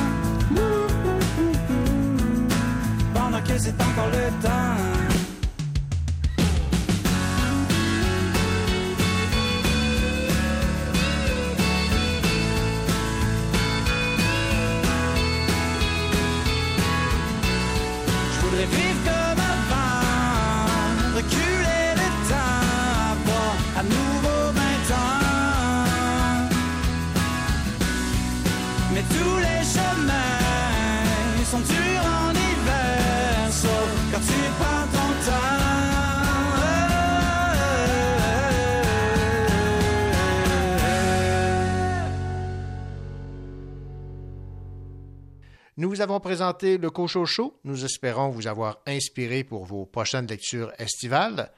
Pendant 3.14 3.42
que 3.42 3.58
c'est 3.58 3.80
encore 3.80 4.10
le 4.12 4.46
temps. 4.46 4.91
Nous 45.82 45.88
vous 45.88 46.00
avons 46.00 46.20
présenté 46.20 46.78
le 46.78 46.90
Cochocho. 46.90 47.58
Nous 47.64 47.84
espérons 47.84 48.28
vous 48.28 48.46
avoir 48.46 48.78
inspiré 48.86 49.42
pour 49.42 49.64
vos 49.64 49.84
prochaines 49.84 50.28
lectures 50.28 50.72
estivales. 50.78 51.50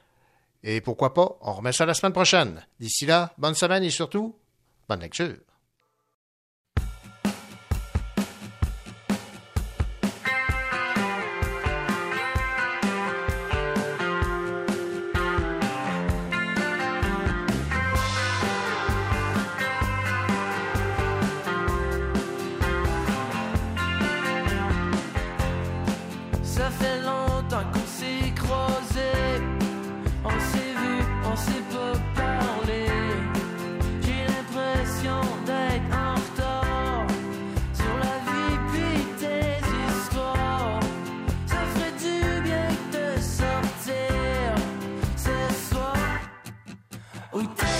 Et 0.62 0.80
pourquoi 0.80 1.12
pas, 1.12 1.36
on 1.42 1.52
remet 1.52 1.74
ça 1.74 1.84
la 1.84 1.92
semaine 1.92 2.14
prochaine. 2.14 2.64
D'ici 2.80 3.04
là, 3.04 3.34
bonne 3.36 3.54
semaine 3.54 3.82
et 3.84 3.90
surtout, 3.90 4.34
bonne 4.88 5.00
lecture. 5.00 5.36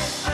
Yes. 0.05 0.34